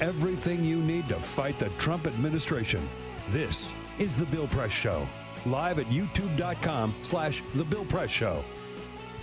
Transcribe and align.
Everything 0.00 0.64
you 0.64 0.76
need 0.76 1.08
to 1.08 1.16
fight 1.16 1.58
the 1.58 1.68
Trump 1.78 2.06
administration. 2.06 2.88
This 3.28 3.72
is 3.98 4.16
The 4.16 4.26
Bill 4.26 4.48
Press 4.48 4.72
Show, 4.72 5.06
live 5.46 5.78
at 5.78 5.86
youtube.com 5.86 6.94
slash 7.02 7.42
The 7.54 7.64
Bill 7.64 7.84
Press 7.84 8.10
Show. 8.10 8.44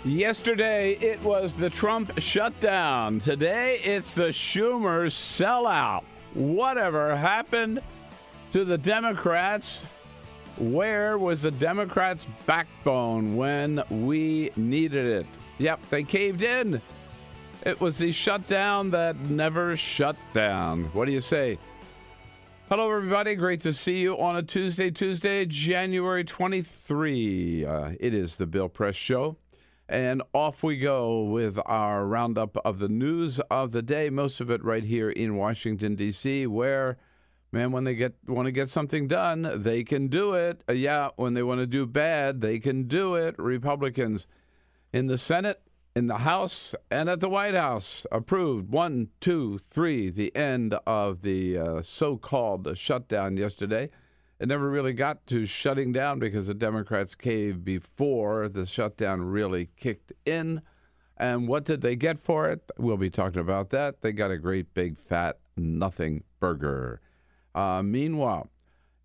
Yesterday, 0.04 0.94
it 0.94 1.22
was 1.22 1.54
the 1.54 1.70
Trump 1.70 2.20
shutdown. 2.20 3.20
Today, 3.20 3.80
it's 3.84 4.14
the 4.14 4.30
Schumer 4.30 5.06
sellout. 5.08 6.04
Whatever 6.34 7.16
happened 7.16 7.82
to 8.54 8.66
the 8.66 8.78
Democrats? 8.78 9.84
Where 10.58 11.18
was 11.18 11.44
the 11.44 11.52
Democrats' 11.52 12.26
backbone 12.46 13.36
when 13.36 13.84
we 13.90 14.52
needed 14.56 15.06
it? 15.06 15.26
Yep, 15.60 15.80
they 15.90 16.04
caved 16.04 16.42
in. 16.42 16.82
It 17.64 17.80
was 17.80 18.00
the 18.00 18.12
shutdown 18.12 18.90
that 18.90 19.20
never 19.20 19.78
shut 19.78 20.16
down. 20.34 20.86
What 20.94 21.06
do 21.06 21.12
you 21.12 21.22
say? 21.22 21.60
Hello, 22.70 22.90
everybody. 22.92 23.36
Great 23.36 23.62
to 23.62 23.72
see 23.72 24.02
you 24.02 24.18
on 24.18 24.36
a 24.36 24.42
Tuesday, 24.42 24.90
Tuesday, 24.90 25.46
January 25.46 26.24
23. 26.24 27.64
Uh, 27.64 27.92
it 28.00 28.16
is 28.16 28.38
the 28.38 28.48
Bill 28.48 28.68
Press 28.68 28.96
Show. 28.96 29.38
And 29.88 30.24
off 30.34 30.64
we 30.64 30.80
go 30.80 31.22
with 31.22 31.60
our 31.68 32.08
roundup 32.08 32.58
of 32.66 32.80
the 32.80 32.90
news 32.90 33.40
of 33.52 33.74
the 33.74 33.84
day, 33.84 34.10
most 34.10 34.42
of 34.42 34.50
it 34.50 34.64
right 34.64 34.84
here 34.84 35.12
in 35.12 35.36
Washington, 35.36 35.94
D.C., 35.96 36.48
where, 36.48 36.98
man, 37.52 37.72
when 37.72 37.84
they 37.84 37.94
get 37.94 38.16
want 38.26 38.48
to 38.48 38.52
get 38.52 38.70
something 38.70 39.08
done, 39.08 39.48
they 39.54 39.84
can 39.84 40.08
do 40.08 40.34
it. 40.34 40.64
Uh, 40.68 40.74
yeah, 40.74 41.10
when 41.16 41.36
they 41.36 41.44
want 41.44 41.60
to 41.60 41.68
do 41.68 41.86
bad, 41.86 42.42
they 42.42 42.58
can 42.58 42.88
do 42.88 43.14
it. 43.14 43.36
Republicans 43.38 44.26
in 44.92 45.06
the 45.06 45.20
Senate, 45.20 45.62
in 45.96 46.08
the 46.08 46.20
House, 46.20 46.74
and 46.90 47.10
at 47.10 47.20
the 47.20 47.30
White 47.30 47.54
House 47.54 48.06
approved 48.12 48.70
one, 48.70 49.10
two, 49.20 49.60
three, 49.70 50.10
the 50.10 50.36
end 50.36 50.76
of 50.88 51.22
the 51.22 51.58
uh, 51.58 51.82
so 51.82 52.18
called 52.18 52.78
shutdown 52.78 53.38
yesterday. 53.38 53.90
It 54.40 54.48
never 54.48 54.70
really 54.70 54.94
got 54.94 55.28
to 55.28 55.46
shutting 55.46 55.92
down 55.92 56.18
because 56.18 56.48
the 56.48 56.54
Democrats 56.54 57.14
caved 57.14 57.64
before 57.64 58.48
the 58.48 58.66
shutdown 58.66 59.22
really 59.22 59.70
kicked 59.76 60.14
in. 60.26 60.62
And 61.18 61.48
what 61.48 61.66
did 61.66 61.82
they 61.82 61.96
get 61.96 62.20
for 62.20 62.50
it? 62.50 62.62
We'll 62.78 62.98
be 62.98 63.12
talking 63.12 63.42
about 63.42 63.70
that. 63.70 64.02
They 64.02 64.12
got 64.12 64.32
a 64.32 64.38
great 64.38 64.74
big 64.74 64.98
fat 64.98 65.38
nothing 65.56 66.24
burger. 66.40 67.02
Uh, 67.54 67.84
meanwhile, 67.84 68.50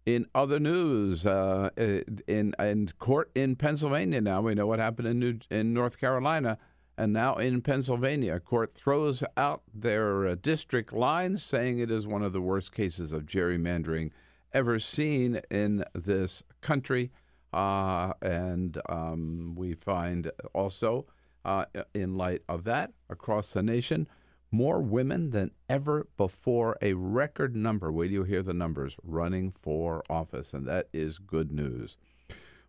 in 0.06 0.26
other 0.34 0.60
news, 0.60 1.26
uh, 1.26 1.70
in 1.76 2.54
in 2.58 2.92
court 2.98 3.30
in 3.34 3.56
Pennsylvania 3.56 4.20
now, 4.20 4.40
we 4.40 4.54
know 4.54 4.66
what 4.66 4.78
happened 4.78 5.08
in 5.08 5.18
New, 5.18 5.38
in 5.50 5.74
North 5.74 5.98
Carolina, 5.98 6.58
and 6.98 7.12
now 7.12 7.36
in 7.36 7.60
Pennsylvania, 7.60 8.36
a 8.36 8.40
court 8.40 8.74
throws 8.74 9.22
out 9.36 9.62
their 9.72 10.26
uh, 10.26 10.34
district 10.34 10.92
lines, 10.92 11.42
saying 11.42 11.78
it 11.78 11.90
is 11.90 12.06
one 12.06 12.22
of 12.22 12.32
the 12.32 12.40
worst 12.40 12.72
cases 12.72 13.12
of 13.12 13.26
gerrymandering 13.26 14.10
ever 14.52 14.78
seen 14.78 15.40
in 15.50 15.84
this 15.94 16.42
country. 16.60 17.10
Uh, 17.52 18.12
and 18.22 18.80
um, 18.88 19.54
we 19.56 19.74
find 19.74 20.30
also, 20.54 21.06
uh, 21.44 21.66
in 21.94 22.16
light 22.16 22.42
of 22.48 22.64
that, 22.64 22.92
across 23.10 23.52
the 23.52 23.62
nation, 23.62 24.08
more 24.50 24.80
women 24.80 25.30
than 25.30 25.50
ever 25.68 26.06
before, 26.16 26.78
a 26.80 26.94
record 26.94 27.54
number. 27.54 27.92
Wait 27.92 28.10
you 28.10 28.24
hear 28.24 28.42
the 28.42 28.54
numbers 28.54 28.96
running 29.02 29.52
for 29.62 30.02
office, 30.08 30.54
and 30.54 30.66
that 30.66 30.88
is 30.92 31.18
good 31.18 31.52
news. 31.52 31.98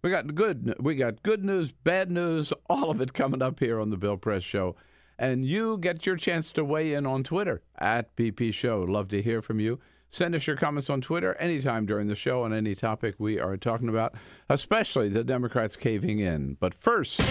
We 0.01 0.09
got 0.09 0.35
good. 0.35 0.75
We 0.79 0.95
got 0.95 1.23
good 1.23 1.43
news, 1.43 1.71
bad 1.71 2.11
news, 2.11 2.53
all 2.69 2.89
of 2.89 3.01
it 3.01 3.13
coming 3.13 3.41
up 3.41 3.59
here 3.59 3.79
on 3.79 3.89
the 3.89 3.97
Bill 3.97 4.17
Press 4.17 4.43
Show, 4.43 4.75
and 5.17 5.45
you 5.45 5.77
get 5.77 6.05
your 6.05 6.15
chance 6.15 6.51
to 6.53 6.63
weigh 6.63 6.93
in 6.93 7.05
on 7.05 7.23
Twitter 7.23 7.61
at 7.77 8.15
BP 8.15 8.53
Show. 8.53 8.81
Love 8.81 9.07
to 9.09 9.21
hear 9.21 9.41
from 9.41 9.59
you. 9.59 9.79
Send 10.09 10.35
us 10.35 10.47
your 10.47 10.55
comments 10.55 10.89
on 10.89 11.01
Twitter 11.01 11.35
anytime 11.35 11.85
during 11.85 12.07
the 12.07 12.15
show 12.15 12.43
on 12.43 12.53
any 12.53 12.75
topic 12.75 13.15
we 13.17 13.39
are 13.39 13.57
talking 13.57 13.89
about, 13.89 14.15
especially 14.49 15.09
the 15.09 15.23
Democrats 15.23 15.75
caving 15.75 16.19
in. 16.19 16.55
But 16.59 16.73
first. 16.73 17.21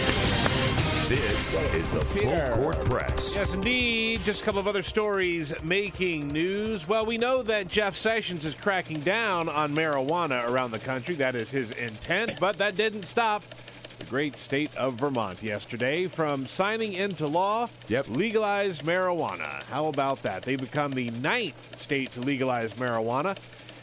This 1.09 1.55
is 1.55 1.93
the 1.93 2.01
Peter. 2.13 2.47
Full 2.47 2.63
Court 2.65 2.81
Press. 2.87 3.37
Yes, 3.37 3.55
indeed. 3.55 4.23
Just 4.25 4.43
a 4.43 4.45
couple 4.45 4.59
of 4.59 4.67
other 4.67 4.83
stories 4.83 5.55
making 5.63 6.27
news. 6.27 6.89
Well, 6.89 7.07
we 7.07 7.17
know 7.17 7.45
that 7.45 7.69
Jeff 7.69 7.95
Sessions 7.97 8.45
is 8.45 8.57
cracking 8.57 9.01
down 9.03 9.49
on 9.49 9.73
marijuana 9.73 10.49
around 10.51 10.73
the 10.73 10.81
country. 10.81 11.15
That 11.15 11.37
is 11.37 11.49
his 11.53 11.71
intent, 11.71 12.41
but 12.41 12.59
that 12.59 12.77
didn't 12.77 13.05
stop 13.05 13.45
the 14.01 14.05
great 14.07 14.37
state 14.37 14.75
of 14.75 14.95
Vermont 14.95 15.45
yesterday 15.45 16.09
from 16.09 16.45
signing 16.45 16.93
into 16.93 17.29
law 17.29 17.69
Yep. 17.87 18.09
legalized 18.09 18.83
marijuana. 18.83 19.63
How 19.71 19.87
about 19.87 20.23
that? 20.25 20.43
They 20.43 20.57
become 20.57 20.91
the 20.91 21.11
ninth 21.13 21.79
state 21.79 22.11
to 22.13 22.21
legalize 22.21 22.75
marijuana, 22.75 23.37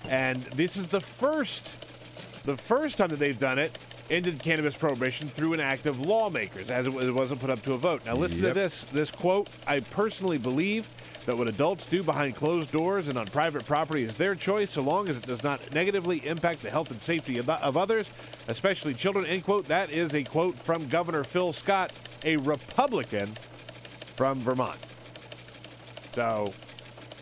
and 0.09 0.43
this 0.55 0.75
is 0.75 0.89
the 0.89 0.99
first 1.01 1.77
the 2.43 2.57
first 2.57 2.97
time 2.97 3.07
that 3.11 3.19
they've 3.19 3.37
done 3.37 3.57
it 3.57 3.77
ended 4.09 4.41
cannabis 4.43 4.75
prohibition 4.75 5.29
through 5.29 5.53
an 5.53 5.59
act 5.59 5.85
of 5.85 5.99
lawmakers 6.01 6.69
as 6.69 6.87
it, 6.87 6.93
was- 6.93 7.07
it 7.07 7.13
wasn't 7.13 7.39
put 7.39 7.49
up 7.49 7.61
to 7.63 7.73
a 7.73 7.77
vote 7.77 8.01
now 8.05 8.15
listen 8.15 8.43
Yep. 8.43 8.53
to 8.53 8.59
this 8.59 8.83
this 8.91 9.11
quote 9.11 9.47
i 9.65 9.79
personally 9.79 10.37
believe 10.37 10.89
that 11.25 11.37
what 11.37 11.47
adults 11.47 11.85
do 11.85 12.03
behind 12.03 12.35
closed 12.35 12.69
doors 12.71 13.07
and 13.07 13.17
on 13.17 13.27
private 13.27 13.65
property 13.65 14.03
is 14.03 14.15
their 14.15 14.35
choice 14.35 14.71
so 14.71 14.81
long 14.81 15.07
as 15.07 15.15
it 15.17 15.25
does 15.25 15.41
not 15.41 15.73
negatively 15.73 16.17
impact 16.27 16.61
the 16.61 16.69
health 16.69 16.91
and 16.91 17.01
safety 17.01 17.37
of, 17.37 17.49
of 17.49 17.77
others 17.77 18.11
especially 18.49 18.93
children 18.93 19.25
end 19.25 19.43
quote 19.45 19.67
that 19.69 19.89
is 19.89 20.13
a 20.15 20.23
quote 20.23 20.57
from 20.59 20.87
governor 20.89 21.23
phil 21.23 21.53
scott 21.53 21.91
a 22.23 22.35
republican 22.37 23.35
from 24.17 24.41
vermont 24.41 24.77
so 26.11 26.53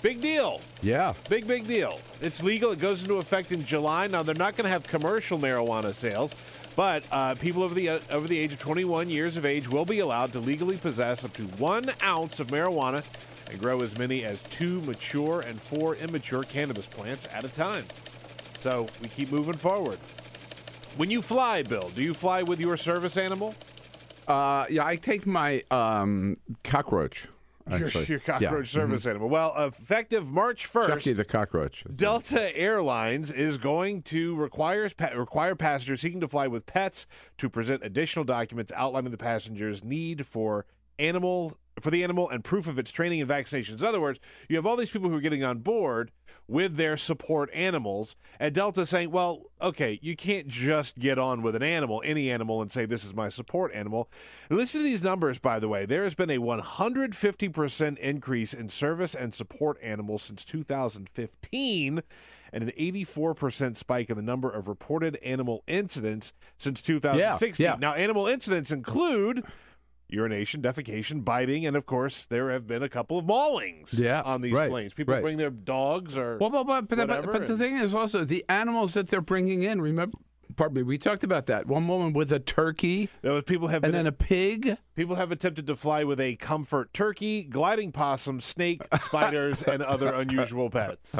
big 0.02 0.20
deal 0.22 0.62
Yeah. 0.81 1.14
Big, 1.30 1.46
big 1.47 1.68
deal. 1.68 2.00
It's 2.22 2.41
legal. 2.44 2.72
It 2.72 2.80
goes 2.80 3.03
into 3.03 3.16
effect 3.18 3.52
in 3.52 3.64
July. 3.64 4.08
Now 4.08 4.24
they're 4.24 4.34
not 4.36 4.56
going 4.56 4.66
to 4.66 4.70
have 4.72 4.84
commercial 4.84 5.38
marijuana 5.38 5.94
sales, 5.94 6.34
but 6.76 7.04
uh, 7.12 7.36
people 7.36 7.64
over 7.64 7.73
the 7.73 7.90
uh, 7.90 8.00
over 8.09 8.28
the 8.28 8.38
age 8.38 8.53
of 8.53 8.59
21 8.59 9.09
years 9.09 9.38
of 9.38 9.46
age 9.46 9.68
will 9.68 9.85
be 9.85 10.00
allowed 10.00 10.34
to 10.34 10.40
legally 10.40 10.78
possess 10.78 11.23
up 11.23 11.34
to 11.34 11.44
one 11.44 11.91
ounce 12.02 12.40
of 12.40 12.47
marijuana 12.47 13.03
and 13.50 13.59
grow 13.59 13.82
as 13.82 13.97
many 13.97 14.23
as 14.23 14.44
two 14.44 14.82
mature 14.82 15.41
and 15.41 15.62
four 15.62 15.96
immature 15.96 16.44
cannabis 16.44 16.88
plants 16.88 17.28
at 17.34 17.44
a 17.44 17.50
time. 17.50 17.85
So 18.59 18.88
we 19.02 19.09
keep 19.09 19.32
moving 19.32 19.58
forward. 19.58 20.00
When 20.97 21.09
you 21.09 21.22
fly, 21.22 21.64
Bill, 21.64 21.90
do 21.90 22.03
you 22.03 22.14
fly 22.14 22.44
with 22.44 22.59
your 22.59 22.78
service 22.78 23.17
animal? 23.17 23.56
Uh, 24.28 24.66
yeah, 24.70 24.85
I 24.85 24.96
take 24.96 25.26
my 25.26 25.64
um, 25.72 26.38
cockroach. 26.64 27.28
Your, 27.78 27.88
Actually. 27.88 28.06
your 28.06 28.20
cockroach 28.20 28.41
Yeah. 28.41 28.50
Mm-hmm. 28.52 28.66
service 28.91 29.06
animal. 29.06 29.29
Well, 29.29 29.53
effective 29.58 30.29
March 30.32 30.72
1st. 30.72 30.88
Chucky 30.88 31.14
the 31.14 31.26
cockroach. 31.26 31.84
Delta 31.96 32.56
Airlines 32.58 33.32
is 33.32 33.58
going 33.58 34.02
to 34.03 34.35
require 34.35 34.90
pa- 34.90 35.12
require 35.16 35.56
passengers 35.56 36.02
seeking 36.02 36.20
to 36.22 36.28
fly 36.28 36.47
with 36.47 36.66
pets 36.66 37.08
to 37.38 37.50
present 37.50 37.84
additional 37.84 38.26
documents 38.26 38.72
outlining 38.76 39.12
the 39.12 39.18
passengers' 39.18 39.84
need 39.84 40.26
for 40.28 40.66
animal 41.00 41.58
for 41.79 41.90
the 41.90 42.03
animal 42.03 42.29
and 42.29 42.44
proof 42.44 42.68
of 42.68 42.78
its 42.78 42.91
training 42.91 43.22
and 43.22 43.29
vaccinations. 43.29 43.79
In 43.79 43.85
other 43.85 44.02
words, 44.02 44.20
you 44.50 44.56
have 44.58 44.66
all 44.66 44.76
these 44.76 44.90
people 44.91 45.09
who 45.09 45.16
are 45.16 45.22
getting 45.22 45.44
on 45.44 45.59
board 45.59 46.12
with 46.47 46.76
their 46.76 46.97
support 46.97 47.49
animals, 47.53 48.16
and 48.40 48.53
Delta 48.53 48.85
saying, 48.85 49.11
well, 49.11 49.43
okay, 49.61 49.99
you 50.02 50.16
can't 50.16 50.47
just 50.47 50.99
get 50.99 51.17
on 51.17 51.41
with 51.41 51.55
an 51.55 51.64
animal, 51.64 52.02
any 52.05 52.29
animal, 52.29 52.61
and 52.61 52.72
say, 52.72 52.85
this 52.85 53.05
is 53.05 53.14
my 53.14 53.29
support 53.29 53.73
animal. 53.73 54.09
And 54.49 54.58
listen 54.58 54.82
to 54.82 54.84
these 54.84 55.03
numbers, 55.03 55.40
by 55.40 55.59
the 55.59 55.70
way. 55.70 55.85
There 55.85 56.03
has 56.03 56.14
been 56.14 56.29
a 56.29 56.40
150% 56.40 57.97
increase 57.99 58.53
in 58.53 58.70
service 58.70 59.16
and 59.16 59.34
support 59.34 59.78
animals 59.82 60.23
since 60.23 60.43
2015 60.43 62.02
and 62.53 62.64
an 62.64 62.72
84% 62.78 63.78
spike 63.78 64.09
in 64.09 64.17
the 64.17 64.22
number 64.22 64.49
of 64.52 64.67
reported 64.67 65.17
animal 65.23 65.64
incidents 65.67 66.34
since 66.58 66.82
2016. 66.82 67.64
Yeah, 67.64 67.72
yeah. 67.72 67.78
Now, 67.79 67.93
animal 67.93 68.28
incidents 68.28 68.72
include 68.72 69.46
urination, 70.11 70.61
defecation, 70.61 71.23
biting, 71.23 71.66
and 71.66 71.75
of 71.75 71.85
course, 71.85 72.25
there 72.25 72.52
have 72.52 72.67
been 72.67 72.84
a 72.84 72.90
couple 72.90 73.17
of 73.17 73.25
maulings 73.25 73.97
Yeah, 73.97 74.22
on 74.22 74.41
these 74.41 74.52
right, 74.52 74.69
planes. 74.69 74.93
People 74.93 75.13
right. 75.13 75.23
bring 75.23 75.37
their 75.37 75.49
dogs 75.49 76.17
or 76.17 76.37
Well, 76.37 76.49
but, 76.49 76.66
but, 76.66 76.87
but, 76.87 76.97
but, 76.97 77.08
whatever, 77.08 77.31
but 77.34 77.47
the 77.47 77.58
thing 77.58 77.78
is 77.78 77.96
also 77.96 78.23
the 78.23 78.43
animals 78.49 78.93
that 78.93 79.08
they're 79.08 79.22
bringing 79.22 79.63
in. 79.63 79.81
Remember, 79.81 80.17
pardon 80.55 80.75
me, 80.75 80.84
we 80.84 80.97
talked 80.97 81.23
about 81.23 81.46
that. 81.47 81.66
One 81.67 81.87
woman 81.87 82.13
with 82.13 82.31
a 82.31 82.40
turkey 82.40 83.09
was- 83.23 83.43
people 83.46 83.69
have 83.69 83.84
and 83.84 83.93
been 83.93 83.99
then 84.05 84.08
a 84.08 84.11
pig. 84.11 84.78
people 84.96 85.16
have 85.16 85.31
attempted 85.31 85.66
to 85.67 85.75
fly 85.75 86.03
with 86.03 86.19
a 86.19 86.35
comfort 86.35 86.93
turkey, 86.93 87.43
gliding 87.43 87.91
possum, 87.91 88.41
snake, 88.41 88.81
spiders, 88.99 89.64
and 89.67 89.81
other 89.81 90.14
unusual 90.14 90.69
pets. 90.69 91.16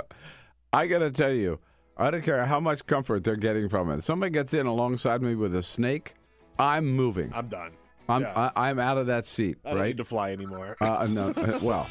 I 0.73 0.87
got 0.87 0.99
to 0.99 1.11
tell 1.11 1.33
you, 1.33 1.59
I 1.97 2.11
don't 2.11 2.23
care 2.23 2.45
how 2.45 2.59
much 2.59 2.85
comfort 2.85 3.23
they're 3.23 3.35
getting 3.35 3.69
from 3.69 3.89
it. 3.91 3.99
If 3.99 4.03
somebody 4.05 4.31
gets 4.31 4.53
in 4.53 4.65
alongside 4.65 5.21
me 5.21 5.35
with 5.35 5.53
a 5.55 5.61
snake, 5.63 6.15
I'm 6.59 6.87
moving. 6.91 7.31
I'm 7.33 7.47
done. 7.47 7.71
I'm 8.11 8.21
yeah. 8.21 8.51
I, 8.55 8.69
I'm 8.69 8.79
out 8.79 8.97
of 8.97 9.07
that 9.07 9.25
seat. 9.25 9.57
Right? 9.63 9.69
I 9.69 9.73
don't 9.73 9.79
right? 9.79 9.87
need 9.87 9.97
to 9.97 10.03
fly 10.03 10.31
anymore. 10.31 10.77
Uh, 10.81 11.07
no, 11.09 11.29
uh, 11.37 11.59
well, 11.61 11.87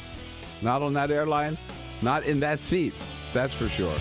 not 0.61 0.81
on 0.81 0.93
that 0.93 1.11
airline, 1.11 1.57
not 2.01 2.23
in 2.23 2.39
that 2.41 2.59
seat. 2.59 2.93
That's 3.33 3.53
for 3.53 3.67
sure. 3.69 3.97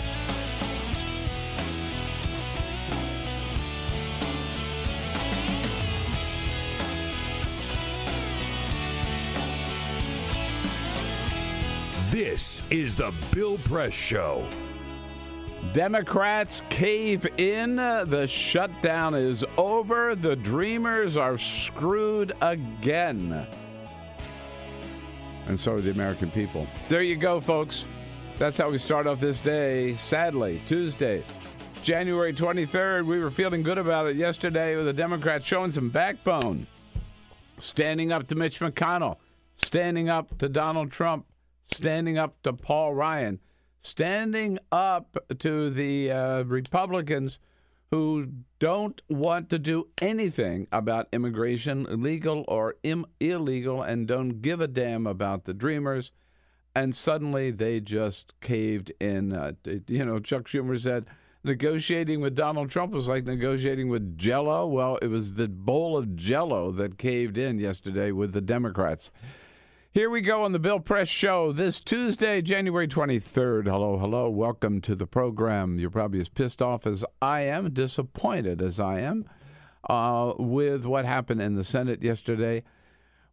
This 12.11 12.65
is 12.71 12.97
the 12.97 13.15
Bill 13.33 13.57
Press 13.59 13.95
Show. 13.95 14.45
Democrats 15.73 16.63
cave 16.69 17.27
in. 17.39 17.77
The 17.77 18.27
shutdown 18.27 19.15
is 19.15 19.45
over. 19.57 20.17
The 20.17 20.35
Dreamers 20.35 21.17
are 21.17 21.39
screwed 21.39 22.33
again. 22.41 23.47
And 25.47 25.59
so 25.59 25.75
are 25.75 25.81
the 25.81 25.91
American 25.91 26.31
people. 26.31 26.67
There 26.89 27.03
you 27.03 27.17
go, 27.17 27.41
folks. 27.41 27.85
That's 28.39 28.57
how 28.57 28.71
we 28.71 28.79
start 28.79 29.07
off 29.07 29.21
this 29.21 29.39
day. 29.39 29.97
Sadly, 29.97 30.61
Tuesday, 30.67 31.23
January 31.83 32.33
23rd. 32.33 33.05
We 33.05 33.21
were 33.21 33.31
feeling 33.31 33.63
good 33.63 33.79
about 33.79 34.07
it 34.07 34.17
yesterday 34.17 34.77
with 34.77 34.87
the 34.87 34.93
Democrats 34.93 35.47
showing 35.47 35.73
some 35.73 35.91
backbone, 35.91 36.67
standing 37.59 38.13
up 38.13 38.27
to 38.29 38.35
Mitch 38.35 38.59
McConnell, 38.61 39.19
standing 39.57 40.09
up 40.09 40.39
to 40.39 40.49
Donald 40.49 40.91
Trump, 40.91 41.27
standing 41.65 42.19
up 42.19 42.43
to 42.43 42.53
Paul 42.53 42.95
Ryan, 42.95 43.41
standing 43.81 44.59
up 44.71 45.17
to 45.39 45.71
the 45.71 46.13
uh, 46.13 46.43
Republicans 46.45 47.41
who 47.91 48.29
don't 48.61 49.03
want 49.09 49.51
to 49.51 49.59
do 49.59 49.89
anything 50.01 50.69
about 50.71 51.09
immigration, 51.13 51.87
legal 52.03 52.45
or 52.47 52.77
Im- 52.85 53.07
illegal, 53.19 53.83
and 53.83 54.07
don't 54.07 54.41
give 54.43 54.61
a 54.61 54.69
damn 54.69 55.07
about 55.07 55.45
the 55.45 55.55
Dreamers. 55.55 56.13
And 56.73 56.95
suddenly 56.95 57.51
they 57.51 57.81
just 57.81 58.35
caved 58.41 58.93
in. 59.01 59.33
Uh, 59.33 59.53
you 59.65 60.05
know, 60.05 60.21
Chuck 60.21 60.45
Schumer 60.45 60.79
said 60.79 61.07
negotiating 61.43 62.21
with 62.21 62.37
Donald 62.37 62.71
Trump 62.71 62.93
was 62.93 63.09
like 63.09 63.25
negotiating 63.25 63.89
with 63.89 64.17
Jello. 64.17 64.67
Well, 64.67 64.97
it 65.03 65.09
was 65.09 65.35
the 65.35 65.49
bowl 65.49 65.97
of 65.97 66.15
Jello 66.15 66.71
that 66.73 66.97
caved 66.97 67.37
in 67.37 67.59
yesterday 67.59 68.13
with 68.13 68.33
the 68.33 68.41
Democrats. 68.41 69.11
Here 69.93 70.09
we 70.09 70.21
go 70.21 70.45
on 70.45 70.53
the 70.53 70.61
Bill 70.61 70.79
Press 70.79 71.09
Show 71.09 71.51
this 71.51 71.81
Tuesday, 71.81 72.41
January 72.43 72.87
23rd. 72.87 73.65
Hello, 73.65 73.99
hello. 73.99 74.31
Welcome 74.31 74.81
to 74.83 74.95
the 74.95 75.05
program. 75.05 75.81
You're 75.81 75.91
probably 75.91 76.21
as 76.21 76.29
pissed 76.29 76.63
off 76.63 76.87
as 76.87 77.05
I 77.21 77.41
am, 77.41 77.73
disappointed 77.73 78.63
as 78.63 78.79
I 78.79 79.01
am 79.01 79.29
uh, 79.89 80.35
with 80.39 80.85
what 80.85 81.07
happened 81.07 81.43
in 81.43 81.57
the 81.57 81.65
Senate 81.65 82.05
yesterday. 82.05 82.63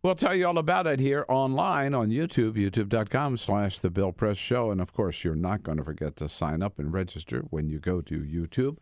We'll 0.01 0.15
tell 0.15 0.33
you 0.33 0.48
all 0.48 0.57
about 0.57 0.88
it 0.88 1.00
here 1.00 1.25
online 1.30 1.94
on 1.94 2.09
YouTube, 2.09 2.54
youtube.com 2.54 3.38
slash 3.38 3.77
The 3.77 3.92
Bill 3.92 4.12
Press 4.12 4.38
Show. 4.38 4.71
And 4.71 4.81
of 4.81 4.94
course, 4.94 5.24
you're 5.24 5.36
not 5.36 5.62
going 5.62 5.77
to 5.77 5.83
forget 5.83 6.15
to 6.15 6.27
sign 6.27 6.63
up 6.63 6.80
and 6.80 6.92
register 6.92 7.42
when 7.51 7.69
you 7.69 7.77
go 7.77 8.01
to 8.01 8.15
YouTube. 8.15 8.77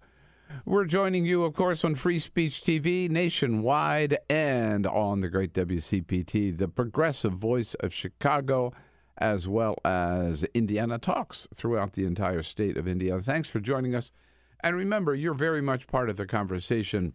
We're 0.64 0.86
joining 0.86 1.26
you, 1.26 1.44
of 1.44 1.54
course, 1.54 1.84
on 1.84 1.96
Free 1.96 2.20
Speech 2.20 2.62
TV 2.62 3.10
nationwide 3.10 4.18
and 4.30 4.88
on 4.88 5.20
the 5.20 5.28
great 5.28 5.54
WCPT, 5.54 6.58
the 6.58 6.68
progressive 6.68 7.34
voice 7.34 7.74
of 7.76 7.94
Chicago, 7.94 8.72
as 9.18 9.48
well 9.48 9.76
as 9.84 10.44
Indiana 10.54 10.98
Talks 10.98 11.48
throughout 11.54 11.94
the 11.94 12.06
entire 12.06 12.44
state 12.44 12.78
of 12.78 12.88
Indiana. 12.88 13.22
Thanks 13.22 13.50
for 13.50 13.60
joining 13.60 13.96
us. 13.96 14.12
And 14.62 14.76
remember, 14.76 15.14
you're 15.14 15.34
very 15.34 15.62
much 15.62 15.88
part 15.88 16.10
of 16.10 16.16
the 16.16 16.26
conversation. 16.26 17.14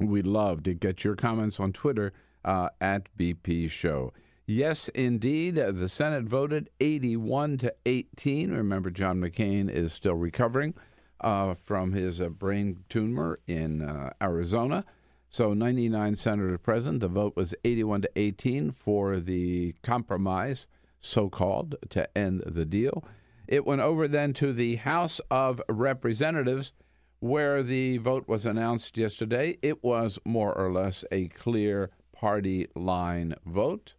We'd 0.00 0.26
love 0.26 0.62
to 0.64 0.74
get 0.74 1.04
your 1.04 1.14
comments 1.14 1.60
on 1.60 1.72
Twitter 1.72 2.12
uh, 2.44 2.70
at 2.80 3.08
BP 3.16 3.70
Show. 3.70 4.12
Yes, 4.46 4.88
indeed, 4.88 5.54
the 5.56 5.88
Senate 5.88 6.24
voted 6.24 6.68
81 6.80 7.58
to 7.58 7.74
18. 7.86 8.50
Remember, 8.50 8.90
John 8.90 9.20
McCain 9.20 9.70
is 9.70 9.92
still 9.92 10.16
recovering 10.16 10.74
uh, 11.20 11.54
from 11.54 11.92
his 11.92 12.20
uh, 12.20 12.28
brain 12.28 12.84
tumor 12.88 13.40
in 13.46 13.82
uh, 13.82 14.12
Arizona. 14.22 14.84
So 15.30 15.52
99 15.52 16.16
senators 16.16 16.60
present. 16.62 17.00
The 17.00 17.08
vote 17.08 17.34
was 17.34 17.54
81 17.64 18.02
to 18.02 18.10
18 18.14 18.70
for 18.70 19.18
the 19.18 19.74
compromise, 19.82 20.68
so 21.00 21.28
called, 21.28 21.74
to 21.90 22.16
end 22.16 22.42
the 22.46 22.64
deal. 22.64 23.04
It 23.48 23.66
went 23.66 23.80
over 23.80 24.06
then 24.06 24.32
to 24.34 24.52
the 24.52 24.76
House 24.76 25.20
of 25.30 25.60
Representatives, 25.68 26.72
where 27.20 27.62
the 27.62 27.98
vote 27.98 28.28
was 28.28 28.46
announced 28.46 28.96
yesterday. 28.96 29.58
It 29.60 29.82
was 29.82 30.18
more 30.24 30.56
or 30.56 30.72
less 30.72 31.04
a 31.10 31.28
clear 31.28 31.90
party 32.12 32.68
line 32.74 33.34
vote. 33.44 33.94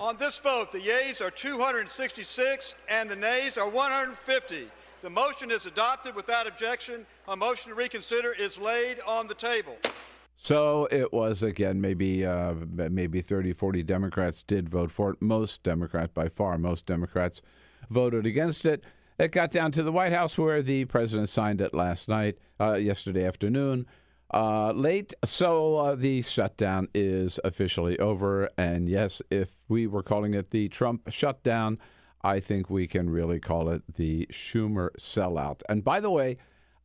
On 0.00 0.16
this 0.16 0.38
vote, 0.38 0.72
the 0.72 0.80
yeas 0.80 1.20
are 1.20 1.30
266 1.30 2.74
and 2.88 3.08
the 3.08 3.14
nays 3.14 3.56
are 3.56 3.68
150. 3.68 4.68
The 5.02 5.10
motion 5.10 5.50
is 5.50 5.66
adopted 5.66 6.14
without 6.14 6.46
objection. 6.46 7.04
A 7.26 7.36
motion 7.36 7.70
to 7.70 7.74
reconsider 7.74 8.34
is 8.34 8.56
laid 8.56 9.00
on 9.04 9.26
the 9.26 9.34
table. 9.34 9.76
So 10.36 10.86
it 10.92 11.12
was 11.12 11.42
again 11.42 11.80
maybe 11.80 12.24
uh, 12.24 12.54
maybe 12.70 13.20
30, 13.20 13.52
40 13.52 13.82
Democrats 13.82 14.44
did 14.44 14.68
vote 14.68 14.92
for 14.92 15.10
it. 15.10 15.20
Most 15.20 15.64
Democrats, 15.64 16.12
by 16.14 16.28
far, 16.28 16.56
most 16.56 16.86
Democrats 16.86 17.42
voted 17.90 18.26
against 18.26 18.64
it. 18.64 18.84
It 19.18 19.32
got 19.32 19.50
down 19.50 19.72
to 19.72 19.82
the 19.82 19.90
White 19.90 20.12
House 20.12 20.38
where 20.38 20.62
the 20.62 20.84
president 20.84 21.28
signed 21.28 21.60
it 21.60 21.74
last 21.74 22.08
night, 22.08 22.38
uh, 22.60 22.74
yesterday 22.74 23.26
afternoon, 23.26 23.86
uh, 24.32 24.70
late. 24.70 25.14
So 25.24 25.76
uh, 25.78 25.94
the 25.96 26.22
shutdown 26.22 26.86
is 26.94 27.40
officially 27.42 27.98
over. 27.98 28.50
And 28.56 28.88
yes, 28.88 29.20
if 29.30 29.56
we 29.68 29.88
were 29.88 30.04
calling 30.04 30.34
it 30.34 30.50
the 30.50 30.68
Trump 30.68 31.10
shutdown, 31.10 31.78
I 32.24 32.40
think 32.40 32.70
we 32.70 32.86
can 32.86 33.10
really 33.10 33.40
call 33.40 33.68
it 33.68 33.82
the 33.94 34.26
Schumer 34.30 34.90
sellout. 34.98 35.62
And 35.68 35.82
by 35.82 36.00
the 36.00 36.10
way, 36.10 36.36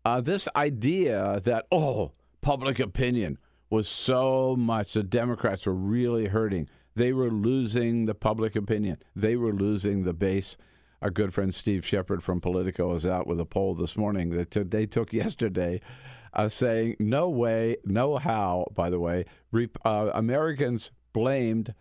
uh, 0.03 0.21
this 0.21 0.47
idea 0.55 1.41
that, 1.43 1.67
oh, 1.71 2.13
public 2.41 2.79
opinion 2.79 3.37
was 3.69 3.87
so 3.87 4.55
much, 4.55 4.93
the 4.93 5.03
Democrats 5.03 5.65
were 5.65 5.73
really 5.73 6.27
hurting. 6.27 6.67
They 6.95 7.13
were 7.13 7.29
losing 7.29 8.05
the 8.05 8.15
public 8.15 8.55
opinion, 8.55 8.97
they 9.15 9.35
were 9.35 9.53
losing 9.53 10.03
the 10.03 10.13
base. 10.13 10.57
Our 10.99 11.11
good 11.11 11.31
friend 11.31 11.53
Steve 11.53 11.85
Shepard 11.85 12.23
from 12.23 12.41
Politico 12.41 12.95
is 12.95 13.05
out 13.05 13.27
with 13.27 13.39
a 13.39 13.45
poll 13.45 13.75
this 13.75 13.95
morning 13.95 14.31
that 14.31 14.49
t- 14.49 14.63
they 14.63 14.87
took 14.87 15.13
yesterday 15.13 15.79
uh, 16.33 16.49
saying, 16.49 16.95
no 16.99 17.29
way, 17.29 17.77
no 17.85 18.17
how, 18.17 18.65
by 18.73 18.89
the 18.89 18.99
way, 18.99 19.25
re- 19.51 19.69
uh, 19.85 20.09
Americans 20.15 20.89
blamed 21.13 21.75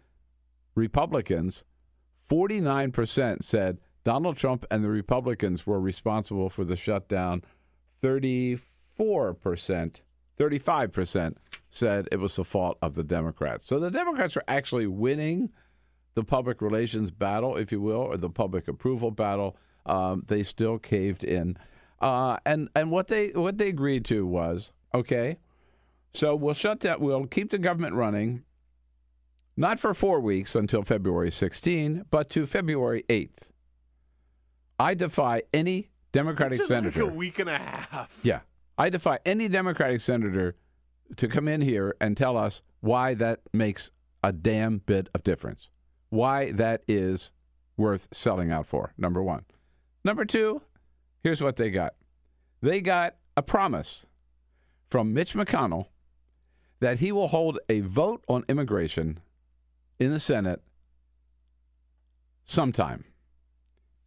Republicans 0.74 1.64
49% 2.28 3.42
said 3.42 3.78
Donald 4.04 4.36
Trump 4.36 4.64
and 4.70 4.84
the 4.84 4.88
Republicans 4.88 5.66
were 5.66 5.80
responsible 5.80 6.48
for 6.48 6.64
the 6.64 6.76
shutdown. 6.76 7.42
34%, 8.02 8.60
35% 10.38 11.34
said 11.70 12.08
it 12.12 12.20
was 12.20 12.36
the 12.36 12.44
fault 12.44 12.78
of 12.80 12.94
the 12.94 13.02
Democrats. 13.02 13.66
So 13.66 13.80
the 13.80 13.90
Democrats 13.90 14.36
are 14.36 14.44
actually 14.46 14.86
winning 14.86 15.50
the 16.14 16.24
public 16.24 16.62
relations 16.62 17.10
battle, 17.10 17.56
if 17.56 17.70
you 17.70 17.80
will, 17.80 17.96
or 17.96 18.16
the 18.16 18.30
public 18.30 18.68
approval 18.68 19.10
battle. 19.10 19.56
Um, 19.84 20.24
they 20.26 20.42
still 20.42 20.78
caved 20.78 21.22
in. 21.22 21.56
Uh, 22.00 22.38
and 22.44 22.68
and 22.74 22.90
what 22.90 23.08
they 23.08 23.30
what 23.30 23.58
they 23.58 23.68
agreed 23.68 24.04
to 24.06 24.26
was 24.26 24.72
okay. 24.94 25.38
So 26.12 26.34
we'll 26.34 26.54
shut 26.54 26.80
that. 26.80 27.00
We'll 27.00 27.26
keep 27.26 27.50
the 27.50 27.58
government 27.58 27.94
running 27.94 28.42
not 29.56 29.80
for 29.80 29.94
four 29.94 30.20
weeks 30.20 30.54
until 30.54 30.82
February 30.82 31.30
16, 31.30 32.04
but 32.10 32.28
to 32.30 32.46
February 32.46 33.04
8th. 33.08 33.48
I 34.78 34.94
defy 34.94 35.42
any 35.54 35.90
Democratic 36.12 36.58
in 36.58 36.64
like 36.64 36.68
senator. 36.68 37.02
a 37.02 37.06
week 37.06 37.38
and 37.38 37.48
a 37.48 37.58
half. 37.58 38.20
Yeah. 38.22 38.40
I 38.78 38.90
defy 38.90 39.18
any 39.24 39.48
Democratic 39.48 40.00
senator 40.02 40.56
to 41.16 41.28
come 41.28 41.48
in 41.48 41.62
here 41.62 41.94
and 42.00 42.16
tell 42.16 42.36
us 42.36 42.62
why 42.80 43.14
that 43.14 43.40
makes 43.52 43.90
a 44.22 44.32
damn 44.32 44.78
bit 44.78 45.08
of 45.14 45.22
difference. 45.22 45.68
Why 46.10 46.52
that 46.52 46.82
is 46.86 47.32
worth 47.76 48.08
selling 48.12 48.50
out 48.50 48.66
for, 48.66 48.92
number 48.98 49.22
one. 49.22 49.44
Number 50.04 50.24
two, 50.24 50.62
here's 51.22 51.40
what 51.42 51.56
they 51.56 51.70
got 51.70 51.94
they 52.62 52.80
got 52.80 53.16
a 53.36 53.42
promise 53.42 54.06
from 54.90 55.12
Mitch 55.12 55.34
McConnell 55.34 55.86
that 56.80 56.98
he 57.00 57.12
will 57.12 57.28
hold 57.28 57.58
a 57.68 57.80
vote 57.80 58.24
on 58.28 58.44
immigration 58.48 59.20
in 59.98 60.12
the 60.12 60.20
Senate 60.20 60.62
sometime 62.44 63.04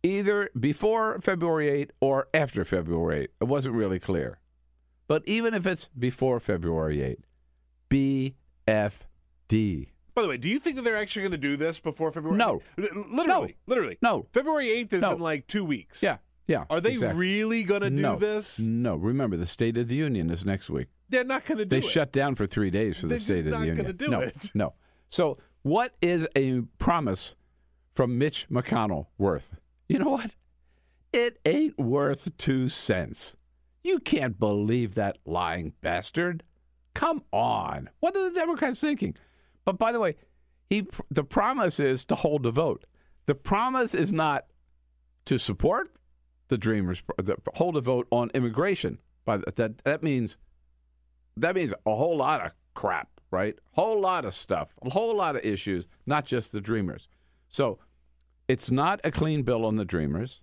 either 0.04 0.50
before 0.58 1.20
February 1.22 1.70
8 1.70 1.92
or 2.00 2.28
after 2.34 2.64
February 2.66 3.24
8. 3.24 3.30
It 3.42 3.44
wasn't 3.46 3.76
really 3.76 4.00
clear. 4.00 4.40
But 5.08 5.24
even 5.26 5.54
if 5.54 5.66
it's 5.66 5.90
before 5.98 6.40
February 6.40 7.02
8, 7.02 7.20
BFD. 7.90 9.90
By 10.14 10.22
the 10.22 10.28
way, 10.28 10.38
do 10.38 10.50
you 10.50 10.60
think 10.60 10.76
that 10.76 10.84
they're 10.84 10.98
actually 10.98 11.24
going 11.24 11.32
to 11.32 11.38
do 11.38 11.58
this 11.58 11.80
before 11.80 12.12
February? 12.12 12.38
No. 12.38 12.62
Literally. 12.78 13.58
Literally. 13.68 13.98
No. 14.02 14.28
February 14.34 14.68
8th 14.68 14.94
is 14.94 15.02
No. 15.02 15.14
in 15.14 15.20
like 15.20 15.48
two 15.48 15.64
weeks. 15.64 16.04
Yeah, 16.04 16.18
yeah. 16.48 16.66
Are 16.70 16.82
they 16.82 16.94
exactly. 16.94 17.20
really 17.20 17.64
going 17.64 17.82
to 17.82 17.90
do 17.90 18.02
no, 18.02 18.16
this? 18.16 18.60
No. 18.60 18.96
Remember, 18.96 19.38
the 19.38 19.48
State 19.48 19.78
of 19.78 19.88
the 19.88 19.96
Union 19.96 20.30
is 20.30 20.46
next 20.46 20.70
week. 20.70 20.88
They're 21.10 21.24
not 21.24 21.46
going 21.46 21.58
to 21.58 21.66
do 21.66 21.70
They 21.70 21.78
it. 21.78 21.82
They 21.82 21.88
shut 21.88 22.12
down 22.12 22.36
for 22.36 22.46
three 22.46 22.70
days 22.70 22.98
for 22.98 23.08
They're 23.08 23.18
the 23.18 23.24
State 23.24 23.48
of 23.48 23.54
the 23.54 23.66
Union. 23.66 23.78
They're 23.78 23.86
not 23.86 23.88
Union. 23.88 23.98
gonna 23.98 24.04
do 24.06 24.10
no, 24.10 24.20
it. 24.20 24.52
No. 24.54 24.74
So, 25.10 25.40
what 25.62 25.96
is 26.02 26.28
a 26.36 26.62
promise 26.78 27.36
from 27.94 28.18
Mitch 28.18 28.48
McConnell 28.50 29.08
worth? 29.18 29.56
You 29.88 30.00
know 30.00 30.10
what? 30.10 30.36
It 31.12 31.40
ain't 31.46 31.78
worth 31.80 32.38
two 32.38 32.70
cents. 32.70 33.36
You 33.84 34.00
can't 34.00 34.40
believe 34.40 34.96
that 34.96 35.18
lying 35.26 35.74
bastard. 35.82 36.44
Come 36.94 37.24
on. 37.32 37.90
What 38.00 38.16
are 38.16 38.30
the 38.30 38.40
Democrats 38.40 38.80
thinking? 38.80 39.16
But 39.66 39.78
by 39.78 39.92
the 39.92 40.00
way, 40.00 40.16
he 40.70 40.88
the 41.10 41.24
promise 41.24 41.80
is 41.80 42.06
to 42.06 42.16
hold 42.16 42.44
the 42.44 42.52
vote. 42.52 42.86
The 43.26 43.36
promise 43.36 43.94
is 43.96 44.14
not 44.14 44.46
to 45.26 45.38
support 45.38 45.90
the 46.48 46.58
Dreamers, 46.58 47.04
the, 47.18 47.38
hold 47.56 47.78
a 47.78 47.82
vote 47.82 48.08
on 48.12 48.32
immigration. 48.34 49.00
By 49.26 49.38
the, 49.38 49.54
that 49.56 49.80
that 49.80 50.04
means 50.04 50.38
that 51.38 51.56
means 51.56 51.74
a 51.86 51.96
whole 51.96 52.18
lot 52.18 52.46
of 52.46 52.52
crap, 52.74 53.19
right? 53.32 53.58
Whole 53.72 54.00
lot 54.00 54.26
of 54.26 54.34
stuff, 54.34 54.70
a 54.82 54.90
whole 54.90 55.16
lot 55.16 55.36
of 55.36 55.44
issues, 55.44 55.86
not 56.06 56.26
just 56.26 56.52
the 56.52 56.62
Dreamers. 56.62 57.08
So 57.48 57.80
it's 58.48 58.72
not 58.72 59.00
a 59.04 59.12
clean 59.12 59.44
bill 59.44 59.66
on 59.66 59.76
the 59.76 59.86
Dreamers. 59.86 60.42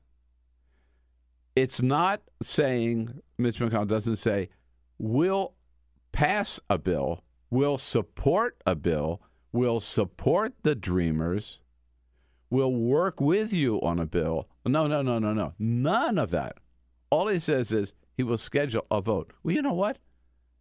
It's 1.54 1.80
not 1.80 2.20
saying 2.42 3.22
Mitch 3.38 3.58
McConnell 3.58 3.88
doesn't 3.88 4.16
say 4.16 4.50
we'll 4.98 5.54
pass 6.12 6.60
a 6.68 6.78
bill, 6.78 7.22
we'll 7.50 7.78
support 7.78 8.56
a 8.66 8.74
bill, 8.74 9.22
we'll 9.52 9.80
support 9.80 10.54
the 10.62 10.74
Dreamers, 10.74 11.60
we'll 12.50 12.72
work 12.72 13.20
with 13.20 13.52
you 13.52 13.80
on 13.80 13.98
a 13.98 14.06
bill. 14.06 14.48
No, 14.64 14.86
no, 14.86 15.02
no, 15.02 15.18
no, 15.18 15.32
no. 15.32 15.54
None 15.58 16.18
of 16.18 16.30
that. 16.30 16.58
All 17.10 17.28
he 17.28 17.38
says 17.38 17.72
is 17.72 17.94
he 18.16 18.22
will 18.22 18.38
schedule 18.38 18.86
a 18.90 19.00
vote. 19.00 19.32
Well, 19.42 19.54
you 19.54 19.62
know 19.62 19.72
what? 19.72 19.98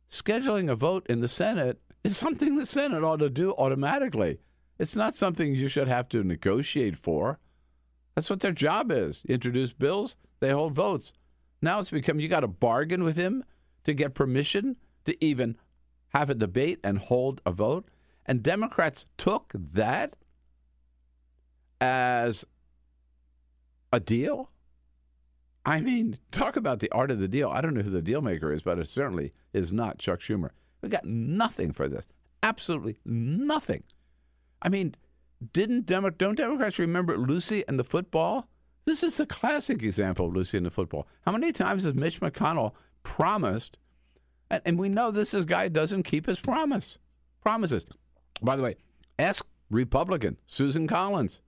Scheduling 0.10 0.70
a 0.70 0.76
vote 0.76 1.06
in 1.10 1.22
the 1.22 1.28
Senate 1.28 1.80
is 2.06 2.16
something 2.16 2.56
the 2.56 2.68
Senate 2.68 3.04
ought 3.04 3.18
to 3.18 3.32
do 3.32 3.54
automatically. 3.54 4.38
It's 4.78 4.96
not 4.96 5.16
something 5.16 5.56
you 5.56 5.68
should 5.68 5.88
have 5.88 6.08
to 6.10 6.24
negotiate 6.24 6.98
for. 6.98 7.40
That's 8.14 8.30
what 8.30 8.42
their 8.42 8.52
job 8.52 8.92
is. 8.92 9.24
Introduce 9.28 9.74
bills, 9.74 10.16
they 10.40 10.52
hold 10.52 10.74
votes. 10.74 11.14
Now 11.64 11.80
it's 11.80 11.90
become 11.90 12.20
you 12.20 12.28
got 12.28 12.42
to 12.42 12.48
bargain 12.48 13.04
with 13.04 13.18
him 13.18 13.44
to 13.86 13.94
get 13.96 14.14
permission 14.14 14.76
to 15.06 15.24
even 15.24 15.58
have 16.10 16.30
a 16.30 16.36
debate 16.36 16.80
and 16.84 17.00
hold 17.00 17.42
a 17.44 17.52
vote. 17.52 17.88
And 18.28 18.44
Democrats 18.44 19.08
took 19.18 19.52
that 19.56 20.16
as 21.82 22.46
a 23.92 24.00
deal. 24.00 24.52
I 25.66 25.82
mean, 25.82 26.20
talk 26.32 26.56
about 26.56 26.82
the 26.82 26.92
art 26.92 27.10
of 27.10 27.20
the 27.20 27.28
deal. 27.28 27.50
I 27.50 27.62
don't 27.62 27.74
know 27.74 27.82
who 27.82 27.90
the 27.90 28.04
deal 28.04 28.22
maker 28.22 28.54
is, 28.54 28.62
but 28.62 28.78
it 28.78 28.90
certainly 28.90 29.34
is 29.54 29.74
not 29.74 29.98
Chuck 29.98 30.20
Schumer. 30.20 30.52
We 30.86 30.92
got 30.92 31.04
nothing 31.04 31.72
for 31.72 31.88
this. 31.88 32.06
Absolutely 32.44 33.00
nothing. 33.04 33.82
I 34.62 34.70
mean, 34.70 34.94
didn't 35.52 35.88
Demo- 35.88 36.12
don't 36.12 36.36
Democrats 36.36 36.78
remember 36.78 37.18
Lucy 37.18 37.64
and 37.68 37.80
the 37.80 37.84
football? 37.84 38.48
This 38.86 39.02
is 39.02 39.20
a 39.20 39.26
classic 39.26 39.82
example 39.82 40.28
of 40.28 40.36
Lucy 40.36 40.58
and 40.58 40.66
the 40.66 40.70
football. 40.70 41.08
How 41.26 41.32
many 41.32 41.52
times 41.52 41.86
has 41.86 41.96
Mitch 41.96 42.22
McConnell 42.22 42.74
promised, 43.02 43.78
and, 44.52 44.62
and 44.64 44.78
we 44.78 44.88
know 44.88 45.10
this 45.10 45.34
is 45.34 45.46
guy 45.46 45.70
doesn't 45.70 46.04
keep 46.04 46.28
his 46.28 46.40
promise 46.40 47.00
promises. 47.42 47.88
By 48.44 48.56
the 48.56 48.62
way, 48.62 48.76
ask 49.18 49.44
Republican 49.72 50.38
Susan 50.46 50.86
Collins. 50.86 51.42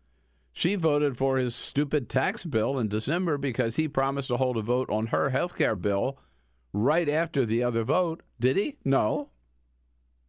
She 0.51 0.74
voted 0.74 1.15
for 1.15 1.38
his 1.38 1.53
stupid 1.53 2.10
tax 2.10 2.44
bill 2.44 2.79
in 2.79 2.88
December 2.88 3.38
because 3.38 3.75
he 3.75 3.88
promised 3.88 4.29
to 4.29 4.38
hold 4.38 4.58
a 4.58 4.63
vote 4.63 4.89
on 4.89 5.08
her 5.08 5.29
health 5.29 5.56
care 5.56 5.75
bill 5.75 6.17
right 6.84 7.10
after 7.10 7.46
the 7.46 7.63
other 7.63 7.84
vote. 7.84 8.24
Did 8.39 8.57
he? 8.57 8.77
No. 8.86 9.29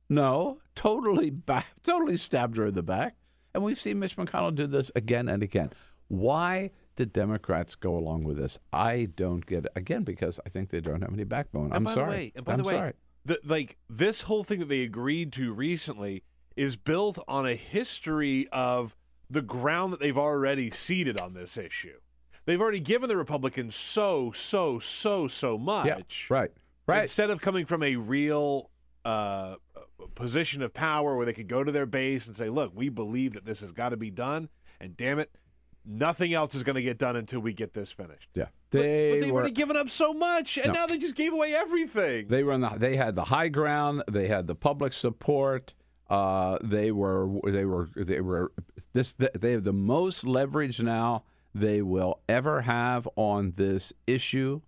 No. 0.08 0.58
Totally 0.74 1.30
back, 1.30 1.66
totally 1.82 2.16
stabbed 2.16 2.56
her 2.56 2.66
in 2.66 2.74
the 2.74 2.82
back. 2.82 3.16
And 3.54 3.64
we've 3.64 3.80
seen 3.80 3.98
Mitch 3.98 4.16
McConnell 4.16 4.54
do 4.54 4.66
this 4.66 4.90
again 4.94 5.28
and 5.28 5.42
again. 5.42 5.70
Why 6.08 6.70
did 6.96 7.12
Democrats 7.12 7.74
go 7.74 7.96
along 7.96 8.24
with 8.24 8.36
this? 8.36 8.58
I 8.72 9.08
don't 9.16 9.44
get 9.44 9.66
it. 9.66 9.72
Again, 9.76 10.04
because 10.04 10.38
I 10.44 10.48
think 10.48 10.70
they 10.70 10.80
don't 10.80 11.02
have 11.02 11.12
any 11.12 11.24
backbone. 11.24 11.66
And 11.66 11.74
I'm 11.74 11.84
by 11.84 11.94
sorry. 11.94 12.06
The 12.06 12.12
way, 12.12 12.32
and 12.36 12.44
by 12.44 12.52
I'm 12.52 12.58
the 12.58 12.64
way, 12.64 12.74
sorry. 12.74 12.92
the, 13.24 13.40
like 13.44 13.76
this 13.88 14.22
whole 14.22 14.44
thing 14.44 14.60
that 14.60 14.68
they 14.68 14.82
agreed 14.82 15.32
to 15.34 15.52
recently 15.52 16.22
is 16.56 16.76
built 16.76 17.18
on 17.28 17.46
a 17.46 17.54
history 17.54 18.48
of 18.50 18.94
the 19.30 19.42
ground 19.42 19.92
that 19.92 20.00
they've 20.00 20.18
already 20.18 20.70
ceded 20.70 21.18
on 21.18 21.34
this 21.34 21.56
issue. 21.56 21.98
They've 22.48 22.62
already 22.62 22.80
given 22.80 23.10
the 23.10 23.16
Republicans 23.18 23.74
so, 23.76 24.32
so, 24.32 24.78
so, 24.78 25.28
so 25.28 25.58
much. 25.58 25.86
Yeah, 26.30 26.34
right. 26.34 26.50
Right. 26.86 27.02
Instead 27.02 27.28
of 27.28 27.42
coming 27.42 27.66
from 27.66 27.82
a 27.82 27.96
real 27.96 28.70
uh, 29.04 29.56
position 30.14 30.62
of 30.62 30.72
power 30.72 31.14
where 31.14 31.26
they 31.26 31.34
could 31.34 31.46
go 31.46 31.62
to 31.62 31.70
their 31.70 31.84
base 31.84 32.26
and 32.26 32.34
say, 32.34 32.48
"Look, 32.48 32.72
we 32.74 32.88
believe 32.88 33.34
that 33.34 33.44
this 33.44 33.60
has 33.60 33.70
got 33.70 33.90
to 33.90 33.98
be 33.98 34.10
done," 34.10 34.48
and 34.80 34.96
damn 34.96 35.18
it, 35.18 35.30
nothing 35.84 36.32
else 36.32 36.54
is 36.54 36.62
going 36.62 36.76
to 36.76 36.82
get 36.82 36.96
done 36.96 37.16
until 37.16 37.40
we 37.40 37.52
get 37.52 37.74
this 37.74 37.92
finished. 37.92 38.30
yeah. 38.32 38.46
But- 38.70 38.80
They 38.80 39.10
but, 39.10 39.20
they've 39.20 39.30
were 39.30 39.40
already 39.40 39.52
given 39.54 39.76
up 39.76 39.90
so 39.90 40.14
much, 40.14 40.56
and 40.56 40.68
No. 40.68 40.72
now 40.72 40.86
they 40.86 40.96
just 40.96 41.16
gave 41.16 41.34
away 41.34 41.52
everything. 41.52 42.28
They 42.28 42.44
were 42.44 42.54
on 42.54 42.62
the, 42.62 42.70
they 42.78 42.96
had 42.96 43.14
the 43.14 43.24
high 43.24 43.48
ground. 43.48 44.04
They 44.10 44.26
had 44.26 44.46
the 44.46 44.54
public 44.54 44.94
support. 44.94 45.74
Uh, 46.08 46.56
they 46.64 46.92
were 46.92 47.28
they 47.44 47.66
were 47.66 47.90
they 47.94 48.22
were 48.22 48.52
this 48.94 49.14
they 49.38 49.52
have 49.52 49.64
the 49.64 49.74
most 49.74 50.24
leverage 50.26 50.80
now 50.80 51.24
they 51.54 51.82
will 51.82 52.20
ever 52.28 52.62
have 52.62 53.08
on 53.16 53.54
this 53.56 53.92
issue, 54.06 54.60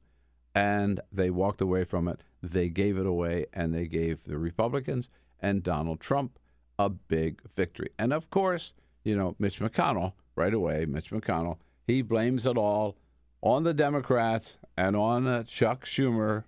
and 0.55 1.01
they 1.13 1.31
walked 1.31 1.61
away 1.61 1.85
from 1.85 2.09
it. 2.09 2.21
They 2.43 2.69
gave 2.69 2.97
it 2.97 3.07
away, 3.07 3.47
and 3.53 3.75
they 3.75 3.87
gave 3.87 4.25
the 4.25 4.39
Republicans 4.39 5.09
and 5.41 5.63
Donald 5.63 6.01
Trump 6.01 6.39
a 6.79 6.89
big 6.89 7.43
victory. 7.57 7.91
And 7.99 8.13
of 8.13 8.31
course, 8.31 8.73
you 9.05 9.17
know 9.17 9.37
Mitch 9.39 9.61
McConnell 9.61 10.13
right 10.35 10.55
away. 10.55 10.87
Mitch 10.87 11.11
McConnell 11.11 11.59
he 11.87 12.03
blames 12.03 12.47
it 12.47 12.57
all 12.57 12.97
on 13.43 13.65
the 13.65 13.75
Democrats 13.75 14.57
and 14.77 14.95
on 14.95 15.27
uh, 15.27 15.43
Chuck 15.43 15.85
Schumer 15.85 16.45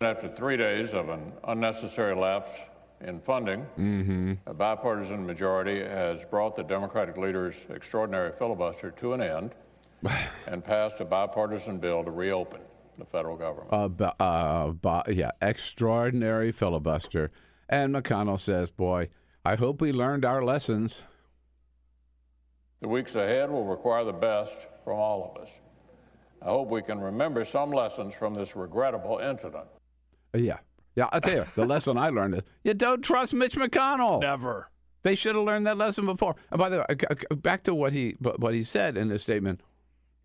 After 0.00 0.28
three 0.28 0.56
days 0.56 0.94
of 0.94 1.08
an 1.08 1.32
unnecessary 1.44 2.14
lapse 2.14 2.50
in 3.00 3.20
funding, 3.20 4.38
a 4.46 4.54
bipartisan 4.54 5.24
majority 5.26 5.80
has 5.80 6.24
brought 6.24 6.56
the 6.56 6.62
Democratic 6.62 7.16
leader's 7.16 7.54
extraordinary 7.70 8.32
filibuster 8.32 8.90
to 8.92 9.12
an 9.12 9.22
end 9.22 9.54
and 10.46 10.64
passed 10.64 11.00
a 11.00 11.04
bipartisan 11.04 11.78
bill 11.78 12.04
to 12.04 12.10
reopen 12.10 12.60
the 12.98 13.04
federal 13.04 13.36
government. 13.36 13.72
uh, 13.72 13.88
bu- 13.88 14.04
uh, 14.24 14.68
bu- 14.72 15.12
yeah, 15.12 15.30
extraordinary 15.40 16.50
filibuster. 16.52 17.30
And 17.68 17.94
McConnell 17.94 18.40
says, 18.40 18.70
"Boy, 18.70 19.10
I 19.44 19.54
hope 19.56 19.80
we 19.80 19.92
learned 19.92 20.24
our 20.24 20.42
lessons." 20.42 21.02
The 22.80 22.88
weeks 22.88 23.14
ahead 23.14 23.50
will 23.50 23.64
require 23.64 24.04
the 24.04 24.12
best 24.12 24.54
from 24.84 24.98
all 24.98 25.32
of 25.34 25.42
us. 25.42 25.50
I 26.40 26.46
hope 26.46 26.68
we 26.68 26.82
can 26.82 27.00
remember 27.00 27.44
some 27.44 27.70
lessons 27.72 28.14
from 28.14 28.34
this 28.34 28.54
regrettable 28.56 29.18
incident. 29.18 29.66
Uh, 30.34 30.38
yeah, 30.38 30.58
yeah. 30.98 31.08
I'll 31.12 31.20
tell 31.20 31.36
you, 31.36 31.44
the 31.54 31.64
lesson 31.64 31.96
I 31.96 32.10
learned 32.10 32.34
is 32.34 32.42
you 32.64 32.74
don't 32.74 33.02
trust 33.02 33.32
Mitch 33.32 33.54
McConnell. 33.54 34.20
Never. 34.20 34.70
They 35.02 35.14
should 35.14 35.36
have 35.36 35.44
learned 35.44 35.66
that 35.66 35.76
lesson 35.76 36.06
before. 36.06 36.34
And 36.50 36.58
by 36.58 36.68
the 36.68 36.78
way, 36.88 37.36
back 37.36 37.62
to 37.64 37.74
what 37.74 37.92
he 37.92 38.16
what 38.20 38.52
he 38.54 38.64
said 38.64 38.96
in 38.98 39.10
his 39.10 39.22
statement 39.22 39.62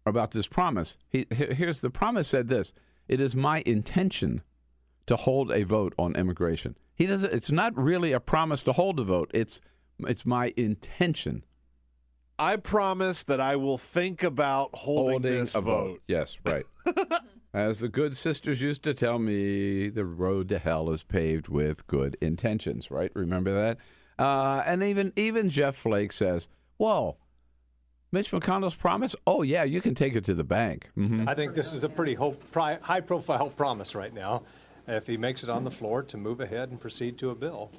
about 0.06 0.32
this 0.32 0.48
promise. 0.48 0.98
He 1.10 1.28
he- 1.30 1.54
here's 1.54 1.82
the 1.82 1.90
promise 1.90 2.28
said 2.28 2.48
this: 2.50 2.74
"It 3.08 3.22
is 3.22 3.36
my 3.36 3.62
intention 3.66 4.42
to 5.06 5.16
hold 5.16 5.52
a 5.52 5.64
vote 5.64 5.94
on 5.98 6.16
immigration." 6.16 6.76
He 6.96 7.06
doesn't. 7.06 7.32
It's 7.32 7.52
not 7.52 7.78
really 7.78 8.12
a 8.12 8.20
promise 8.20 8.64
to 8.64 8.74
hold 8.74 9.00
a 9.00 9.04
vote. 9.04 9.30
It's 9.34 9.62
it's 10.00 10.26
my 10.26 10.54
intention 10.58 11.44
I 12.40 12.56
promise 12.58 13.24
that 13.26 13.40
I 13.40 13.56
will 13.56 13.78
think 13.78 14.24
about 14.24 14.72
holding, 14.74 15.22
this 15.22 15.54
a 15.56 15.62
vote. 15.62 16.02
Yes, 16.08 16.38
right. 16.44 16.66
As 17.54 17.80
the 17.80 17.90
good 17.90 18.18
sisters 18.18 18.62
used 18.62 18.82
to 18.84 18.94
tell 18.96 19.20
me, 19.20 19.90
the 19.90 20.06
road 20.06 20.50
to 20.50 20.58
hell 20.60 20.90
is 20.90 21.04
paved 21.04 21.48
with 21.50 21.86
good 21.88 22.18
intentions. 22.20 22.90
Right? 22.90 23.12
Remember 23.14 23.54
that? 23.54 23.78
Uh, 24.18 24.64
and 24.66 24.82
even 24.84 25.14
even 25.16 25.50
Jeff 25.50 25.76
Flake 25.76 26.12
says, 26.14 26.48
"Whoa, 26.78 27.18
Mitch 28.12 28.32
McConnell's 28.32 28.76
promise? 28.76 29.16
Oh 29.28 29.44
yeah, 29.44 29.64
you 29.64 29.82
can 29.82 29.94
take 29.94 30.16
it 30.16 30.26
to 30.26 30.34
the 30.34 30.44
bank." 30.44 30.90
hmm 30.96 31.28
I 31.28 31.36
think 31.36 31.54
this 31.54 31.74
is 31.74 31.84
a 31.84 31.90
pretty 31.90 32.16
ho- 32.16 32.38
pri- 32.52 32.80
high 32.82 33.02
profile 33.02 33.50
promise 33.50 33.94
right 33.94 34.14
now. 34.14 34.44
If 34.88 35.08
he 35.08 35.16
makes 35.16 35.44
it 35.44 35.50
on 35.50 35.64
the 35.64 35.72
floor 35.72 36.02
to 36.04 36.18
move 36.18 36.42
ahead 36.42 36.70
and 36.70 36.80
proceed 36.82 37.18
to 37.20 37.30
a 37.30 37.36
bill, 37.36 37.72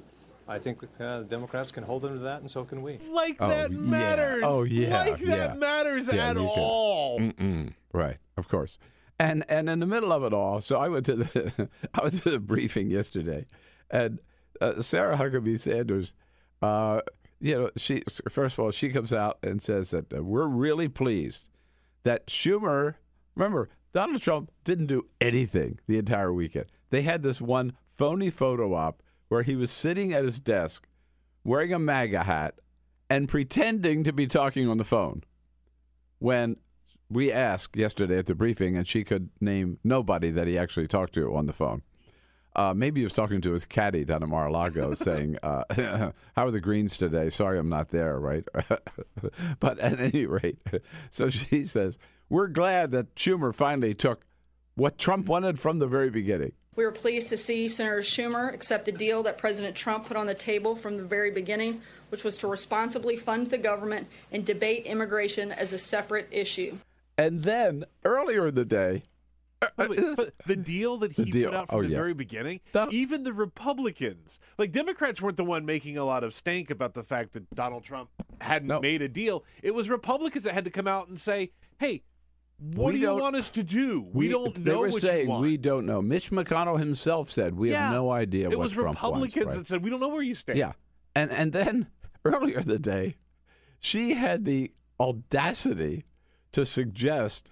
I 0.47 0.57
think 0.57 0.81
uh, 0.99 1.19
the 1.19 1.25
Democrats 1.25 1.71
can 1.71 1.83
hold 1.83 2.03
him 2.05 2.13
to 2.13 2.19
that, 2.23 2.39
and 2.41 2.49
so 2.49 2.63
can 2.63 2.81
we. 2.81 2.97
Like 3.11 3.37
Oh, 3.39 3.47
that 3.47 3.71
yeah. 3.71 3.77
matters. 3.77 4.43
Oh, 4.45 4.63
yeah, 4.63 5.03
Like 5.03 5.19
that 5.19 5.51
yeah. 5.51 5.53
matters 5.55 6.11
Yeah, 6.11 6.29
at 6.29 6.35
you 6.37 6.41
can- 6.41 6.49
all. 6.49 7.19
Mm-mm. 7.19 7.73
Right, 7.93 8.17
of 8.37 8.47
course. 8.47 8.77
And 9.17 9.45
and 9.47 9.69
in 9.69 9.79
the 9.79 9.85
middle 9.85 10.11
of 10.11 10.23
it 10.23 10.33
all, 10.33 10.59
so 10.61 10.77
I 10.77 10.89
went 10.89 11.05
to 11.05 11.15
the 11.15 11.69
I 11.93 12.03
went 12.03 12.21
to 12.23 12.31
the 12.31 12.39
briefing 12.39 12.89
yesterday, 12.89 13.45
and 13.89 14.19
uh, 14.59 14.81
Sarah 14.81 15.17
Huckabee 15.17 15.59
Sanders, 15.59 16.13
uh, 16.61 17.01
you 17.39 17.57
know, 17.57 17.69
she 17.77 18.03
first 18.29 18.53
of 18.53 18.59
all 18.59 18.71
she 18.71 18.89
comes 18.89 19.13
out 19.13 19.37
and 19.41 19.61
says 19.61 19.91
that 19.91 20.13
uh, 20.13 20.21
we're 20.23 20.47
really 20.47 20.89
pleased 20.89 21.45
that 22.03 22.27
Schumer. 22.27 22.95
Remember, 23.35 23.69
Donald 23.93 24.21
Trump 24.21 24.51
didn't 24.63 24.87
do 24.87 25.07
anything 25.21 25.79
the 25.87 25.97
entire 25.97 26.33
weekend. 26.33 26.65
They 26.89 27.01
had 27.01 27.23
this 27.23 27.39
one 27.39 27.73
phony 27.97 28.29
photo 28.29 28.73
op 28.73 29.01
where 29.29 29.43
he 29.43 29.55
was 29.55 29.71
sitting 29.71 30.13
at 30.13 30.23
his 30.23 30.39
desk, 30.39 30.87
wearing 31.43 31.73
a 31.73 31.79
MAGA 31.79 32.23
hat, 32.23 32.55
and 33.09 33.29
pretending 33.29 34.03
to 34.03 34.13
be 34.13 34.27
talking 34.27 34.67
on 34.67 34.77
the 34.77 34.83
phone 34.83 35.23
when 36.19 36.57
we 37.09 37.31
asked 37.31 37.75
yesterday 37.75 38.17
at 38.17 38.25
the 38.25 38.35
briefing, 38.35 38.75
and 38.75 38.87
she 38.87 39.03
could 39.03 39.29
name 39.39 39.79
nobody 39.83 40.31
that 40.31 40.47
he 40.47 40.57
actually 40.57 40.87
talked 40.87 41.13
to 41.13 41.35
on 41.35 41.45
the 41.45 41.53
phone. 41.53 41.83
Uh, 42.55 42.73
maybe 42.73 43.01
he 43.01 43.03
was 43.03 43.13
talking 43.13 43.41
to 43.41 43.51
his 43.51 43.65
caddy 43.65 44.05
down 44.05 44.23
at 44.23 44.29
Mar-a-Lago, 44.29 44.93
saying, 44.95 45.37
uh, 45.43 45.63
"How 46.35 46.47
are 46.47 46.51
the 46.51 46.61
greens 46.61 46.97
today? 46.97 47.29
Sorry, 47.29 47.59
I'm 47.59 47.69
not 47.69 47.89
there." 47.89 48.19
Right, 48.19 48.47
but 49.59 49.79
at 49.79 49.99
any 49.99 50.25
rate, 50.25 50.59
so 51.11 51.29
she 51.29 51.67
says, 51.67 51.97
"We're 52.29 52.47
glad 52.47 52.91
that 52.91 53.13
Schumer 53.15 53.53
finally 53.53 53.93
took 53.93 54.25
what 54.75 54.97
Trump 54.97 55.27
wanted 55.27 55.59
from 55.59 55.79
the 55.79 55.87
very 55.87 56.09
beginning." 56.09 56.53
We 56.75 56.83
were 56.83 56.91
pleased 56.91 57.29
to 57.29 57.37
see 57.37 57.69
Senator 57.69 58.01
Schumer 58.01 58.53
accept 58.53 58.83
the 58.83 58.91
deal 58.91 59.23
that 59.23 59.37
President 59.37 59.77
Trump 59.77 60.07
put 60.07 60.17
on 60.17 60.27
the 60.27 60.33
table 60.33 60.75
from 60.75 60.97
the 60.97 61.03
very 61.03 61.31
beginning, 61.31 61.81
which 62.09 62.25
was 62.25 62.35
to 62.37 62.47
responsibly 62.47 63.15
fund 63.15 63.47
the 63.47 63.57
government 63.57 64.07
and 64.29 64.45
debate 64.45 64.85
immigration 64.85 65.53
as 65.53 65.71
a 65.71 65.77
separate 65.77 66.27
issue. 66.31 66.77
And 67.17 67.43
then 67.43 67.85
earlier 68.03 68.47
in 68.47 68.55
the 68.55 68.65
day, 68.65 69.03
uh, 69.61 69.67
the 69.77 70.13
but 70.17 70.33
the 70.45 70.55
deal 70.57 70.97
that 70.97 71.13
he 71.13 71.31
deal. 71.31 71.49
put 71.49 71.55
out 71.57 71.69
from 71.69 71.79
Oh, 71.79 71.83
the 71.83 71.89
yeah. 71.89 71.97
very 71.97 72.13
beginning, 72.13 72.59
Donald- 72.73 72.93
even 72.93 73.23
the 73.23 73.33
Republicans, 73.33 74.39
like 74.57 74.71
Democrats, 74.71 75.21
weren't 75.21 75.37
the 75.37 75.45
one 75.45 75.65
making 75.65 75.97
a 75.97 76.03
lot 76.03 76.23
of 76.23 76.35
stank 76.35 76.69
about 76.69 76.93
the 76.93 77.03
fact 77.03 77.31
that 77.33 77.49
Donald 77.55 77.83
Trump 77.83 78.09
hadn't 78.41 78.67
No. 78.67 78.79
made 78.81 79.01
a 79.01 79.07
deal. 79.07 79.43
It 79.63 79.73
was 79.73 79.89
Republicans 79.89 80.43
that 80.43 80.53
had 80.53 80.65
to 80.65 80.71
come 80.71 80.87
out 80.87 81.07
and 81.07 81.17
say, 81.19 81.51
"Hey, 81.79 82.03
what 82.59 82.93
We 82.93 82.99
do 82.99 83.07
you 83.07 83.15
want 83.15 83.37
us 83.37 83.49
to 83.51 83.63
do? 83.63 84.01
We, 84.13 84.27
don't 84.27 84.57
know. 84.59 84.63
They 84.63 84.75
were 84.75 84.89
what 84.89 85.01
saying 85.01 85.23
you 85.23 85.29
want." 85.29 85.41
we 85.41 85.55
don't 85.57 85.85
know. 85.85 86.01
Mitch 86.01 86.31
McConnell 86.31 86.77
himself 86.77 87.31
said 87.31 87.55
we 87.55 87.71
yeah, 87.71 87.85
have 87.85 87.93
no 87.93 88.11
idea 88.11 88.49
It 88.49 88.57
what 88.57 88.65
was 88.65 88.73
Trump 88.73 88.89
Republicans 88.97 89.45
wants. 89.45 89.57
that 89.57 89.67
said 89.67 89.83
we 89.83 89.89
don't 89.89 90.01
know 90.01 90.09
where 90.09 90.21
you 90.21 90.35
stand. 90.35 90.59
Yeah, 90.59 90.73
and 91.15 91.31
and 91.31 91.53
then 91.53 91.87
earlier 92.25 92.59
in 92.59 92.67
the 92.67 92.77
day, 92.79 93.15
she 93.79 94.13
had 94.15 94.43
the 94.45 94.73
audacity 94.99 96.03
to 96.55 96.65
suggest 96.65 97.51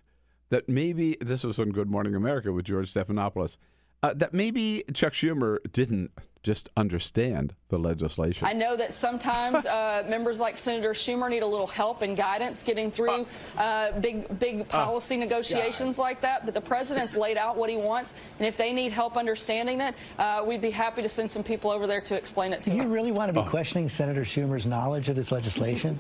that 0.50 0.70
maybe 0.70 1.18
this 1.20 1.44
was 1.44 1.60
on 1.60 1.72
Good 1.72 1.90
Morning 1.90 2.16
America 2.16 2.54
with 2.54 2.64
George 2.64 2.94
Stephanopoulos. 2.94 3.58
Uh, 4.02 4.14
that 4.14 4.34
maybe 4.34 4.84
Chuck 4.94 5.12
Schumer 5.12 5.58
didn't 5.74 6.12
just 6.42 6.70
understand 6.78 7.54
the 7.68 7.78
legislation. 7.78 8.48
I 8.48 8.54
know 8.54 8.78
that 8.78 8.94
sometimes 8.94 9.66
uh, 9.66 10.04
members 10.10 10.40
like 10.40 10.58
Senator 10.58 10.92
Schumer 10.92 11.30
need 11.30 11.44
a 11.44 11.48
little 11.48 11.68
help 11.68 12.02
and 12.02 12.16
guidance 12.16 12.64
getting 12.64 12.92
through 12.92 13.26
uh, 13.58 13.92
big, 14.00 14.40
big 14.40 14.68
policy 14.70 15.18
negotiations 15.18 16.00
like 16.00 16.22
that. 16.22 16.46
But 16.46 16.54
the 16.54 16.62
president's 16.62 17.16
laid 17.16 17.38
out 17.38 17.58
what 17.58 17.70
he 17.70 17.76
wants, 17.78 18.14
and 18.40 18.48
if 18.48 18.56
they 18.56 18.72
need 18.72 18.94
help 18.94 19.18
understanding 19.18 19.82
it, 19.82 19.96
uh, 20.18 20.44
we'd 20.46 20.62
be 20.62 20.72
happy 20.72 21.02
to 21.02 21.10
send 21.10 21.30
some 21.30 21.44
people 21.44 21.72
over 21.72 21.88
there 21.88 22.02
to 22.02 22.16
explain 22.16 22.54
it 22.54 22.62
to 22.64 22.70
Do 22.70 22.78
you 22.78 22.88
really 22.88 23.12
want 23.12 23.32
Oh. 23.32 23.34
to 23.36 23.44
be 23.44 23.50
questioning 23.50 23.90
Senator 23.90 24.24
Schumer's 24.24 24.66
knowledge 24.66 25.10
of 25.10 25.16
this 25.18 25.32
legislation? 25.32 25.98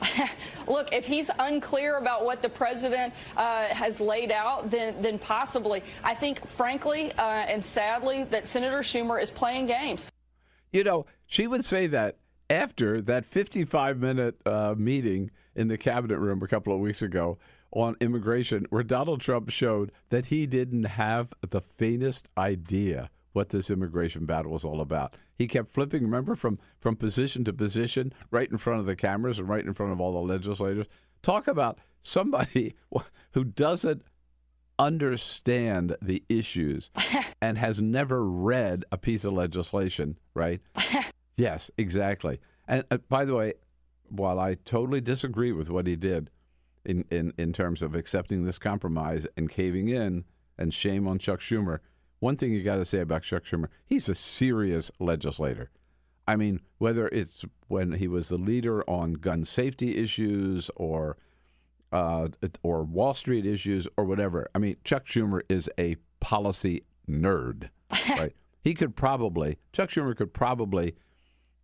Look, 0.66 0.92
if 0.92 1.06
he's 1.06 1.30
unclear 1.38 1.98
about 1.98 2.24
what 2.24 2.42
the 2.42 2.48
president 2.48 3.14
uh, 3.36 3.66
has 3.66 4.00
laid 4.00 4.32
out, 4.32 4.70
then 4.70 5.00
then 5.00 5.18
possibly. 5.18 5.82
I 6.02 6.14
think, 6.14 6.46
frankly 6.46 7.12
uh, 7.12 7.22
and 7.22 7.64
sadly, 7.64 8.24
that 8.24 8.46
Senator 8.46 8.80
Schumer 8.80 9.20
is 9.20 9.30
playing 9.30 9.66
games. 9.66 10.06
You 10.72 10.84
know, 10.84 11.06
she 11.26 11.46
would 11.46 11.64
say 11.64 11.86
that 11.88 12.16
after 12.50 13.00
that 13.00 13.24
55 13.24 13.98
minute 13.98 14.36
uh, 14.46 14.74
meeting 14.76 15.30
in 15.54 15.68
the 15.68 15.78
cabinet 15.78 16.18
room 16.18 16.42
a 16.42 16.48
couple 16.48 16.74
of 16.74 16.80
weeks 16.80 17.02
ago 17.02 17.38
on 17.72 17.96
immigration, 18.00 18.66
where 18.70 18.82
Donald 18.82 19.20
Trump 19.20 19.50
showed 19.50 19.92
that 20.10 20.26
he 20.26 20.46
didn't 20.46 20.84
have 20.84 21.34
the 21.48 21.60
faintest 21.60 22.28
idea 22.38 23.10
what 23.36 23.50
this 23.50 23.68
immigration 23.68 24.24
battle 24.24 24.50
was 24.50 24.64
all 24.64 24.80
about. 24.80 25.14
He 25.36 25.46
kept 25.46 25.68
flipping, 25.68 26.02
remember, 26.02 26.34
from, 26.34 26.58
from 26.80 26.96
position 26.96 27.44
to 27.44 27.52
position, 27.52 28.14
right 28.30 28.50
in 28.50 28.56
front 28.56 28.80
of 28.80 28.86
the 28.86 28.96
cameras 28.96 29.38
and 29.38 29.46
right 29.46 29.64
in 29.64 29.74
front 29.74 29.92
of 29.92 30.00
all 30.00 30.12
the 30.14 30.32
legislators. 30.32 30.86
Talk 31.20 31.46
about 31.46 31.78
somebody 32.00 32.74
who 33.32 33.44
doesn't 33.44 34.02
understand 34.78 35.96
the 36.00 36.24
issues 36.30 36.90
and 37.42 37.58
has 37.58 37.78
never 37.78 38.24
read 38.24 38.86
a 38.90 38.96
piece 38.96 39.24
of 39.24 39.34
legislation, 39.34 40.18
right? 40.32 40.62
yes, 41.36 41.70
exactly. 41.76 42.40
And 42.66 42.84
uh, 42.90 42.96
by 43.10 43.26
the 43.26 43.34
way, 43.34 43.52
while 44.08 44.40
I 44.40 44.54
totally 44.54 45.02
disagree 45.02 45.52
with 45.52 45.68
what 45.68 45.86
he 45.86 45.94
did 45.94 46.30
in, 46.86 47.04
in, 47.10 47.34
in 47.36 47.52
terms 47.52 47.82
of 47.82 47.94
accepting 47.94 48.44
this 48.44 48.58
compromise 48.58 49.26
and 49.36 49.50
caving 49.50 49.90
in, 49.90 50.24
and 50.58 50.72
shame 50.72 51.06
on 51.06 51.18
Chuck 51.18 51.40
Schumer, 51.40 51.80
one 52.26 52.36
thing 52.36 52.52
you 52.52 52.64
got 52.64 52.74
to 52.74 52.84
say 52.84 52.98
about 52.98 53.22
Chuck 53.22 53.44
Schumer, 53.44 53.68
he's 53.84 54.08
a 54.08 54.14
serious 54.14 54.90
legislator. 54.98 55.70
I 56.26 56.34
mean, 56.34 56.58
whether 56.78 57.06
it's 57.06 57.44
when 57.68 57.92
he 57.92 58.08
was 58.08 58.30
the 58.30 58.36
leader 58.36 58.82
on 58.90 59.12
gun 59.12 59.44
safety 59.44 59.96
issues 59.96 60.68
or 60.74 61.16
uh, 61.92 62.26
or 62.64 62.82
Wall 62.82 63.14
Street 63.14 63.46
issues 63.46 63.86
or 63.96 64.04
whatever. 64.04 64.50
I 64.56 64.58
mean, 64.58 64.74
Chuck 64.82 65.06
Schumer 65.06 65.42
is 65.48 65.70
a 65.78 65.98
policy 66.18 66.82
nerd, 67.08 67.70
right? 68.10 68.34
he 68.60 68.74
could 68.74 68.96
probably 68.96 69.58
Chuck 69.72 69.90
Schumer 69.90 70.16
could 70.16 70.34
probably 70.34 70.96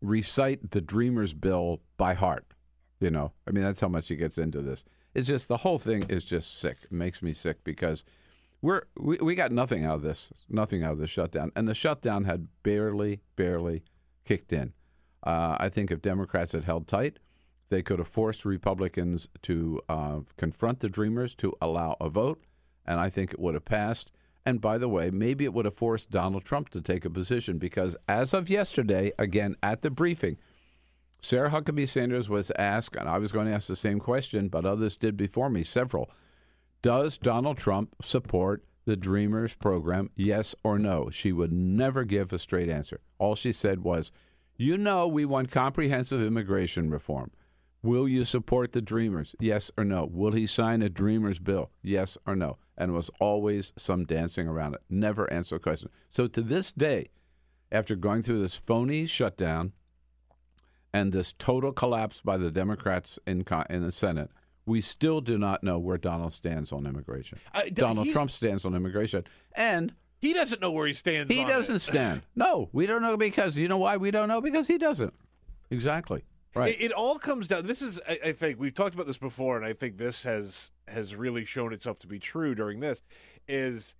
recite 0.00 0.70
the 0.70 0.80
Dreamers 0.80 1.32
Bill 1.32 1.80
by 1.96 2.14
heart. 2.14 2.46
You 3.00 3.10
know, 3.10 3.32
I 3.48 3.50
mean, 3.50 3.64
that's 3.64 3.80
how 3.80 3.88
much 3.88 4.06
he 4.06 4.14
gets 4.14 4.38
into 4.38 4.62
this. 4.62 4.84
It's 5.12 5.26
just 5.26 5.48
the 5.48 5.56
whole 5.56 5.80
thing 5.80 6.04
is 6.08 6.24
just 6.24 6.56
sick. 6.56 6.76
It 6.84 6.92
makes 6.92 7.20
me 7.20 7.32
sick 7.32 7.64
because 7.64 8.04
we're 8.62 8.82
we, 8.96 9.18
we 9.18 9.34
got 9.34 9.52
nothing 9.52 9.84
out 9.84 9.96
of 9.96 10.02
this, 10.02 10.30
nothing 10.48 10.82
out 10.82 10.92
of 10.92 10.98
the 10.98 11.06
shutdown, 11.06 11.52
and 11.54 11.68
the 11.68 11.74
shutdown 11.74 12.24
had 12.24 12.48
barely, 12.62 13.20
barely 13.36 13.82
kicked 14.24 14.52
in. 14.52 14.72
Uh, 15.22 15.56
I 15.58 15.68
think 15.68 15.90
if 15.90 16.00
Democrats 16.00 16.52
had 16.52 16.64
held 16.64 16.88
tight, 16.88 17.18
they 17.68 17.82
could 17.82 17.98
have 17.98 18.08
forced 18.08 18.44
Republicans 18.44 19.28
to 19.42 19.80
uh, 19.88 20.20
confront 20.36 20.80
the 20.80 20.88
Dreamers 20.88 21.34
to 21.36 21.52
allow 21.60 21.96
a 22.00 22.08
vote, 22.08 22.42
and 22.86 23.00
I 23.00 23.10
think 23.10 23.32
it 23.32 23.40
would 23.40 23.54
have 23.54 23.64
passed. 23.64 24.10
And 24.44 24.60
by 24.60 24.78
the 24.78 24.88
way, 24.88 25.10
maybe 25.10 25.44
it 25.44 25.52
would 25.52 25.66
have 25.66 25.76
forced 25.76 26.10
Donald 26.10 26.44
Trump 26.44 26.68
to 26.70 26.80
take 26.80 27.04
a 27.04 27.10
position 27.10 27.58
because 27.58 27.96
as 28.08 28.34
of 28.34 28.50
yesterday, 28.50 29.12
again 29.18 29.56
at 29.62 29.82
the 29.82 29.90
briefing, 29.90 30.36
Sarah 31.20 31.50
Huckabee 31.50 31.88
Sanders 31.88 32.28
was 32.28 32.50
asked, 32.58 32.96
and 32.96 33.08
I 33.08 33.18
was 33.18 33.30
going 33.30 33.46
to 33.46 33.52
ask 33.52 33.68
the 33.68 33.76
same 33.76 34.00
question, 34.00 34.48
but 34.48 34.66
others 34.66 34.96
did 34.96 35.16
before 35.16 35.48
me, 35.48 35.62
several. 35.62 36.10
Does 36.82 37.16
Donald 37.16 37.58
Trump 37.58 37.94
support 38.02 38.64
the 38.84 38.96
Dreamers 38.96 39.54
program, 39.54 40.10
yes 40.16 40.56
or 40.64 40.80
no? 40.80 41.10
She 41.10 41.30
would 41.30 41.52
never 41.52 42.02
give 42.02 42.32
a 42.32 42.38
straight 42.40 42.68
answer. 42.68 43.00
All 43.18 43.36
she 43.36 43.52
said 43.52 43.84
was, 43.84 44.10
You 44.56 44.76
know, 44.76 45.06
we 45.06 45.24
want 45.24 45.52
comprehensive 45.52 46.20
immigration 46.20 46.90
reform. 46.90 47.30
Will 47.84 48.08
you 48.08 48.24
support 48.24 48.72
the 48.72 48.82
Dreamers? 48.82 49.36
Yes 49.38 49.70
or 49.78 49.84
no? 49.84 50.08
Will 50.10 50.32
he 50.32 50.46
sign 50.46 50.82
a 50.82 50.88
Dreamers 50.88 51.38
bill? 51.38 51.70
Yes 51.82 52.18
or 52.26 52.34
no? 52.34 52.58
And 52.76 52.92
was 52.92 53.10
always 53.20 53.72
some 53.76 54.04
dancing 54.04 54.48
around 54.48 54.74
it. 54.74 54.82
Never 54.90 55.32
answer 55.32 55.56
the 55.56 55.60
question. 55.60 55.88
So 56.10 56.26
to 56.26 56.42
this 56.42 56.72
day, 56.72 57.10
after 57.70 57.94
going 57.94 58.22
through 58.22 58.42
this 58.42 58.56
phony 58.56 59.06
shutdown 59.06 59.72
and 60.92 61.12
this 61.12 61.32
total 61.38 61.72
collapse 61.72 62.20
by 62.20 62.36
the 62.36 62.50
Democrats 62.50 63.20
in, 63.26 63.44
in 63.70 63.82
the 63.82 63.92
Senate, 63.92 64.30
we 64.66 64.80
still 64.80 65.20
do 65.20 65.36
not 65.38 65.62
know 65.64 65.78
where 65.78 65.98
Donald 65.98 66.32
stands 66.32 66.72
on 66.72 66.86
immigration. 66.86 67.38
Uh, 67.54 67.62
Donald 67.72 68.06
he- 68.06 68.12
Trump 68.12 68.30
stands 68.30 68.64
on 68.64 68.74
immigration. 68.74 69.24
And 69.54 69.92
He 70.20 70.32
doesn't 70.32 70.60
know 70.60 70.70
where 70.70 70.86
he 70.86 70.92
stands. 70.92 71.32
he 71.32 71.44
doesn't 71.44 71.76
it. 71.76 71.80
stand. 71.80 72.22
No, 72.36 72.68
we 72.72 72.86
don't 72.86 73.02
know 73.02 73.16
because 73.16 73.56
you 73.56 73.66
know 73.68 73.78
why 73.78 73.96
we 73.96 74.10
don't 74.12 74.28
know? 74.28 74.40
Because 74.40 74.68
he 74.68 74.78
doesn't. 74.78 75.12
Exactly. 75.70 76.22
Right. 76.54 76.74
It, 76.74 76.86
it 76.86 76.92
all 76.92 77.18
comes 77.18 77.48
down. 77.48 77.66
This 77.66 77.80
is, 77.82 77.98
I, 78.06 78.18
I 78.26 78.32
think, 78.32 78.60
we've 78.60 78.74
talked 78.74 78.94
about 78.94 79.06
this 79.06 79.16
before, 79.18 79.56
and 79.56 79.64
I 79.64 79.72
think 79.72 79.96
this 79.96 80.22
has 80.24 80.70
has 80.86 81.14
really 81.16 81.44
shown 81.46 81.72
itself 81.72 81.98
to 82.00 82.06
be 82.06 82.18
true 82.18 82.54
during 82.54 82.80
this. 82.80 83.00
Is 83.48 83.94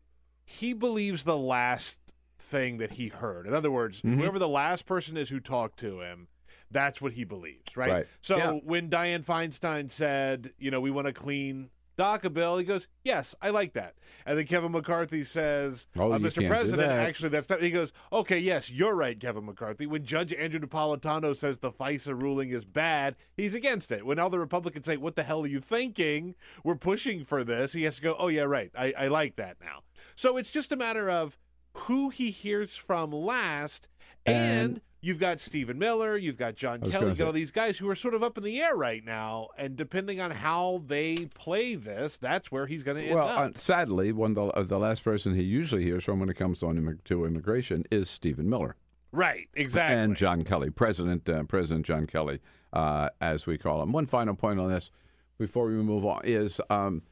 he 0.45 0.75
believes 0.75 1.25
the 1.25 1.37
last 1.39 1.99
thing 2.39 2.77
that 2.77 2.93
he 2.93 3.09
heard? 3.09 3.47
In 3.47 3.55
other 3.55 3.71
words, 3.71 4.03
Mm-hmm. 4.03 4.21
whoever 4.21 4.39
the 4.39 4.49
last 4.49 4.85
person 4.85 5.17
is 5.17 5.31
who 5.31 5.41
talked 5.41 5.79
to 5.79 6.01
him, 6.03 6.29
that's 6.73 7.01
what 7.01 7.13
he 7.13 7.25
believes, 7.25 7.77
right? 7.77 7.91
Right. 7.93 8.07
So 8.21 8.37
Yeah. 8.37 8.53
when 8.65 8.89
Dianne 8.91 9.25
Feinstein 9.25 9.91
said, 9.91 10.53
you 10.59 10.71
know, 10.71 10.81
we 10.81 10.91
want 10.91 11.07
a 11.09 11.13
clean 11.13 11.71
DACA 11.99 12.33
bill, 12.33 12.57
he 12.57 12.65
goes, 12.65 12.89
yes, 13.05 13.35
I 13.43 13.51
like 13.51 13.75
that. 13.75 13.95
And 14.25 14.39
then 14.39 14.47
Kevin 14.47 14.73
McCarthy 14.73 15.25
says, 15.25 15.87
Oh, 15.95 16.11
uh, 16.11 16.19
Mr. 16.19 16.49
President, 16.49 16.89
that. 16.89 17.07
actually, 17.07 17.29
that's 17.29 17.49
not. 17.51 17.61
He 17.61 17.71
goes, 17.71 17.93
okay, 18.11 18.39
yes, 18.39 18.71
you're 18.73 18.95
right, 18.95 19.21
Kevin 19.21 19.45
McCarthy. 19.45 19.87
When 19.87 20.03
Judge 20.05 20.33
Andrew 20.33 20.59
Napolitano 20.59 21.37
says 21.37 21.59
the 21.59 21.71
FISA 21.71 22.19
ruling 22.21 22.49
is 22.49 22.65
bad, 22.65 23.15
he's 23.37 23.55
against 23.55 23.93
it. 23.93 24.07
When 24.07 24.19
all 24.19 24.31
the 24.31 24.41
Republicans 24.41 24.87
say, 24.87 24.97
what 24.97 25.17
the 25.17 25.23
hell 25.23 25.43
are 25.43 25.47
you 25.47 25.61
thinking? 25.61 26.35
We're 26.65 26.77
pushing 26.77 27.25
for 27.25 27.45
this. 27.45 27.75
He 27.75 27.83
has 27.83 27.97
to 27.97 28.03
go, 28.03 28.17
oh, 28.19 28.29
yeah, 28.29 28.43
right. 28.45 28.71
I, 28.77 28.95
I 28.99 29.09
like 29.09 29.37
that 29.37 29.59
now. 29.61 29.83
So 30.17 30.39
it's 30.39 30.51
just 30.51 30.73
a 30.73 30.77
matter 30.77 31.11
of 31.11 31.37
who 31.75 32.09
he 32.09 32.31
hears 32.31 32.75
from 32.75 33.13
last. 33.13 33.89
And, 34.25 34.37
And- 34.37 34.81
you've 35.03 35.19
got 35.19 35.41
Stephen 35.41 35.79
Miller, 35.79 36.17
you've 36.17 36.37
got 36.39 36.55
John 36.55 36.81
Kelly, 36.81 37.09
you've 37.09 37.19
got 37.19 37.27
all 37.27 37.33
these 37.33 37.51
guys 37.51 37.77
who 37.77 37.89
are 37.91 37.95
sort 37.95 38.15
of 38.15 38.23
up 38.23 38.39
in 38.39 38.45
the 38.45 38.61
air 38.63 38.75
right 38.75 39.05
now. 39.05 39.49
And 39.59 39.77
depending 39.77 40.21
on 40.21 40.31
how 40.31 40.83
they 40.87 41.27
play 41.35 41.75
this, 41.75 42.17
that's 42.19 42.51
where 42.51 42.67
he's 42.67 42.83
going 42.83 42.97
to 42.99 43.03
end 43.03 43.15
Well, 43.17 43.29
up. 43.29 43.51
uh, 43.55 43.59
sadly, 43.59 44.13
one 44.13 44.31
of 44.31 44.37
the, 44.37 44.45
uh, 44.47 44.63
the 44.63 44.79
last 44.79 45.05
person 45.05 45.35
he 45.35 45.43
usually 45.43 45.83
hears 45.83 46.05
from 46.05 46.21
when 46.21 46.29
it 46.31 46.35
comes 46.35 46.61
to, 46.61 46.67
immig- 46.67 47.05
to 47.05 47.25
immigration 47.27 47.85
is 47.91 48.09
Stephen 48.09 48.49
Miller. 48.49 48.77
right, 49.11 49.49
exactly. 49.55 49.97
and 49.99 50.17
John 50.17 50.45
Kelly, 50.45 50.71
President 50.71 51.29
uh, 51.29 51.43
President 51.45 51.85
John 51.85 52.07
Kelly, 52.07 52.41
uh, 52.73 53.11
as 53.21 53.45
we 53.47 53.59
call 53.59 53.83
him. 53.83 53.93
One 53.93 54.07
final 54.07 54.35
point 54.35 54.59
on 54.61 54.71
this 54.71 54.91
before 55.39 55.67
we 55.67 55.75
move 55.75 56.07
on 56.07 56.21
is, 56.25 56.61
um, 56.71 57.03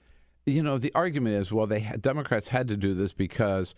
you 0.47 0.63
know, 0.63 0.79
the 0.79 0.93
argument 0.95 1.35
is, 1.37 1.53
well, 1.53 1.67
they 1.67 1.81
Democrats 2.01 2.49
had 2.49 2.69
to 2.69 2.77
do 2.77 2.95
this 2.95 3.13
because 3.13 3.75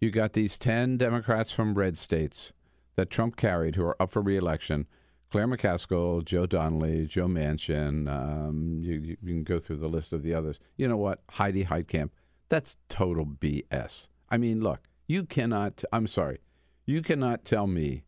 you 0.00 0.10
got 0.10 0.34
these 0.34 0.56
ten 0.58 0.96
Democrats 0.98 1.50
from 1.50 1.74
red 1.74 1.96
states 1.98 2.52
that 2.96 3.10
Trump 3.10 3.36
carried 3.36 3.76
who 3.76 3.84
are 3.84 4.00
up 4.00 4.12
for 4.12 4.22
reelection. 4.22 4.86
Claire 5.30 5.48
McCaskill, 5.48 6.24
Joe 6.24 6.46
Donnelly, 6.46 7.06
Joe 7.06 7.26
Manchin. 7.26 8.08
Um, 8.08 8.78
you, 8.80 9.00
you, 9.00 9.16
can 9.20 9.42
go 9.42 9.58
through 9.58 9.78
the 9.78 9.88
list 9.88 10.12
of 10.12 10.22
the 10.22 10.32
others. 10.32 10.60
You 10.76 10.86
know 10.86 10.96
what? 10.96 11.22
Heidi 11.30 11.64
Heitkamp. 11.64 12.10
That's 12.48 12.76
total 12.88 13.26
BS. 13.26 14.06
I 14.30 14.36
mean, 14.36 14.60
look, 14.60 14.80
you 15.08 15.24
cannot. 15.24 15.82
I'm 15.92 16.06
sorry, 16.06 16.38
you 16.86 17.02
cannot 17.02 17.44
tell 17.44 17.66
me 17.66 18.04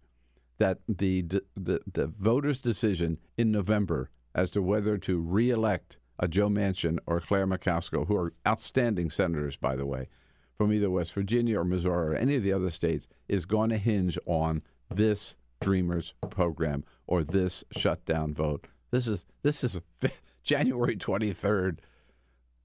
that 0.59 0.79
the 0.88 1.22
the 1.22 1.81
the 1.90 2.07
voters' 2.07 2.61
decision 2.61 3.18
in 3.37 3.51
November 3.51 4.11
as 4.35 4.51
to 4.51 4.62
whether 4.62 4.99
to 4.99 5.18
reelect 5.18 5.96
a 6.18 6.29
Joe 6.29 6.49
Manchin 6.49 6.99
or 7.07 7.20
Claire 7.20 7.46
McCaskill, 7.46 8.07
who 8.07 8.16
are 8.16 8.33
outstanding 8.46 9.11
senators, 9.11 9.57
by 9.57 9.77
the 9.77 9.87
way, 9.87 10.09
from 10.57 10.72
either 10.72 10.90
West 10.90 11.12
Virginia 11.12 11.61
or 11.61 11.64
Missouri 11.64 12.14
or 12.14 12.14
any 12.14 12.37
of 12.37 12.42
the 12.42 12.53
other 12.53 12.70
states, 12.70 13.07
is 13.29 13.44
going 13.44 13.70
to 13.70 13.79
hinge 13.79 14.18
on 14.27 14.62
this 14.90 15.35
Dreamers 15.61 16.14
program 16.31 16.85
or 17.07 17.25
this 17.25 17.64
shutdown 17.77 18.35
vote. 18.35 18.66
This 18.90 19.09
is 19.09 19.25
this 19.42 19.64
is 19.64 19.81
January 20.42 20.96
twenty 20.96 21.33
third. 21.33 21.81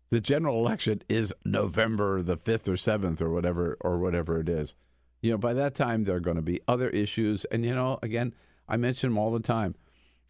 The 0.09 0.19
general 0.19 0.59
election 0.59 1.01
is 1.07 1.33
November 1.45 2.21
the 2.21 2.35
fifth 2.35 2.67
or 2.67 2.75
seventh 2.75 3.21
or 3.21 3.29
whatever 3.29 3.77
or 3.79 3.97
whatever 3.97 4.39
it 4.39 4.49
is. 4.49 4.75
You 5.21 5.31
know, 5.31 5.37
by 5.37 5.53
that 5.53 5.73
time 5.73 6.03
there 6.03 6.17
are 6.17 6.21
going 6.21 6.35
to 6.35 6.41
be 6.41 6.59
other 6.67 6.89
issues, 6.89 7.45
and 7.45 7.63
you 7.63 7.73
know, 7.73 7.97
again, 8.03 8.33
I 8.67 8.77
mention 8.77 9.11
them 9.11 9.17
all 9.17 9.31
the 9.31 9.39
time. 9.39 9.75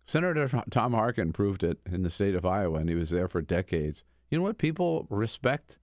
Senator 0.06 0.50
Tom 0.70 0.94
Harkin 0.94 1.34
proved 1.34 1.64
it 1.64 1.80
in 1.90 2.04
the 2.04 2.10
state 2.10 2.36
of 2.36 2.46
Iowa, 2.46 2.80
and 2.80 2.90
he 2.90 2.96
was 2.96 3.10
there 3.10 3.28
for 3.28 3.42
decades. 3.42 4.04
You 4.30 4.38
know 4.38 4.44
what? 4.44 4.58
People 4.58 5.08
respect 5.10 5.78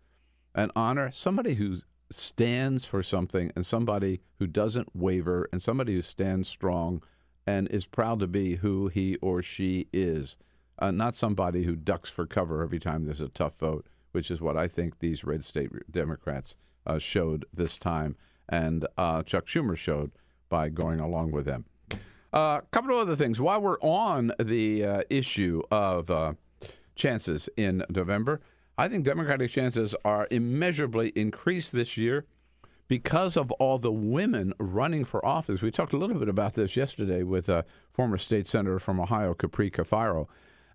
and 0.55 0.71
honor 0.77 1.11
somebody 1.13 1.55
who 1.55 1.79
stands 2.11 2.85
for 2.85 3.03
something, 3.03 3.53
and 3.55 3.67
somebody 3.67 4.21
who 4.39 4.47
doesn't 4.47 4.95
waver, 4.95 5.49
and 5.53 5.61
somebody 5.61 5.95
who 5.95 6.03
stands 6.03 6.49
strong 6.49 7.03
and 7.47 7.69
is 7.69 7.87
proud 7.87 8.21
to 8.21 8.27
be 8.27 8.57
who 8.57 8.89
he 8.89 9.17
or 9.17 9.43
she 9.43 9.89
is. 9.93 10.37
Uh, 10.79 10.91
not 10.91 11.17
somebody 11.17 11.65
who 11.65 11.75
ducks 11.75 12.11
for 12.11 12.27
cover 12.27 12.63
every 12.63 12.79
time 12.79 13.05
there's 13.05 13.21
a 13.21 13.29
tough 13.29 13.59
vote, 13.59 13.87
which 14.13 14.31
is 14.31 14.41
what 14.41 14.57
I 14.57 14.69
think 14.69 14.99
these 14.99 15.25
red 15.25 15.45
state 15.45 15.71
Democrats 15.91 16.55
uh, 16.87 16.99
showed 16.99 17.45
this 17.53 17.79
time, 17.79 18.17
and 18.49 18.87
uh, 18.97 19.23
Chuck 19.23 19.47
Schumer 19.47 19.77
showed 19.77 20.13
by 20.49 20.69
going 20.69 21.01
along 21.01 21.33
with 21.33 21.47
them. 21.47 21.65
A 22.33 22.63
couple 22.71 22.93
of 22.93 22.99
other 22.99 23.17
things. 23.17 23.41
While 23.41 23.61
we're 23.61 23.81
on 23.81 24.33
the 24.39 24.85
uh, 24.85 25.03
issue 25.09 25.63
of 25.71 26.11
uh, 26.11 26.35
chances 26.95 27.49
in 27.57 27.85
November, 27.89 28.41
I 28.79 28.87
think 28.87 29.05
Democratic 29.05 29.51
chances 29.51 29.97
are 30.05 30.29
immeasurably 30.31 31.09
increased 31.17 31.73
this 31.73 31.97
year 31.97 32.27
because 32.87 33.37
of 33.37 33.51
all 33.53 33.81
the 33.81 33.91
women 33.91 34.55
running 34.61 35.05
for 35.05 35.25
office. 35.27 35.61
We 35.61 35.73
talked 35.73 35.93
a 35.93 35.97
little 35.97 36.17
bit 36.17 36.29
about 36.29 36.55
this 36.55 36.77
yesterday 36.77 37.25
with 37.25 37.49
a 37.49 37.65
former 37.93 38.19
state 38.19 38.47
senator 38.47 38.79
from 38.79 39.01
Ohio, 39.01 39.35
Capri 39.35 39.69
Cafaro. 39.69 40.29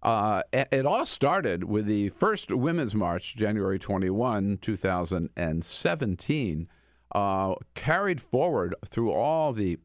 Uh, 0.04 0.44
it 0.52 0.68
it 0.70 0.86
all 0.86 1.06
started 1.06 1.63
with 1.63 1.86
the 1.86 2.10
first 2.10 2.52
Women's 2.52 2.94
March, 2.94 3.38
January 3.38 3.80
21, 3.80 4.58
2017, 4.58 6.68
uh, 7.16 7.56
carried 7.74 8.20
forward 8.20 8.76
through 8.86 9.13
all 9.13 9.54
the 9.54 9.78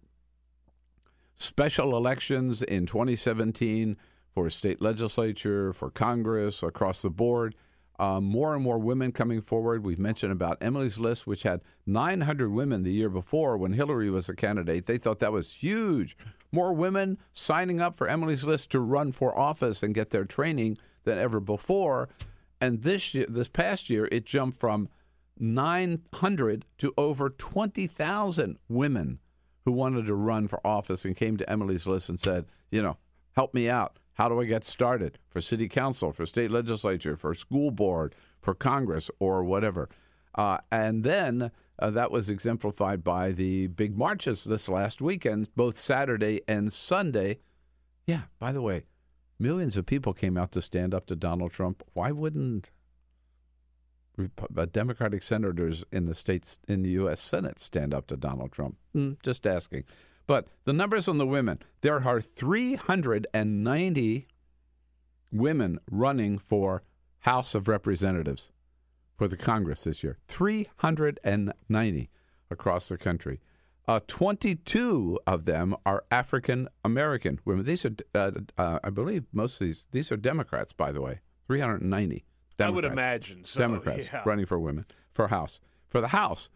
special 1.37 1.97
elections 1.97 2.63
in 2.63 2.85
2017 2.85 3.97
for 4.35 4.51
state 4.51 4.83
legislature, 4.83 5.73
for 5.73 5.89
Congress, 5.89 6.65
across 6.65 7.01
the 7.01 7.11
board. 7.11 7.55
Uh, 7.99 8.21
more 8.21 8.55
and 8.55 8.63
more 8.63 8.79
women 8.79 9.11
coming 9.11 9.41
forward. 9.43 9.85
We've 9.85 9.99
mentioned 9.99 10.31
about 10.31 10.59
Emily's 10.61 10.99
List, 10.99 11.27
which 11.27 11.43
had 11.43 11.63
900 11.85 12.53
women 12.53 12.85
the 12.85 12.93
year 12.93 13.09
before 13.09 13.57
when 13.57 13.73
Hillary 13.73 14.09
was 14.09 14.29
a 14.29 14.37
candidate. 14.37 14.87
They 14.87 14.99
thought 14.99 15.19
that 15.19 15.33
was 15.33 15.55
huge. 15.55 16.17
More 16.53 16.73
women 16.73 17.19
signing 17.33 17.81
up 17.81 17.97
for 17.97 18.09
Emily's 18.09 18.45
List 18.45 18.71
to 18.71 18.81
run 18.81 19.11
for 19.11 19.37
office 19.39 19.83
and 19.83 19.95
get 19.95 20.11
their 20.11 20.25
training 20.25 20.79
than 21.05 21.19
ever 21.19 21.41
before. 21.41 22.09
And 22.61 22.83
this 22.83 23.15
year, 23.15 23.27
this 23.29 23.49
past 23.49 23.91
year, 23.91 24.09
it 24.13 24.25
jumped 24.25 24.61
from 24.61 24.89
900 25.39 26.65
to 26.79 26.95
over 26.97 27.31
20,000 27.31 28.59
women 28.69 29.19
who 29.65 29.73
wanted 29.73 30.07
to 30.07 30.15
run 30.15 30.49
for 30.49 30.67
office 30.67 31.05
and 31.05 31.17
came 31.17 31.37
to 31.37 31.51
Emily's 31.51 31.87
List 31.87 32.09
and 32.09 32.21
said, 32.21 32.47
you 32.71 32.83
know, 32.83 32.97
help 33.37 33.55
me 33.55 33.69
out. 33.69 33.99
How 34.19 34.29
do 34.29 34.41
I 34.41 34.47
get 34.47 34.65
started 34.65 35.19
for 35.31 35.41
city 35.41 35.69
council, 35.69 36.13
for 36.13 36.27
state 36.27 36.51
legislature, 36.51 37.17
for 37.17 37.35
school 37.35 37.71
board, 37.71 38.17
for 38.41 38.53
Congress, 38.53 39.13
or 39.21 39.45
whatever? 39.45 39.89
Uh, 40.35 40.59
and 40.73 41.05
then 41.05 41.53
uh, 41.79 41.91
that 41.91 42.11
was 42.11 42.29
exemplified 42.29 43.05
by 43.05 43.31
the 43.31 43.69
big 43.69 43.97
marches 43.97 44.43
this 44.43 44.69
last 44.69 45.01
weekend, 45.01 45.49
both 45.55 45.79
Saturday 45.79 46.41
and 46.49 46.73
Sunday. 46.73 47.39
Yeah, 48.07 48.23
by 48.41 48.51
the 48.51 48.61
way, 48.61 48.87
millions 49.39 49.77
of 49.77 49.87
people 49.87 50.13
came 50.13 50.37
out 50.37 50.51
to 50.53 50.63
stand 50.63 50.95
up 50.95 51.07
to 51.07 51.15
Donald 51.15 51.53
Trump. 51.53 51.85
Why 51.93 52.11
wouldn't 52.11 52.71
uh, 54.19 54.67
Democratic 54.67 55.23
senators 55.23 55.85
in 55.93 56.07
the 56.07 56.15
states 56.17 56.59
in 56.67 56.83
the 56.83 56.91
U.S. 56.91 57.21
Senate 57.21 57.61
stand 57.61 57.95
up 57.95 58.09
to 58.09 58.17
Donald 58.17 58.51
Trump? 58.51 58.79
Hmm, 58.93 59.13
just 59.23 59.47
asking. 59.47 59.85
But 60.29 60.47
the 60.65 60.73
numbers 60.73 61.09
on 61.09 61.19
the 61.19 61.27
women 61.27 61.59
there 61.81 62.07
are 62.07 62.21
390 62.21 64.29
women 65.33 65.79
running 65.91 66.39
for 66.39 66.83
House 67.21 67.55
of 67.55 67.67
Representatives 67.67 68.51
for 69.17 69.27
the 69.27 69.37
Congress 69.37 69.85
this 69.85 70.05
year. 70.05 70.19
390 70.29 72.11
across 72.51 72.89
the 72.89 72.99
country. 72.99 73.41
Uh, 73.89 74.01
22 74.07 75.19
of 75.27 75.47
them 75.47 75.75
are 75.87 76.05
African 76.11 76.69
American 76.85 77.41
women. 77.47 77.65
These 77.65 77.87
are, 77.87 77.97
uh, 78.15 78.33
uh, 78.59 78.79
I 78.85 78.91
believe, 78.91 79.25
most 79.33 79.55
of 79.55 79.67
these. 79.67 79.87
These 79.93 80.13
are 80.13 80.19
Democrats, 80.19 80.75
by 80.75 80.93
the 80.93 81.01
way. 81.01 81.21
390. 81.47 82.25
I 82.61 82.69
would 82.69 82.85
imagine 82.85 83.45
so, 83.45 83.61
Democrats 83.61 84.09
yeah. 84.13 84.23
running 84.27 84.45
for 84.45 84.59
women 84.59 84.85
for 85.15 85.29
House. 85.29 85.61
For 85.89 86.03
the 86.03 86.09
House, 86.09 86.51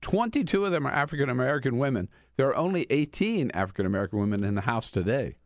22 0.00 0.64
of 0.64 0.72
them 0.72 0.86
are 0.86 0.90
African 0.90 1.30
American 1.30 1.78
women. 1.78 2.08
There 2.36 2.48
are 2.48 2.56
only 2.56 2.86
18 2.90 3.50
African 3.52 3.86
American 3.86 4.18
women 4.18 4.44
in 4.44 4.54
the 4.54 4.62
House 4.62 4.90
today. 4.90 5.36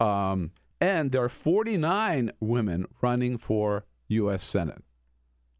Um, 0.00 0.52
and 0.80 1.12
there 1.12 1.24
are 1.24 1.28
49 1.28 2.32
women 2.40 2.86
running 3.00 3.38
for 3.38 3.84
U.S. 4.08 4.44
Senate. 4.44 4.82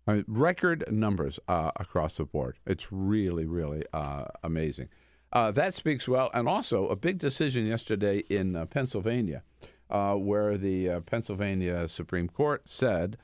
I 0.07 0.15
mean, 0.15 0.25
record 0.29 0.85
numbers 0.91 1.41
uh, 1.49 1.73
across 1.77 2.17
the 2.17 2.25
board. 2.25 2.59
It's 2.67 2.93
really, 2.93 3.45
really 3.45 3.85
uh, 3.93 4.27
amazing. 4.43 4.89
Uh, 5.33 5.51
that 5.51 5.75
speaks 5.75 6.07
well. 6.07 6.31
And 6.33 6.49
also, 6.49 6.87
a 6.89 6.97
big 6.97 7.19
decision 7.19 7.67
yesterday 7.67 8.19
in 8.31 8.55
uh, 8.55 8.67
Pennsylvania, 8.67 9.43
uh, 9.91 10.15
where 10.15 10.57
the 10.57 10.89
uh, 10.89 11.01
Pennsylvania 11.01 11.89
Supreme 11.89 12.29
Court 12.29 12.69
said 12.69 13.19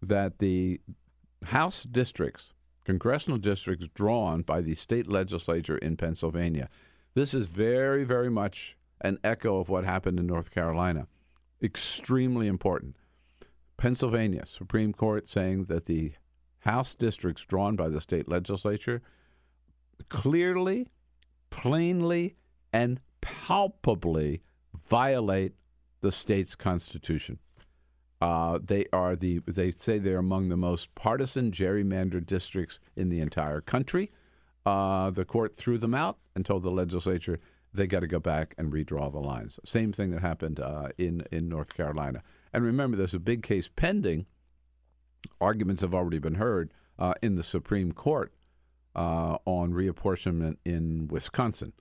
that 0.00 0.38
the 0.38 0.80
House 1.44 1.82
districts, 1.82 2.52
congressional 2.84 3.38
districts 3.38 3.86
drawn 3.94 4.42
by 4.42 4.60
the 4.60 4.74
state 4.74 5.06
legislature 5.06 5.78
in 5.78 5.96
Pennsylvania, 5.96 6.68
this 7.14 7.34
is 7.34 7.46
very, 7.46 8.04
very 8.04 8.30
much 8.30 8.76
an 9.00 9.18
echo 9.24 9.58
of 9.58 9.68
what 9.68 9.84
happened 9.84 10.18
in 10.18 10.26
North 10.26 10.50
Carolina. 10.50 11.06
Extremely 11.62 12.46
important. 12.46 12.96
Pennsylvania 13.76 14.44
Supreme 14.46 14.92
Court 14.92 15.28
saying 15.28 15.64
that 15.64 15.86
the 15.86 16.12
House 16.60 16.94
districts 16.94 17.44
drawn 17.44 17.76
by 17.76 17.88
the 17.88 18.00
state 18.00 18.28
legislature 18.28 19.00
clearly, 20.08 20.88
plainly, 21.48 22.36
and 22.72 23.00
palpably 23.20 24.42
violate 24.88 25.54
the 26.00 26.12
state's 26.12 26.54
constitution. 26.54 27.38
Uh, 28.20 28.58
they 28.62 28.84
are 28.92 29.16
the 29.16 29.40
they 29.46 29.70
say 29.70 29.98
they're 29.98 30.18
among 30.18 30.48
the 30.48 30.56
most 30.56 30.94
partisan 30.94 31.50
gerrymandered 31.50 32.26
districts 32.26 32.78
in 32.94 33.08
the 33.08 33.20
entire 33.20 33.60
country. 33.60 34.10
Uh, 34.66 35.10
the 35.10 35.24
court 35.24 35.56
threw 35.56 35.78
them 35.78 35.94
out 35.94 36.18
and 36.34 36.44
told 36.44 36.62
the 36.62 36.70
legislature 36.70 37.40
they 37.72 37.86
got 37.86 38.00
to 38.00 38.06
go 38.06 38.18
back 38.18 38.54
and 38.58 38.72
redraw 38.72 39.10
the 39.10 39.18
lines. 39.18 39.58
Same 39.64 39.92
thing 39.92 40.10
that 40.10 40.20
happened 40.20 40.60
uh, 40.60 40.88
in 40.98 41.24
in 41.32 41.48
North 41.48 41.74
Carolina. 41.74 42.22
And 42.52 42.64
remember, 42.64 42.96
there's 42.96 43.14
a 43.14 43.20
big 43.20 43.42
case 43.42 43.68
pending. 43.68 44.26
Arguments 45.40 45.82
have 45.82 45.94
already 45.94 46.18
been 46.18 46.34
heard 46.34 46.72
uh, 46.98 47.14
in 47.22 47.36
the 47.36 47.42
Supreme 47.42 47.92
Court 47.92 48.32
uh, 48.94 49.38
on 49.44 49.72
reapportionment 49.72 50.56
in 50.64 51.08
Wisconsin. 51.08 51.72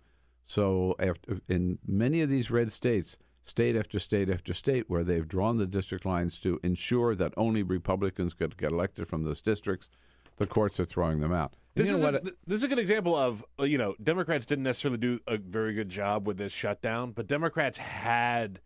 So, 0.45 0.95
after, 0.99 1.39
in 1.47 1.80
many 1.86 2.21
of 2.21 2.30
these 2.30 2.49
red 2.49 2.71
states, 2.71 3.17
state 3.49 3.75
after 3.75 3.99
state 3.99 4.29
after 4.29 4.53
state, 4.53 4.89
where 4.89 5.03
they've 5.03 5.27
drawn 5.27 5.57
the 5.57 5.67
district 5.67 6.05
lines 6.05 6.39
to 6.39 6.59
ensure 6.63 7.15
that 7.15 7.33
only 7.35 7.63
Republicans 7.63 8.33
could 8.33 8.57
get 8.57 8.71
elected 8.71 9.07
from 9.07 9.23
those 9.23 9.41
districts, 9.41 9.89
the 10.38 10.47
courts 10.47 10.79
are 10.79 10.85
throwing 10.85 11.19
them 11.19 11.33
out. 11.33 11.53
And 11.75 11.85
This 11.85 11.91
you 11.91 11.97
is, 11.97 12.03
a, 12.03 12.21
this 12.47 12.57
is 12.57 12.63
a 12.63 12.67
good 12.67 12.79
example 12.79 13.15
of 13.15 13.45
uh, 13.59 13.63
you 13.63 13.77
know 13.77 13.95
Democrats 14.01 14.45
didn't 14.45 14.63
necessarily 14.63 14.97
do 14.97 15.19
a 15.27 15.38
very 15.38 15.73
good 15.73 15.89
job 15.89 16.25
with 16.25 16.38
this 16.38 16.51
shutdown, 16.51 17.12
but 17.12 17.27
Democrats 17.27 17.77
had 17.77 18.62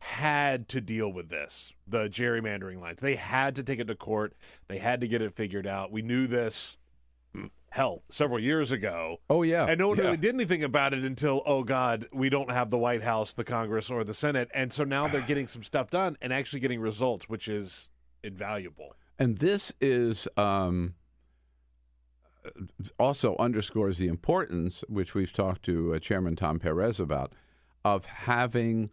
had 0.00 0.68
to 0.68 0.80
deal 0.80 1.12
with 1.12 1.28
this 1.28 1.72
the 1.86 2.08
gerrymandering 2.08 2.80
lines. 2.80 3.00
They 3.00 3.16
had 3.16 3.56
to 3.56 3.62
take 3.62 3.80
it 3.80 3.88
to 3.88 3.94
court. 3.94 4.34
They 4.68 4.78
had 4.78 5.00
to 5.00 5.08
get 5.08 5.20
it 5.22 5.34
figured 5.34 5.66
out. 5.66 5.90
We 5.90 6.02
knew 6.02 6.26
this 6.26 6.77
hell 7.70 8.02
several 8.10 8.40
years 8.40 8.72
ago. 8.72 9.18
oh 9.30 9.42
yeah, 9.42 9.66
And 9.66 9.78
no 9.78 9.88
one 9.88 9.98
yeah. 9.98 10.04
really 10.04 10.16
did 10.16 10.34
anything 10.34 10.64
about 10.64 10.94
it 10.94 11.04
until, 11.04 11.42
oh 11.46 11.62
God, 11.62 12.06
we 12.12 12.28
don't 12.28 12.50
have 12.50 12.70
the 12.70 12.78
White 12.78 13.02
House, 13.02 13.32
the 13.32 13.44
Congress, 13.44 13.90
or 13.90 14.04
the 14.04 14.14
Senate. 14.14 14.48
And 14.54 14.72
so 14.72 14.84
now 14.84 15.08
they're 15.08 15.20
getting 15.20 15.46
some 15.46 15.62
stuff 15.62 15.90
done 15.90 16.16
and 16.20 16.32
actually 16.32 16.60
getting 16.60 16.80
results, 16.80 17.28
which 17.28 17.48
is 17.48 17.88
invaluable. 18.22 18.94
And 19.18 19.38
this 19.38 19.72
is 19.80 20.28
um, 20.36 20.94
also 22.98 23.36
underscores 23.38 23.98
the 23.98 24.08
importance, 24.08 24.82
which 24.88 25.14
we've 25.14 25.32
talked 25.32 25.64
to 25.64 25.94
uh, 25.94 25.98
Chairman 25.98 26.36
Tom 26.36 26.58
Perez 26.58 27.00
about, 27.00 27.32
of 27.84 28.06
having 28.06 28.90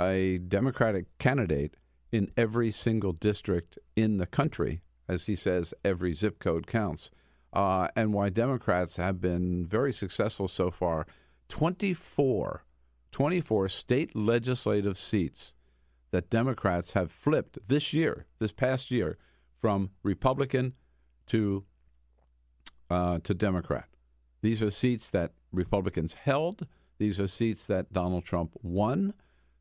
a 0.00 0.38
Democratic 0.38 1.06
candidate 1.18 1.74
in 2.12 2.30
every 2.36 2.70
single 2.70 3.12
district 3.12 3.78
in 3.96 4.18
the 4.18 4.26
country. 4.26 4.82
As 5.08 5.26
he 5.26 5.34
says, 5.34 5.74
every 5.84 6.14
zip 6.14 6.38
code 6.38 6.66
counts. 6.66 7.10
Uh, 7.52 7.88
and 7.96 8.14
why 8.14 8.28
Democrats 8.28 8.96
have 8.96 9.20
been 9.20 9.66
very 9.66 9.92
successful 9.92 10.46
so 10.46 10.70
far 10.70 11.06
24, 11.48 12.64
24 13.10 13.68
state 13.68 14.14
legislative 14.14 14.96
seats 14.96 15.52
that 16.12 16.30
Democrats 16.30 16.92
have 16.92 17.10
flipped 17.10 17.58
this 17.66 17.92
year, 17.92 18.26
this 18.38 18.52
past 18.52 18.90
year, 18.90 19.18
from 19.60 19.90
Republican 20.02 20.74
to 21.26 21.64
uh, 22.88 23.18
to 23.22 23.34
Democrat. 23.34 23.86
These 24.42 24.62
are 24.62 24.70
seats 24.70 25.10
that 25.10 25.32
Republicans 25.52 26.14
held. 26.14 26.66
These 26.98 27.20
are 27.20 27.28
seats 27.28 27.66
that 27.66 27.92
Donald 27.92 28.24
Trump 28.24 28.52
won. 28.62 29.14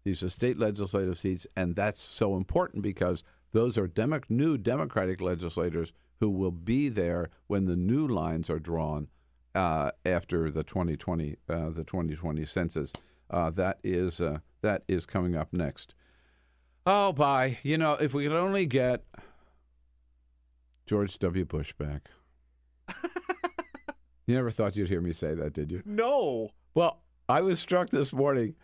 These 0.03 0.23
are 0.23 0.29
state 0.29 0.57
legislative 0.57 1.19
seats, 1.19 1.45
and 1.55 1.75
that's 1.75 2.01
so 2.01 2.35
important 2.35 2.81
because 2.81 3.23
those 3.51 3.77
are 3.77 3.87
Demo- 3.87 4.21
new 4.29 4.57
Democratic 4.57 5.21
legislators 5.21 5.93
who 6.19 6.29
will 6.29 6.51
be 6.51 6.89
there 6.89 7.29
when 7.47 7.65
the 7.65 7.75
new 7.75 8.07
lines 8.07 8.49
are 8.49 8.59
drawn 8.59 9.07
uh, 9.55 9.91
after 10.05 10.51
the 10.51 10.63
2020 10.63 11.37
uh, 11.49 11.69
the 11.69 11.83
2020 11.83 12.45
census. 12.45 12.93
Uh, 13.29 13.49
that 13.49 13.79
is 13.83 14.19
uh, 14.19 14.39
that 14.61 14.83
is 14.87 15.05
coming 15.05 15.35
up 15.35 15.53
next. 15.53 15.93
Oh, 16.85 17.11
bye. 17.11 17.59
You 17.63 17.77
know, 17.77 17.93
if 17.93 18.13
we 18.13 18.23
could 18.23 18.35
only 18.35 18.65
get 18.65 19.03
George 20.87 21.19
W. 21.19 21.45
Bush 21.45 21.71
back. 21.73 22.09
you 24.25 24.33
never 24.33 24.49
thought 24.49 24.75
you'd 24.75 24.89
hear 24.89 25.01
me 25.01 25.13
say 25.13 25.35
that, 25.35 25.53
did 25.53 25.71
you? 25.71 25.83
No. 25.85 26.49
Well, 26.73 27.03
I 27.27 27.41
was 27.41 27.59
struck 27.59 27.91
this 27.91 28.11
morning 28.11 28.55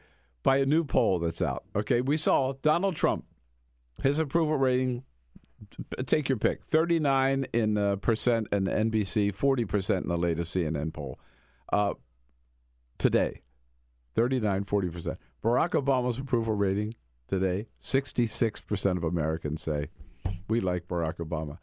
by 0.42 0.58
a 0.58 0.66
new 0.66 0.84
poll 0.84 1.20
that's 1.20 1.42
out. 1.42 1.66
Okay, 1.76 2.02
we 2.02 2.18
saw 2.18 2.54
Donald 2.64 2.96
Trump, 2.96 3.26
his 4.02 4.18
approval 4.18 4.58
rating. 4.58 5.04
Take 6.06 6.30
your 6.30 6.38
pick: 6.38 6.64
thirty-nine 6.64 7.48
in 7.54 7.78
uh, 7.78 7.96
percent 7.98 8.48
in 8.52 8.66
NBC, 8.66 9.34
forty 9.34 9.66
percent 9.66 10.04
in 10.04 10.10
the 10.10 10.18
latest 10.18 10.56
CNN 10.56 10.94
poll. 10.94 11.20
Uh, 11.72 11.94
today, 12.98 13.42
39, 14.14 14.64
40 14.64 14.90
percent. 14.90 15.18
Barack 15.44 15.72
Obama's 15.72 16.18
approval 16.18 16.54
rating 16.54 16.96
today: 17.28 17.68
sixty-six 17.80 18.62
percent 18.62 18.98
of 18.98 19.04
Americans 19.04 19.62
say 19.62 19.90
we 20.48 20.60
like 20.60 20.88
Barack 20.88 21.18
Obama. 21.18 21.58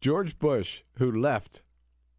George 0.00 0.38
Bush, 0.38 0.82
who 0.98 1.10
left 1.10 1.62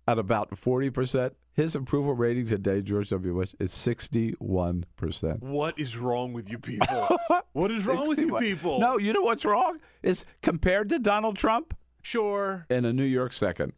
at 0.07 0.17
about 0.17 0.49
40%, 0.51 1.31
his 1.57 1.75
approval 1.75 2.13
rating 2.13 2.45
today, 2.45 2.81
George 2.81 3.09
W. 3.09 3.33
Bush, 3.33 3.53
is 3.59 3.71
61%. 3.73 5.41
What 5.41 5.77
is 5.79 5.97
wrong 5.97 6.31
with 6.31 6.49
you 6.49 6.59
people? 6.59 7.17
what 7.53 7.71
is 7.71 7.85
wrong 7.85 8.07
with 8.07 8.19
you 8.19 8.37
people? 8.37 8.79
No, 8.79 8.97
you 8.97 9.11
know 9.11 9.21
what's 9.21 9.43
wrong? 9.43 9.79
Is 10.03 10.23
compared 10.41 10.87
to 10.89 10.99
Donald 10.99 11.35
Trump 11.37 11.75
Sure. 12.03 12.65
in 12.69 12.85
a 12.85 12.93
New 12.93 13.03
York 13.03 13.33
second. 13.33 13.73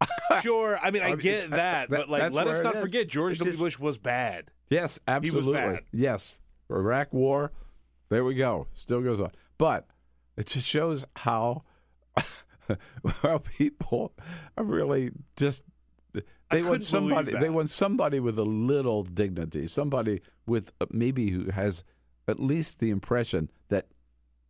Sure. 0.42 0.78
I 0.82 0.90
mean, 0.90 1.02
I 1.02 1.06
I 1.06 1.08
mean, 1.10 1.18
get 1.18 1.50
that, 1.50 1.88
that- 1.88 1.90
but 1.90 2.08
like, 2.08 2.32
let 2.32 2.46
us 2.48 2.62
not 2.62 2.76
forget 2.76 3.06
George 3.08 3.32
It's 3.32 3.38
W. 3.40 3.56
Bush 3.56 3.78
was 3.78 3.98
bad. 3.98 4.50
Yes, 4.70 4.98
absolutely. 5.06 5.52
bad. 5.54 5.80
Yes. 5.92 6.40
Iraq 6.70 7.12
War, 7.12 7.52
there 8.08 8.24
we 8.24 8.34
go. 8.34 8.66
Still 8.72 9.00
goes 9.02 9.20
on. 9.20 9.30
But 9.58 9.86
it 10.36 10.46
just 10.46 10.66
shows 10.66 11.06
how 11.16 11.62
well 13.24 13.38
people 13.40 14.12
are 14.56 14.64
really 14.64 15.10
just 15.36 15.62
they 16.52 16.62
want 16.62 16.84
somebody 16.84 17.32
they 17.32 17.50
want 17.50 17.70
somebody 17.70 18.20
with 18.20 18.38
a 18.38 18.44
little 18.44 19.02
dignity, 19.02 19.66
somebody 19.66 20.20
with 20.46 20.72
uh, 20.80 20.86
maybe 20.90 21.30
who 21.30 21.50
has 21.50 21.84
at 22.28 22.38
least 22.38 22.78
the 22.78 22.90
impression 22.90 23.50
that 23.68 23.86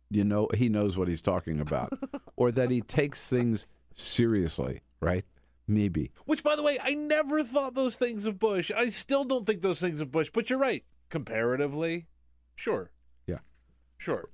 you 0.09 0.23
know 0.23 0.47
he 0.53 0.69
knows 0.69 0.97
what 0.97 1.07
he's 1.07 1.21
talking 1.21 1.59
about 1.59 1.91
or 2.35 2.51
that 2.51 2.69
he 2.69 2.81
takes 2.81 3.27
things 3.27 3.67
seriously, 3.95 4.81
right? 4.99 5.25
Maybe. 5.67 6.11
Which, 6.25 6.43
by 6.43 6.55
the 6.55 6.63
way, 6.63 6.77
I 6.83 6.93
never 6.93 7.43
thought 7.43 7.73
those 7.73 7.95
things 7.95 8.25
of 8.25 8.37
Bush. 8.37 8.69
I 8.75 8.89
still 8.89 9.23
don't 9.23 9.45
think 9.45 9.61
those 9.61 9.79
things 9.79 10.01
of 10.01 10.11
Bush, 10.11 10.29
but 10.33 10.49
you're 10.49 10.59
right. 10.59 10.83
Comparatively, 11.09 12.07
sure. 12.55 12.91
Yeah. 13.27 13.39
Sure. 13.97 14.29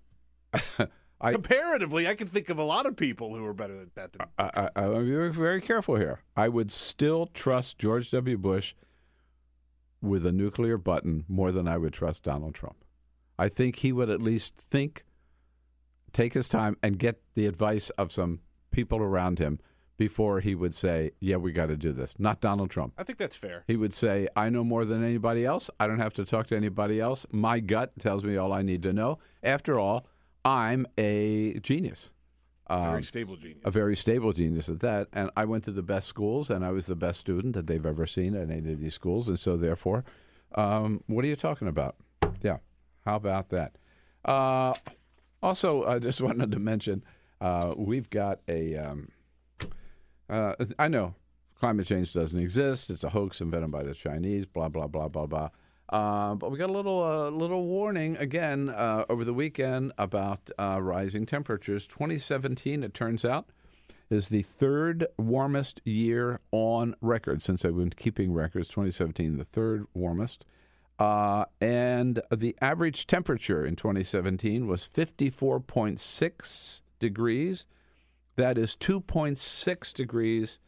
I- 1.21 1.33
Comparatively, 1.33 2.07
I 2.07 2.15
can 2.15 2.27
think 2.27 2.49
of 2.49 2.57
a 2.57 2.63
lot 2.63 2.85
of 2.85 2.95
people 2.95 3.35
who 3.35 3.45
are 3.45 3.53
better 3.53 3.81
at 3.81 3.95
that 3.95 4.13
than 4.13 4.21
I, 4.37 4.43
I, 4.55 4.69
I 4.75 4.87
want 4.87 4.99
to 4.99 5.05
be 5.05 5.11
very, 5.11 5.31
very 5.33 5.61
careful 5.61 5.95
here. 5.97 6.21
I 6.35 6.47
would 6.47 6.71
still 6.71 7.27
trust 7.27 7.77
George 7.77 8.09
W. 8.11 8.37
Bush 8.37 8.73
with 10.01 10.25
a 10.25 10.31
nuclear 10.31 10.77
button 10.77 11.25
more 11.27 11.51
than 11.51 11.67
I 11.67 11.77
would 11.77 11.93
trust 11.93 12.23
Donald 12.23 12.55
Trump. 12.55 12.77
I 13.37 13.49
think 13.49 13.77
he 13.77 13.91
would 13.91 14.09
at 14.09 14.21
least 14.21 14.55
think, 14.57 15.03
take 16.13 16.33
his 16.33 16.47
time, 16.47 16.77
and 16.81 16.97
get 16.97 17.21
the 17.35 17.45
advice 17.47 17.89
of 17.91 18.11
some 18.11 18.39
people 18.71 18.99
around 18.99 19.39
him 19.39 19.59
before 19.97 20.39
he 20.39 20.55
would 20.55 20.73
say, 20.73 21.11
Yeah, 21.19 21.35
we 21.35 21.51
got 21.51 21.65
to 21.65 21.75
do 21.75 21.91
this. 21.91 22.15
Not 22.17 22.39
Donald 22.39 22.69
Trump. 22.69 22.93
I 22.97 23.03
think 23.03 23.17
that's 23.17 23.35
fair. 23.35 23.65
He 23.67 23.75
would 23.75 23.93
say, 23.93 24.29
I 24.37 24.49
know 24.49 24.63
more 24.63 24.85
than 24.85 25.03
anybody 25.03 25.45
else. 25.45 25.69
I 25.79 25.87
don't 25.87 25.99
have 25.99 26.13
to 26.13 26.23
talk 26.25 26.47
to 26.47 26.55
anybody 26.55 27.01
else. 27.01 27.25
My 27.31 27.59
gut 27.59 27.91
tells 27.99 28.23
me 28.23 28.37
all 28.37 28.53
I 28.53 28.61
need 28.61 28.81
to 28.83 28.93
know. 28.93 29.19
After 29.43 29.77
all, 29.77 30.07
I'm 30.45 30.87
a 30.97 31.59
genius. 31.59 32.11
Very 32.69 32.97
Um, 32.97 33.03
stable 33.03 33.35
genius. 33.35 33.61
a 33.65 33.71
very 33.71 33.95
stable 33.95 34.31
genius 34.31 34.69
at 34.69 34.79
that. 34.81 35.07
And 35.11 35.31
I 35.35 35.45
went 35.45 35.63
to 35.65 35.71
the 35.71 35.81
best 35.81 36.07
schools, 36.07 36.49
and 36.51 36.63
I 36.63 36.69
was 36.71 36.85
the 36.85 36.95
best 36.95 37.19
student 37.19 37.55
that 37.55 37.65
they've 37.67 37.85
ever 37.85 38.05
seen 38.05 38.35
at 38.35 38.49
any 38.51 38.71
of 38.73 38.79
these 38.79 38.93
schools. 38.93 39.27
And 39.27 39.39
so, 39.39 39.57
therefore, 39.57 40.03
um, 40.55 41.03
what 41.07 41.25
are 41.25 41.27
you 41.27 41.35
talking 41.35 41.67
about? 41.67 41.95
Yeah, 42.43 42.57
how 43.05 43.15
about 43.15 43.49
that? 43.49 43.75
Uh, 44.23 44.73
also, 45.41 45.83
I 45.85 45.97
just 45.99 46.21
wanted 46.27 46.51
to 46.51 46.59
mention 46.59 47.03
uh, 47.41 47.73
we've 47.75 48.09
got 48.09 48.41
a. 48.47 48.75
Um, 48.77 49.09
uh, 50.29 50.53
I 50.77 50.87
know 50.89 51.15
climate 51.59 51.87
change 51.87 52.13
doesn't 52.13 52.39
exist; 52.39 52.89
it's 52.91 53.03
a 53.03 53.09
hoax 53.09 53.41
invented 53.41 53.71
by 53.71 53.81
the 53.83 53.95
Chinese. 53.95 54.45
Blah 54.45 54.69
blah 54.69 54.87
blah 54.87 55.07
blah 55.07 55.25
blah. 55.25 55.49
Uh, 55.89 56.35
but 56.35 56.51
we 56.51 56.57
got 56.57 56.69
a 56.69 56.73
little 56.73 57.03
uh, 57.03 57.29
little 57.29 57.65
warning 57.65 58.15
again 58.17 58.69
uh, 58.69 59.05
over 59.09 59.25
the 59.25 59.33
weekend 59.33 59.91
about 59.97 60.49
uh, 60.59 60.79
rising 60.79 61.25
temperatures. 61.25 61.87
2017, 61.87 62.83
it 62.83 62.93
turns 62.93 63.25
out, 63.25 63.49
is 64.09 64.29
the 64.29 64.43
third 64.43 65.07
warmest 65.17 65.81
year 65.83 66.41
on 66.51 66.95
record 67.01 67.41
since 67.41 67.65
I've 67.65 67.75
been 67.75 67.89
keeping 67.89 68.33
records. 68.33 68.67
2017, 68.67 69.37
the 69.37 69.45
third 69.45 69.87
warmest. 69.95 70.45
Uh, 70.99 71.45
and 71.61 72.21
the 72.29 72.55
average 72.61 73.07
temperature 73.07 73.65
in 73.65 73.75
2017 73.75 74.67
was 74.67 74.87
54.6 74.87 76.81
degrees. 76.99 77.65
That 78.35 78.57
is 78.57 78.75
2.6 78.75 79.93
degrees 79.93 80.59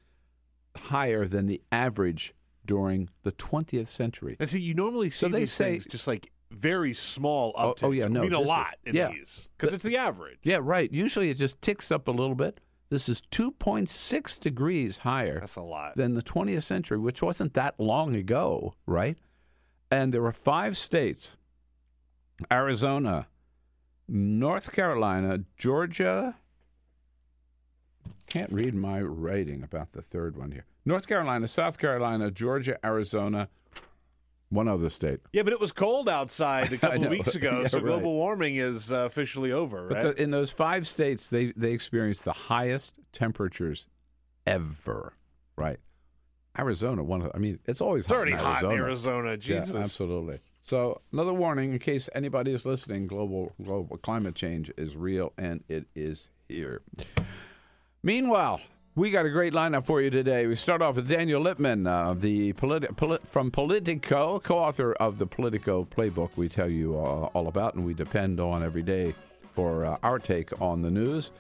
higher 0.75 1.27
than 1.27 1.47
the 1.47 1.62
average 1.71 2.34
during 2.65 3.10
the 3.24 3.32
20th 3.32 3.88
century. 3.88 4.36
And 4.39 4.47
see, 4.50 4.60
you 4.60 4.74
normally 4.74 5.10
see 5.10 5.17
So 5.26 5.30
they 5.30 5.39
these 5.41 5.52
say- 5.54 5.71
things 5.74 5.86
just 5.88 6.08
like 6.08 6.32
very 6.52 6.93
small 6.93 7.54
Oh-, 7.56 7.69
oh 7.69 7.74
upticks. 7.74 7.84
oh, 7.84 7.91
yeah, 7.91 8.08
no, 8.08 8.19
I 8.21 8.24
mean 8.24 8.34
a 8.34 8.38
this 8.38 8.41
is- 8.43 8.47
lot 8.47 8.76
in 8.86 8.95
yeah. 8.95 9.10
these 9.10 9.47
because 9.58 9.69
The- 9.71 9.76
it's 9.76 9.86
the 9.86 9.97
average. 9.97 10.39
Yeah, 10.43 10.60
right. 10.62 10.91
Usually 10.91 11.30
it 11.30 11.36
just 11.38 11.62
ticks 11.62 11.91
up 11.91 12.08
a 12.08 12.12
little 12.12 12.36
bit. 12.36 12.60
This 12.89 13.08
is 13.08 13.21
2.6 13.32 14.38
degrees 14.38 14.97
higher 15.00 15.39
That's 15.39 15.56
a 15.56 15.62
lot. 15.62 15.95
than 15.95 16.13
the 16.13 16.21
20th 16.21 16.63
century, 16.63 16.97
which 16.97 17.21
wasn't 17.21 17.54
that 17.54 17.80
long 17.80 18.13
ago, 18.15 18.74
right? 18.86 19.17
And 19.89 20.13
there 20.13 20.21
were 20.21 20.34
five 20.34 20.78
states 20.78 21.38
Arizona, 22.52 23.28
North 24.10 24.71
Carolina, 24.74 25.45
Georgia. 25.58 26.36
Can't 28.28 28.52
read 28.52 28.74
my 28.74 29.02
writing 29.02 29.63
about 29.63 29.91
the 29.93 30.02
third 30.02 30.36
one 30.38 30.52
here. 30.52 30.65
North 30.86 31.08
Carolina, 31.08 31.48
South 31.48 31.78
Carolina, 31.78 32.32
Georgia, 32.32 32.78
Arizona, 32.86 33.50
one 34.50 34.67
other 34.67 34.89
state. 34.89 35.20
Yeah, 35.32 35.44
but 35.44 35.54
it 35.54 35.60
was 35.60 35.72
cold 35.72 36.10
outside 36.10 36.74
a 36.74 36.78
couple 36.80 37.06
of 37.06 37.10
weeks 37.12 37.36
ago, 37.36 37.60
Yeah, 37.62 37.67
so 37.67 37.78
right. 37.78 37.86
global 37.86 38.13
warming 38.13 38.56
is 38.58 38.91
uh, 38.91 38.98
officially 39.06 39.52
over, 39.52 39.88
But 39.88 40.04
right? 40.04 40.15
the, 40.15 40.22
in 40.24 40.32
those 40.32 40.52
five 40.52 40.88
states, 40.88 41.30
they 41.30 41.54
they 41.56 41.72
experienced 41.72 42.26
the 42.26 42.34
highest 42.34 42.94
temperatures 43.13 43.88
ever. 44.46 45.13
Right, 45.56 45.80
Arizona. 46.58 47.04
One. 47.04 47.22
Of, 47.22 47.32
I 47.36 47.38
mean, 47.38 47.60
it's 47.65 47.82
always 47.82 48.06
it's 48.06 48.12
hot 48.12 48.17
already 48.17 48.32
in 48.34 48.38
hot 48.39 48.63
Arizona. 48.63 48.74
in 48.74 48.82
Arizona. 48.82 49.38
Jesus. 49.38 49.70
Yeah, 49.74 49.80
absolutely. 49.82 50.39
So 50.63 51.02
another 51.13 51.34
warning 51.34 51.72
in 51.74 51.80
case 51.80 52.10
anybody 52.15 52.52
is 52.54 52.65
listening: 52.65 53.08
global 53.08 53.54
global 53.63 53.98
climate 53.98 54.36
change 54.36 54.72
is 54.78 54.96
real 54.96 55.34
and 55.38 55.63
it 55.70 55.86
is 55.96 56.28
here. 56.50 56.82
Meanwhile. 58.04 58.62
We 58.93 59.10
got 59.10 59.25
a 59.25 59.30
great 59.30 59.54
lineup 59.54 59.86
for 59.86 60.01
you 60.01 60.10
today. 60.10 60.47
We 60.47 60.58
start 60.58 60.82
off 60.82 60.97
with 60.97 61.08
Daniel 61.08 61.41
Lippman, 61.41 61.88
uh, 61.88 62.13
the 62.13 62.51
politi- 62.51 62.93
polit- 62.97 63.25
from 63.25 63.49
Politico, 63.49 64.39
co-author 64.39 64.91
of 64.95 65.17
the 65.17 65.25
Politico 65.25 65.86
playbook. 65.86 66.36
We 66.36 66.49
tell 66.49 66.69
you 66.69 66.99
uh, 66.99 67.30
all 67.34 67.47
about, 67.47 67.75
and 67.75 67.86
we 67.86 67.93
depend 67.93 68.41
on 68.41 68.62
every 68.62 68.82
day 68.82 69.15
for 69.54 69.86
uh, 69.86 69.97
our 70.04 70.19
take 70.19 70.62
on 70.62 70.82
the 70.82 70.91
news. 70.91 71.32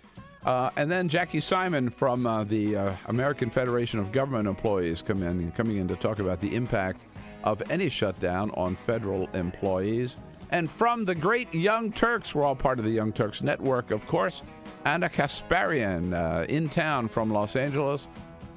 Uh, 0.45 0.69
and 0.77 0.89
then 0.89 1.09
Jacque 1.09 1.41
Simon 1.41 1.89
from 1.89 2.25
uh, 2.25 2.45
the 2.45 2.77
uh, 2.77 2.93
American 3.07 3.49
Federation 3.49 3.99
of 3.99 4.13
Government 4.13 4.47
Employees 4.47 5.01
come 5.01 5.21
in, 5.21 5.51
coming 5.51 5.75
in 5.75 5.89
to 5.89 5.97
talk 5.97 6.19
about 6.19 6.39
the 6.39 6.55
impact 6.55 7.01
of 7.43 7.61
any 7.69 7.89
shutdown 7.89 8.49
on 8.51 8.77
federal 8.85 9.27
employees. 9.33 10.15
And 10.51 10.69
from 10.69 11.05
the 11.05 11.15
great 11.15 11.53
Young 11.53 11.91
Turks, 11.91 12.35
we're 12.35 12.43
all 12.43 12.55
part 12.55 12.77
of 12.77 12.85
the 12.85 12.91
Young 12.91 13.13
Turks 13.13 13.41
network, 13.41 13.91
of 13.91 14.05
course. 14.05 14.43
Ana 14.85 15.09
Kasparian 15.09 16.13
uh, 16.13 16.45
in 16.47 16.67
town 16.69 17.07
from 17.07 17.31
Los 17.31 17.55
Angeles, 17.55 18.09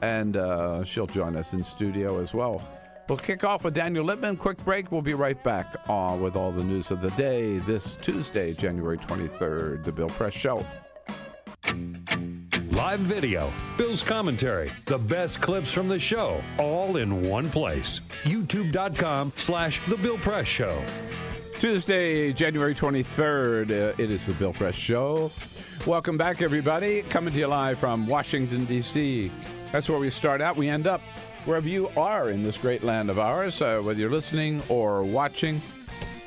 and 0.02 0.36
uh, 0.36 0.82
she'll 0.82 1.06
join 1.06 1.36
us 1.36 1.52
in 1.52 1.62
studio 1.62 2.20
as 2.20 2.34
well. 2.34 2.66
We'll 3.08 3.18
kick 3.18 3.44
off 3.44 3.64
with 3.64 3.74
Daniel 3.74 4.04
Lippman. 4.04 4.36
Quick 4.38 4.64
break. 4.64 4.90
We'll 4.90 5.02
be 5.02 5.14
right 5.14 5.40
back 5.44 5.76
uh, 5.88 6.16
with 6.18 6.36
all 6.36 6.50
the 6.50 6.64
news 6.64 6.90
of 6.90 7.00
the 7.00 7.10
day 7.10 7.58
this 7.58 7.96
Tuesday, 8.00 8.54
January 8.54 8.98
23rd, 8.98 9.84
The 9.84 9.92
Bill 9.92 10.08
Press 10.08 10.32
Show. 10.32 10.64
Live 12.70 13.00
video, 13.00 13.52
Bill's 13.78 14.02
commentary, 14.02 14.72
the 14.86 14.98
best 14.98 15.40
clips 15.40 15.72
from 15.72 15.88
the 15.88 15.98
show, 15.98 16.42
all 16.58 16.96
in 16.96 17.28
one 17.28 17.48
place. 17.48 18.00
YouTube.com 18.24 19.32
slash 19.36 19.80
The 19.86 19.96
Bill 19.98 20.18
Press 20.18 20.48
Show. 20.48 20.82
Tuesday, 21.58 22.32
January 22.32 22.74
23rd, 22.74 23.70
uh, 23.70 23.94
it 23.96 24.10
is 24.10 24.26
the 24.26 24.32
Bill 24.34 24.52
Press 24.52 24.74
Show. 24.74 25.30
Welcome 25.86 26.18
back, 26.18 26.42
everybody. 26.42 27.02
Coming 27.02 27.32
to 27.32 27.38
you 27.38 27.46
live 27.46 27.78
from 27.78 28.06
Washington, 28.06 28.64
D.C. 28.64 29.30
That's 29.72 29.88
where 29.88 29.98
we 29.98 30.10
start 30.10 30.42
out. 30.42 30.56
We 30.56 30.68
end 30.68 30.86
up 30.86 31.00
wherever 31.44 31.68
you 31.68 31.88
are 31.96 32.30
in 32.30 32.42
this 32.42 32.58
great 32.58 32.82
land 32.82 33.08
of 33.10 33.18
ours, 33.18 33.62
uh, 33.62 33.80
whether 33.80 33.98
you're 33.98 34.10
listening 34.10 34.62
or 34.68 35.02
watching 35.04 35.62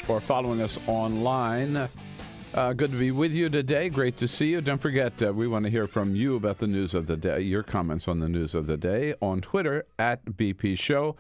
or 0.08 0.20
following 0.20 0.62
us 0.62 0.80
online. 0.88 1.88
Uh, 2.54 2.74
good 2.74 2.92
to 2.92 2.98
be 2.98 3.12
with 3.12 3.32
you 3.32 3.50
today. 3.50 3.90
Great 3.90 4.18
to 4.18 4.28
see 4.28 4.48
you. 4.48 4.62
Don't 4.62 4.80
forget, 4.80 5.22
uh, 5.22 5.34
we 5.34 5.48
want 5.48 5.66
to 5.66 5.72
hear 5.72 5.88
from 5.88 6.16
you 6.16 6.36
about 6.36 6.58
the 6.58 6.68
news 6.68 6.94
of 6.94 7.06
the 7.06 7.18
day, 7.18 7.42
your 7.42 7.64
comments 7.64 8.08
on 8.08 8.20
the 8.20 8.30
news 8.30 8.56
of 8.56 8.66
the 8.66 8.78
day 8.78 9.14
on 9.22 9.42
Twitter 9.42 9.86
at 10.00 10.26
BP 10.26 10.80
Show. 10.80 11.16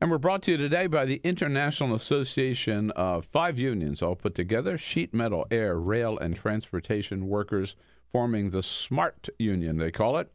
And 0.00 0.10
we're 0.10 0.18
brought 0.18 0.42
to 0.42 0.50
you 0.50 0.56
today 0.58 0.88
by 0.88 1.06
the 1.06 1.22
International 1.24 1.94
Association 1.94 2.90
of 2.90 3.24
Five 3.24 3.58
Unions, 3.58 4.02
all 4.02 4.14
put 4.14 4.34
together 4.34 4.76
sheet 4.76 5.14
metal, 5.14 5.46
air, 5.50 5.78
rail, 5.78 6.18
and 6.18 6.36
transportation 6.36 7.28
workers, 7.28 7.76
forming 8.12 8.50
the 8.50 8.62
SMART 8.62 9.30
Union, 9.38 9.78
they 9.78 9.90
call 9.90 10.18
it. 10.18 10.30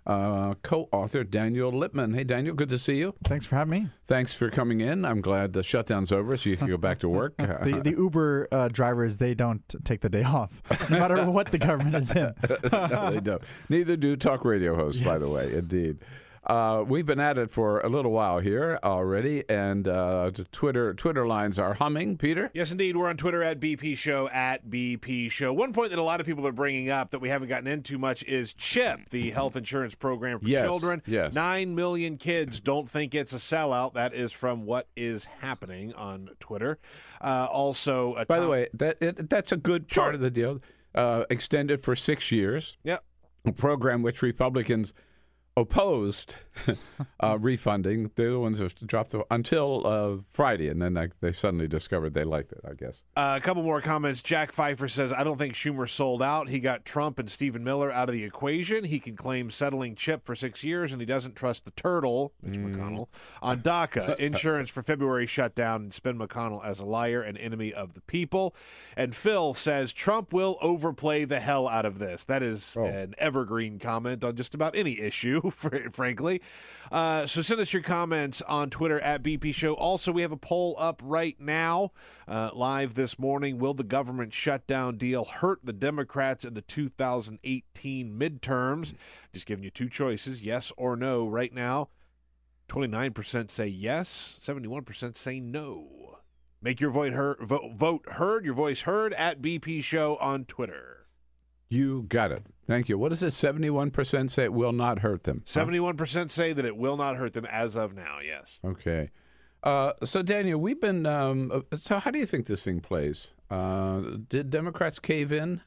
Uh, 0.07 0.55
co-author 0.63 1.23
Daniel 1.23 1.71
Lippman. 1.71 2.15
Hey, 2.15 2.23
Daniel, 2.23 2.55
good 2.55 2.69
to 2.69 2.79
see 2.79 2.97
you. 2.97 3.13
Thanks 3.23 3.45
for 3.45 3.55
having 3.55 3.83
me. 3.83 3.89
Thanks 4.07 4.33
for 4.33 4.49
coming 4.49 4.81
in. 4.81 5.05
I'm 5.05 5.21
glad 5.21 5.53
the 5.53 5.61
shutdown's 5.61 6.11
over, 6.11 6.35
so 6.37 6.49
you 6.49 6.57
can 6.57 6.67
go 6.67 6.77
back 6.77 6.99
to 6.99 7.09
work. 7.09 7.35
The, 7.61 7.81
the 7.83 7.91
Uber 7.91 8.47
uh, 8.51 8.67
drivers, 8.69 9.17
they 9.17 9.35
don't 9.35 9.61
take 9.83 10.01
the 10.01 10.09
day 10.09 10.23
off, 10.23 10.63
no 10.89 10.97
matter 10.97 11.29
what 11.29 11.51
the 11.51 11.59
government 11.59 11.95
is 11.95 12.11
in. 12.11 12.33
no, 12.71 13.11
they 13.11 13.19
don't. 13.19 13.43
Neither 13.69 13.95
do 13.95 14.15
talk 14.15 14.43
radio 14.43 14.75
hosts, 14.75 15.03
by 15.03 15.19
the 15.19 15.29
way. 15.35 15.53
Indeed. 15.55 15.99
Uh, 16.43 16.83
we've 16.87 17.05
been 17.05 17.19
at 17.19 17.37
it 17.37 17.51
for 17.51 17.81
a 17.81 17.87
little 17.87 18.09
while 18.11 18.39
here 18.39 18.79
already, 18.83 19.43
and 19.47 19.87
uh, 19.87 20.31
the 20.33 20.43
Twitter 20.45 20.91
Twitter 20.95 21.27
lines 21.27 21.59
are 21.59 21.75
humming. 21.75 22.17
Peter, 22.17 22.49
Yes, 22.55 22.71
indeed. 22.71 22.97
We're 22.97 23.09
on 23.09 23.17
Twitter 23.17 23.43
at 23.43 23.59
BP 23.59 23.95
Show, 23.95 24.27
at 24.29 24.67
BP 24.67 25.29
Show. 25.29 25.53
One 25.53 25.71
point 25.71 25.91
that 25.91 25.99
a 25.99 26.03
lot 26.03 26.19
of 26.19 26.25
people 26.25 26.47
are 26.47 26.51
bringing 26.51 26.89
up 26.89 27.11
that 27.11 27.19
we 27.19 27.29
haven't 27.29 27.49
gotten 27.49 27.67
into 27.67 27.99
much 27.99 28.23
is 28.23 28.53
CHIP, 28.53 29.09
the 29.11 29.29
health 29.29 29.55
insurance 29.55 29.93
program 29.93 30.39
for 30.39 30.47
Yes, 30.47 30.65
children. 30.65 31.03
yes. 31.05 31.31
Nine 31.31 31.75
million 31.75 32.17
kids 32.17 32.59
don't 32.59 32.89
think 32.89 33.13
it's 33.13 33.33
a 33.33 33.37
sellout. 33.37 33.93
That 33.93 34.15
is 34.15 34.31
from 34.31 34.65
what 34.65 34.87
is 34.95 35.25
happening 35.25 35.93
on 35.93 36.31
Twitter. 36.39 36.79
Uh, 37.21 37.47
also, 37.51 38.15
a 38.15 38.25
by 38.25 38.39
the 38.39 38.47
way, 38.47 38.67
that 38.73 38.97
it, 38.99 39.29
that's 39.29 39.51
a 39.51 39.57
good 39.57 39.85
Sure. 39.91 40.05
part 40.05 40.15
of 40.15 40.21
the 40.21 40.31
deal. 40.31 40.57
Uh, 40.95 41.23
extended 41.29 41.81
for 41.81 41.95
six 41.95 42.31
years, 42.31 42.77
Yep. 42.83 43.03
a 43.45 43.51
program 43.51 44.01
which 44.01 44.23
Republicans 44.23 44.91
opposed 45.57 46.35
uh, 47.21 47.37
refunding. 47.39 48.11
They're 48.15 48.31
the 48.31 48.39
ones 48.39 48.59
who 48.59 48.67
dropped 48.69 49.11
the 49.11 49.23
until 49.31 49.85
uh, 49.85 50.21
Friday, 50.31 50.67
and 50.69 50.81
then 50.81 50.93
they, 50.93 51.09
they 51.21 51.31
suddenly 51.33 51.67
discovered 51.67 52.13
they 52.13 52.23
liked 52.23 52.51
it. 52.51 52.59
I 52.69 52.73
guess. 52.73 53.03
Uh, 53.15 53.35
a 53.37 53.41
couple 53.41 53.63
more 53.63 53.81
comments. 53.81 54.21
Jack 54.21 54.51
Pfeiffer 54.51 54.87
says, 54.87 55.11
I 55.13 55.23
don't 55.23 55.37
think 55.37 55.53
Schumer 55.53 55.89
sold 55.89 56.21
out. 56.21 56.49
He 56.49 56.59
got 56.59 56.85
Trump 56.85 57.19
and 57.19 57.29
Stephen 57.29 57.63
Miller 57.63 57.91
out 57.91 58.09
of 58.09 58.13
the 58.13 58.23
equation. 58.23 58.83
He 58.83 58.99
can 58.99 59.15
claim 59.15 59.49
settling 59.51 59.95
Chip 59.95 60.25
for 60.25 60.35
six 60.35 60.63
years, 60.63 60.91
and 60.91 61.01
he 61.01 61.05
doesn't 61.05 61.35
trust 61.35 61.65
the 61.65 61.71
turtle, 61.71 62.33
Mitch 62.41 62.59
McConnell, 62.59 63.07
on 63.41 63.61
DACA. 63.61 64.15
Insurance 64.19 64.69
for 64.69 64.83
February 64.83 65.25
shutdown 65.25 65.83
and 65.83 65.93
spin 65.93 66.17
McConnell 66.17 66.63
as 66.65 66.79
a 66.79 66.85
liar 66.85 67.21
and 67.21 67.37
enemy 67.37 67.73
of 67.73 67.93
the 67.93 68.01
people. 68.01 68.55
And 68.95 69.15
Phil 69.15 69.53
says, 69.53 69.93
Trump 69.93 70.33
will 70.33 70.57
overplay 70.61 71.25
the 71.25 71.39
hell 71.39 71.67
out 71.67 71.85
of 71.85 71.99
this. 71.99 72.25
That 72.25 72.43
is 72.43 72.75
Oh. 72.77 72.85
an 72.85 73.15
evergreen 73.17 73.79
comment 73.79 74.23
on 74.23 74.35
just 74.35 74.53
about 74.53 74.75
any 74.75 74.99
issue, 74.99 75.40
fr- 75.53 75.89
frankly. 75.89 76.41
Uh, 76.91 77.25
so 77.25 77.41
send 77.41 77.59
us 77.59 77.73
your 77.73 77.81
comments 77.81 78.41
on 78.43 78.69
Twitter 78.69 78.99
at 78.99 79.23
BP 79.23 79.53
Show. 79.53 79.73
Also, 79.73 80.11
we 80.11 80.21
have 80.21 80.31
a 80.31 80.37
poll 80.37 80.75
up 80.77 81.01
right 81.03 81.39
now, 81.39 81.91
uh, 82.27 82.51
live 82.53 82.93
this 82.93 83.17
morning. 83.17 83.57
Will 83.57 83.73
the 83.73 83.83
government 83.83 84.33
shutdown 84.33 84.97
deal 84.97 85.25
hurt 85.25 85.59
the 85.63 85.73
Democrats 85.73 86.45
in 86.45 86.53
the 86.53 86.61
2018 86.61 88.19
midterms? 88.19 88.93
Just 89.33 89.45
giving 89.45 89.63
you 89.63 89.71
two 89.71 89.89
choices, 89.89 90.43
yes 90.43 90.71
or 90.77 90.95
no, 90.95 91.27
right 91.27 91.53
now. 91.53 91.89
29% 92.69 93.51
say 93.51 93.67
yes, 93.67 94.37
71% 94.41 95.17
say 95.17 95.39
no. 95.39 96.17
Make 96.61 96.79
your 96.79 96.91
vote 96.91 97.13
heard, 97.13 97.37
vote 97.41 98.05
heard, 98.11 98.45
your 98.45 98.53
voice 98.53 98.81
heard 98.81 99.13
at 99.15 99.41
BP 99.41 99.83
Show 99.83 100.15
on 100.17 100.45
Twitter. 100.45 101.07
You 101.69 102.03
got 102.03 102.31
it. 102.31 102.43
Thank 102.71 102.87
you. 102.87 102.97
What 102.97 103.11
is 103.11 103.21
it? 103.21 103.31
Seventy-one 103.31 103.91
percent 103.91 104.31
say 104.31 104.45
it 104.45 104.53
will 104.53 104.71
not 104.71 104.99
hurt 104.99 105.25
them. 105.25 105.43
71% 105.45 106.31
say 106.31 106.53
that 106.53 106.63
it 106.63 106.77
will 106.77 106.95
not 106.95 107.17
hurt 107.17 107.33
them 107.33 107.45
as 107.45 107.75
of 107.75 107.93
now, 107.93 108.19
yes. 108.25 108.59
Okay. 108.63 109.09
Uh, 109.61 109.91
so, 110.05 110.21
Daniel, 110.21 110.57
we've 110.57 110.79
been. 110.79 111.05
Um, 111.05 111.51
uh, 111.53 111.77
so, 111.77 111.99
how 111.99 112.11
do 112.11 112.17
you 112.17 112.25
think 112.25 112.45
this 112.45 112.63
thing 112.63 112.79
plays? 112.79 113.33
Uh, 113.49 114.01
did 114.29 114.49
Democrats 114.49 114.99
cave 114.99 115.33
in? 115.33 115.59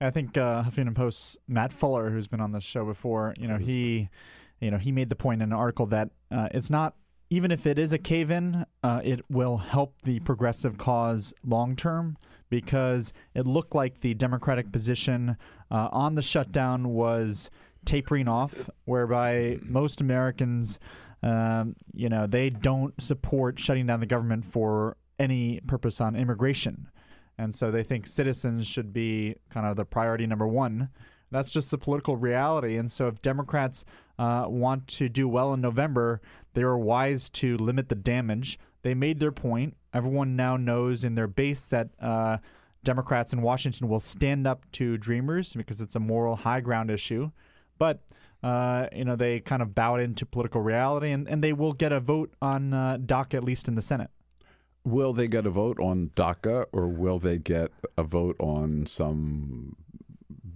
I 0.00 0.10
think 0.10 0.38
uh, 0.38 0.62
Huffington 0.62 0.94
Post's 0.94 1.36
Matt 1.46 1.72
Fuller, 1.72 2.08
who's 2.08 2.26
been 2.26 2.40
on 2.40 2.52
the 2.52 2.60
show 2.60 2.86
before, 2.86 3.34
you 3.38 3.46
know, 3.46 3.58
he, 3.58 4.08
you 4.60 4.70
know, 4.70 4.78
he 4.78 4.92
made 4.92 5.10
the 5.10 5.16
point 5.16 5.42
in 5.42 5.50
an 5.50 5.58
article 5.58 5.84
that 5.86 6.08
uh, 6.30 6.48
it's 6.52 6.70
not 6.70 6.94
even 7.28 7.50
if 7.50 7.66
it 7.66 7.78
is 7.78 7.92
a 7.92 7.98
cave-in, 7.98 8.64
uh, 8.82 9.00
it 9.04 9.20
will 9.30 9.58
help 9.58 9.94
the 10.02 10.20
progressive 10.20 10.78
cause 10.78 11.34
long 11.44 11.76
term 11.76 12.16
because 12.54 13.12
it 13.34 13.48
looked 13.48 13.74
like 13.74 14.00
the 14.00 14.14
Democratic 14.14 14.70
position 14.70 15.36
uh, 15.72 15.88
on 15.90 16.14
the 16.14 16.22
shutdown 16.22 16.90
was 16.90 17.50
tapering 17.84 18.28
off, 18.28 18.70
whereby 18.84 19.58
most 19.62 20.00
Americans, 20.00 20.78
um, 21.24 21.74
you 21.92 22.08
know, 22.08 22.28
they 22.28 22.50
don't 22.50 22.94
support 23.02 23.58
shutting 23.58 23.86
down 23.86 23.98
the 23.98 24.06
government 24.06 24.44
for 24.44 24.96
any 25.18 25.58
purpose 25.66 26.00
on 26.00 26.14
immigration. 26.14 26.88
And 27.36 27.52
so 27.52 27.72
they 27.72 27.82
think 27.82 28.06
citizens 28.06 28.68
should 28.68 28.92
be 28.92 29.34
kind 29.50 29.66
of 29.66 29.74
the 29.74 29.84
priority 29.84 30.26
number 30.26 30.46
one. 30.46 30.90
That's 31.32 31.50
just 31.50 31.72
the 31.72 31.78
political 31.78 32.16
reality. 32.16 32.76
And 32.76 32.88
so 32.92 33.08
if 33.08 33.20
Democrats 33.20 33.84
uh, 34.16 34.44
want 34.46 34.86
to 34.86 35.08
do 35.08 35.26
well 35.26 35.52
in 35.52 35.60
November, 35.60 36.20
they 36.52 36.62
were 36.62 36.78
wise 36.78 37.28
to 37.30 37.56
limit 37.56 37.88
the 37.88 37.96
damage. 37.96 38.60
They 38.82 38.94
made 38.94 39.18
their 39.18 39.32
point. 39.32 39.76
Everyone 39.94 40.36
now 40.36 40.56
knows 40.56 41.04
in 41.04 41.14
their 41.14 41.28
base 41.28 41.66
that 41.68 41.88
uh, 42.00 42.38
Democrats 42.82 43.32
in 43.32 43.40
Washington 43.40 43.88
will 43.88 44.00
stand 44.00 44.46
up 44.46 44.70
to 44.72 44.98
Dreamers 44.98 45.52
because 45.54 45.80
it's 45.80 45.94
a 45.94 46.00
moral 46.00 46.36
high 46.36 46.60
ground 46.60 46.90
issue. 46.90 47.30
But 47.78 48.02
uh, 48.42 48.88
you 48.92 49.04
know 49.04 49.16
they 49.16 49.40
kind 49.40 49.62
of 49.62 49.74
bowed 49.74 50.00
into 50.00 50.26
political 50.26 50.60
reality, 50.60 51.10
and, 51.10 51.26
and 51.28 51.42
they 51.42 51.52
will 51.52 51.72
get 51.72 51.92
a 51.92 52.00
vote 52.00 52.34
on 52.42 52.74
uh, 52.74 52.98
DACA 52.98 53.34
at 53.34 53.44
least 53.44 53.68
in 53.68 53.74
the 53.74 53.82
Senate. 53.82 54.10
Will 54.84 55.14
they 55.14 55.28
get 55.28 55.46
a 55.46 55.50
vote 55.50 55.80
on 55.80 56.10
DACA, 56.14 56.66
or 56.72 56.88
will 56.88 57.18
they 57.18 57.38
get 57.38 57.70
a 57.96 58.02
vote 58.02 58.36
on 58.38 58.86
some 58.86 59.76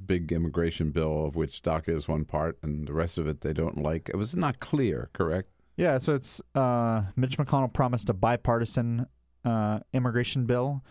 big 0.06 0.32
immigration 0.32 0.90
bill 0.90 1.26
of 1.26 1.36
which 1.36 1.62
DACA 1.62 1.96
is 1.96 2.08
one 2.08 2.26
part, 2.26 2.58
and 2.62 2.86
the 2.86 2.92
rest 2.92 3.16
of 3.16 3.26
it 3.26 3.40
they 3.40 3.54
don't 3.54 3.78
like? 3.78 4.10
It 4.10 4.16
was 4.16 4.34
not 4.34 4.60
clear, 4.60 5.08
correct? 5.14 5.48
Yeah, 5.76 5.98
so 5.98 6.14
it's 6.14 6.42
uh, 6.54 7.04
Mitch 7.16 7.38
McConnell 7.38 7.72
promised 7.72 8.10
a 8.10 8.12
bipartisan 8.12 9.06
uh, 9.44 9.80
immigration 9.92 10.46
bill. 10.46 10.82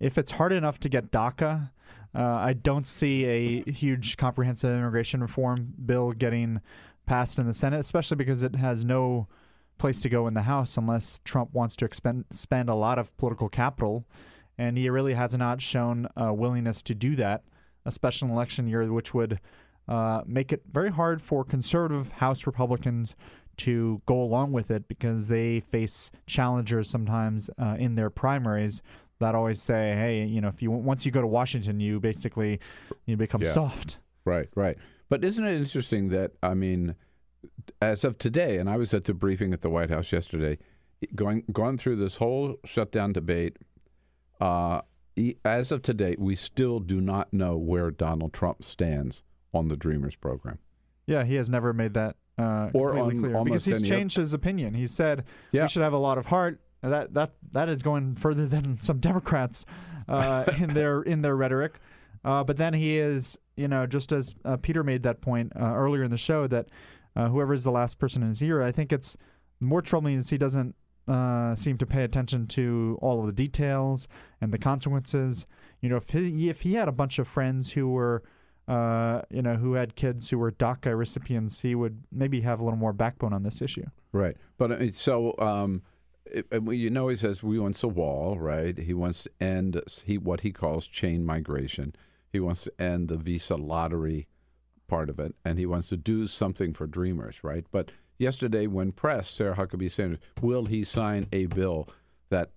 If 0.00 0.18
it's 0.18 0.32
hard 0.32 0.52
enough 0.52 0.78
to 0.80 0.88
get 0.88 1.10
DACA, 1.10 1.70
uh, 2.14 2.22
I 2.22 2.52
don't 2.52 2.86
see 2.86 3.24
a 3.24 3.70
huge 3.70 4.16
comprehensive 4.16 4.70
immigration 4.70 5.20
reform 5.20 5.74
bill 5.84 6.12
getting 6.12 6.60
passed 7.06 7.38
in 7.38 7.46
the 7.46 7.54
Senate, 7.54 7.80
especially 7.80 8.16
because 8.16 8.42
it 8.42 8.56
has 8.56 8.84
no 8.84 9.28
place 9.78 10.00
to 10.00 10.08
go 10.08 10.26
in 10.26 10.34
the 10.34 10.42
House 10.42 10.76
unless 10.76 11.20
Trump 11.24 11.52
wants 11.52 11.76
to 11.76 11.84
expend, 11.84 12.24
spend 12.30 12.68
a 12.68 12.74
lot 12.74 12.98
of 12.98 13.16
political 13.16 13.48
capital. 13.48 14.04
And 14.56 14.76
he 14.76 14.90
really 14.90 15.14
has 15.14 15.34
not 15.36 15.62
shown 15.62 16.08
a 16.16 16.34
willingness 16.34 16.82
to 16.82 16.94
do 16.94 17.14
that, 17.16 17.44
a 17.84 17.92
special 17.92 18.28
election 18.28 18.66
year, 18.66 18.92
which 18.92 19.14
would 19.14 19.40
uh, 19.86 20.22
make 20.26 20.52
it 20.52 20.62
very 20.70 20.90
hard 20.90 21.22
for 21.22 21.44
conservative 21.44 22.10
House 22.12 22.46
Republicans 22.46 23.14
to 23.58 24.00
go 24.06 24.20
along 24.22 24.52
with 24.52 24.70
it 24.70 24.88
because 24.88 25.28
they 25.28 25.60
face 25.60 26.10
challengers 26.26 26.88
sometimes 26.88 27.50
uh, 27.58 27.76
in 27.78 27.94
their 27.94 28.10
primaries 28.10 28.82
that 29.20 29.34
always 29.34 29.60
say, 29.60 29.94
"Hey, 29.94 30.24
you 30.24 30.40
know, 30.40 30.48
if 30.48 30.62
you 30.62 30.70
once 30.70 31.04
you 31.04 31.12
go 31.12 31.20
to 31.20 31.26
Washington, 31.26 31.80
you 31.80 32.00
basically 32.00 32.60
you 33.06 33.16
become 33.16 33.42
Yeah. 33.42 33.52
soft." 33.52 33.98
Right, 34.24 34.48
right. 34.54 34.76
But 35.08 35.24
isn't 35.24 35.44
it 35.44 35.56
interesting 35.56 36.08
that 36.10 36.32
I 36.42 36.54
mean, 36.54 36.94
as 37.80 38.04
of 38.04 38.18
today, 38.18 38.58
and 38.58 38.68
I 38.70 38.76
was 38.76 38.92
at 38.94 39.04
the 39.04 39.14
briefing 39.14 39.52
at 39.52 39.60
the 39.62 39.70
White 39.70 39.90
House 39.90 40.12
yesterday, 40.12 40.58
going 41.14 41.44
gone 41.52 41.78
through 41.78 41.96
this 41.96 42.16
whole 42.16 42.56
shutdown 42.64 43.12
debate. 43.12 43.56
Uh, 44.40 44.82
as 45.44 45.72
of 45.72 45.82
today, 45.82 46.14
we 46.16 46.36
still 46.36 46.78
do 46.78 47.00
not 47.00 47.32
know 47.32 47.56
where 47.56 47.90
Donald 47.90 48.32
Trump 48.32 48.62
stands 48.62 49.22
on 49.52 49.66
the 49.66 49.76
Dreamers 49.76 50.14
program. 50.14 50.58
Yeah, 51.06 51.24
he 51.24 51.34
has 51.34 51.50
never 51.50 51.72
made 51.72 51.94
that 51.94 52.14
uh, 52.38 52.70
Or 52.74 52.92
completely 52.94 53.00
on 53.00 53.18
clear 53.32 53.44
because 53.44 53.64
he's 53.64 53.82
changed 53.82 54.16
his 54.16 54.32
opinion. 54.32 54.74
He 54.74 54.86
said 54.86 55.24
Yeah. 55.52 55.62
we 55.62 55.68
should 55.68 55.82
have 55.82 55.92
a 55.92 55.98
lot 55.98 56.18
of 56.18 56.26
heart. 56.26 56.60
That 56.82 57.12
that 57.14 57.32
that 57.52 57.68
is 57.68 57.82
going 57.82 58.14
further 58.14 58.46
than 58.46 58.76
some 58.82 58.98
Democrats 59.00 59.66
uh, 60.08 60.44
in 60.58 60.74
their 60.74 61.02
in 61.02 61.22
their 61.22 61.34
rhetoric. 61.36 61.80
Uh, 62.24 62.44
but 62.44 62.56
then 62.56 62.74
he 62.74 62.98
is, 62.98 63.38
you 63.56 63.68
know, 63.68 63.86
just 63.86 64.12
as 64.12 64.34
uh, 64.44 64.56
Peter 64.56 64.82
made 64.84 65.02
that 65.04 65.20
point 65.20 65.52
uh, 65.56 65.64
earlier 65.74 66.02
in 66.04 66.10
the 66.10 66.18
show 66.18 66.46
that 66.48 66.68
uh, 67.16 67.28
whoever 67.28 67.52
is 67.54 67.64
the 67.64 67.70
last 67.70 67.98
person 67.98 68.22
in 68.22 68.28
his 68.28 68.42
ear, 68.42 68.62
I 68.62 68.70
think 68.72 68.92
it's 68.92 69.16
more 69.60 69.82
troubling 69.82 70.16
is 70.18 70.30
he 70.30 70.38
doesn't 70.38 70.74
uh, 71.08 71.54
seem 71.54 71.78
to 71.78 71.86
pay 71.86 72.04
attention 72.04 72.46
to 72.48 72.98
all 73.00 73.20
of 73.20 73.26
the 73.26 73.32
details 73.32 74.06
and 74.40 74.52
the 74.52 74.58
consequences. 74.58 75.46
You 75.80 75.88
know, 75.88 75.96
if 75.96 76.10
he 76.10 76.48
if 76.48 76.60
he 76.60 76.74
had 76.74 76.86
a 76.88 76.92
bunch 76.92 77.18
of 77.18 77.26
friends 77.26 77.72
who 77.72 77.88
were 77.88 78.22
uh, 78.68 79.22
you 79.30 79.40
know, 79.40 79.56
who 79.56 79.72
had 79.72 79.96
kids 79.96 80.28
who 80.28 80.38
were 80.38 80.52
DACA 80.52 80.96
recipients, 80.96 81.62
he 81.62 81.74
would 81.74 82.04
maybe 82.12 82.42
have 82.42 82.60
a 82.60 82.64
little 82.64 82.78
more 82.78 82.92
backbone 82.92 83.32
on 83.32 83.42
this 83.42 83.62
issue. 83.62 83.86
Right. 84.12 84.36
But 84.58 84.94
so 84.94 85.34
um, 85.38 85.82
it, 86.26 86.46
you 86.52 86.90
know, 86.90 87.08
he 87.08 87.16
says 87.16 87.42
we 87.42 87.58
wants 87.58 87.82
a 87.82 87.88
wall, 87.88 88.38
right? 88.38 88.76
He 88.78 88.92
wants 88.92 89.24
to 89.24 89.30
end 89.40 89.80
he 90.04 90.18
what 90.18 90.42
he 90.42 90.52
calls 90.52 90.86
chain 90.86 91.24
migration. 91.24 91.96
He 92.30 92.40
wants 92.40 92.64
to 92.64 92.72
end 92.80 93.08
the 93.08 93.16
visa 93.16 93.56
lottery 93.56 94.28
part 94.86 95.08
of 95.08 95.18
it, 95.18 95.34
and 95.44 95.58
he 95.58 95.64
wants 95.64 95.88
to 95.88 95.96
do 95.96 96.26
something 96.26 96.74
for 96.74 96.86
dreamers, 96.86 97.42
right? 97.42 97.64
But 97.70 97.90
yesterday, 98.18 98.66
when 98.66 98.92
pressed, 98.92 99.34
Sarah 99.34 99.56
Huckabee 99.56 99.90
Sanders, 99.90 100.18
will 100.42 100.66
he 100.66 100.84
sign 100.84 101.26
a 101.32 101.46
bill 101.46 101.88
that 102.28 102.50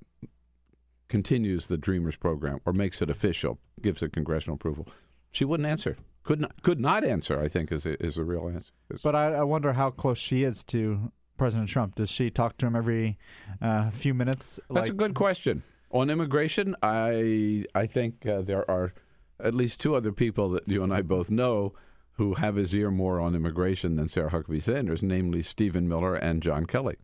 continues 1.07 1.67
the 1.67 1.77
Dreamers 1.77 2.15
program 2.15 2.59
or 2.65 2.73
makes 2.73 3.01
it 3.01 3.09
official, 3.09 3.59
gives 3.81 4.01
it 4.01 4.13
congressional 4.13 4.55
approval? 4.55 4.87
She 5.31 5.45
wouldn't 5.45 5.67
answer. 5.67 5.97
Could 6.23 6.41
not. 6.41 6.61
Could 6.61 6.79
not 6.79 7.03
answer. 7.03 7.39
I 7.39 7.47
think 7.47 7.71
is 7.71 7.85
is 7.85 8.15
the 8.15 8.23
real 8.23 8.47
answer. 8.47 8.71
But 9.03 9.15
I, 9.15 9.33
I 9.33 9.43
wonder 9.43 9.73
how 9.73 9.89
close 9.89 10.19
she 10.19 10.43
is 10.43 10.63
to 10.65 11.11
President 11.37 11.69
Trump. 11.69 11.95
Does 11.95 12.11
she 12.11 12.29
talk 12.29 12.57
to 12.57 12.67
him 12.67 12.75
every 12.75 13.17
uh, 13.61 13.89
few 13.89 14.13
minutes? 14.13 14.59
That's 14.69 14.89
a 14.89 14.93
good 14.93 15.15
question. 15.15 15.63
On 15.89 16.09
immigration, 16.09 16.75
I 16.83 17.65
I 17.73 17.87
think 17.87 18.25
uh, 18.25 18.41
there 18.41 18.69
are 18.69 18.93
at 19.39 19.55
least 19.55 19.79
two 19.79 19.95
other 19.95 20.11
people 20.11 20.49
that 20.51 20.67
you 20.67 20.83
and 20.83 20.93
I 20.93 21.01
both 21.01 21.31
know 21.31 21.73
who 22.13 22.35
have 22.35 22.55
his 22.55 22.75
ear 22.75 22.91
more 22.91 23.19
on 23.19 23.33
immigration 23.33 23.95
than 23.95 24.07
Sarah 24.07 24.29
Huckabee 24.29 24.61
Sanders, 24.61 25.01
namely 25.01 25.41
Stephen 25.41 25.87
Miller 25.87 26.13
and 26.13 26.43
John 26.43 26.65
Kelly. 26.65 26.97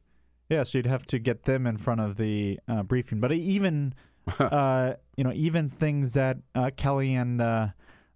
Yeah, 0.49 0.63
so 0.63 0.78
you'd 0.78 0.86
have 0.86 1.05
to 1.07 1.19
get 1.19 1.43
them 1.43 1.65
in 1.65 1.78
front 1.78 2.01
of 2.01 2.17
the 2.17 2.59
uh, 2.67 2.84
briefing. 2.84 3.19
But 3.19 3.32
even, 3.32 3.95
uh, 4.39 4.93
you 5.15 5.23
know, 5.23 5.34
even 5.34 5.69
things 5.69 6.13
that 6.13 6.38
uh, 6.53 6.69
Kelly 6.75 7.15
and 7.15 7.41
uh, 7.41 7.67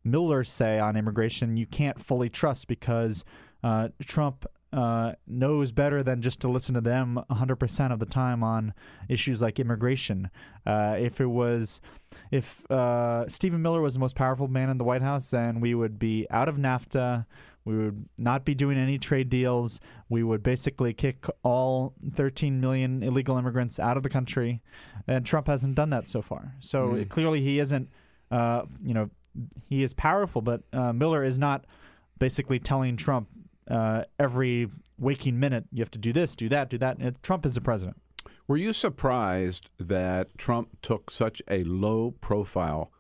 Miller 0.04 0.44
say 0.44 0.80
on 0.80 0.96
immigration, 0.96 1.58
you 1.58 1.66
can't 1.66 2.04
fully 2.04 2.30
trust 2.30 2.68
because 2.68 3.24
uh, 3.64 3.90
Trump 4.04 4.46
uh, 4.74 5.14
knows 5.28 5.72
better 5.74 6.02
than 6.02 6.22
just 6.22 6.40
to 6.40 6.48
listen 6.48 6.74
to 6.76 6.82
them 6.82 7.20
100% 7.30 7.92
of 7.92 8.00
the 8.00 8.06
time 8.06 8.42
on 8.44 8.74
issues 9.10 9.42
like 9.42 9.60
immigration. 9.60 10.30
Uh, 10.66 10.96
if 10.98 11.20
it 11.20 11.26
was, 11.26 11.82
if 12.32 12.70
uh, 12.72 13.28
Stephen 13.28 13.62
Miller 13.62 13.82
was 13.82 13.94
the 13.96 14.00
most 14.00 14.16
powerful 14.16 14.48
man 14.48 14.70
in 14.70 14.78
the 14.78 14.84
White 14.86 15.02
House, 15.02 15.30
then 15.30 15.60
we 15.60 15.76
would 15.76 16.00
be 16.00 16.26
out 16.30 16.48
of 16.48 16.56
NAFTA. 16.56 17.26
We 17.66 17.78
would 17.78 18.06
not 18.18 18.44
be 18.46 18.56
doing 18.56 18.78
any 18.78 18.98
trade 18.98 19.30
deals. 19.30 19.80
We 20.10 20.24
would 20.24 20.42
basically 20.42 20.94
kick 20.94 21.28
all 21.44 21.94
13 22.16 22.60
million 22.60 23.04
illegal 23.04 23.38
immigrants 23.38 23.78
out 23.80 23.98
of 23.98 24.04
the 24.04 24.10
country, 24.10 24.64
and 25.06 25.24
Trump 25.26 25.46
hasn't 25.48 25.76
done 25.76 25.92
that 25.92 26.10
so 26.10 26.22
far. 26.24 26.56
So 26.60 26.88
Mm. 26.94 27.10
clearly, 27.10 27.42
he 27.42 27.60
isn't. 27.60 27.90
Uh, 28.32 28.64
you 28.82 28.94
know, 28.94 29.10
he 29.70 29.84
is 29.84 29.94
powerful, 29.94 30.42
but 30.42 30.62
uh, 30.74 30.94
Miller 30.94 31.24
is 31.24 31.40
not 31.40 31.66
basically 32.20 32.60
telling 32.60 32.98
Trump 32.98 33.28
uh, 33.70 34.04
every 34.20 34.70
waking 34.98 35.40
minute 35.40 35.66
you 35.72 35.82
have 35.82 35.92
to 35.92 35.98
do 35.98 36.14
this, 36.14 36.36
do 36.36 36.50
that, 36.50 36.70
do 36.70 36.78
that. 36.78 36.98
And 37.00 37.22
Trump 37.24 37.46
is 37.46 37.56
the 37.56 37.62
president. 37.62 37.98
Were 38.48 38.58
you 38.58 38.74
surprised 38.74 39.70
that 39.80 40.38
Trump 40.38 40.82
took 40.82 41.10
such 41.10 41.42
a 41.50 41.64
low 41.64 42.12
profile 42.12 42.92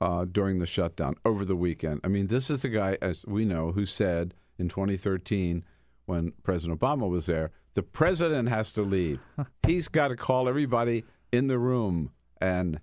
uh, 0.00 0.24
during 0.24 0.58
the 0.58 0.66
shutdown 0.66 1.14
over 1.24 1.44
the 1.44 1.56
weekend? 1.56 2.00
I 2.02 2.08
mean, 2.08 2.28
this 2.28 2.50
is 2.50 2.64
a 2.64 2.68
guy, 2.68 2.96
as 3.02 3.24
we 3.26 3.44
know, 3.44 3.72
who 3.72 3.84
said 3.84 4.34
in 4.58 4.68
2013 4.68 5.64
when 6.06 6.32
President 6.42 6.80
Obama 6.80 7.08
was 7.08 7.26
there, 7.26 7.50
the 7.74 7.82
president 7.82 8.48
has 8.48 8.72
to 8.72 8.82
lead. 8.82 9.20
He's 9.66 9.88
got 9.88 10.08
to 10.08 10.16
call 10.16 10.48
everybody 10.48 11.04
in 11.30 11.46
the 11.46 11.58
room, 11.58 12.10
and 12.40 12.80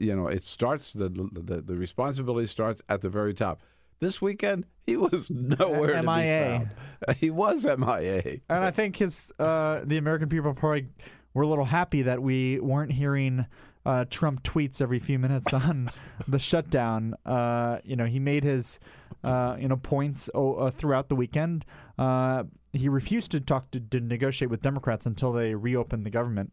you 0.00 0.14
know 0.14 0.26
it 0.28 0.44
starts 0.44 0.92
the, 0.92 1.08
the 1.08 1.60
the 1.62 1.74
responsibility 1.76 2.46
starts 2.46 2.82
at 2.88 3.00
the 3.02 3.08
very 3.08 3.34
top. 3.34 3.60
This 4.00 4.22
weekend, 4.22 4.64
he 4.86 4.96
was 4.96 5.28
nowhere 5.30 5.94
to 5.94 6.00
be 6.02 6.06
MIA. 6.06 6.68
found. 7.06 7.16
He 7.18 7.30
was 7.30 7.64
MIA. 7.64 8.40
And 8.48 8.64
I 8.64 8.70
think 8.70 8.96
his 8.96 9.32
uh, 9.38 9.80
the 9.84 9.96
American 9.96 10.28
people 10.28 10.54
probably 10.54 10.86
were 11.34 11.42
a 11.42 11.48
little 11.48 11.64
happy 11.66 12.02
that 12.02 12.22
we 12.22 12.60
weren't 12.60 12.92
hearing 12.92 13.46
uh, 13.86 14.04
Trump 14.10 14.42
tweets 14.42 14.80
every 14.82 14.98
few 14.98 15.18
minutes 15.18 15.52
on 15.52 15.90
the 16.28 16.38
shutdown. 16.38 17.14
Uh, 17.26 17.78
you 17.84 17.96
know, 17.96 18.04
he 18.06 18.18
made 18.18 18.44
his 18.44 18.78
uh, 19.24 19.56
you 19.58 19.66
know 19.68 19.76
points 19.76 20.30
o- 20.34 20.54
uh, 20.54 20.70
throughout 20.70 21.08
the 21.08 21.16
weekend. 21.16 21.64
Uh, 21.98 22.44
he 22.72 22.88
refused 22.88 23.30
to 23.32 23.40
talk 23.40 23.70
to, 23.72 23.80
to 23.80 23.98
negotiate 23.98 24.50
with 24.50 24.60
Democrats 24.62 25.06
until 25.06 25.32
they 25.32 25.54
reopened 25.54 26.04
the 26.06 26.10
government. 26.10 26.52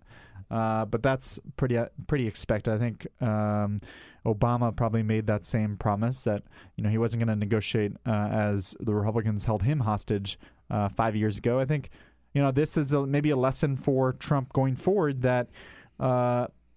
Uh, 0.50 0.86
but 0.86 1.02
that's 1.02 1.40
pretty 1.58 1.78
uh, 1.78 1.88
pretty 2.08 2.28
expected. 2.28 2.74
I 2.74 2.78
think 2.78 3.08
um, 3.22 3.80
Obama 4.26 4.76
probably 4.76 5.04
made 5.04 5.28
that 5.28 5.46
same 5.46 5.78
promise 5.78 6.24
that 6.24 6.44
you 6.76 6.84
know 6.84 6.90
he 6.90 6.98
wasn't 6.98 7.26
going 7.26 7.36
to 7.36 7.40
negotiate 7.40 7.94
uh, 8.06 8.12
as 8.32 8.76
the 8.80 8.94
Republicans 8.94 9.46
held 9.46 9.64
him 9.64 9.82
hostage 9.82 10.38
uh, 10.70 10.88
five 10.88 11.16
years 11.16 11.38
ago. 11.38 11.60
I 11.60 11.66
think 11.66 11.90
you 12.34 12.42
know 12.42 12.52
this 12.52 12.78
is 12.78 12.94
a, 12.94 13.06
maybe 13.06 13.32
a 13.32 13.36
lesson 13.36 13.76
for 13.76 14.14
Trump 14.14 14.54
going 14.54 14.76
forward 14.76 15.22
that 15.24 15.50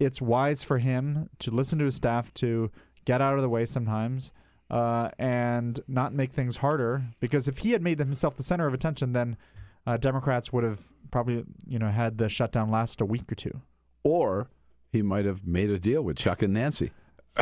it's 0.00 0.22
wise 0.22 0.62
for 0.62 0.78
him 0.78 1.28
to 1.40 1.50
listen 1.50 1.78
to 1.80 1.84
his 1.84 1.96
staff 1.96 2.32
to 2.32 2.70
get 3.04 3.20
out 3.20 3.34
of 3.34 3.42
the 3.42 3.48
way 3.48 3.66
sometimes. 3.66 4.32
And 4.70 5.80
not 5.88 6.12
make 6.12 6.32
things 6.32 6.58
harder 6.58 7.04
because 7.20 7.48
if 7.48 7.58
he 7.58 7.72
had 7.72 7.80
made 7.82 7.98
himself 7.98 8.36
the 8.36 8.42
center 8.42 8.66
of 8.66 8.74
attention, 8.74 9.12
then 9.12 9.38
Democrats 9.98 10.52
would 10.52 10.62
have 10.62 10.92
probably 11.10 11.44
you 11.66 11.78
know 11.78 11.90
had 11.90 12.18
the 12.18 12.28
shutdown 12.28 12.70
last 12.70 13.00
a 13.00 13.04
week 13.04 13.30
or 13.30 13.34
two. 13.34 13.60
Or 14.04 14.48
he 14.90 15.02
might 15.02 15.24
have 15.24 15.46
made 15.46 15.70
a 15.70 15.78
deal 15.78 16.02
with 16.02 16.16
Chuck 16.16 16.42
and 16.42 16.54
Nancy. 16.54 16.92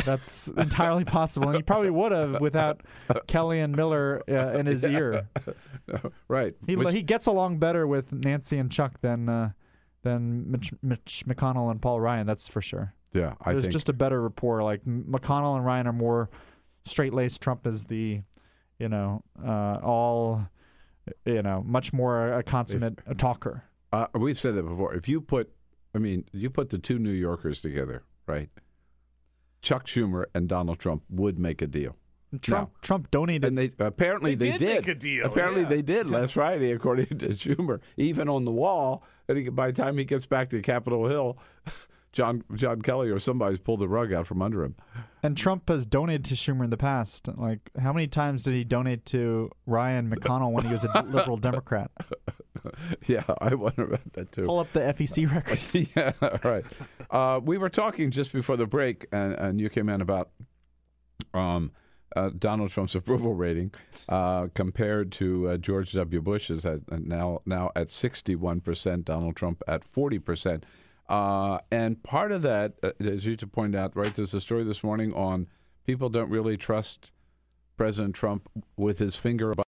That's 0.04 0.48
entirely 0.48 1.04
possible, 1.04 1.48
and 1.48 1.56
he 1.56 1.62
probably 1.62 1.90
would 1.90 2.12
have 2.12 2.40
without 2.40 2.82
Kelly 3.26 3.60
and 3.60 3.74
Miller 3.74 4.22
uh, 4.28 4.58
in 4.58 4.66
his 4.66 4.84
ear. 4.84 5.28
right. 6.28 6.54
He 6.66 6.76
Which- 6.76 6.94
he 6.94 7.02
gets 7.02 7.26
along 7.26 7.58
better 7.58 7.86
with 7.86 8.12
Nancy 8.12 8.58
and 8.58 8.70
Chuck 8.70 9.00
than 9.00 9.28
uh, 9.28 9.50
than 10.02 10.50
Mitch, 10.50 10.72
Mitch 10.82 11.24
McConnell 11.26 11.70
and 11.70 11.80
Paul 11.80 12.00
Ryan. 12.00 12.26
That's 12.26 12.46
for 12.46 12.60
sure. 12.60 12.94
yeah, 13.12 13.34
I 13.40 13.52
There's 13.52 13.64
think 13.64 13.72
just 13.72 13.88
a 13.88 13.92
better 13.92 14.20
rapport. 14.20 14.62
Like 14.62 14.84
McConnell 14.84 15.56
and 15.56 15.64
Ryan 15.64 15.86
are 15.86 15.92
more 15.92 16.30
straight 16.84 17.14
laced. 17.14 17.40
Trump 17.40 17.66
is 17.66 17.84
the, 17.84 18.20
you 18.78 18.88
know, 18.88 19.22
uh, 19.44 19.78
all, 19.82 20.46
you 21.24 21.42
know, 21.42 21.62
much 21.66 21.92
more 21.92 22.32
a 22.32 22.42
consummate 22.42 23.00
a 23.06 23.14
talker. 23.14 23.64
uh, 23.92 24.06
we've 24.14 24.38
said 24.38 24.54
that 24.54 24.62
before. 24.62 24.94
If 24.94 25.08
you 25.08 25.20
put, 25.20 25.50
I 25.94 25.98
mean, 25.98 26.24
you 26.32 26.50
put 26.50 26.70
the 26.70 26.78
two 26.78 26.98
New 26.98 27.10
Yorkers 27.10 27.60
together, 27.60 28.02
right? 28.26 28.48
Chuck 29.62 29.86
Schumer 29.86 30.26
and 30.34 30.48
Donald 30.48 30.78
Trump 30.78 31.02
would 31.08 31.38
make 31.38 31.60
a 31.62 31.66
deal. 31.66 31.96
Trump 32.42 32.72
Trump 32.82 33.10
donated. 33.10 33.44
And 33.44 33.56
they 33.56 33.70
apparently 33.78 34.34
They 34.34 34.50
they, 34.50 34.58
did 34.58 34.66
did. 34.66 34.74
make 34.86 34.88
a 34.88 34.94
deal, 34.98 35.26
Apparently 35.26 35.62
yeah. 35.62 35.68
they 35.68 35.82
did 35.82 36.08
last 36.08 36.32
Friday, 36.34 36.70
according 36.72 37.18
to 37.18 37.28
Schumer. 37.28 37.80
Even 37.96 38.28
on 38.28 38.44
the 38.44 38.50
wall, 38.50 39.04
and 39.28 39.38
he, 39.38 39.48
by 39.48 39.68
the 39.70 39.82
time 39.82 39.96
he 39.96 40.04
gets 40.04 40.26
back 40.26 40.50
to 40.50 40.60
Capitol 40.60 41.08
Hill, 41.08 41.38
John 42.16 42.42
John 42.54 42.80
Kelly 42.80 43.10
or 43.10 43.18
somebody's 43.18 43.58
pulled 43.58 43.80
the 43.80 43.88
rug 43.88 44.10
out 44.10 44.26
from 44.26 44.40
under 44.40 44.64
him. 44.64 44.74
And 45.22 45.36
Trump 45.36 45.68
has 45.68 45.84
donated 45.84 46.24
to 46.26 46.34
Schumer 46.34 46.64
in 46.64 46.70
the 46.70 46.78
past. 46.78 47.28
Like, 47.36 47.70
how 47.78 47.92
many 47.92 48.06
times 48.06 48.42
did 48.44 48.54
he 48.54 48.64
donate 48.64 49.04
to 49.06 49.50
Ryan 49.66 50.10
McConnell 50.10 50.50
when 50.50 50.64
he 50.64 50.72
was 50.72 50.84
a 50.84 51.02
liberal 51.06 51.36
Democrat? 51.36 51.90
Yeah, 53.06 53.22
I 53.40 53.54
wonder 53.54 53.84
about 53.84 54.12
that 54.14 54.32
too. 54.32 54.46
Pull 54.46 54.58
up 54.58 54.72
the 54.72 54.80
FEC 54.80 55.30
records. 55.32 55.76
yeah, 55.94 56.12
right. 56.42 56.64
Uh, 57.08 57.38
we 57.40 57.58
were 57.58 57.68
talking 57.68 58.10
just 58.10 58.32
before 58.32 58.56
the 58.56 58.66
break, 58.66 59.06
and, 59.12 59.34
and 59.34 59.60
you 59.60 59.68
came 59.68 59.88
in 59.88 60.00
about 60.00 60.30
um, 61.32 61.70
uh, 62.16 62.30
Donald 62.36 62.70
Trump's 62.70 62.96
approval 62.96 63.34
rating 63.34 63.72
uh, 64.08 64.48
compared 64.54 65.12
to 65.12 65.50
uh, 65.50 65.56
George 65.58 65.92
W. 65.92 66.20
Bush's 66.20 66.64
at, 66.66 66.80
now 66.90 67.40
now 67.46 67.70
at 67.76 67.92
sixty 67.92 68.34
one 68.34 68.60
percent. 68.60 69.04
Donald 69.04 69.36
Trump 69.36 69.62
at 69.68 69.84
forty 69.84 70.18
percent. 70.18 70.64
Uh, 71.08 71.58
and 71.70 72.02
part 72.02 72.32
of 72.32 72.42
that, 72.42 72.74
uh, 72.82 72.90
as 73.00 73.26
you 73.26 73.36
to 73.36 73.46
point 73.46 73.76
out, 73.76 73.96
right? 73.96 74.14
There's 74.14 74.34
a 74.34 74.40
story 74.40 74.64
this 74.64 74.82
morning 74.82 75.12
on 75.14 75.46
people 75.84 76.08
don't 76.08 76.30
really 76.30 76.56
trust 76.56 77.12
President 77.76 78.14
Trump 78.14 78.48
with 78.76 78.98
his 78.98 79.16
finger. 79.16 79.52
About 79.52 79.66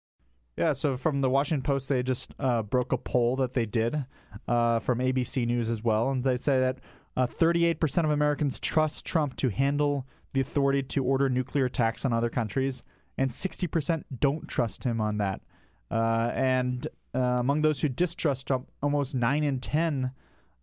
Yeah, 0.55 0.73
so 0.73 0.95
from 0.95 1.21
the 1.21 1.29
Washington 1.29 1.63
Post, 1.63 1.89
they 1.89 2.03
just 2.03 2.33
uh, 2.39 2.61
broke 2.61 2.93
a 2.93 2.97
poll 2.97 3.35
that 3.35 3.53
they 3.53 3.65
did 3.65 4.05
uh, 4.47 4.79
from 4.79 4.99
ABC 4.99 5.45
News 5.45 5.69
as 5.69 5.83
well, 5.83 6.09
and 6.09 6.23
they 6.23 6.37
say 6.37 6.59
that 6.59 6.79
uh, 7.17 7.27
38% 7.27 8.03
of 8.03 8.11
Americans 8.11 8.59
trust 8.59 9.05
Trump 9.05 9.35
to 9.37 9.49
handle 9.49 10.05
the 10.33 10.41
authority 10.41 10.83
to 10.83 11.03
order 11.03 11.29
nuclear 11.29 11.65
attacks 11.65 12.05
on 12.05 12.13
other 12.13 12.29
countries, 12.29 12.83
and 13.17 13.31
60% 13.31 14.03
don't 14.19 14.47
trust 14.47 14.83
him 14.83 15.01
on 15.01 15.17
that. 15.17 15.41
Uh, 15.89 16.31
and 16.33 16.87
uh, 17.13 17.19
among 17.19 17.61
those 17.61 17.81
who 17.81 17.89
distrust 17.89 18.47
Trump, 18.47 18.69
almost 18.81 19.15
9 19.15 19.43
in 19.43 19.59
10 19.59 20.11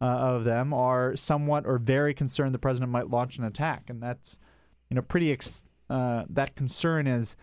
uh, 0.02 0.04
of 0.04 0.44
them 0.44 0.74
are 0.74 1.14
somewhat 1.16 1.64
or 1.64 1.78
very 1.78 2.12
concerned 2.12 2.52
the 2.52 2.58
president 2.58 2.90
might 2.90 3.08
launch 3.08 3.38
an 3.38 3.44
attack, 3.44 3.88
and 3.88 4.02
that's 4.02 4.36
you 4.90 4.96
know 4.96 5.02
pretty 5.02 5.30
ex- 5.32 5.62
uh, 5.88 6.24
that 6.28 6.56
concern 6.56 7.06
is 7.06 7.36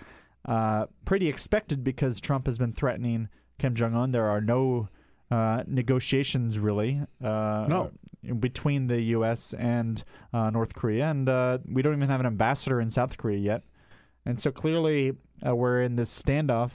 uh, 0.46 0.86
pretty 1.06 1.28
expected 1.30 1.84
because 1.84 2.20
Trump 2.22 2.46
has 2.48 2.58
been 2.58 2.74
threatening 2.74 3.30
Kim 3.58 3.74
Jong 3.76 3.96
Un. 3.96 4.12
There 4.12 4.28
are 4.30 4.42
no 4.42 4.90
uh, 5.32 5.64
negotiations 5.68 6.60
really 6.60 7.02
uh, 7.24 7.66
No. 7.70 7.92
between 8.40 8.88
the 8.88 9.00
U.S. 9.18 9.54
and 9.54 10.04
uh, 10.34 10.50
North 10.50 10.74
Korea, 10.74 11.06
and 11.10 11.30
uh, 11.30 11.60
we 11.66 11.82
don't 11.82 11.96
even 11.96 12.10
have 12.10 12.20
an 12.20 12.26
ambassador 12.26 12.82
in 12.82 12.90
South 12.90 13.18
Korea 13.18 13.38
yet. 13.38 13.64
And 14.26 14.40
so 14.42 14.52
clearly, 14.52 15.14
uh, 15.48 15.56
we're 15.56 15.82
in 15.82 15.96
this 15.96 16.12
standoff. 16.22 16.72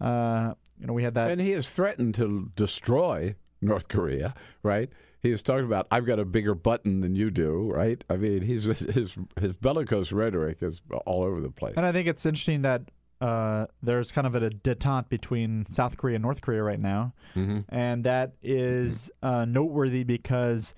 Uh, 0.00 0.54
you 0.78 0.86
know, 0.86 0.92
we 0.92 1.02
had 1.02 1.14
that. 1.14 1.30
and 1.30 1.40
he 1.40 1.50
has 1.52 1.68
threatened 1.70 2.14
to 2.16 2.50
destroy 2.54 3.34
North 3.60 3.88
Korea, 3.88 4.34
right? 4.62 4.90
He 5.20 5.30
has 5.30 5.42
talked 5.42 5.64
about 5.64 5.86
I've 5.90 6.06
got 6.06 6.18
a 6.18 6.24
bigger 6.24 6.54
button 6.54 7.00
than 7.00 7.14
you 7.16 7.30
do, 7.30 7.70
right? 7.72 8.02
I 8.08 8.16
mean, 8.16 8.42
he's 8.42 8.64
his 8.64 9.16
his 9.40 9.52
bellicose 9.54 10.12
rhetoric 10.12 10.62
is 10.62 10.80
all 11.06 11.22
over 11.24 11.40
the 11.40 11.50
place. 11.50 11.74
And 11.76 11.84
I 11.86 11.92
think 11.92 12.06
it's 12.06 12.24
interesting 12.24 12.62
that 12.62 12.82
uh, 13.20 13.66
there's 13.82 14.12
kind 14.12 14.28
of 14.28 14.36
a 14.36 14.48
detente 14.50 15.08
between 15.08 15.66
South 15.72 15.96
Korea 15.96 16.14
and 16.16 16.22
North 16.22 16.40
Korea 16.40 16.62
right 16.62 16.78
now, 16.78 17.14
Mhm. 17.34 17.64
and 17.68 18.04
that 18.04 18.34
is 18.42 19.10
uh, 19.22 19.44
noteworthy 19.44 20.04
because 20.04 20.72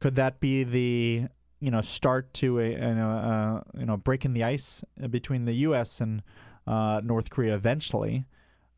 could 0.00 0.14
that 0.16 0.38
be 0.40 0.62
the 0.62 1.28
you 1.60 1.70
know 1.70 1.80
start 1.80 2.34
to 2.34 2.60
a 2.60 2.68
you 2.72 2.94
know, 2.94 3.10
uh, 3.10 3.78
you 3.80 3.86
know 3.86 3.96
breaking 3.96 4.34
the 4.34 4.44
ice 4.44 4.84
between 5.08 5.46
the 5.46 5.54
U.S. 5.68 6.02
and 6.02 6.22
uh, 6.66 7.00
North 7.02 7.30
Korea 7.30 7.54
eventually? 7.54 8.26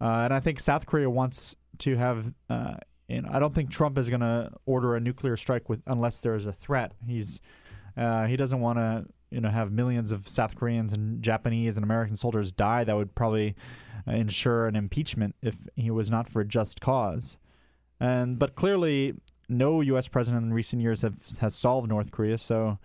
Uh, 0.01 0.05
and 0.27 0.33
I 0.33 0.39
think 0.39 0.61
South 0.61 0.87
Korea 0.87 1.11
wants 1.11 1.57
to 1.79 1.97
have. 1.97 2.33
You 3.09 3.22
know, 3.22 3.30
I 3.32 3.38
don't 3.38 3.54
think 3.54 3.70
Trump 3.70 3.96
is 3.96 4.11
going 4.11 4.20
to 4.20 4.50
order 4.66 4.94
a 4.94 5.00
nuclear 5.00 5.36
strike 5.36 5.68
with 5.68 5.80
unless 5.86 6.20
there 6.20 6.34
is 6.34 6.44
a 6.44 6.52
threat. 6.52 6.92
He's 7.06 7.40
uh, 7.96 8.26
he 8.26 8.36
doesn't 8.36 8.61
want 8.61 8.78
to 8.78 9.06
you 9.30 9.40
know 9.40 9.48
have 9.50 9.72
millions 9.72 10.12
of 10.12 10.28
South 10.28 10.56
Koreans 10.56 10.92
and 10.92 11.22
Japanese 11.22 11.76
and 11.76 11.84
American 11.84 12.16
soldiers 12.16 12.52
die. 12.52 12.84
That 12.84 12.96
would 12.96 13.14
probably 13.14 13.54
uh, 14.06 14.12
ensure 14.12 14.66
an 14.66 14.76
impeachment 14.76 15.34
if 15.42 15.56
he 15.74 15.90
was 15.90 16.11
not 16.11 16.28
for 16.28 16.40
a 16.40 16.44
just 16.44 16.80
cause. 16.80 17.36
And 17.98 18.38
but 18.38 18.54
clearly, 18.54 19.14
no 19.48 19.80
U.S. 19.80 20.06
president 20.06 20.44
in 20.44 20.52
recent 20.52 20.82
years 20.82 21.02
have 21.02 21.16
has 21.40 21.54
solved 21.54 21.88
North 21.88 22.11
Korea. 22.11 22.36
So 22.36 22.78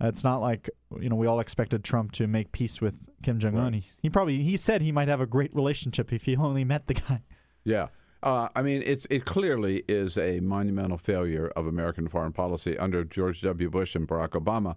uh, 0.00 0.06
it's 0.06 0.22
not 0.24 0.38
like 0.38 0.70
you 1.00 1.08
know 1.08 1.16
we 1.16 1.26
all 1.26 1.40
expected 1.40 1.82
Trump 1.82 2.12
to 2.12 2.26
make 2.26 2.52
peace 2.52 2.80
with 2.80 2.98
Kim 3.22 3.38
Jong 3.38 3.56
Un. 3.56 3.64
Right. 3.64 3.74
He, 3.74 3.90
he 4.02 4.10
probably 4.10 4.42
he 4.42 4.56
said 4.56 4.80
he 4.80 4.92
might 4.92 5.08
have 5.08 5.20
a 5.20 5.26
great 5.26 5.54
relationship 5.54 6.12
if 6.12 6.22
he 6.24 6.36
only 6.36 6.64
met 6.64 6.86
the 6.86 6.94
guy. 6.94 7.22
Yeah. 7.64 7.88
Uh, 8.22 8.48
I 8.56 8.62
mean, 8.62 8.82
it's 8.84 9.06
it 9.10 9.24
clearly 9.24 9.84
is 9.88 10.16
a 10.16 10.40
monumental 10.40 10.98
failure 10.98 11.48
of 11.54 11.66
American 11.66 12.08
foreign 12.08 12.32
policy 12.32 12.76
under 12.78 13.04
George 13.04 13.40
W. 13.42 13.70
Bush 13.70 13.94
and 13.94 14.08
Barack 14.08 14.30
Obama. 14.30 14.76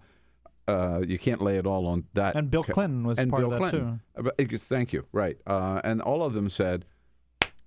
Uh, 0.67 1.01
you 1.07 1.17
can't 1.17 1.41
lay 1.41 1.57
it 1.57 1.65
all 1.65 1.87
on 1.87 2.03
that. 2.13 2.35
And 2.35 2.51
Bill 2.51 2.63
Clinton 2.63 3.03
was 3.03 3.17
and 3.17 3.31
part 3.31 3.41
Bill 3.41 3.53
of 3.53 3.59
that 3.59 3.69
Clinton. 3.69 4.01
Uh, 4.15 4.21
but 4.21 4.35
it- 4.37 4.61
Thank 4.61 4.93
you. 4.93 5.05
Right. 5.11 5.37
Uh, 5.47 5.81
and 5.83 6.01
all 6.01 6.23
of 6.23 6.33
them 6.33 6.49
said, 6.49 6.85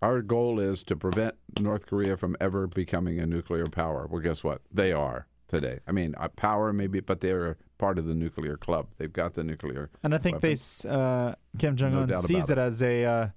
our 0.01 0.21
goal 0.23 0.61
is 0.61 0.83
to 0.85 0.95
prevent 0.97 1.35
North 1.61 1.87
Korea 1.87 2.17
from 2.17 2.37
ever 2.41 2.67
becoming 2.69 3.19
a 3.19 3.27
nuclear 3.27 3.67
power. 3.67 4.07
Well, 4.09 4.21
guess 4.21 4.45
what? 4.45 4.63
They 4.73 4.93
are 4.93 5.27
today. 5.49 5.81
I 5.87 5.93
mean, 5.93 6.15
uh, 6.17 6.29
power 6.29 6.73
maybe, 6.73 7.01
but 7.01 7.21
they're 7.21 7.57
part 7.79 7.99
of 7.99 8.07
the 8.07 8.15
nuclear 8.15 8.57
club. 8.57 8.87
They've 8.99 9.13
got 9.13 9.35
the 9.35 9.43
nuclear. 9.43 9.91
And 10.05 10.15
I 10.15 10.19
think 10.19 10.41
they 10.41 10.57
uh, 10.89 11.35
Kim 11.59 11.77
Jong 11.77 11.95
Un 11.95 12.09
doubt 12.09 12.25
sees 12.25 12.45
about 12.51 12.59
it 12.59 12.61
as 12.61 12.83
a 12.83 13.05
uh, 13.05 13.29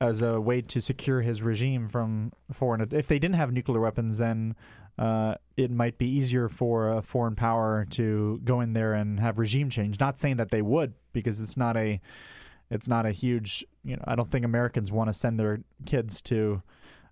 as 0.00 0.22
a 0.22 0.40
way 0.40 0.60
to 0.60 0.80
secure 0.80 1.22
his 1.22 1.42
regime 1.42 1.88
from 1.88 2.32
foreign. 2.52 2.86
If 2.92 3.06
they 3.06 3.18
didn't 3.18 3.36
have 3.36 3.52
nuclear 3.52 3.80
weapons, 3.80 4.18
then 4.18 4.54
uh, 4.98 5.34
it 5.56 5.70
might 5.70 5.98
be 5.98 6.06
easier 6.06 6.48
for 6.48 6.92
a 6.92 7.02
foreign 7.02 7.34
power 7.34 7.86
to 7.90 8.40
go 8.44 8.60
in 8.60 8.72
there 8.72 8.94
and 8.94 9.20
have 9.20 9.38
regime 9.38 9.70
change. 9.70 9.98
Not 10.00 10.18
saying 10.18 10.36
that 10.36 10.50
they 10.50 10.62
would, 10.62 10.94
because 11.12 11.40
it's 11.40 11.56
not 11.56 11.76
a 11.76 12.00
it's 12.70 12.88
not 12.88 13.06
a 13.06 13.12
huge. 13.12 13.64
You 13.84 13.96
know, 13.96 14.04
I 14.06 14.14
don't 14.16 14.30
think 14.30 14.44
Americans 14.44 14.90
want 14.90 15.08
to 15.08 15.14
send 15.14 15.38
their 15.38 15.60
kids 15.84 16.20
to 16.22 16.62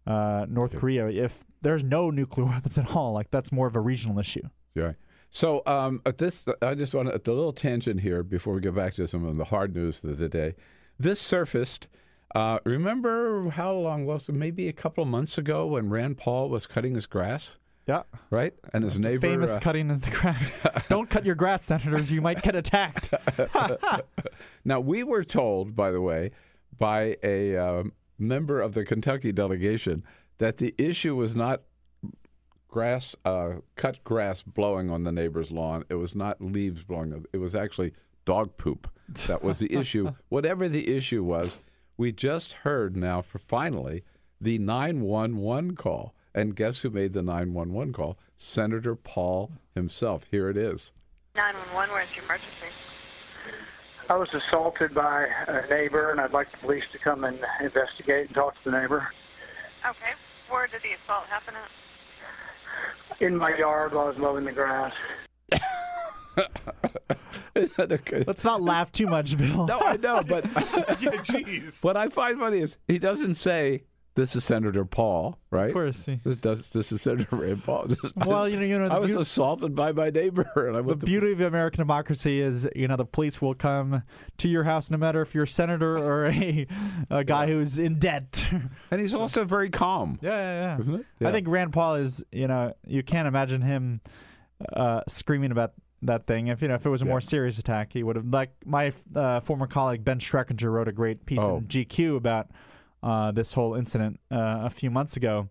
uh, 0.07 0.47
North 0.49 0.77
Korea 0.77 1.09
if 1.09 1.45
there's 1.63 1.85
no 1.85 2.11
nuclear 2.11 2.47
weapons 2.49 2.79
at 2.79 2.95
all. 2.95 3.13
Like 3.13 3.31
that's 3.31 3.53
more 3.53 3.67
of 3.67 3.77
a 3.77 3.81
regional 3.81 4.19
issue. 4.19 4.43
Yeah. 4.75 4.93
So 5.31 5.63
um, 5.67 6.01
at 6.07 6.19
this, 6.19 6.45
I 6.63 6.75
just 6.75 6.95
want 6.95 7.09
a 7.09 7.13
little 7.13 7.53
tangent 7.53 8.01
here 8.01 8.23
before 8.23 8.55
we 8.55 8.61
get 8.61 8.75
back 8.75 8.95
to 8.95 9.09
some 9.09 9.25
of 9.25 9.37
the 9.37 9.45
hard 9.45 9.75
news 9.75 10.05
of 10.05 10.19
the 10.19 10.29
day. 10.29 10.55
This 10.99 11.21
surfaced. 11.21 11.89
Uh, 12.35 12.59
remember 12.65 13.49
how 13.51 13.73
long 13.73 14.07
was 14.07 14.29
it? 14.29 14.33
Maybe 14.35 14.69
a 14.69 14.73
couple 14.73 15.03
of 15.03 15.09
months 15.09 15.39
ago 15.39 15.67
when 15.67 15.89
Rand 15.91 16.19
Paul 16.19 16.49
was 16.49 16.67
cutting 16.67 16.95
his 16.95 17.07
grass, 17.07 17.57
Yeah. 17.87 18.03
right? 18.31 18.55
And 18.73 18.83
his 18.83 18.99
neighbor. 18.99 19.21
Famous 19.29 19.53
uh, 19.53 19.61
cutting 19.61 19.91
of 19.91 20.03
the 20.05 20.11
grass. 20.11 20.61
Don't 20.89 21.09
cut 21.09 21.25
your 21.25 21.37
grass, 21.37 21.63
senators. 21.63 22.11
You 22.11 22.21
might 22.21 22.43
get 22.43 22.57
attacked. 22.57 23.15
now 24.65 24.81
we 24.81 25.05
were 25.05 25.23
told, 25.25 25.77
by 25.77 25.91
the 25.91 26.01
way, 26.01 26.33
by 26.77 27.17
a 27.23 27.57
um 27.57 27.93
member 28.19 28.61
of 28.61 28.75
the 28.75 28.85
Kentucky 28.85 29.31
delegation 29.33 30.03
that 30.39 30.57
the 30.59 30.75
issue 30.79 31.15
was 31.15 31.35
not 31.37 31.63
grass, 32.69 33.15
uh, 33.25 33.55
cut 33.77 34.03
grass 34.05 34.43
blowing 34.43 34.91
on 34.91 35.05
the 35.05 35.13
neighbor's 35.13 35.51
lawn. 35.53 35.85
It 35.89 35.95
was 35.95 36.15
not 36.15 36.41
leaves 36.41 36.83
blowing. 36.83 37.25
It 37.33 37.39
was 37.39 37.55
actually 37.55 37.93
dog 38.25 38.57
poop. 38.57 38.89
That 39.29 39.43
was 39.45 39.59
the 39.61 39.73
issue. 39.73 40.13
Whatever 40.29 40.69
the 40.69 40.97
issue 40.97 41.23
was, 41.23 41.63
we 41.97 42.13
just 42.13 42.53
heard 42.65 42.97
now 42.97 43.23
for 43.23 43.39
finally 43.39 44.05
the 44.41 44.59
911 44.59 45.77
call. 45.77 46.15
And 46.35 46.57
guess 46.57 46.81
who 46.81 46.91
made 46.91 47.13
the 47.13 47.23
911 47.23 47.93
call? 47.93 48.19
Senator 48.37 48.97
Paul 48.97 49.53
himself. 49.75 50.25
Here 50.31 50.51
it 50.51 50.57
is. 50.57 50.93
911, 51.37 51.93
where's 51.93 52.09
your 52.17 52.25
emergency? 52.25 52.51
I 54.09 54.17
was 54.17 54.29
assaulted 54.35 54.95
by 54.95 55.27
a 55.49 55.67
neighbor, 55.69 56.11
and 56.11 56.21
I'd 56.21 56.33
like 56.33 56.51
the 56.51 56.59
police 56.59 56.83
to 56.93 56.99
come 56.99 57.25
and 57.25 57.39
investigate 57.63 58.27
and 58.27 58.35
talk 58.35 58.55
to 58.55 58.71
the 58.71 58.79
neighbor. 58.79 59.09
Okay. 59.89 60.13
Where 60.51 60.67
did 60.67 60.83
the 60.83 60.93
assault 61.03 61.25
happen 61.31 61.55
at? 61.55 63.21
In 63.21 63.37
my 63.37 63.57
yard 63.57 63.95
while 63.95 64.07
I 64.07 64.09
was 64.09 64.19
mowing 64.19 64.45
the 64.45 64.53
grass. 64.53 64.93
Let's 67.55 68.45
not 68.45 68.63
laugh 68.63 68.91
too 68.93 69.07
much, 69.07 69.37
Bill. 69.37 69.67
No, 69.67 69.81
I 69.81 69.97
know, 69.97 70.23
but 70.27 70.45
yeah, 71.01 71.11
jeez. 71.23 71.83
what 71.85 71.97
I 71.97 72.09
find 72.09 72.39
funny 72.39 72.59
is 72.59 72.79
he 72.89 72.99
doesn't 72.99 73.37
say 73.37 73.85
this 74.17 74.37
is 74.37 74.45
Senator 74.45 74.85
Paul, 74.85 75.39
right? 75.51 75.69
Of 75.69 75.73
course. 75.73 76.09
This, 76.25 76.37
does, 76.37 76.71
this 76.71 76.93
is 76.93 77.03
Senator 77.03 77.35
Rand 77.35 77.65
Paul. 77.65 77.89
Well, 78.25 78.49
you 78.49 78.59
know, 78.59 78.65
you 78.65 78.79
know, 78.79 78.87
I 78.87 78.99
was 78.99 79.13
beau- 79.13 79.21
assaulted 79.21 79.75
by 79.75 79.91
my 79.91 80.11
neighbor, 80.11 80.49
and 80.55 80.77
I 80.77 80.83
The 80.83 80.95
beauty 80.95 81.33
of 81.33 81.41
American 81.41 81.79
democracy 81.79 82.41
is, 82.41 82.69
you 82.77 82.87
know, 82.87 82.97
the 82.97 83.05
police 83.05 83.43
will 83.43 83.55
come 83.55 84.05
to 84.39 84.49
your 84.49 84.63
house 84.63 84.91
no 84.91 84.97
matter 84.99 85.21
if 85.21 85.35
you're 85.35 85.45
a 85.45 85.49
senator 85.49 85.99
or 85.99 86.27
a, 86.27 86.67
a 87.11 87.25
guy 87.25 87.49
who's 87.49 87.79
in 87.79 87.99
debt. 87.99 88.45
And 88.91 89.01
he's 89.01 89.15
also 89.15 89.45
very 89.45 89.71
calm. 89.71 90.19
Yeah, 90.23 90.31
yeah, 90.31 90.63
yeah. 90.63 90.79
Isn't 90.79 90.95
it? 90.95 91.07
I 91.27 91.33
think 91.33 91.49
Rand 91.49 91.73
Paul 91.73 91.97
is, 91.97 92.23
you 92.31 92.47
know, 92.47 92.73
you 92.87 93.03
can't 93.03 93.27
imagine 93.27 93.63
him 93.63 94.01
uh, 94.73 95.01
screaming 95.09 95.51
about 95.51 95.73
that 96.05 96.27
thing. 96.27 96.49
If 96.49 96.63
you 96.63 96.69
know, 96.69 96.75
if 96.75 96.87
it 96.87 96.91
was 96.91 97.03
a 97.03 97.07
more 97.07 97.21
serious 97.21 97.59
attack, 97.59 97.93
he 97.93 98.03
would 98.03 98.17
have. 98.17 98.27
Like 98.27 98.51
my 98.65 98.93
uh, 99.15 99.41
former 99.41 99.67
colleague 99.67 100.05
Ben 100.05 100.19
Schreckinger 100.19 100.71
wrote 100.73 100.89
a 100.89 100.93
great 100.93 101.27
piece 101.27 101.41
Oh. 101.43 101.57
in 101.59 101.65
GQ 101.67 102.17
about 102.17 102.51
uh, 103.03 103.33
this 103.33 103.53
whole 103.53 103.75
incident 103.75 104.21
uh, 104.31 104.61
a 104.65 104.71
few 104.71 104.91
months 104.91 105.17
ago. 105.17 105.49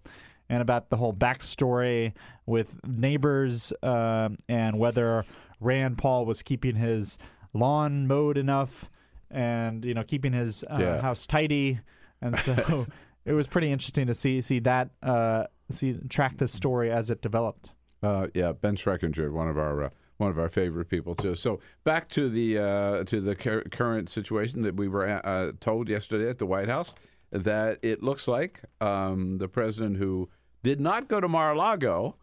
And 0.50 0.62
about 0.62 0.90
the 0.90 0.98
whole 0.98 1.14
backstory 1.14 2.14
with 2.46 2.80
neighbors 2.86 3.72
uh, 3.82 4.30
and 4.50 4.78
whether 4.78 5.26
Rand 5.60 5.98
Paul 5.98 6.26
was 6.26 6.44
keeping 6.44 6.76
his 6.76 7.18
lawn 7.54 8.08
mowed 8.08 8.38
enough 8.38 8.90
and 9.32 9.84
you 9.86 9.94
know 9.94 10.04
keeping 10.04 10.34
his 10.34 10.64
uh, 10.70 10.78
Yeah. 10.80 11.02
house 11.02 11.26
tidy, 11.26 11.80
and 12.22 12.38
so 12.40 12.86
it 13.26 13.34
was 13.34 13.48
pretty 13.48 13.72
interesting 13.72 14.06
to 14.08 14.14
see 14.14 14.42
see 14.42 14.60
that 14.60 14.90
uh, 15.02 15.46
see 15.72 15.94
track 16.10 16.38
this 16.38 16.52
story 16.52 16.92
as 16.92 17.10
it 17.10 17.22
developed. 17.22 17.72
Uh, 18.04 18.28
yeah, 18.36 18.52
Ben 18.52 18.76
Schreckinger, 18.76 19.32
one 19.32 19.48
of 19.48 19.58
our 19.58 19.86
uh, 19.86 19.90
one 20.24 20.32
of 20.32 20.40
our 20.40 20.50
favorite 20.50 20.90
people 20.90 21.16
too. 21.16 21.36
So 21.36 21.60
back 21.84 22.10
to 22.10 22.30
the 22.30 22.58
uh, 22.58 23.04
to 23.06 23.22
the 23.22 23.36
cur- 23.36 23.64
current 23.72 24.10
situation 24.10 24.62
that 24.64 24.76
we 24.76 24.88
were 24.88 25.08
uh, 25.08 25.52
told 25.60 25.90
yesterday 25.90 26.30
at 26.30 26.40
the 26.40 26.46
White 26.46 26.70
House 26.70 26.96
that 27.32 27.80
it 27.82 28.02
looks 28.02 28.28
like 28.28 28.62
um, 28.80 29.38
the 29.40 29.48
president 29.48 29.98
who 29.98 30.30
did 30.64 30.80
not 30.80 31.08
go 31.08 31.20
to 31.20 31.28
Mar-a-Lago. 31.28 32.16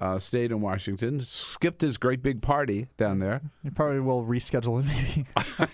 Uh, 0.00 0.18
stayed 0.18 0.50
in 0.50 0.60
Washington, 0.60 1.20
skipped 1.24 1.80
his 1.80 1.98
great 1.98 2.20
big 2.20 2.42
party 2.42 2.88
down 2.96 3.20
there. 3.20 3.40
You 3.62 3.70
probably 3.70 4.00
will 4.00 4.24
reschedule 4.24 4.80
it 4.80 4.86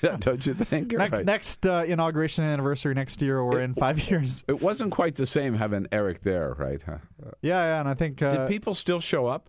maybe 0.02 0.18
Don't 0.20 0.44
you 0.44 0.52
think? 0.52 0.92
You're 0.92 0.98
next 0.98 1.16
right. 1.16 1.24
next 1.24 1.66
uh, 1.66 1.84
inauguration 1.86 2.44
anniversary 2.44 2.92
next 2.92 3.22
year 3.22 3.38
or 3.38 3.62
in 3.62 3.72
five 3.72 4.10
years. 4.10 4.44
It 4.46 4.60
wasn't 4.60 4.92
quite 4.92 5.14
the 5.14 5.24
same 5.24 5.54
having 5.54 5.86
Eric 5.90 6.20
there, 6.20 6.54
right? 6.58 6.82
Huh? 6.82 6.98
Yeah, 7.40 7.62
yeah, 7.64 7.80
and 7.80 7.88
I 7.88 7.94
think 7.94 8.20
uh, 8.20 8.30
Did 8.30 8.48
people 8.48 8.74
still 8.74 9.00
show 9.00 9.26
up? 9.26 9.48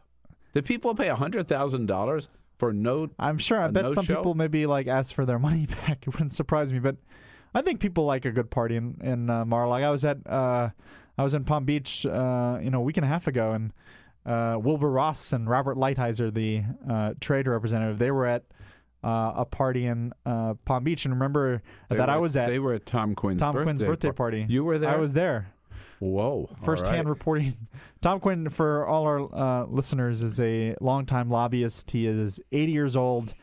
Did 0.54 0.66
people 0.66 0.94
pay 0.96 1.08
hundred 1.08 1.48
thousand 1.48 1.86
dollars 1.86 2.30
for 2.58 2.74
no? 2.74 3.10
I'm 3.20 3.38
sure. 3.38 3.62
I 3.62 3.68
bet 3.70 3.92
some 3.92 4.06
no-show? 4.06 4.16
people 4.16 4.34
maybe 4.36 4.66
like 4.66 4.88
ask 4.88 5.14
for 5.14 5.26
their 5.26 5.40
money 5.48 5.66
back. 5.66 6.06
It 6.08 6.14
wouldn't 6.14 6.34
surprise 6.34 6.74
me, 6.74 6.80
but 6.80 6.98
I 7.54 7.62
think 7.62 7.80
people 7.80 8.06
like 8.06 8.26
a 8.26 8.32
good 8.32 8.50
party 8.50 8.76
in 8.76 8.98
in 9.02 9.30
uh, 9.30 9.46
Mar-a-Lago. 9.46 9.88
I 9.88 9.92
was 9.92 10.06
at 10.06 10.18
uh, 10.28 10.70
I 11.18 11.24
was 11.24 11.34
in 11.34 11.44
Palm 11.44 11.66
Beach, 11.66 12.06
uh, 12.06 12.60
you 12.62 12.70
know, 12.70 12.80
a 12.80 12.84
week 12.84 12.98
and 12.98 13.06
a 13.06 13.10
half 13.10 13.28
ago, 13.28 13.52
and 13.52 13.72
uh, 14.26 14.58
Wilbur 14.60 14.90
Ross 14.90 15.34
and 15.34 15.50
Robert 15.50 15.78
Lighthizer, 15.78 16.34
the 16.34 16.64
uh, 16.90 17.14
trade 17.20 17.48
representative, 17.48 17.98
they 17.98 18.12
were 18.12 18.28
at 18.28 18.44
uh, 19.04 19.34
a 19.36 19.46
party 19.46 19.86
in 19.86 20.14
uh, 20.26 20.54
Palm 20.66 20.84
Beach, 20.84 21.06
and 21.06 21.14
remember 21.14 21.62
They 21.90 21.98
that 21.98 22.10
I 22.10 22.18
was 22.18 22.36
at 22.38 22.48
They 22.48 22.60
were 22.60 22.74
at 22.74 22.86
Tom 22.86 23.16
Quinn's 23.16 23.40
Tom 23.40 23.54
birthday 23.54 23.66
Quinn's 23.66 23.84
birthday 23.84 24.08
par- 24.10 24.14
party. 24.14 24.46
You 24.48 24.64
were 24.64 24.78
there. 24.78 24.92
I 24.92 24.98
was 24.98 25.14
there. 25.14 25.54
Whoa! 26.02 26.50
all 26.50 26.66
First 26.66 26.88
hand 26.88 27.08
right. 27.08 27.12
reporting. 27.12 27.54
Tom 28.02 28.20
Quinn, 28.20 28.50
for 28.50 28.88
all 28.88 29.04
our 29.04 29.36
uh, 29.36 29.66
listeners, 29.68 30.24
is 30.24 30.40
a 30.40 30.76
longtime 30.82 31.30
lobbyist. 31.30 31.92
He 31.92 32.08
is 32.08 32.40
80 32.52 32.72
years 32.72 32.96
old, 32.96 33.36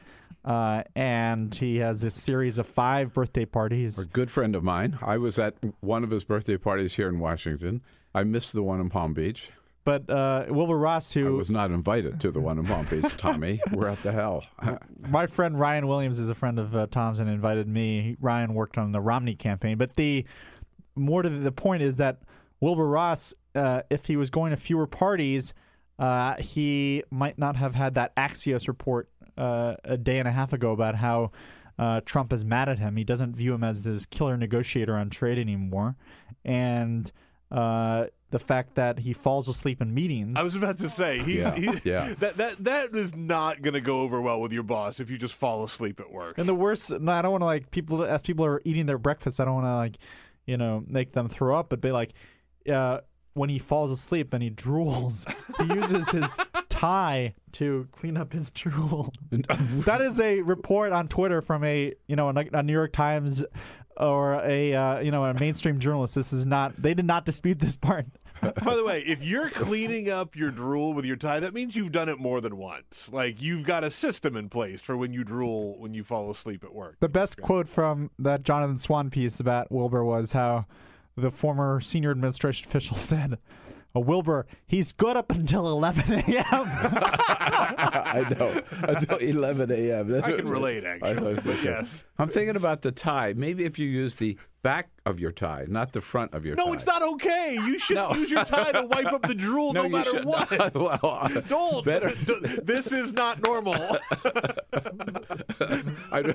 uh, 0.44 0.82
and 0.96 1.54
he 1.54 1.76
has 1.76 2.02
a 2.02 2.10
series 2.10 2.58
of 2.58 2.66
five 2.66 3.14
birthday 3.14 3.44
parties. 3.44 3.96
A 3.96 4.06
good 4.06 4.28
friend 4.28 4.56
of 4.56 4.64
mine. 4.64 4.98
I 5.00 5.18
was 5.18 5.38
at 5.38 5.54
one 5.78 6.02
of 6.02 6.10
his 6.10 6.24
birthday 6.24 6.56
parties 6.56 6.94
here 6.94 7.08
in 7.08 7.20
Washington. 7.20 7.80
I 8.12 8.24
missed 8.24 8.54
the 8.54 8.64
one 8.64 8.80
in 8.80 8.90
Palm 8.90 9.14
Beach. 9.14 9.50
But 9.84 10.10
uh, 10.10 10.46
Wilbur 10.48 10.76
Ross, 10.76 11.16
I 11.16 11.20
who 11.20 11.36
was 11.36 11.48
not 11.48 11.70
invited 11.70 12.20
to 12.22 12.32
the 12.32 12.40
one 12.40 12.58
in 12.58 12.66
Palm 12.66 12.86
Beach. 12.86 13.04
Tommy, 13.16 13.60
we're 13.72 13.86
at 13.86 14.02
the 14.02 14.10
hell. 14.10 14.44
my 15.08 15.28
friend 15.28 15.58
Ryan 15.58 15.86
Williams 15.86 16.18
is 16.18 16.28
a 16.28 16.34
friend 16.34 16.58
of 16.58 16.74
uh, 16.74 16.88
Tom's 16.90 17.20
and 17.20 17.30
invited 17.30 17.68
me. 17.68 18.16
Ryan 18.20 18.52
worked 18.52 18.76
on 18.76 18.90
the 18.90 19.00
Romney 19.00 19.36
campaign, 19.36 19.78
but 19.78 19.94
the 19.94 20.26
more 20.96 21.22
to 21.22 21.30
the 21.30 21.52
point 21.52 21.82
is 21.82 21.96
that 21.98 22.18
Wilbur 22.60 22.86
Ross, 22.86 23.34
uh, 23.54 23.82
if 23.90 24.06
he 24.06 24.16
was 24.16 24.30
going 24.30 24.50
to 24.50 24.56
fewer 24.56 24.86
parties, 24.86 25.54
uh, 25.98 26.34
he 26.36 27.02
might 27.10 27.38
not 27.38 27.56
have 27.56 27.74
had 27.74 27.94
that 27.94 28.14
Axios 28.16 28.68
report 28.68 29.08
uh, 29.36 29.76
a 29.84 29.96
day 29.96 30.18
and 30.18 30.28
a 30.28 30.32
half 30.32 30.52
ago 30.52 30.72
about 30.72 30.96
how 30.96 31.30
uh, 31.78 32.00
Trump 32.04 32.32
is 32.32 32.44
mad 32.44 32.68
at 32.68 32.78
him. 32.78 32.96
He 32.96 33.04
doesn't 33.04 33.36
view 33.36 33.54
him 33.54 33.64
as 33.64 33.82
this 33.82 34.06
killer 34.06 34.36
negotiator 34.36 34.96
on 34.96 35.10
trade 35.10 35.38
anymore, 35.38 35.96
and 36.44 37.10
uh, 37.50 38.06
the 38.30 38.38
fact 38.38 38.74
that 38.74 38.98
he 38.98 39.12
falls 39.12 39.48
asleep 39.48 39.80
in 39.80 39.94
meetings. 39.94 40.36
I 40.36 40.42
was 40.42 40.54
about 40.54 40.78
to 40.78 40.88
say 40.88 41.18
he's, 41.20 41.38
Yeah, 41.38 41.54
he's 41.54 41.84
yeah. 41.84 42.14
that 42.18 42.36
that 42.36 42.64
that 42.64 42.94
is 42.94 43.14
not 43.14 43.62
going 43.62 43.74
to 43.74 43.80
go 43.80 44.00
over 44.00 44.20
well 44.20 44.40
with 44.40 44.52
your 44.52 44.62
boss 44.64 45.00
if 45.00 45.10
you 45.10 45.16
just 45.18 45.34
fall 45.34 45.64
asleep 45.64 46.00
at 46.00 46.10
work. 46.10 46.36
And 46.36 46.48
the 46.48 46.54
worst, 46.54 46.90
no, 46.90 47.12
I 47.12 47.22
don't 47.22 47.30
want 47.30 47.42
to 47.42 47.46
like 47.46 47.70
people 47.70 48.04
as 48.04 48.22
people 48.22 48.44
are 48.44 48.60
eating 48.64 48.86
their 48.86 48.98
breakfast. 48.98 49.40
I 49.40 49.44
don't 49.44 49.54
want 49.54 49.66
to 49.66 49.76
like, 49.76 49.98
you 50.46 50.56
know, 50.56 50.84
make 50.86 51.12
them 51.12 51.28
throw 51.28 51.58
up. 51.58 51.70
But 51.70 51.80
be 51.80 51.92
like, 51.92 52.12
uh, 52.70 53.00
when 53.34 53.48
he 53.48 53.58
falls 53.58 53.90
asleep 53.90 54.32
and 54.34 54.42
he 54.42 54.50
drools, 54.50 55.24
he 55.58 55.74
uses 55.80 56.10
his 56.10 56.36
tie 56.68 57.34
to 57.52 57.88
clean 57.92 58.16
up 58.16 58.32
his 58.32 58.50
drool. 58.50 59.12
that 59.30 60.00
is 60.00 60.18
a 60.20 60.42
report 60.42 60.92
on 60.92 61.08
Twitter 61.08 61.40
from 61.40 61.64
a 61.64 61.94
you 62.06 62.16
know 62.16 62.28
a, 62.28 62.44
a 62.52 62.62
New 62.62 62.72
York 62.72 62.92
Times 62.92 63.42
or 63.96 64.34
a 64.44 64.74
uh, 64.74 64.98
you 65.00 65.10
know 65.10 65.24
a 65.24 65.34
mainstream 65.34 65.78
journalist. 65.78 66.14
This 66.14 66.32
is 66.32 66.46
not. 66.46 66.80
They 66.80 66.94
did 66.94 67.06
not 67.06 67.24
dispute 67.24 67.58
this 67.58 67.76
part. 67.76 68.06
By 68.40 68.76
the 68.76 68.84
way, 68.84 69.00
if 69.00 69.24
you're 69.24 69.50
cleaning 69.50 70.08
up 70.10 70.36
your 70.36 70.52
drool 70.52 70.92
with 70.92 71.04
your 71.04 71.16
tie, 71.16 71.40
that 71.40 71.54
means 71.54 71.74
you've 71.74 71.90
done 71.90 72.08
it 72.08 72.20
more 72.20 72.40
than 72.40 72.56
once. 72.56 73.10
Like 73.12 73.42
you've 73.42 73.64
got 73.64 73.82
a 73.82 73.90
system 73.90 74.36
in 74.36 74.48
place 74.48 74.80
for 74.80 74.96
when 74.96 75.12
you 75.12 75.24
drool 75.24 75.76
when 75.78 75.94
you 75.94 76.04
fall 76.04 76.30
asleep 76.30 76.62
at 76.62 76.72
work. 76.72 76.96
The 77.00 77.08
best 77.08 77.40
quote 77.40 77.68
from 77.68 78.10
that 78.18 78.44
Jonathan 78.44 78.78
Swan 78.78 79.10
piece 79.10 79.40
about 79.40 79.72
Wilbur 79.72 80.04
was 80.04 80.32
how 80.32 80.66
the 81.20 81.30
former 81.30 81.80
senior 81.80 82.10
administration 82.10 82.68
official 82.68 82.96
said, 83.10 83.38
"Uh, 83.94 84.00
"Wilbur, 84.00 84.46
he's 84.66 84.92
good 84.92 85.16
up 85.16 85.30
until 85.30 85.68
11 85.68 86.12
a.m." 86.12 86.44
I 86.50 88.26
know 88.38 88.62
until 88.88 89.18
11 89.18 89.70
a.m. 89.70 90.22
I 90.22 90.32
can 90.32 90.48
relate, 90.48 90.84
actually, 90.84 91.14
know, 91.14 91.26
it's 91.28 91.44
but 91.46 91.56
okay. 91.56 91.64
yes. 91.64 92.04
I'm 92.18 92.28
thinking 92.28 92.56
about 92.56 92.82
the 92.82 92.92
tie. 92.92 93.34
Maybe 93.36 93.64
if 93.64 93.78
you 93.78 93.86
use 93.88 94.16
the 94.16 94.36
back 94.62 94.90
of 95.06 95.20
your 95.20 95.30
tie, 95.32 95.64
not 95.68 95.92
the 95.92 96.00
front 96.00 96.34
of 96.34 96.44
your 96.44 96.56
tie. 96.56 96.64
No, 96.64 96.72
it's 96.72 96.84
not 96.86 97.00
okay. 97.02 97.54
You 97.54 97.78
should 97.78 97.94
No. 97.96 98.12
use 98.14 98.30
your 98.30 98.44
tie 98.44 98.72
to 98.72 98.86
wipe 98.86 99.06
up 99.06 99.22
the 99.26 99.34
drool 99.46 99.72
no, 99.72 99.82
No, 99.84 99.88
matter 99.88 100.10
should 100.10 100.24
what. 100.24 100.50
not. 100.50 100.74
Well, 100.74 100.98
uh, 101.02 101.28
Don't. 101.48 101.84
better- 101.84 102.08
D- 102.08 102.34
d- 102.42 102.58
this 102.62 102.92
is 102.92 103.12
not 103.12 103.42
normal. 103.42 103.96
I, 106.12 106.34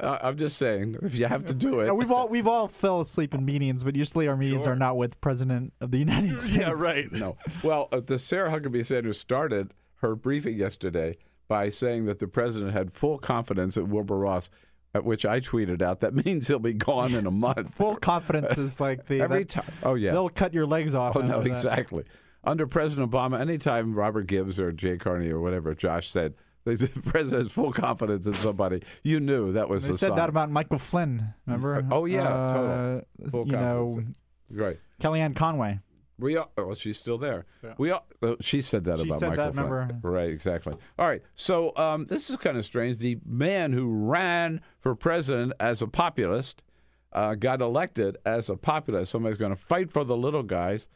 I'm 0.00 0.36
just 0.36 0.56
saying, 0.56 0.96
if 1.02 1.14
you 1.14 1.26
have 1.26 1.44
to 1.46 1.54
do 1.54 1.80
it, 1.80 1.86
Yeah, 1.86 1.92
we've 1.92 2.10
all 2.10 2.28
we've 2.28 2.46
all 2.46 2.68
fell 2.68 3.00
asleep 3.00 3.34
in 3.34 3.44
meetings, 3.44 3.84
but 3.84 3.96
usually 3.96 4.28
our 4.28 4.36
meetings 4.36 4.64
Sure. 4.64 4.72
are 4.72 4.76
not 4.76 4.96
with 4.96 5.20
President 5.20 5.72
of 5.80 5.90
the 5.90 5.98
United 5.98 6.40
States. 6.40 6.56
yeah, 6.56 6.70
right. 6.72 7.10
No. 7.12 7.36
Well, 7.62 7.88
uh, 7.92 8.00
the 8.00 8.18
Sarah 8.18 8.50
Huckabee 8.50 8.84
Sanders 8.86 9.18
started 9.18 9.72
her 9.96 10.14
briefing 10.14 10.56
yesterday 10.56 11.18
by 11.48 11.68
saying 11.70 12.06
that 12.06 12.18
the 12.20 12.28
president 12.28 12.72
had 12.72 12.92
full 12.92 13.18
confidence 13.18 13.76
in 13.76 13.90
Wilbur 13.90 14.16
Ross, 14.18 14.50
at 14.94 15.04
which 15.04 15.24
I 15.24 15.40
tweeted 15.40 15.82
out 15.82 16.00
that 16.00 16.14
means 16.26 16.48
he'll 16.48 16.58
be 16.58 16.72
gone 16.72 17.14
in 17.14 17.26
a 17.26 17.30
month. 17.30 17.74
Full 17.74 17.96
confidence 17.96 18.56
is 18.58 18.80
like 18.80 19.06
the 19.06 19.20
Every 19.20 19.44
time. 19.44 19.64
Oh 19.82 19.94
yeah. 19.94 20.12
they'll 20.12 20.28
cut 20.28 20.52
your 20.54 20.66
legs 20.66 20.94
off. 20.94 21.16
Oh 21.16 21.20
no, 21.20 21.42
that. 21.42 21.46
exactly. 21.50 22.04
Under 22.42 22.66
President 22.66 23.10
Obama, 23.10 23.38
anytime 23.40 23.94
Robert 23.94 24.26
Gibbs 24.26 24.58
or 24.58 24.72
Jay 24.72 24.96
Carney 24.96 25.28
or 25.28 25.40
whatever 25.40 25.74
Josh 25.74 26.08
said, 26.08 26.34
the 26.64 26.90
president 27.06 27.42
has 27.44 27.52
full 27.52 27.72
confidence 27.72 28.26
in 28.26 28.34
somebody. 28.34 28.82
You 29.02 29.20
knew 29.20 29.52
that 29.52 29.68
was 29.68 29.86
They 29.86 29.96
said 29.96 30.08
sign. 30.08 30.16
that 30.16 30.28
about 30.28 30.50
Michael 30.50 30.78
Flynn. 30.78 31.34
Remember? 31.46 31.86
Oh, 31.90 32.04
yeah, 32.06 32.28
Uh, 32.28 32.52
total. 32.52 33.02
Full 33.30 33.46
you 33.46 33.52
know, 33.52 33.86
confidence. 33.92 34.18
right. 34.50 34.78
Kellyanne 35.02 35.36
Conway. 35.36 35.80
We 36.20 36.36
are. 36.36 36.48
Well, 36.56 36.74
she's 36.74 36.98
still 36.98 37.18
there. 37.18 37.46
We 37.78 37.90
are. 37.90 38.02
She 38.40 38.62
said 38.62 38.84
that 38.84 39.00
She 39.00 39.06
about 39.06 39.18
said 39.20 39.28
Michael 39.30 39.52
that, 39.52 39.68
Flynn. 39.68 40.00
Right. 40.02 40.30
Exactly. 40.30 40.74
All 40.98 41.08
right. 41.08 41.22
So 41.34 41.72
um, 41.76 42.06
this 42.06 42.30
is 42.30 42.36
kind 42.36 42.56
of 42.56 42.64
strange. 42.64 42.98
The 42.98 43.18
man 43.24 43.72
who 43.72 43.88
ran 43.88 44.60
for 44.78 44.94
president 44.94 45.52
as 45.58 45.82
a 45.82 45.86
populist 45.86 46.62
uh, 47.12 47.34
got 47.34 47.60
elected 47.60 48.16
as 48.24 48.48
a 48.48 48.56
populist. 48.56 49.10
Somebody's 49.10 49.38
going 49.38 49.54
to 49.54 49.60
fight 49.60 49.90
for 49.90 50.04
the 50.04 50.16
little 50.16 50.42
guys. 50.42 50.86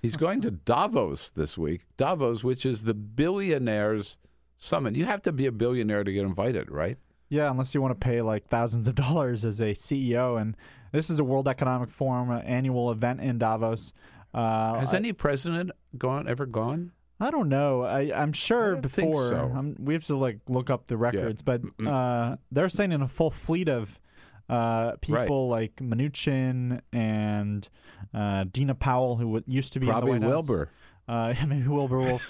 He's 0.00 0.16
going 0.16 0.40
to 0.42 0.50
Davos 0.64 1.30
this 1.30 1.56
week. 1.56 1.86
Davos, 1.96 2.44
which 2.44 2.66
is 2.66 2.82
the 2.84 2.94
billionaires 2.94 4.18
summit. 4.56 4.94
You 4.94 5.06
have 5.06 5.22
to 5.22 5.32
be 5.32 5.46
a 5.46 5.52
billionaire 5.52 6.04
to 6.04 6.12
get 6.12 6.22
invited, 6.22 6.70
right? 6.70 6.98
Yeah, 7.28 7.50
unless 7.50 7.74
you 7.74 7.80
want 7.80 7.98
to 7.98 8.04
pay 8.06 8.20
like 8.20 8.46
thousands 8.48 8.86
of 8.86 8.94
dollars 9.06 9.44
as 9.44 9.60
a 9.60 9.74
CEO. 9.74 10.40
And 10.40 10.56
this 10.92 11.08
is 11.08 11.18
a 11.18 11.24
World 11.24 11.48
Economic 11.48 11.90
Forum 11.90 12.30
annual 12.44 12.90
event 12.90 13.20
in 13.20 13.38
Davos. 13.38 13.92
Uh, 14.34 14.80
Has 14.80 14.92
I- 14.94 14.96
any 14.96 15.12
president 15.12 15.70
gone 15.96 16.28
ever 16.28 16.46
gone? 16.46 16.92
I 17.20 17.30
don't 17.30 17.48
know. 17.48 17.82
I, 17.82 18.10
I'm 18.12 18.32
sure 18.32 18.74
before. 18.74 19.28
so. 19.28 19.52
I'm, 19.54 19.76
we 19.78 19.94
have 19.94 20.04
to 20.06 20.16
like 20.16 20.40
look 20.48 20.70
up 20.70 20.88
the 20.88 20.96
records, 20.96 21.40
but 21.42 21.60
uh, 21.86 22.34
they're 22.50 22.68
saying 22.68 22.90
in 22.90 23.00
a 23.00 23.06
full 23.06 23.30
fleet 23.30 23.68
of 23.68 24.00
uh, 24.48 24.96
people 25.00 25.48
like 25.48 25.76
Mnuchin 25.76 26.80
and 26.92 27.68
uh, 28.12 28.44
Dina 28.50 28.74
Powell, 28.74 29.16
who 29.16 29.24
w- 29.24 29.44
used 29.46 29.72
to 29.74 29.80
be 29.80 29.86
Probably 29.86 30.12
in 30.12 30.20
the 30.20 30.26
White 30.26 30.34
House. 30.34 30.48
Wilbur. 30.48 30.68
Uh, 31.08 31.34
maybe 31.46 31.66
Wilbur 31.66 31.98
will. 31.98 32.20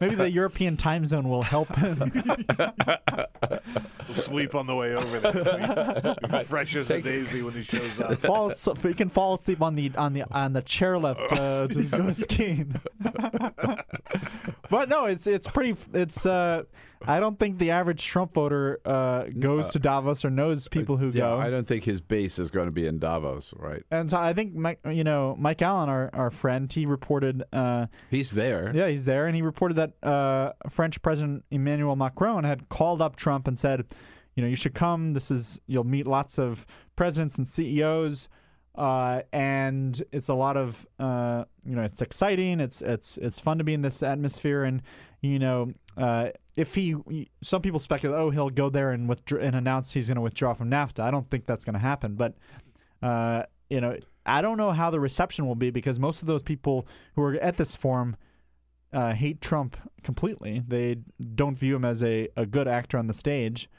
maybe 0.00 0.14
the 0.14 0.30
European 0.30 0.76
time 0.76 1.04
zone 1.06 1.28
will 1.28 1.42
help 1.42 1.74
him. 1.76 1.98
We'll 4.08 4.14
sleep 4.14 4.54
on 4.54 4.66
the 4.66 4.74
way 4.74 4.94
over 4.94 5.20
there. 5.20 6.44
Fresh 6.44 6.74
as 6.76 6.90
a 6.90 7.00
daisy 7.00 7.42
when 7.42 7.54
he 7.54 7.62
shows 7.62 8.00
up. 8.00 8.18
fall, 8.18 8.50
asleep- 8.50 8.82
he 8.82 8.94
can 8.94 9.10
fall 9.10 9.34
asleep 9.34 9.60
on 9.62 9.74
the 9.74 9.92
on 9.96 10.12
the 10.14 10.24
on 10.30 10.54
the 10.54 10.62
chairlift 10.62 11.32
uh, 11.32 11.68
to 11.68 11.84
go 11.96 12.12
skiing. 12.12 12.80
but 14.70 14.88
no, 14.88 15.04
it's 15.06 15.26
it's 15.26 15.46
pretty. 15.48 15.76
It's 15.92 16.24
uh, 16.26 16.64
I 17.06 17.20
don't 17.20 17.38
think 17.38 17.58
the 17.58 17.70
average 17.70 18.04
Trump 18.04 18.34
voter 18.34 18.80
uh, 18.84 19.24
goes 19.38 19.68
to 19.70 19.78
Davos 19.78 20.24
or 20.24 20.30
knows 20.30 20.68
people 20.68 20.96
who 20.96 21.06
Yeah, 21.06 21.20
go. 21.20 21.38
I 21.38 21.50
don't 21.50 21.66
think 21.66 21.84
his 21.84 22.00
base 22.00 22.38
is 22.38 22.50
going 22.50 22.66
to 22.66 22.72
be 22.72 22.86
in 22.86 22.98
Davos, 22.98 23.52
right? 23.56 23.82
and 23.90 24.10
so 24.10 24.18
I 24.18 24.32
think 24.32 24.54
Mike, 24.54 24.80
you 24.86 25.04
know, 25.04 25.36
Mike 25.38 25.62
Allen, 25.62 25.88
our, 25.88 26.10
our 26.12 26.30
friend, 26.30 26.72
he 26.72 26.86
reported. 26.86 27.42
Uh, 27.52 27.86
He's 28.10 28.30
there. 28.32 28.72
yeah, 28.74 28.88
he's 28.88 29.04
there, 29.04 29.26
and 29.26 29.34
he 29.36 29.42
reported 29.42 29.74
that 29.74 29.92
uh, 30.06 30.52
French 30.68 31.00
President 31.02 31.44
Emmanuel 31.50 31.96
Macron 31.96 32.44
had 32.44 32.68
called 32.68 33.00
up 33.02 33.16
Trump 33.16 33.46
and 33.48 33.58
said, 33.58 33.84
you 34.34 34.42
know, 34.42 34.48
you 34.48 34.56
should 34.56 34.74
come. 34.74 35.12
This 35.12 35.30
is 35.30 35.60
you'll 35.66 35.84
meet 35.84 36.06
lots 36.06 36.38
of 36.38 36.64
presidents 36.96 37.36
and 37.36 37.46
CEOs, 37.48 38.28
uh, 38.74 39.20
and 39.32 40.02
it's 40.12 40.28
a 40.28 40.34
lot 40.34 40.56
of 40.56 40.86
uh, 40.98 41.44
you 41.66 41.76
know, 41.76 41.82
it's 41.82 42.00
exciting. 42.00 42.58
It's 42.60 42.80
it's 42.80 43.18
it's 43.18 43.38
fun 43.38 43.58
to 43.58 43.64
be 43.64 43.74
in 43.74 43.82
this 43.82 44.02
atmosphere, 44.02 44.64
and 44.64 44.80
you 45.22 45.38
know, 45.38 45.72
uh, 45.96 46.28
if 46.56 46.74
he, 46.74 46.94
some 47.42 47.62
people 47.62 47.80
speculate, 47.80 48.20
oh, 48.20 48.30
he'll 48.30 48.50
go 48.50 48.68
there 48.68 48.90
and 48.90 49.08
withdraw 49.08 49.40
and 49.40 49.56
announce 49.56 49.92
he's 49.92 50.08
going 50.08 50.16
to 50.16 50.20
withdraw 50.20 50.52
from 50.52 50.68
NAFTA. 50.68 51.00
I 51.00 51.10
don't 51.10 51.30
think 51.30 51.46
that's 51.46 51.64
going 51.64 51.74
to 51.74 51.80
happen, 51.80 52.16
but 52.16 52.34
uh, 53.02 53.44
you 53.70 53.80
know, 53.80 53.96
I 54.26 54.42
don't 54.42 54.58
know 54.58 54.72
how 54.72 54.90
the 54.90 55.00
reception 55.00 55.46
will 55.46 55.54
be 55.54 55.70
because 55.70 55.98
most 55.98 56.20
of 56.20 56.28
those 56.28 56.42
people 56.42 56.86
who 57.14 57.22
are 57.22 57.34
at 57.36 57.56
this 57.56 57.74
forum 57.74 58.16
uh, 58.92 59.14
hate 59.14 59.40
Trump 59.40 59.76
completely. 60.02 60.62
They 60.66 60.98
don't 61.34 61.56
view 61.56 61.76
him 61.76 61.84
as 61.84 62.02
a, 62.02 62.28
a 62.36 62.44
good 62.44 62.68
actor 62.68 62.98
on 62.98 63.06
the 63.06 63.14
stage. 63.14 63.70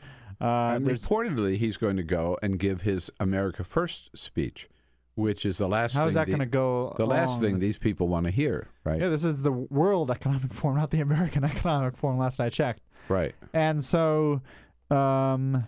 Uh, 0.41 0.73
and 0.75 0.87
reportedly, 0.87 1.57
he's 1.57 1.77
going 1.77 1.97
to 1.97 2.03
go 2.03 2.37
and 2.41 2.57
give 2.57 2.81
his 2.81 3.11
America 3.19 3.63
First 3.63 4.17
speech, 4.17 4.67
which 5.15 5.45
is 5.45 5.57
the 5.57 5.67
last. 5.67 5.93
How 5.93 6.07
is 6.07 6.13
thing 6.13 6.25
that 6.25 6.31
gonna 6.31 6.45
go 6.45 6.93
The 6.97 7.05
last 7.05 7.39
thing 7.39 7.59
these 7.59 7.77
people 7.77 8.07
want 8.07 8.25
to 8.25 8.31
hear, 8.31 8.67
right? 8.83 8.99
yeah, 8.99 9.09
this 9.09 9.23
is 9.23 9.41
the 9.41 9.51
World 9.51 10.11
Economic 10.11 10.53
Forum, 10.53 10.77
not 10.77 10.91
the 10.91 11.01
American 11.01 11.43
Economic 11.53 11.97
Forum. 11.97 12.17
Last 12.17 12.39
I 12.39 12.49
checked. 12.49 12.81
Right. 13.09 13.35
And 13.53 13.83
so, 13.83 14.41
um, 14.89 15.67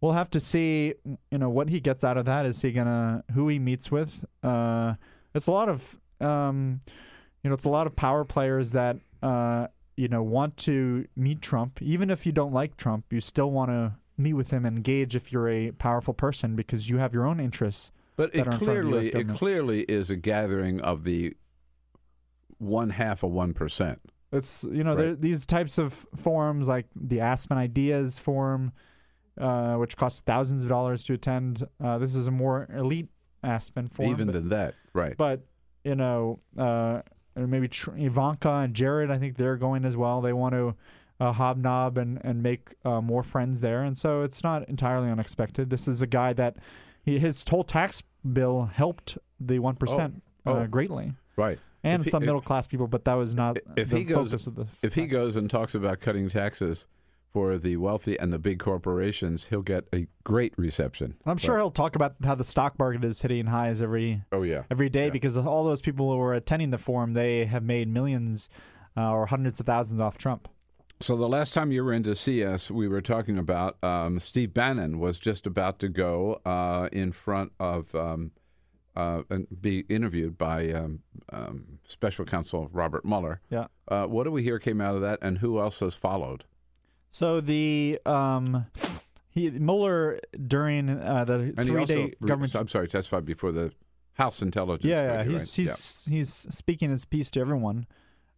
we'll 0.00 0.12
have 0.12 0.30
to 0.30 0.40
see. 0.40 0.94
You 1.30 1.38
know 1.38 1.50
what 1.50 1.68
he 1.68 1.80
gets 1.80 2.04
out 2.04 2.16
of 2.16 2.26
that. 2.26 2.46
Is 2.46 2.62
he 2.62 2.72
gonna 2.72 3.24
who 3.34 3.48
he 3.48 3.58
meets 3.58 3.90
with? 3.90 4.24
Uh, 4.42 4.94
it's 5.34 5.46
a 5.46 5.50
lot 5.50 5.68
of 5.68 5.98
um, 6.20 6.80
you 7.42 7.50
know, 7.50 7.54
it's 7.54 7.64
a 7.64 7.70
lot 7.70 7.86
of 7.86 7.94
power 7.94 8.24
players 8.24 8.72
that 8.72 8.96
uh, 9.22 9.66
you 9.96 10.08
know 10.08 10.22
want 10.22 10.56
to 10.58 11.06
meet 11.16 11.42
Trump. 11.42 11.80
Even 11.82 12.10
if 12.10 12.26
you 12.26 12.32
don't 12.32 12.52
like 12.52 12.76
Trump, 12.76 13.06
you 13.10 13.20
still 13.20 13.50
want 13.50 13.70
to 13.70 13.94
meet 14.16 14.32
with 14.32 14.50
him 14.50 14.64
and 14.64 14.76
engage 14.76 15.16
if 15.16 15.32
you're 15.32 15.48
a 15.48 15.72
powerful 15.72 16.14
person 16.14 16.54
because 16.54 16.88
you 16.88 16.98
have 16.98 17.12
your 17.12 17.26
own 17.26 17.40
interests. 17.40 17.90
But 18.16 18.34
it 18.34 18.46
are 18.46 18.52
in 18.52 18.58
front 18.58 18.78
of 18.78 18.84
the 18.90 18.96
US 18.98 19.10
clearly, 19.10 19.20
it 19.20 19.28
clearly 19.36 19.80
is 19.82 20.10
a 20.10 20.16
gathering 20.16 20.80
of 20.80 21.04
the 21.04 21.34
one 22.58 22.90
half 22.90 23.22
of 23.22 23.30
one 23.30 23.52
percent. 23.54 24.00
It's 24.32 24.64
you 24.64 24.84
know 24.84 24.90
Right. 24.94 24.98
there, 24.98 25.14
these 25.14 25.46
types 25.46 25.78
of 25.78 26.06
forums 26.16 26.68
like 26.68 26.86
the 26.94 27.20
Aspen 27.20 27.56
Ideas 27.56 28.18
Forum, 28.18 28.72
uh, 29.40 29.76
which 29.76 29.96
costs 29.96 30.20
thousands 30.20 30.64
of 30.64 30.68
dollars 30.68 31.04
to 31.04 31.14
attend. 31.14 31.66
Uh, 31.82 31.98
this 31.98 32.14
is 32.14 32.26
a 32.26 32.30
more 32.30 32.68
elite 32.74 33.08
Aspen 33.42 33.88
forum, 33.88 34.10
Even 34.10 34.26
but, 34.28 34.32
than 34.32 34.48
that, 34.48 34.74
right? 34.92 35.16
but 35.16 35.40
you 35.84 35.94
know, 35.94 36.40
uh, 36.56 37.02
maybe 37.36 37.68
Tr- 37.68 37.96
Ivanka 37.96 38.50
and 38.50 38.74
Jared. 38.74 39.10
I 39.10 39.18
think 39.18 39.36
they're 39.36 39.56
going 39.56 39.84
as 39.84 39.96
well. 39.96 40.20
They 40.22 40.32
want 40.32 40.54
to 40.54 40.74
uh, 41.20 41.32
hobnob 41.32 41.98
and 41.98 42.20
and 42.24 42.42
make 42.42 42.74
uh, 42.84 43.00
more 43.00 43.22
friends 43.22 43.60
there, 43.60 43.82
and 43.82 43.98
so 43.98 44.22
it's 44.22 44.42
not 44.42 44.68
entirely 44.68 45.10
unexpected. 45.10 45.70
This 45.70 45.86
is 45.86 46.00
a 46.02 46.06
guy 46.06 46.32
that 46.32 46.56
he, 47.04 47.18
his 47.18 47.44
whole 47.48 47.64
tax 47.64 48.02
bill 48.32 48.70
helped 48.72 49.18
the 49.40 49.58
one 49.58 49.76
percent 49.76 50.22
Oh. 50.46 50.52
uh, 50.54 50.66
greatly 50.66 51.12
right. 51.36 51.58
and 51.82 52.04
he- 52.04 52.10
some 52.10 52.24
middle 52.24 52.40
class 52.42 52.66
people, 52.66 52.86
but 52.86 53.04
that 53.06 53.14
was 53.14 53.34
not 53.34 53.56
if 53.76 53.88
the 53.90 53.98
he 53.98 54.04
goes, 54.04 54.30
focus 54.30 54.46
of 54.46 54.54
the. 54.56 54.66
if 54.82 54.94
he 54.94 55.06
goes 55.06 55.36
and 55.36 55.48
talks 55.48 55.74
about 55.74 56.00
cutting 56.00 56.28
taxes 56.28 56.86
for 57.32 57.58
the 57.58 57.76
wealthy 57.78 58.16
and 58.18 58.32
the 58.32 58.38
big 58.38 58.58
corporations, 58.60 59.46
he'll 59.46 59.62
get 59.62 59.84
a 59.92 60.06
great 60.22 60.52
reception. 60.58 61.14
I'm 61.26 61.36
sure 61.38 61.56
But- 61.56 61.62
he'll 61.62 61.70
talk 61.70 61.96
about 61.96 62.14
how 62.22 62.34
the 62.34 62.44
stock 62.44 62.78
market 62.78 63.04
is 63.04 63.22
hitting 63.22 63.46
highs 63.46 63.80
every 63.82 64.22
Oh 64.32 64.42
yeah. 64.42 64.64
every 64.70 64.88
day 64.90 65.10
because 65.10 65.36
all 65.38 65.64
those 65.64 65.80
people 65.80 66.12
who 66.12 66.20
are 66.20 66.34
attending 66.34 66.70
the 66.70 66.78
forum 66.78 67.14
they 67.14 67.46
have 67.46 67.62
made 67.64 67.88
millions 67.88 68.48
uh, 68.96 69.10
or 69.10 69.26
hundreds 69.26 69.58
of 69.60 69.66
thousands 69.66 69.98
off 70.00 70.16
Trump. 70.18 70.46
So 71.00 71.16
the 71.16 71.28
last 71.28 71.52
time 71.52 71.72
you 71.72 71.84
were 71.84 71.92
in 71.92 72.02
to 72.04 72.16
see 72.16 72.44
us, 72.44 72.70
we 72.70 72.88
were 72.88 73.02
talking 73.02 73.36
about 73.36 73.82
um, 73.82 74.20
Steve 74.20 74.54
Bannon 74.54 74.98
was 74.98 75.18
just 75.18 75.46
about 75.46 75.78
to 75.80 75.88
go 75.88 76.40
uh, 76.46 76.88
in 76.92 77.12
front 77.12 77.52
of 77.58 77.94
um, 77.94 78.30
uh, 78.96 79.22
and 79.28 79.46
be 79.60 79.80
interviewed 79.88 80.38
by 80.38 80.70
um, 80.72 81.00
um, 81.32 81.78
Special 81.86 82.24
Counsel 82.24 82.68
Robert 82.72 83.04
Mueller. 83.04 83.40
Yeah. 83.50 83.66
Uh, 83.88 84.06
what 84.06 84.24
do 84.24 84.30
we 84.30 84.42
hear 84.44 84.58
came 84.58 84.80
out 84.80 84.94
of 84.94 85.00
that, 85.02 85.18
and 85.20 85.38
who 85.38 85.60
else 85.60 85.80
has 85.80 85.94
followed? 85.94 86.44
So 87.10 87.40
the 87.40 88.00
um, 88.06 88.66
he 89.30 89.50
Mueller 89.50 90.20
during 90.46 90.88
uh, 90.88 91.24
the 91.24 91.54
And 91.56 91.66
three 91.66 91.80
also, 91.80 91.94
day 91.94 92.14
government. 92.24 92.54
I'm 92.54 92.68
sorry, 92.68 92.88
testified 92.88 93.24
before 93.24 93.52
the 93.52 93.72
House 94.14 94.42
Intelligence. 94.42 94.88
yeah, 94.88 95.02
yeah, 95.02 95.24
he's 95.24 95.40
right? 95.40 95.50
he's 95.50 96.04
he's 96.08 96.32
speaking 96.32 96.90
his 96.90 97.04
piece 97.04 97.30
to 97.32 97.40
everyone, 97.40 97.86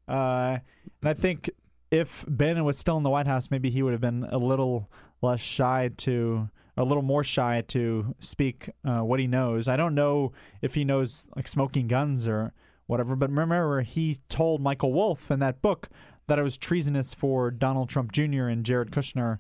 uh, 0.09 0.59
and 1.03 1.09
I 1.11 1.15
think 1.15 1.51
if 1.91 2.24
Bannon 2.28 2.64
was 2.64 2.78
still 2.78 2.97
in 2.97 3.03
the 3.03 3.11
White 3.11 3.26
House, 3.26 3.51
maybe 3.51 3.70
he 3.70 3.82
would 3.82 3.93
have 3.93 4.01
been 4.01 4.26
a 4.28 4.39
little 4.39 4.91
less 5.22 5.41
shy 5.41 5.91
to, 5.99 6.49
a 6.76 6.84
little 6.84 7.03
more 7.03 7.24
shy 7.24 7.62
to 7.68 8.14
speak 8.20 8.70
uh, 8.84 9.01
what 9.01 9.20
he 9.20 9.26
knows. 9.26 9.68
I 9.68 9.76
don't 9.76 9.95
know 9.95 10.32
if 10.61 10.74
he 10.74 10.84
knows 10.84 11.26
like 11.37 11.49
smoking 11.49 11.87
guns 11.87 12.26
or 12.26 12.53
whatever, 12.87 13.16
but 13.16 13.30
remember 13.30 13.82
he 13.82 14.18
told 14.28 14.61
Michael 14.61 14.93
Wolff 14.93 15.30
in 15.30 15.39
that 15.41 15.62
book 15.62 15.89
that 16.26 16.39
it 16.39 16.43
was 16.43 16.57
treasonous 16.57 17.14
for 17.14 17.51
Donald 17.51 17.89
Trump 17.89 18.12
Jr. 18.12 18.47
and 18.47 18.64
Jared 18.64 18.91
Kushner 18.91 19.39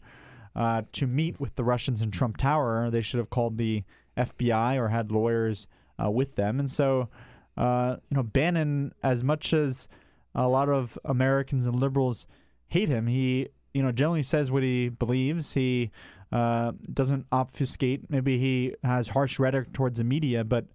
uh, 0.54 0.82
to 0.92 1.06
meet 1.06 1.40
with 1.40 1.54
the 1.56 1.64
Russians 1.64 2.00
in 2.00 2.10
Trump 2.10 2.36
Tower. 2.36 2.90
They 2.90 3.02
should 3.02 3.18
have 3.18 3.30
called 3.30 3.58
the 3.58 3.84
FBI 4.16 4.76
or 4.76 4.88
had 4.88 5.10
lawyers 5.10 5.66
uh, 6.02 6.10
with 6.10 6.36
them. 6.36 6.58
And 6.58 6.70
so, 6.70 7.08
uh, 7.56 7.96
you 8.10 8.16
know, 8.16 8.22
Bannon, 8.22 8.92
as 9.02 9.22
much 9.22 9.52
as 9.52 9.88
a 10.36 10.48
lot 10.48 10.68
of 10.68 10.98
Americans 11.04 11.66
and 11.66 11.74
liberals 11.80 12.26
hate 12.68 12.88
him, 12.88 13.06
he, 13.06 13.48
you 13.74 13.82
know, 13.82 13.90
generally 13.90 14.22
says 14.22 14.50
what 14.50 14.62
he 14.62 14.88
believes. 14.88 15.54
He 15.54 15.90
uh, 16.30 16.72
doesn't 16.92 17.26
obfuscate. 17.32 18.10
Maybe 18.10 18.38
he 18.38 18.74
has 18.84 19.08
harsh 19.08 19.38
rhetoric 19.38 19.72
towards 19.72 19.98
the 19.98 20.04
media, 20.04 20.44
but 20.44 20.66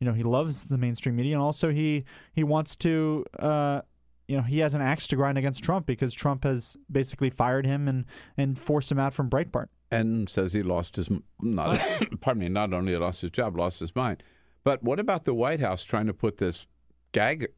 you 0.00 0.06
know, 0.06 0.12
he 0.12 0.22
loves 0.22 0.64
the 0.64 0.78
mainstream 0.78 1.16
media, 1.16 1.34
and 1.34 1.42
also 1.42 1.70
he 1.70 2.04
he 2.32 2.44
wants 2.44 2.76
to. 2.76 3.26
Uh, 3.38 3.82
you 4.28 4.36
know, 4.36 4.42
he 4.42 4.58
has 4.58 4.74
an 4.74 4.82
axe 4.82 5.08
to 5.08 5.16
grind 5.16 5.38
against 5.38 5.64
Trump 5.64 5.86
because 5.86 6.12
Trump 6.12 6.44
has 6.44 6.76
basically 6.92 7.30
fired 7.30 7.64
him 7.64 7.88
and, 7.88 8.04
and 8.36 8.58
forced 8.58 8.92
him 8.92 8.98
out 8.98 9.14
from 9.14 9.30
Breitbart. 9.30 9.68
and 9.90 10.28
says 10.28 10.52
he 10.52 10.62
lost 10.62 10.96
his 10.96 11.08
not 11.40 11.82
pardon 12.20 12.42
me 12.42 12.48
not 12.50 12.74
only 12.74 12.94
lost 12.94 13.22
his 13.22 13.30
job 13.30 13.56
lost 13.56 13.80
his 13.80 13.96
mind 13.96 14.22
but 14.64 14.82
what 14.82 15.00
about 15.00 15.24
the 15.24 15.32
white 15.32 15.60
house 15.60 15.82
trying 15.82 16.06
to 16.06 16.12
put 16.12 16.36
this 16.36 16.66
gag 17.12 17.48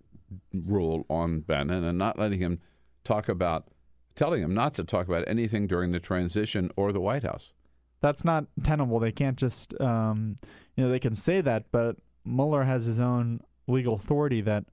rule 0.53 1.05
on 1.09 1.41
bannon 1.41 1.85
and 1.85 1.99
not 1.99 2.19
letting 2.19 2.41
him 2.41 2.61
talk 3.05 3.29
about 3.29 3.69
telling 4.17 4.43
him 4.43 4.53
not 4.53 4.75
to 4.75 4.85
talk 4.85 5.09
about 5.09 5.25
anything 5.27 5.67
during 5.67 5.93
the 5.93 6.01
transition 6.01 6.71
or 6.77 6.93
the 6.93 7.01
white 7.01 7.23
house 7.23 7.53
That's 8.01 8.25
not 8.25 8.47
tenable. 8.63 8.99
They 8.99 9.13
can't 9.13 9.37
just, 9.37 9.79
um, 9.81 10.39
you 10.77 10.85
know, 10.85 10.91
they 10.91 10.99
can 10.99 11.15
say 11.15 11.41
that, 11.41 11.67
but 11.71 11.97
Mueller 12.25 12.65
has 12.65 12.87
his 12.87 13.01
own 13.01 13.41
legal 13.67 13.95
authority 13.95 14.41
that 14.43 14.65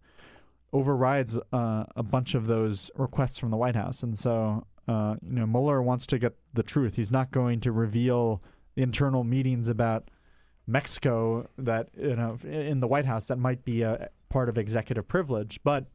overrides 0.74 1.38
uh, 1.54 1.86
a 1.96 2.04
bunch 2.04 2.36
of 2.36 2.48
those 2.48 2.92
requests 2.96 3.38
from 3.38 3.52
the 3.52 3.58
White 3.58 3.76
House, 3.76 4.04
and 4.04 4.18
so 4.18 4.66
uh, 4.88 5.16
you 5.22 5.40
know 5.40 5.46
Mueller 5.46 5.82
wants 5.82 6.06
to 6.08 6.20
get 6.20 6.36
the 6.54 6.64
truth. 6.64 6.96
He's 6.96 7.12
not 7.12 7.32
going 7.32 7.60
to 7.62 7.72
reveal 7.72 8.42
internal 8.76 9.24
meetings 9.24 9.68
about 9.68 10.10
Mexico 10.66 11.48
that 11.58 11.90
you 11.98 12.16
know 12.16 12.38
in 12.44 12.80
the 12.80 12.88
White 12.88 13.06
House 13.06 13.28
that 13.28 13.38
might 13.38 13.64
be 13.64 13.82
a 13.82 14.10
part 14.30 14.50
of 14.50 14.58
executive 14.58 15.08
privilege, 15.08 15.60
but 15.64 15.86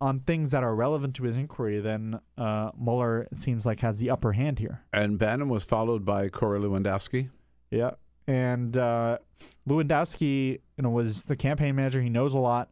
on 0.00 0.20
things 0.20 0.50
that 0.50 0.62
are 0.62 0.74
relevant 0.74 1.14
to 1.16 1.24
his 1.24 1.36
inquiry, 1.36 1.80
then 1.80 2.20
uh, 2.38 2.70
Mueller 2.78 3.28
it 3.30 3.40
seems 3.40 3.66
like 3.66 3.80
has 3.80 3.98
the 3.98 4.10
upper 4.10 4.32
hand 4.32 4.58
here. 4.58 4.82
And 4.92 5.18
Bannon 5.18 5.48
was 5.48 5.64
followed 5.64 6.04
by 6.04 6.28
Corey 6.28 6.60
Lewandowski. 6.60 7.28
Yeah, 7.70 7.92
and 8.26 8.76
uh, 8.76 9.18
Lewandowski, 9.68 10.52
you 10.76 10.82
know, 10.82 10.90
was 10.90 11.24
the 11.24 11.36
campaign 11.36 11.76
manager. 11.76 12.00
He 12.00 12.08
knows 12.08 12.34
a 12.34 12.38
lot, 12.38 12.70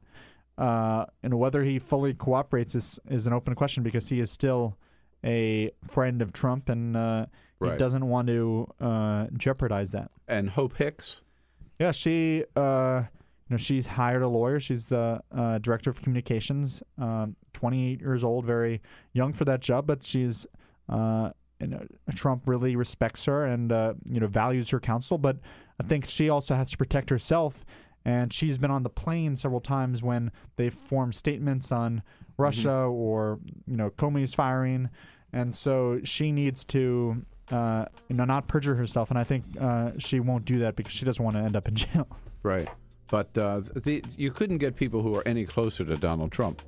uh, 0.57 1.07
and 1.23 1.39
whether 1.39 1.63
he 1.65 1.79
fully 1.79 2.15
cooperates 2.15 2.75
is 2.75 2.99
is 3.09 3.27
an 3.27 3.33
open 3.33 3.55
question 3.55 3.83
because 3.83 4.09
he 4.09 4.21
is 4.21 4.31
still 4.31 4.77
a 5.25 5.71
friend 5.85 6.23
of 6.23 6.33
Trump, 6.33 6.69
and 6.69 6.97
uh, 6.97 7.27
he 7.63 7.77
doesn't 7.77 8.07
want 8.07 8.29
to 8.29 8.69
uh, 8.81 9.27
jeopardize 9.37 9.93
that. 9.93 10.11
And 10.27 10.51
Hope 10.51 10.77
Hicks. 10.77 11.23
Yeah, 11.79 11.93
she, 11.93 12.45
uh, 12.57 13.03
you 13.49 13.55
know, 13.55 13.59
she's 13.59 13.87
hired 13.87 14.23
a 14.23 14.29
lawyer. 14.29 14.61
She's 14.61 14.87
the 14.87 15.23
uh, 15.35 15.59
director 15.59 15.89
of 15.89 16.03
communications. 16.03 16.83
Um, 16.99 17.35
28 17.55 18.01
years 18.01 18.23
old, 18.23 18.45
very 18.45 18.83
young 19.15 19.33
for 19.33 19.45
that 19.47 19.61
job, 19.61 19.87
but 19.87 20.05
she's, 20.05 20.47
uh, 20.89 21.31
you 21.59 21.67
know, 21.67 21.87
Trump 22.15 22.43
really 22.47 22.77
respects 22.77 23.25
her 23.25 23.47
and 23.47 23.73
uh, 23.73 23.95
you 24.09 24.21
know 24.21 24.27
values 24.27 24.71
her 24.71 24.79
counsel. 24.79 25.17
But 25.17 25.39
I 25.81 25.85
think 25.85 26.07
she 26.07 26.29
also 26.29 26.55
has 26.55 26.71
to 26.71 26.77
protect 26.77 27.11
herself. 27.11 27.65
And 28.05 28.33
she's 28.33 28.59
been 28.59 28.71
on 28.71 28.85
the 28.85 28.91
plane 28.91 29.35
several 29.37 29.61
times 29.61 30.03
when 30.03 30.31
they've 30.57 30.73
formed 30.73 31.15
statements 31.15 31.73
on 31.73 32.03
Russia 32.37 32.73
or 32.73 33.41
you 33.67 33.77
know 33.77 33.91
Comey's 33.91 34.35
firing, 34.35 34.89
and 35.33 35.55
so 35.55 36.01
she 36.05 36.33
needs 36.33 36.65
to 36.67 37.25
uh, 37.51 37.87
you 38.09 38.17
know 38.17 38.25
not 38.25 38.47
perjure 38.47 38.77
herself. 38.77 39.11
And 39.11 39.19
I 39.19 39.25
think 39.25 39.45
uh, 39.61 39.93
she 39.99 40.21
won't 40.21 40.45
do 40.45 40.61
that 40.61 40.77
because 40.77 40.93
she 40.93 41.05
doesn't 41.05 41.23
want 41.23 41.37
to 41.37 41.43
end 41.43 41.57
up 41.57 41.67
in 41.67 41.75
jail. 41.75 42.07
Right. 42.43 42.69
But 43.11 43.37
uh, 43.39 43.63
the, 43.75 44.05
you 44.17 44.31
couldn't 44.31 44.59
get 44.59 44.77
people 44.77 45.03
who 45.03 45.15
are 45.17 45.27
any 45.27 45.45
closer 45.45 45.85
to 45.85 45.97
Donald 45.97 46.33
Trump. 46.33 46.63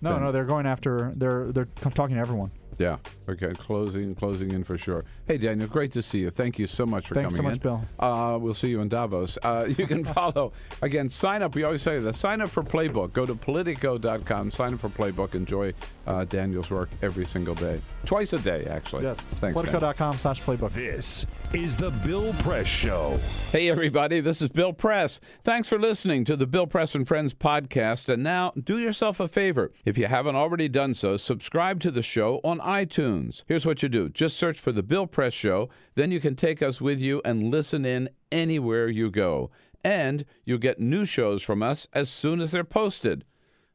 No, 0.00 0.12
than- 0.14 0.22
no, 0.24 0.32
they're 0.32 0.44
going 0.44 0.66
after. 0.66 1.12
They're 1.16 1.50
they're 1.52 1.68
talking 1.80 2.16
to 2.16 2.20
everyone. 2.20 2.50
Yeah. 2.78 2.98
Okay. 3.28 3.52
Closing, 3.54 4.14
closing 4.14 4.52
in 4.52 4.62
for 4.62 4.78
sure. 4.78 5.04
Hey, 5.26 5.36
Daniel, 5.36 5.66
great 5.68 5.90
to 5.92 6.02
see 6.02 6.20
you. 6.20 6.30
Thank 6.30 6.60
you 6.60 6.68
so 6.68 6.86
much 6.86 7.08
for 7.08 7.14
Thanks 7.16 7.34
so 7.34 7.38
coming 7.38 7.50
much, 7.50 7.58
in. 7.58 7.62
Bill. 7.62 7.82
Uh, 7.98 8.38
we'll 8.38 8.54
see 8.54 8.68
you 8.68 8.80
in 8.80 8.88
Davos. 8.88 9.36
Uh, 9.42 9.68
you 9.76 9.86
can 9.88 10.04
follow 10.04 10.52
again. 10.80 11.08
Sign 11.08 11.42
up. 11.42 11.56
We 11.56 11.64
always 11.64 11.82
say 11.82 11.98
this. 11.98 12.18
Sign 12.18 12.40
up 12.40 12.50
for 12.50 12.62
Playbook. 12.62 13.12
Go 13.12 13.26
to 13.26 13.34
Politico.com. 13.34 14.52
Sign 14.52 14.74
up 14.74 14.80
for 14.80 14.88
Playbook. 14.90 15.34
Enjoy 15.34 15.72
uh, 16.08 16.24
Daniel's 16.24 16.70
work 16.70 16.88
every 17.02 17.26
single 17.26 17.54
day, 17.54 17.80
twice 18.06 18.32
a 18.32 18.38
day 18.38 18.66
actually. 18.70 19.04
Yes. 19.04 19.20
Thanks. 19.20 19.40
Daniel. 19.40 19.62
Politico.com 19.62 20.18
slash 20.18 20.42
playbook. 20.42 20.72
This 20.72 21.26
is 21.52 21.76
the 21.76 21.90
Bill 21.90 22.32
Press 22.34 22.66
Show. 22.66 23.18
Hey, 23.52 23.68
everybody, 23.68 24.20
this 24.20 24.40
is 24.40 24.48
Bill 24.48 24.72
Press. 24.72 25.20
Thanks 25.44 25.68
for 25.68 25.78
listening 25.78 26.24
to 26.24 26.36
the 26.36 26.46
Bill 26.46 26.66
Press 26.66 26.94
and 26.94 27.06
Friends 27.06 27.34
podcast. 27.34 28.08
And 28.08 28.22
now, 28.22 28.52
do 28.52 28.78
yourself 28.78 29.20
a 29.20 29.28
favor. 29.28 29.70
If 29.84 29.98
you 29.98 30.06
haven't 30.06 30.36
already 30.36 30.68
done 30.68 30.94
so, 30.94 31.18
subscribe 31.18 31.80
to 31.80 31.90
the 31.90 32.02
show 32.02 32.40
on 32.42 32.58
iTunes. 32.60 33.44
Here's 33.46 33.66
what 33.66 33.82
you 33.82 33.90
do 33.90 34.08
just 34.08 34.36
search 34.36 34.58
for 34.58 34.72
the 34.72 34.82
Bill 34.82 35.06
Press 35.06 35.34
Show, 35.34 35.68
then 35.94 36.10
you 36.10 36.20
can 36.20 36.36
take 36.36 36.62
us 36.62 36.80
with 36.80 37.00
you 37.00 37.20
and 37.24 37.50
listen 37.50 37.84
in 37.84 38.08
anywhere 38.32 38.88
you 38.88 39.10
go. 39.10 39.50
And 39.84 40.24
you'll 40.44 40.58
get 40.58 40.80
new 40.80 41.04
shows 41.04 41.42
from 41.42 41.62
us 41.62 41.86
as 41.92 42.08
soon 42.10 42.40
as 42.40 42.50
they're 42.50 42.64
posted. 42.64 43.24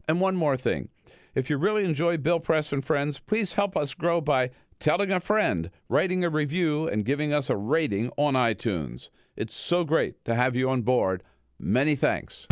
And 0.07 0.19
one 0.19 0.35
more 0.35 0.57
thing. 0.57 0.89
If 1.35 1.49
you 1.49 1.57
really 1.57 1.83
enjoy 1.83 2.17
Bill 2.17 2.39
Press 2.39 2.71
and 2.71 2.85
Friends, 2.85 3.17
please 3.17 3.53
help 3.53 3.75
us 3.75 3.95
grow 3.95 4.21
by 4.21 4.51
telling 4.79 5.11
a 5.11 5.19
friend, 5.19 5.71
writing 5.89 6.23
a 6.23 6.29
review, 6.29 6.87
and 6.87 7.03
giving 7.03 7.33
us 7.33 7.49
a 7.49 7.57
rating 7.57 8.11
on 8.17 8.35
iTunes. 8.35 9.09
It's 9.35 9.55
so 9.55 9.83
great 9.83 10.23
to 10.25 10.35
have 10.35 10.55
you 10.55 10.69
on 10.69 10.83
board. 10.83 11.23
Many 11.57 11.95
thanks. 11.95 12.45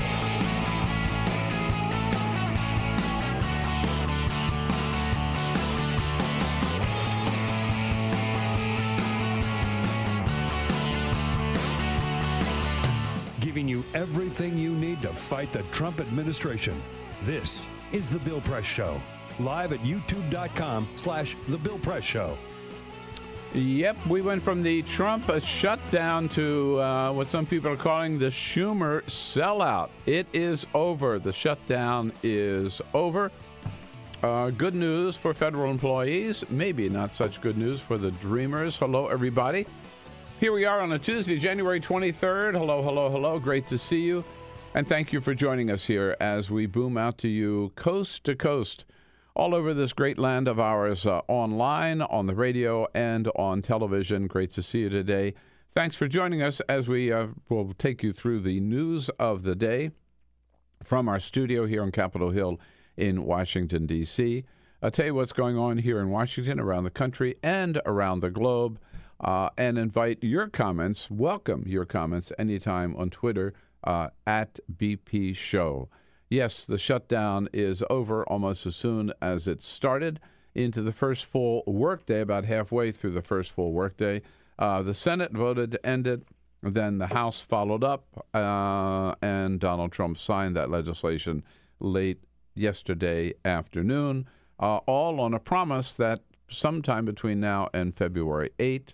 Giving 13.40 13.68
you 13.68 13.84
everything 13.94 14.58
you 14.58 14.72
need 14.72 15.04
to 15.04 15.10
fight 15.10 15.52
the 15.52 15.62
Trump 15.72 16.00
administration. 16.00 16.82
This 17.22 17.68
is 17.92 18.10
the 18.10 18.20
Bill 18.20 18.42
Press 18.42 18.66
Show. 18.66 19.02
Live 19.40 19.74
at 19.74 19.80
youtube.com 19.80 20.88
slash 20.96 21.36
the 21.48 21.58
Bill 21.58 21.80
Press 21.80 22.04
Show. 22.04 22.38
Yep, 23.54 24.08
we 24.08 24.22
went 24.22 24.42
from 24.42 24.64
the 24.64 24.82
Trump 24.84 25.30
shutdown 25.44 26.30
to 26.30 26.80
uh, 26.80 27.12
what 27.12 27.30
some 27.30 27.46
people 27.46 27.72
are 27.72 27.76
calling 27.76 28.18
the 28.18 28.28
Schumer 28.28 29.04
sellout. 29.04 29.90
It 30.06 30.28
is 30.32 30.66
over. 30.74 31.20
The 31.20 31.34
shutdown 31.34 32.14
is 32.24 32.82
over. 32.94 33.30
Uh, 34.24 34.52
good 34.52 34.76
news 34.76 35.16
for 35.16 35.34
federal 35.34 35.70
employees, 35.70 36.46
maybe 36.50 36.88
not 36.88 37.12
such 37.12 37.42
good 37.42 37.58
news 37.58 37.82
for 37.82 37.98
the 37.98 38.12
dreamers. 38.12 38.78
Hello, 38.78 39.08
everybody. 39.08 39.66
Here 40.40 40.54
we 40.54 40.64
are 40.64 40.80
on 40.80 40.92
a 40.94 41.00
Tuesday, 41.00 41.38
January 41.38 41.82
23rd. 41.82 42.54
Hello, 42.54 42.82
hello, 42.82 43.10
hello. 43.10 43.38
Great 43.38 43.68
to 43.68 43.78
see 43.78 44.02
you. 44.02 44.24
And 44.74 44.88
thank 44.88 45.12
you 45.12 45.20
for 45.20 45.36
joining 45.36 45.70
us 45.70 45.88
here 45.88 46.16
as 46.22 46.50
we 46.50 46.66
boom 46.66 46.98
out 46.98 47.18
to 47.20 47.28
you 47.28 47.74
coast 47.76 48.24
to 48.24 48.38
coast 48.38 48.86
all 49.36 49.54
over 49.54 49.74
this 49.74 49.92
great 49.92 50.18
land 50.18 50.48
of 50.48 50.62
ours, 50.62 51.06
uh, 51.06 51.20
online, 51.28 52.02
on 52.02 52.28
the 52.28 52.36
radio, 52.36 52.88
and 52.96 53.28
on 53.36 53.62
television. 53.62 54.28
Great 54.28 54.50
to 54.54 54.64
see 54.64 54.80
you 54.80 54.90
today. 54.90 55.34
Thanks 55.74 55.98
for 55.98 56.08
joining 56.08 56.42
us 56.42 56.62
as 56.70 56.88
we 56.88 57.12
uh, 57.12 57.28
will 57.50 57.74
take 57.74 58.02
you 58.02 58.14
through 58.14 58.40
the 58.40 58.62
news 58.62 59.10
of 59.20 59.44
the 59.44 59.56
day 59.56 59.92
from 60.82 61.10
our 61.10 61.20
studio 61.20 61.66
here 61.66 61.84
on 61.84 61.92
Capitol 61.92 62.32
Hill 62.32 62.58
in 62.96 63.26
Washington, 63.26 63.86
D.C. 63.86 64.46
I'll 64.82 64.90
tell 64.90 65.08
you 65.08 65.16
what's 65.16 65.34
going 65.34 65.58
on 65.58 65.80
here 65.80 66.00
in 66.00 66.10
Washington, 66.10 66.62
around 66.62 66.86
the 66.86 66.92
country, 66.92 67.36
and 67.44 67.82
around 67.86 68.22
the 68.22 68.32
globe, 68.32 68.80
uh, 69.20 69.50
and 69.58 69.78
invite 69.78 70.24
your 70.24 70.48
comments. 70.48 71.12
Welcome 71.12 71.66
your 71.68 71.84
comments 71.84 72.32
anytime 72.40 72.96
on 72.96 73.10
Twitter 73.10 73.54
uh, 73.84 74.10
at 74.26 74.60
BP 74.72 75.36
Show. 75.36 75.90
Yes, 76.30 76.66
the 76.66 76.78
shutdown 76.78 77.50
is 77.52 77.84
over 77.90 78.24
almost 78.24 78.66
as 78.66 78.76
soon 78.76 79.12
as 79.22 79.48
it 79.48 79.62
started 79.62 80.20
into 80.56 80.82
the 80.82 80.94
first 80.94 81.26
full 81.26 81.64
workday, 81.66 82.22
about 82.22 82.46
halfway 82.46 82.92
through 82.92 83.12
the 83.12 83.22
first 83.22 83.52
full 83.52 83.72
workday. 83.72 84.22
Uh, 84.60 84.82
the 84.82 84.94
Senate 84.94 85.32
voted 85.32 85.72
to 85.72 85.86
end 85.86 86.08
it. 86.08 86.24
Then 86.64 87.00
the 87.00 87.08
House 87.08 87.42
followed 87.42 87.84
up, 87.84 88.28
uh, 88.36 89.16
and 89.22 89.60
Donald 89.60 89.92
Trump 89.92 90.20
signed 90.20 90.56
that 90.56 90.70
legislation 90.70 91.44
late 91.80 92.24
yesterday 92.54 93.34
afternoon, 93.44 94.28
uh, 94.60 94.78
all 94.86 95.20
on 95.20 95.34
a 95.34 95.40
promise 95.40 95.94
that 95.96 96.22
sometime 96.48 97.06
between 97.06 97.40
now 97.40 97.70
and 97.74 97.96
February 97.96 98.52
8, 98.60 98.94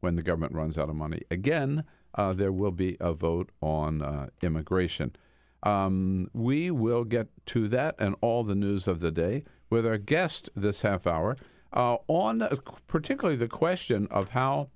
when 0.00 0.16
the 0.16 0.22
government 0.22 0.52
runs 0.52 0.76
out 0.76 0.88
of 0.88 0.96
money 0.96 1.22
again, 1.30 1.84
uh, 2.16 2.32
there 2.32 2.52
will 2.52 2.70
be 2.70 2.96
a 3.00 3.12
vote 3.12 3.50
on 3.60 4.02
uh, 4.02 4.28
immigration. 4.42 5.14
Um, 5.62 6.30
we 6.32 6.70
will 6.70 7.04
get 7.04 7.28
to 7.46 7.68
that 7.68 7.96
and 7.98 8.14
all 8.20 8.44
the 8.44 8.54
news 8.54 8.86
of 8.86 9.00
the 9.00 9.10
day 9.10 9.44
with 9.70 9.86
our 9.86 9.98
guest 9.98 10.48
this 10.54 10.82
half 10.82 11.06
hour 11.06 11.36
uh, 11.72 11.96
on 12.08 12.42
uh, 12.42 12.56
particularly 12.86 13.36
the 13.36 13.48
question 13.48 14.06
of 14.10 14.30
how 14.30 14.68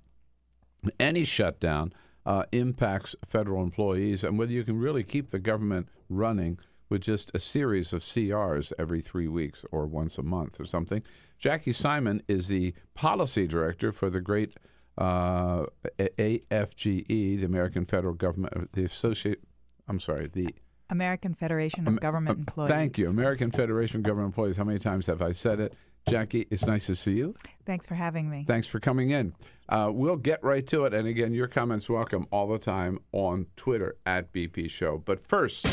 any 0.99 1.23
shutdown 1.23 1.93
uh, 2.25 2.43
impacts 2.51 3.15
federal 3.25 3.63
employees 3.63 4.23
and 4.23 4.37
whether 4.37 4.51
you 4.51 4.63
can 4.63 4.77
really 4.77 5.03
keep 5.03 5.31
the 5.31 5.39
government 5.39 5.87
running 6.09 6.59
with 6.89 7.01
just 7.01 7.31
a 7.33 7.39
series 7.39 7.93
of 7.93 8.03
CRs 8.03 8.73
every 8.77 9.01
three 9.01 9.27
weeks 9.27 9.63
or 9.71 9.85
once 9.85 10.17
a 10.17 10.23
month 10.23 10.59
or 10.59 10.65
something. 10.65 11.01
Jacque 11.39 11.73
Simon 11.73 12.21
is 12.27 12.47
the 12.47 12.73
policy 12.93 13.47
director 13.47 13.91
for 13.91 14.09
the 14.09 14.21
great 14.21 14.57
uh, 14.97 15.65
AFGE, 15.99 17.07
the 17.39 17.45
American 17.45 17.85
Federal 17.85 18.13
Government, 18.13 18.71
the 18.73 18.83
Associate. 18.83 19.39
I'm 19.87 19.99
sorry, 19.99 20.27
the 20.31 20.49
American 20.89 21.33
Federation 21.33 21.87
of 21.87 21.93
Am- 21.93 21.95
Government 21.97 22.37
uh, 22.37 22.39
Employees. 22.39 22.69
Thank 22.69 22.97
you, 22.97 23.09
American 23.09 23.51
Federation 23.51 23.97
of 23.97 24.03
Government 24.03 24.27
Employees. 24.27 24.57
How 24.57 24.63
many 24.63 24.79
times 24.79 25.05
have 25.07 25.21
I 25.21 25.31
said 25.31 25.59
it? 25.59 25.73
Jacque, 26.09 26.33
it's 26.49 26.65
nice 26.65 26.87
to 26.87 26.95
see 26.95 27.13
you. 27.13 27.35
Thanks 27.65 27.85
for 27.85 27.93
having 27.93 28.29
me. 28.29 28.43
Thanks 28.47 28.67
for 28.67 28.79
coming 28.79 29.11
in. 29.11 29.33
Uh, 29.69 29.91
we'll 29.93 30.17
get 30.17 30.43
right 30.43 30.65
to 30.67 30.85
it. 30.85 30.93
And 30.93 31.07
again, 31.07 31.33
your 31.33 31.47
comments 31.47 31.87
welcome 31.89 32.25
all 32.31 32.47
the 32.47 32.57
time 32.57 32.99
on 33.11 33.45
Twitter 33.55 33.95
at 34.05 34.33
BP 34.33 34.69
Show. 34.69 34.97
But 34.97 35.25
first, 35.25 35.67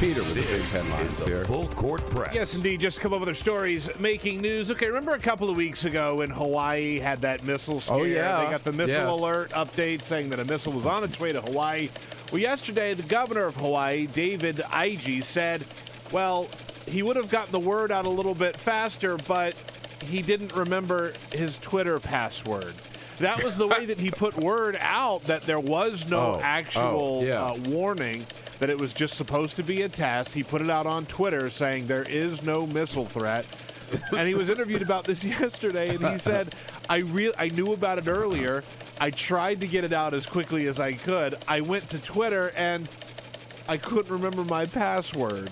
Peter 0.00 0.22
with 0.22 0.34
This 0.34 0.72
the 0.72 0.78
big 0.78 0.86
headlines 0.88 1.12
is 1.12 1.16
the 1.18 1.26
here. 1.26 1.44
Full 1.44 1.66
Court 1.68 2.00
Press. 2.08 2.34
Yes, 2.34 2.54
indeed. 2.54 2.80
Just 2.80 2.96
a 2.96 3.00
couple 3.02 3.18
of 3.18 3.22
other 3.22 3.34
stories 3.34 3.90
making 3.98 4.40
news. 4.40 4.70
Okay, 4.70 4.86
remember 4.86 5.12
a 5.12 5.18
couple 5.18 5.50
of 5.50 5.58
weeks 5.58 5.84
ago 5.84 6.16
when 6.16 6.30
Hawaii 6.30 6.98
had 6.98 7.20
that 7.20 7.44
missile 7.44 7.80
scare? 7.80 7.96
Oh, 7.98 8.04
yeah. 8.04 8.42
They 8.42 8.50
got 8.50 8.64
the 8.64 8.72
missile 8.72 8.94
Yes. 9.02 9.10
alert 9.10 9.50
update 9.50 10.02
saying 10.02 10.30
that 10.30 10.40
a 10.40 10.44
missile 10.46 10.72
was 10.72 10.86
on 10.86 11.04
its 11.04 11.20
way 11.20 11.32
to 11.32 11.42
Hawaii. 11.42 11.90
Well, 12.32 12.40
yesterday, 12.40 12.94
the 12.94 13.02
governor 13.02 13.44
of 13.44 13.56
Hawaii, 13.56 14.06
David 14.06 14.56
Ige, 14.72 15.22
said, 15.22 15.66
well, 16.10 16.48
he 16.86 17.02
would 17.02 17.16
have 17.16 17.28
gotten 17.28 17.52
the 17.52 17.60
word 17.60 17.92
out 17.92 18.06
a 18.06 18.10
little 18.10 18.34
bit 18.34 18.56
faster, 18.56 19.18
but 19.28 19.54
he 20.02 20.22
didn't 20.22 20.54
remember 20.54 21.12
his 21.30 21.58
Twitter 21.58 22.00
password. 22.00 22.72
That 23.18 23.44
was 23.44 23.58
the 23.58 23.66
way 23.66 23.84
that 23.84 24.00
he 24.00 24.10
put 24.10 24.34
word 24.38 24.78
out 24.80 25.24
that 25.24 25.42
there 25.42 25.60
was 25.60 26.08
no 26.08 26.20
Oh, 26.36 26.40
actual 26.42 27.20
oh, 27.20 27.22
yeah. 27.22 27.44
uh, 27.44 27.56
warning 27.68 28.26
that 28.60 28.70
it 28.70 28.78
was 28.78 28.92
just 28.92 29.14
supposed 29.16 29.56
to 29.56 29.62
be 29.62 29.82
a 29.82 29.88
test. 29.88 30.34
He 30.34 30.42
put 30.42 30.62
it 30.62 30.70
out 30.70 30.86
on 30.86 31.06
Twitter 31.06 31.50
saying 31.50 31.86
there 31.86 32.04
is 32.04 32.42
no 32.42 32.66
missile 32.66 33.06
threat. 33.06 33.44
and 34.16 34.28
he 34.28 34.34
was 34.34 34.48
interviewed 34.48 34.82
about 34.82 35.04
this 35.04 35.24
yesterday, 35.40 35.96
and 35.96 36.06
he 36.06 36.18
said, 36.18 36.54
"I 36.88 36.98
real 36.98 37.32
I 37.38 37.48
knew 37.48 37.72
about 37.72 37.98
it 37.98 38.06
earlier. 38.06 38.62
I 39.00 39.10
tried 39.10 39.62
to 39.62 39.66
get 39.66 39.82
it 39.82 39.92
out 39.92 40.14
as 40.14 40.26
quickly 40.26 40.66
as 40.66 40.78
I 40.78 40.92
could. 40.92 41.36
I 41.48 41.62
went 41.62 41.88
to 41.88 41.98
Twitter 41.98 42.52
and 42.54 42.88
I 43.66 43.78
couldn't 43.78 44.12
remember 44.12 44.44
my 44.44 44.66
password. 44.66 45.50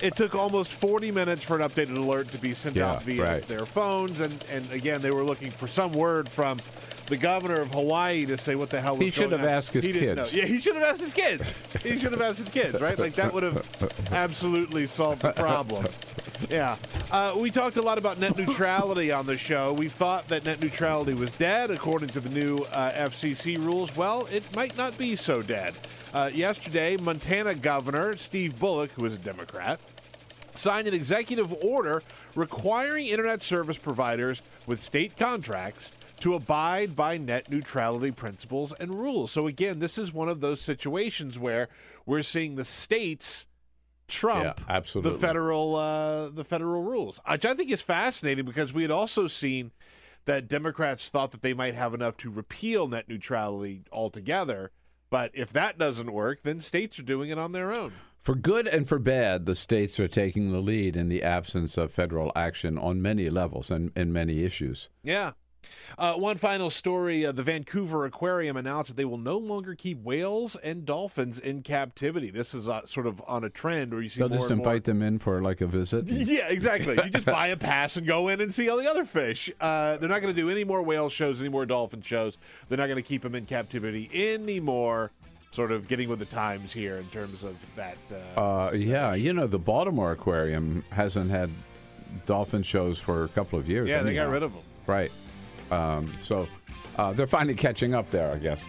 It 0.00 0.16
took 0.16 0.34
almost 0.34 0.72
40 0.72 1.10
minutes 1.12 1.44
for 1.44 1.60
an 1.60 1.68
updated 1.68 1.96
alert 1.96 2.28
to 2.28 2.38
be 2.38 2.54
sent 2.54 2.74
Yeah, 2.76 2.92
out 2.92 3.02
via 3.04 3.22
right. 3.22 3.46
their 3.46 3.66
phones, 3.66 4.20
and 4.20 4.42
and 4.50 4.68
again 4.72 5.02
they 5.02 5.10
were 5.12 5.22
looking 5.24 5.50
for 5.52 5.68
some 5.68 5.92
word 5.92 6.28
from." 6.30 6.60
The 7.12 7.18
governor 7.18 7.60
of 7.60 7.72
Hawaii 7.72 8.24
to 8.24 8.38
say 8.38 8.54
what 8.54 8.70
the 8.70 8.80
hell 8.80 8.96
was 8.96 9.04
He 9.04 9.10
should 9.10 9.28
going 9.28 9.32
have 9.32 9.46
on. 9.46 9.54
asked 9.54 9.74
his 9.74 9.84
He 9.84 9.92
didn't 9.92 10.16
kids. 10.16 10.32
know. 10.32 10.38
Yeah, 10.38 10.46
he 10.46 10.58
should 10.58 10.76
have 10.76 10.84
asked 10.84 11.02
his 11.02 11.12
kids. 11.12 11.60
He 11.82 11.98
should 11.98 12.12
have 12.12 12.22
asked 12.22 12.38
his 12.38 12.48
kids, 12.48 12.80
right? 12.80 12.98
Like 12.98 13.16
that 13.16 13.34
would 13.34 13.42
have 13.42 13.66
absolutely 14.10 14.86
solved 14.86 15.20
the 15.20 15.32
problem. 15.32 15.88
Yeah. 16.48 16.78
Uh, 17.10 17.34
we 17.36 17.50
talked 17.50 17.76
a 17.76 17.82
lot 17.82 17.98
about 17.98 18.18
net 18.18 18.38
neutrality 18.38 19.12
on 19.12 19.26
the 19.26 19.36
show. 19.36 19.74
We 19.74 19.90
thought 19.90 20.28
that 20.28 20.46
net 20.46 20.62
neutrality 20.62 21.12
was 21.12 21.32
dead 21.32 21.70
according 21.70 22.08
to 22.10 22.20
the 22.20 22.30
new 22.30 22.60
uh, 22.72 22.92
FCC 22.92 23.62
rules. 23.62 23.94
Well, 23.94 24.24
it 24.32 24.44
might 24.56 24.74
not 24.78 24.96
be 24.96 25.14
so 25.14 25.42
dead. 25.42 25.74
Uh, 26.14 26.30
yesterday, 26.32 26.96
Montana 26.96 27.54
Governor 27.54 28.16
Steve 28.16 28.58
Bullock, 28.58 28.90
who 28.92 29.04
is 29.04 29.16
a 29.16 29.18
Democrat, 29.18 29.80
signed 30.54 30.88
an 30.88 30.94
executive 30.94 31.52
order 31.62 32.02
requiring 32.34 33.04
internet 33.04 33.42
service 33.42 33.76
providers 33.76 34.40
with 34.66 34.82
state 34.82 35.14
contracts 35.18 35.92
to 36.22 36.34
abide 36.36 36.94
by 36.94 37.18
net 37.18 37.50
neutrality 37.50 38.12
principles 38.12 38.72
and 38.78 39.00
rules. 39.00 39.32
So 39.32 39.48
again, 39.48 39.80
this 39.80 39.98
is 39.98 40.12
one 40.12 40.28
of 40.28 40.38
those 40.38 40.60
situations 40.60 41.36
where 41.36 41.68
we're 42.06 42.22
seeing 42.22 42.54
the 42.54 42.64
states 42.64 43.48
trump 44.06 44.44
Yeah, 44.44 44.64
absolutely. 44.68 45.12
the 45.12 45.18
federal 45.18 45.74
uh, 45.74 46.28
the 46.28 46.44
federal 46.44 46.84
rules, 46.84 47.20
which 47.28 47.44
I 47.44 47.54
think 47.54 47.72
is 47.72 47.82
fascinating 47.82 48.44
because 48.44 48.72
we 48.72 48.82
had 48.82 48.92
also 48.92 49.26
seen 49.26 49.72
that 50.24 50.46
Democrats 50.46 51.08
thought 51.08 51.32
that 51.32 51.42
they 51.42 51.54
might 51.54 51.74
have 51.74 51.92
enough 51.92 52.16
to 52.18 52.30
repeal 52.30 52.86
net 52.86 53.08
neutrality 53.08 53.82
altogether. 53.90 54.70
But 55.10 55.32
if 55.34 55.52
that 55.54 55.76
doesn't 55.76 56.12
work, 56.12 56.44
then 56.44 56.60
states 56.60 57.00
are 57.00 57.02
doing 57.02 57.30
it 57.30 57.38
on 57.38 57.50
their 57.50 57.72
own. 57.72 57.94
For 58.20 58.36
good 58.36 58.68
and 58.68 58.88
for 58.88 59.00
bad, 59.00 59.46
the 59.46 59.56
states 59.56 59.98
are 59.98 60.06
taking 60.06 60.52
the 60.52 60.60
lead 60.60 60.94
in 60.94 61.08
the 61.08 61.24
absence 61.24 61.76
of 61.76 61.90
federal 61.90 62.30
action 62.36 62.78
on 62.78 63.02
many 63.02 63.28
levels 63.28 63.72
and, 63.72 63.90
in 63.96 64.12
many 64.12 64.44
issues. 64.44 64.88
Yeah. 65.02 65.32
Uh, 65.98 66.14
one 66.14 66.36
final 66.36 66.70
story: 66.70 67.24
uh, 67.26 67.32
the 67.32 67.42
Vancouver 67.42 68.04
Aquarium 68.04 68.56
announced 68.56 68.88
that 68.90 68.96
they 68.96 69.04
will 69.04 69.18
no 69.18 69.36
longer 69.38 69.74
keep 69.74 70.02
whales 70.02 70.56
and 70.56 70.84
dolphins 70.84 71.38
in 71.38 71.62
captivity. 71.62 72.30
This 72.30 72.54
is 72.54 72.68
uh, 72.68 72.84
sort 72.86 73.06
of 73.06 73.22
on 73.26 73.44
a 73.44 73.50
trend 73.50 73.92
where 73.92 74.02
you 74.02 74.08
see 74.08 74.18
They'll 74.20 74.28
just 74.28 74.50
invite 74.50 74.84
them 74.84 75.02
in 75.02 75.18
for 75.18 75.40
like 75.42 75.60
a 75.60 75.66
visit. 75.66 76.06
Yeah, 76.10 76.48
exactly. 76.48 76.94
You 77.02 77.10
just 77.10 77.26
buy 77.26 77.48
a 77.48 77.56
pass 77.56 77.96
and 77.96 78.06
go 78.06 78.28
in 78.28 78.40
and 78.40 78.52
see 78.52 78.68
all 78.68 78.78
the 78.78 78.88
other 78.88 79.04
fish. 79.04 79.50
Uh, 79.60 79.96
they're 79.98 80.08
not 80.08 80.22
going 80.22 80.34
to 80.34 80.40
do 80.40 80.48
any 80.50 80.64
more 80.64 80.82
whale 80.82 81.08
shows, 81.08 81.40
any 81.40 81.48
more 81.48 81.66
dolphin 81.66 82.00
shows. 82.00 82.36
They're 82.68 82.78
not 82.78 82.86
going 82.86 82.96
to 82.96 83.02
keep 83.02 83.22
them 83.22 83.34
in 83.34 83.44
captivity 83.46 84.08
anymore. 84.14 85.10
Sort 85.50 85.70
of 85.72 85.86
getting 85.88 86.08
with 86.08 86.18
the 86.18 86.24
times 86.24 86.72
here 86.72 86.96
in 86.96 87.06
terms 87.08 87.44
of 87.44 87.56
that. 87.76 87.98
Uh, 88.36 88.40
Uh, 88.40 88.72
yeah, 88.72 89.14
you 89.14 89.32
know 89.34 89.46
the 89.46 89.58
Baltimore 89.58 90.12
Aquarium 90.12 90.82
hasn't 90.90 91.30
had 91.30 91.50
dolphin 92.26 92.62
shows 92.62 92.98
for 92.98 93.24
a 93.24 93.28
couple 93.28 93.58
of 93.58 93.68
years. 93.68 93.88
yeah, 93.88 94.02
they 94.02 94.14
got 94.14 94.30
rid 94.30 94.42
of 94.42 94.52
them. 94.54 94.62
Right. 94.86 95.12
Um, 95.72 96.12
so 96.22 96.46
uh, 96.96 97.12
they're 97.14 97.26
finally 97.26 97.54
catching 97.54 97.94
up 97.94 98.10
there, 98.10 98.30
I 98.30 98.38
guess. 98.38 98.62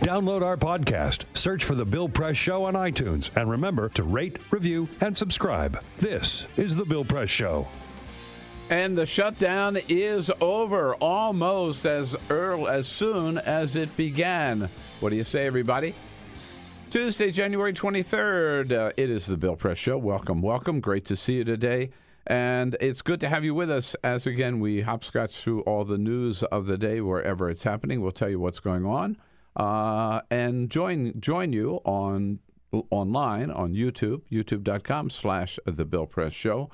Download 0.00 0.42
our 0.42 0.56
podcast, 0.56 1.24
search 1.34 1.62
for 1.62 1.76
The 1.76 1.84
Bill 1.84 2.08
Press 2.08 2.36
Show 2.36 2.64
on 2.64 2.74
iTunes, 2.74 3.30
and 3.36 3.48
remember 3.48 3.90
to 3.90 4.02
rate, 4.02 4.38
review, 4.50 4.88
and 5.00 5.16
subscribe. 5.16 5.80
This 5.98 6.48
is 6.56 6.74
The 6.74 6.84
Bill 6.84 7.04
Press 7.04 7.30
Show. 7.30 7.68
And 8.70 8.96
the 8.96 9.04
shutdown 9.04 9.78
is 9.88 10.30
over 10.40 10.94
almost 10.94 11.84
as 11.84 12.16
early 12.30 12.68
as 12.68 12.86
soon 12.86 13.36
as 13.36 13.74
it 13.74 13.96
began. 13.96 14.68
What 15.00 15.10
do 15.10 15.16
you 15.16 15.24
say, 15.24 15.44
everybody? 15.44 15.92
Tuesday, 16.88 17.32
January 17.32 17.72
23rd. 17.72 18.70
Uh, 18.70 18.92
it 18.96 19.10
is 19.10 19.26
the 19.26 19.36
Bill 19.36 19.56
Press 19.56 19.76
Show. 19.76 19.98
Welcome, 19.98 20.40
welcome. 20.40 20.78
Great 20.78 21.04
to 21.06 21.16
see 21.16 21.38
you 21.38 21.44
today. 21.44 21.90
And 22.28 22.76
it's 22.80 23.02
good 23.02 23.18
to 23.20 23.28
have 23.28 23.42
you 23.42 23.56
with 23.56 23.72
us 23.72 23.96
as 24.04 24.24
again 24.24 24.60
we 24.60 24.82
hopscotch 24.82 25.36
through 25.38 25.62
all 25.62 25.84
the 25.84 25.98
news 25.98 26.44
of 26.44 26.66
the 26.66 26.78
day 26.78 27.00
wherever 27.00 27.50
it's 27.50 27.64
happening. 27.64 28.00
We'll 28.00 28.12
tell 28.12 28.30
you 28.30 28.38
what's 28.38 28.60
going 28.60 28.86
on. 28.86 29.16
Uh, 29.56 30.20
and 30.30 30.70
join 30.70 31.20
join 31.20 31.52
you 31.52 31.80
on 31.84 32.38
online 32.90 33.50
on 33.50 33.74
YouTube, 33.74 34.22
youtube.com 34.30 35.10
slash 35.10 35.58
the 35.64 35.84
Bill 35.84 36.06
Press 36.06 36.34
Show. 36.34 36.70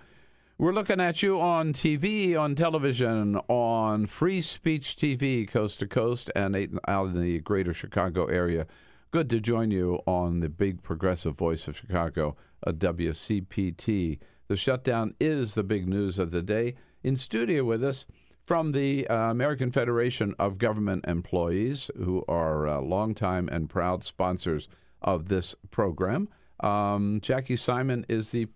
We're 0.58 0.72
looking 0.72 1.02
at 1.02 1.22
you 1.22 1.38
on 1.38 1.74
TV, 1.74 2.34
on 2.34 2.54
television, 2.54 3.36
on 3.46 4.06
Free 4.06 4.40
Speech 4.40 4.96
TV, 4.96 5.46
coast 5.46 5.80
to 5.80 5.86
coast, 5.86 6.30
and 6.34 6.56
out 6.88 7.08
in 7.08 7.20
the 7.20 7.40
greater 7.40 7.74
Chicago 7.74 8.24
area. 8.24 8.66
Good 9.10 9.28
to 9.28 9.40
join 9.40 9.70
you 9.70 10.00
on 10.06 10.40
the 10.40 10.48
big 10.48 10.82
progressive 10.82 11.36
voice 11.36 11.68
of 11.68 11.76
Chicago, 11.76 12.36
a 12.62 12.72
WCPT. 12.72 14.18
The 14.48 14.56
shutdown 14.56 15.14
is 15.20 15.52
the 15.52 15.62
big 15.62 15.86
news 15.86 16.18
of 16.18 16.30
the 16.30 16.40
day. 16.40 16.74
In 17.04 17.18
studio 17.18 17.62
with 17.62 17.84
us 17.84 18.06
from 18.46 18.72
the 18.72 19.06
uh, 19.08 19.30
American 19.30 19.70
Federation 19.70 20.34
of 20.38 20.56
Government 20.56 21.04
Employees, 21.06 21.90
who 21.98 22.24
are 22.28 22.66
uh, 22.66 22.80
longtime 22.80 23.50
and 23.52 23.68
proud 23.68 24.04
sponsors 24.04 24.68
of 25.02 25.28
this 25.28 25.54
program. 25.70 26.30
Um, 26.60 27.20
Jacque 27.20 27.58
Simon 27.58 28.06
is 28.08 28.30
the 28.30 28.48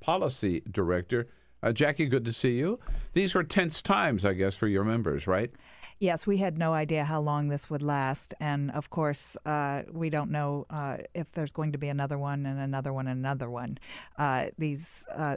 policy 0.00 0.62
director. 0.70 1.26
Uh, 1.62 1.72
Jacque, 1.72 2.08
good 2.08 2.24
to 2.24 2.32
see 2.32 2.56
you. 2.56 2.78
These 3.12 3.34
were 3.34 3.42
tense 3.42 3.82
times, 3.82 4.24
I 4.24 4.34
guess, 4.34 4.54
for 4.54 4.68
your 4.68 4.84
members, 4.84 5.26
right? 5.26 5.50
Yes, 5.98 6.26
we 6.26 6.36
had 6.36 6.56
no 6.56 6.72
idea 6.72 7.04
how 7.04 7.20
long 7.20 7.48
this 7.48 7.68
would 7.68 7.82
last. 7.82 8.32
And 8.38 8.70
of 8.70 8.90
course, 8.90 9.36
uh, 9.44 9.82
we 9.90 10.10
don't 10.10 10.30
know 10.30 10.66
uh, 10.70 10.98
if 11.14 11.32
there's 11.32 11.52
going 11.52 11.72
to 11.72 11.78
be 11.78 11.88
another 11.88 12.16
one 12.16 12.46
and 12.46 12.60
another 12.60 12.92
one 12.92 13.08
and 13.08 13.18
another 13.18 13.50
one. 13.50 13.78
Uh, 14.16 14.46
these 14.56 15.04
uh, 15.14 15.36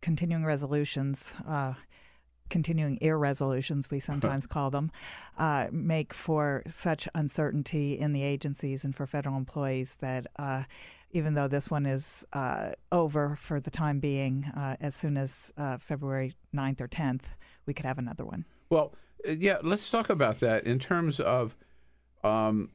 continuing 0.00 0.44
resolutions. 0.44 1.34
Uh, 1.46 1.74
Continuing 2.50 2.96
ear 3.02 3.18
resolutions, 3.18 3.90
we 3.90 4.00
sometimes 4.00 4.46
call 4.46 4.70
them, 4.70 4.90
uh, 5.36 5.66
make 5.70 6.14
for 6.14 6.62
such 6.66 7.06
uncertainty 7.14 7.98
in 7.98 8.14
the 8.14 8.22
agencies 8.22 8.84
and 8.84 8.96
for 8.96 9.06
federal 9.06 9.36
employees 9.36 9.98
that 10.00 10.26
uh, 10.38 10.62
even 11.10 11.34
though 11.34 11.48
this 11.48 11.70
one 11.70 11.86
is 11.86 12.24
uh, 12.32 12.70
over 12.92 13.36
for 13.36 13.60
the 13.60 13.70
time 13.70 14.00
being, 14.00 14.44
uh, 14.56 14.76
as 14.80 14.94
soon 14.94 15.16
as 15.16 15.52
uh, 15.56 15.78
February 15.78 16.34
9th 16.54 16.80
or 16.80 16.88
10th, 16.88 17.22
we 17.66 17.74
could 17.74 17.86
have 17.86 17.98
another 17.98 18.24
one. 18.24 18.44
Well, 18.70 18.94
uh, 19.26 19.32
yeah, 19.32 19.58
let's 19.62 19.90
talk 19.90 20.10
about 20.10 20.40
that 20.40 20.66
in 20.66 20.78
terms 20.78 21.18
of 21.20 21.56
um, 22.22 22.70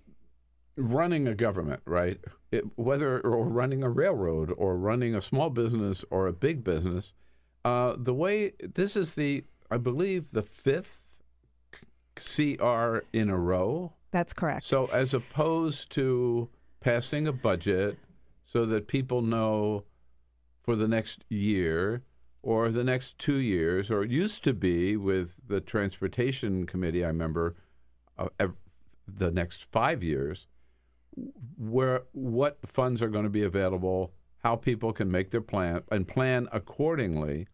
running 0.75 1.27
a 1.27 1.35
government, 1.35 1.81
right? 1.85 2.19
It, 2.51 2.65
whether 2.75 3.19
or 3.19 3.45
running 3.45 3.83
a 3.83 3.89
railroad 3.89 4.51
or 4.57 4.77
running 4.77 5.15
a 5.15 5.21
small 5.21 5.49
business 5.49 6.03
or 6.09 6.27
a 6.27 6.33
big 6.33 6.63
business, 6.63 7.13
uh, 7.65 7.95
the 7.97 8.13
way 8.13 8.53
this 8.61 8.95
is 8.95 9.13
the, 9.13 9.45
I 9.69 9.77
believe, 9.77 10.31
the 10.31 10.43
fifth 10.43 11.15
CR 12.15 12.99
in 13.11 13.29
a 13.29 13.37
row. 13.37 13.93
That's 14.11 14.33
correct. 14.33 14.65
So, 14.65 14.87
as 14.87 15.13
opposed 15.13 15.91
to 15.91 16.49
passing 16.79 17.27
a 17.27 17.31
budget 17.31 17.97
so 18.45 18.65
that 18.65 18.87
people 18.87 19.21
know 19.21 19.83
for 20.61 20.75
the 20.75 20.87
next 20.87 21.23
year 21.29 22.03
or 22.41 22.69
the 22.69 22.83
next 22.83 23.17
two 23.17 23.37
years, 23.37 23.89
or 23.89 24.03
it 24.03 24.11
used 24.11 24.43
to 24.43 24.53
be 24.53 24.97
with 24.97 25.39
the 25.47 25.61
Transportation 25.61 26.65
Committee, 26.65 27.03
I 27.03 27.07
remember, 27.07 27.55
uh, 28.17 28.27
the 29.07 29.31
next 29.31 29.71
five 29.71 30.03
years, 30.03 30.47
where 31.57 32.03
what 32.11 32.57
funds 32.65 33.01
are 33.01 33.07
going 33.07 33.23
to 33.23 33.29
be 33.29 33.43
available, 33.43 34.13
how 34.43 34.57
people 34.57 34.91
can 34.91 35.09
make 35.09 35.31
their 35.31 35.41
plan 35.41 35.83
and 35.89 36.07
plan 36.07 36.49
accordingly. 36.51 37.47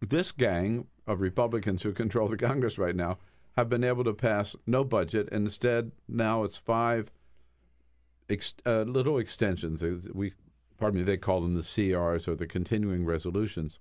This 0.00 0.32
gang 0.32 0.86
of 1.06 1.20
Republicans 1.20 1.82
who 1.82 1.92
control 1.92 2.26
the 2.26 2.36
Congress 2.36 2.78
right 2.78 2.96
now 2.96 3.18
have 3.56 3.68
been 3.68 3.84
able 3.84 4.04
to 4.04 4.14
pass 4.14 4.56
no 4.66 4.82
budget, 4.82 5.28
and 5.30 5.46
instead 5.46 5.92
now 6.08 6.42
it's 6.42 6.56
five 6.56 7.10
ex- 8.28 8.54
uh, 8.66 8.82
little 8.82 9.18
extensions. 9.18 9.82
We, 10.12 10.32
pardon 10.78 11.00
me, 11.00 11.04
they 11.04 11.16
call 11.16 11.40
them 11.40 11.54
the 11.54 11.62
CRs 11.62 12.28
or 12.28 12.34
the 12.34 12.46
continuing 12.46 13.04
resolutions. 13.04 13.78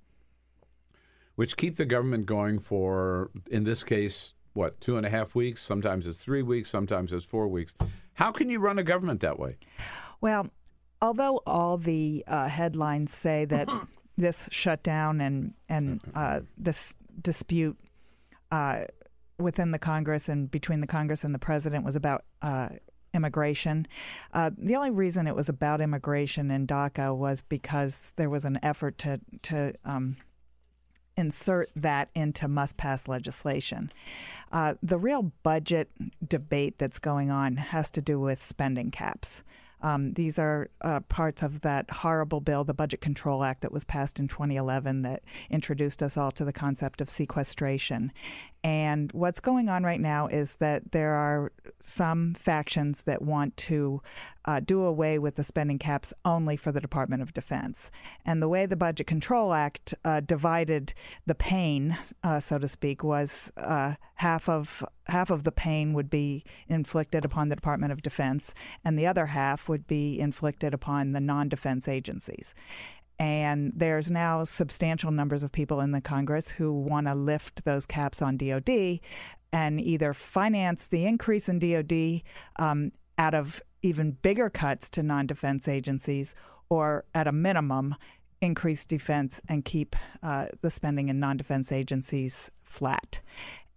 which 1.36 1.56
keep 1.56 1.78
the 1.78 1.86
government 1.86 2.26
going 2.26 2.58
for, 2.58 3.30
in 3.52 3.64
this 3.64 3.84
case, 3.84 4.34
what 4.54 4.82
two 4.82 4.98
and 4.98 5.06
a 5.06 5.10
half 5.10 5.36
weeks? 5.36 5.62
Sometimes 5.62 6.08
it's 6.08 6.18
three 6.18 6.42
weeks. 6.42 6.70
Sometimes 6.70 7.12
it's 7.14 7.26
four 7.26 7.48
weeks. 7.48 7.74
How 8.16 8.32
can 8.32 8.50
you 8.50 8.60
run 8.60 8.80
a 8.80 8.84
government 8.84 9.22
that 9.22 9.38
way? 9.38 9.58
Well, 10.20 10.50
although 11.00 11.42
all 11.46 11.78
the 11.78 12.24
uh, 12.28 12.48
headlines 12.48 13.14
say 13.14 13.46
that 13.46 13.70
this 14.18 14.50
shutdown 14.52 15.22
and 15.22 15.54
and 15.70 16.02
uh, 16.16 16.40
this 16.58 16.96
dispute 17.22 17.78
uh, 18.52 18.86
within 19.38 19.70
the 19.70 19.78
Congress 19.78 20.28
and 20.28 20.50
between 20.50 20.80
the 20.80 20.88
Congress 20.88 21.24
and 21.24 21.36
the 21.36 21.40
president 21.40 21.86
was 21.86 21.96
about 21.96 22.24
uh, 22.42 22.70
immigration. 23.18 23.86
Uh, 24.34 24.52
the 24.58 24.78
only 24.78 24.92
reason 24.92 25.28
it 25.28 25.36
was 25.36 25.50
about 25.50 25.82
immigration 25.82 26.50
in 26.50 26.66
DACA 26.66 27.14
was 27.14 27.42
because 27.42 28.14
there 28.16 28.30
was 28.30 28.46
an 28.46 28.58
effort 28.64 28.98
to 29.00 29.20
to 29.42 29.74
um, 29.84 30.16
insert 31.18 31.70
that 31.76 32.10
into 32.16 32.48
must 32.48 32.78
pass 32.78 33.08
legislation. 33.08 33.92
Uh, 34.52 34.76
the 34.82 34.98
real 34.98 35.34
budget 35.44 35.90
debate 36.26 36.78
that's 36.78 37.00
going 37.00 37.32
on 37.32 37.58
has 37.58 37.90
to 37.92 38.02
do 38.02 38.20
with 38.20 38.42
spending 38.42 38.92
caps. 38.92 39.44
Um, 39.82 40.14
these 40.14 40.40
are 40.40 40.70
uh, 40.82 41.02
parts 41.02 41.44
of 41.44 41.62
that 41.62 41.90
horrible 41.90 42.42
bill, 42.42 42.64
the 42.64 42.74
Budget 42.74 43.02
Control 43.02 43.44
Act, 43.44 43.62
that 43.62 43.72
was 43.72 43.84
passed 43.84 44.20
in 44.20 44.28
2011 44.28 45.04
that 45.04 45.24
introduced 45.50 46.02
us 46.02 46.18
all 46.18 46.32
to 46.32 46.46
the 46.46 46.54
concept 46.54 47.02
of 47.02 47.10
sequestration. 47.10 48.12
And 48.64 49.12
what's 49.12 49.40
going 49.40 49.70
on 49.70 49.84
right 49.84 50.02
now 50.02 50.28
is 50.28 50.56
that 50.56 50.92
there 50.92 51.14
are 51.14 51.52
some 51.82 52.34
factions 52.34 53.04
that 53.04 53.22
want 53.22 53.56
to 53.58 54.02
uh, 54.46 54.60
do 54.60 54.82
away 54.82 55.20
with 55.20 55.36
the 55.36 55.44
spending 55.44 55.78
caps 55.78 56.14
only 56.26 56.58
for 56.58 56.72
the 56.72 56.82
Department 56.82 57.22
of 57.22 57.34
Defense. 57.34 57.92
And 58.26 58.42
the 58.42 58.48
way 58.48 58.66
the 58.66 58.76
Budget 58.76 59.08
Control 59.08 59.54
Act 59.54 59.94
uh, 60.04 60.22
divided 60.22 60.94
the 61.26 61.36
pain, 61.36 61.98
uh, 62.24 62.40
so 62.40 62.58
to 62.58 62.68
speak, 62.68 63.04
was 63.04 63.52
uh, 63.58 63.96
half 64.18 64.50
of 64.50 64.84
half 65.08 65.30
of 65.30 65.44
the 65.44 65.52
pain 65.52 65.94
would 65.94 66.10
be 66.10 66.44
inflicted 66.68 67.24
upon 67.24 67.50
the 67.50 67.56
Department 67.56 67.92
of 67.92 68.02
Defense, 68.02 68.54
and 68.84 68.98
the 68.98 69.08
other 69.08 69.28
half 69.28 69.70
would 69.70 69.88
be 69.88 70.20
inflicted 70.20 70.74
upon 70.74 71.12
the 71.12 71.20
non-defense 71.20 71.88
agencies. 71.88 72.54
And 73.20 73.74
there's 73.76 74.12
now 74.12 74.44
substantial 74.44 75.12
numbers 75.12 75.44
of 75.44 75.52
people 75.52 75.80
in 75.82 75.92
the 75.92 76.02
Congress 76.02 76.50
who 76.50 76.72
want 76.72 77.08
to 77.08 77.16
lift 77.16 77.66
those 77.66 77.86
caps 77.86 78.22
on 78.22 78.38
DoD 78.38 79.00
and 79.52 79.82
either 79.82 80.14
finance 80.14 80.86
the 80.86 81.06
increase 81.06 81.50
in 81.50 81.58
DoD 81.60 82.22
um, 82.58 82.92
out 83.18 83.34
of 83.34 83.62
even 83.82 84.12
bigger 84.22 84.50
cuts 84.50 84.90
to 84.90 85.02
non-defense 85.04 85.68
agencies, 85.68 86.36
or 86.70 87.06
at 87.14 87.28
a 87.28 87.32
minimum, 87.32 87.96
increase 88.42 88.86
defense 88.86 89.42
and 89.48 89.66
keep 89.66 89.96
uh, 90.22 90.48
the 90.62 90.70
spending 90.70 91.10
in 91.10 91.20
non-defense 91.20 91.72
agencies 91.72 92.52
flat. 92.64 93.20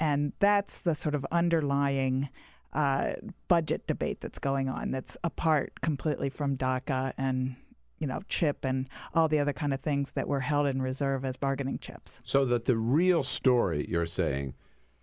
And 0.01 0.33
that's 0.41 0.81
the 0.81 0.95
sort 0.95 1.15
of 1.15 1.25
underlying 1.31 2.31
uh, 2.73 3.13
budget 3.47 3.87
debate 3.87 4.21
that's 4.21 4.39
going 4.39 4.69
on. 4.69 4.91
That's 4.91 5.17
apart 5.23 5.81
completely 5.83 6.31
from 6.31 6.57
DACA 6.57 7.13
and 7.17 7.57
you 7.99 8.07
know, 8.07 8.23
CHIP 8.29 8.65
and 8.65 8.89
all 9.15 9.29
the 9.29 9.39
other 9.39 9.53
kind 9.53 9.75
of 9.75 9.81
things 9.81 10.13
that 10.13 10.27
were 10.27 10.41
held 10.41 10.67
in 10.67 10.81
reserve 10.81 11.23
as 11.25 11.37
bargaining 11.37 11.79
chips. 11.79 12.23
So 12.25 12.47
that 12.47 12.65
the 12.65 12.77
real 12.77 13.23
story 13.23 13.87
you're 13.89 14.07
saying 14.07 14.55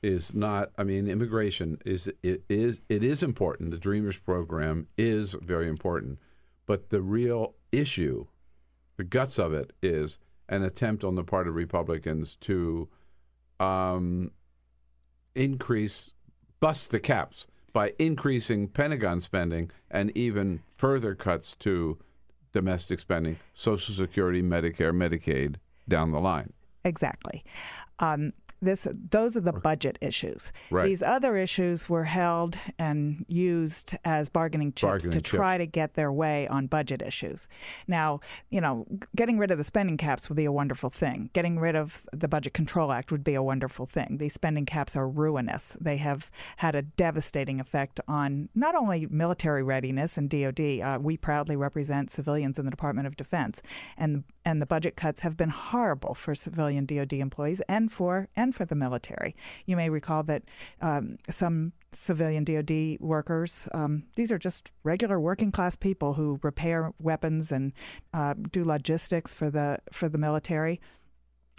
is 0.04 0.34
not 0.34 0.72
I 0.78 0.84
mean 0.84 1.08
immigration 1.08 1.80
is 1.86 2.10
it 2.24 2.44
is 2.50 2.80
it 2.90 3.04
is 3.04 3.24
important. 3.24 3.72
The 3.72 3.78
Dreamers 3.78 4.18
program 4.18 4.88
is 4.98 5.36
very 5.42 5.68
important. 5.68 6.20
But 6.66 6.90
the 6.90 7.02
real 7.02 7.56
issue, 7.72 8.28
the 8.98 9.04
guts 9.04 9.40
of 9.40 9.54
it 9.54 9.74
is 9.82 10.20
an 10.50 10.64
attempt 10.64 11.04
on 11.04 11.16
the 11.16 11.24
part 11.24 11.48
of 11.48 11.56
Republicans 11.56 12.36
to 12.38 12.90
um, 13.60 14.32
increase 15.38 16.12
bust 16.60 16.92
the 16.92 17.00
caps 17.00 17.48
by 17.74 17.94
increasing 18.00 18.68
Pentagon 18.68 19.22
spending 19.22 19.70
and 19.92 20.16
even 20.18 20.62
further 20.78 21.14
cuts 21.16 21.56
to 21.58 21.98
domestic 22.52 23.00
spending, 23.00 23.38
Social 23.54 23.94
Security, 23.94 24.42
Medicare, 24.42 24.92
Medicaid 24.92 25.56
down 25.88 26.12
the 26.12 26.20
line. 26.20 26.54
Exactly. 26.84 27.44
Um, 28.00 28.34
this 28.62 28.88
those 29.12 29.38
are 29.38 29.42
the 29.42 29.54
budget 29.54 29.98
issues. 30.02 30.52
Right. 30.72 30.88
These 30.88 31.04
other 31.04 31.38
issues 31.38 31.90
were 31.90 32.06
held 32.06 32.58
and 32.80 33.26
used 33.28 33.96
as 34.04 34.30
bargaining 34.30 34.74
chips 34.74 34.88
Bargaining 34.88 35.12
to 35.12 35.22
try 35.22 35.58
to 35.58 35.66
get 35.66 35.94
their 35.94 36.12
way 36.12 36.48
on 36.48 36.68
budget 36.68 37.02
issues. 37.02 37.48
Now, 37.88 38.20
you 38.50 38.62
know, 38.62 38.86
getting 39.16 39.38
rid 39.38 39.52
of 39.52 39.58
the 39.58 39.64
spending 39.64 39.98
caps 39.98 40.30
would 40.30 40.36
be 40.36 40.46
a 40.46 40.52
wonderful 40.52 40.90
thing. 40.90 41.30
Getting 41.34 41.60
rid 41.60 41.76
of 41.76 42.06
the 42.12 42.28
Budget 42.28 42.54
Control 42.54 42.92
Act 42.92 43.12
would 43.12 43.24
be 43.24 43.36
a 43.36 43.44
wonderful 43.44 43.86
thing. 43.86 44.18
These 44.18 44.34
spending 44.34 44.66
caps 44.66 44.96
are 44.96 45.08
ruinous. 45.08 45.78
They 45.80 45.98
have 45.98 46.32
had 46.58 46.76
a 46.76 46.82
devastating 46.82 47.60
effect 47.60 48.00
on 48.08 48.50
not 48.56 48.76
only 48.76 49.08
military 49.10 49.64
readiness 49.64 50.18
and 50.18 50.30
DoD. 50.30 50.80
Uh, 50.82 51.00
we 51.02 51.18
proudly 51.18 51.56
represent 51.56 52.10
civilians 52.10 52.58
in 52.58 52.66
the 52.66 52.72
Department 52.72 53.08
of 53.08 53.16
Defense, 53.16 53.62
and 53.98 54.24
and 54.46 54.62
the 54.62 54.66
budget 54.66 54.96
cuts 54.96 55.22
have 55.22 55.36
been 55.36 55.50
horrible 55.50 56.14
for 56.14 56.34
civilian 56.34 56.86
DoD 56.86 57.14
employees 57.14 57.62
and 57.68 57.92
for 57.92 58.30
and 58.36 58.47
for 58.52 58.66
the 58.66 58.76
military. 58.76 59.36
You 59.66 59.76
may 59.76 59.90
recall 59.90 60.24
that 60.24 60.44
um, 60.82 61.18
some 61.30 61.74
civilian 61.92 62.44
DoD 62.44 62.98
workers, 63.00 63.68
um, 63.74 64.04
these 64.16 64.32
are 64.32 64.38
just 64.38 64.72
regular 64.84 65.20
working 65.20 65.52
class 65.52 65.76
people 65.76 66.14
who 66.14 66.40
repair 66.44 66.92
weapons 67.00 67.52
and 67.52 67.74
uh, 68.14 68.34
do 68.52 68.64
logistics 68.64 69.34
for 69.34 69.50
the 69.50 69.80
for 69.92 70.10
the 70.10 70.18
military. 70.18 70.80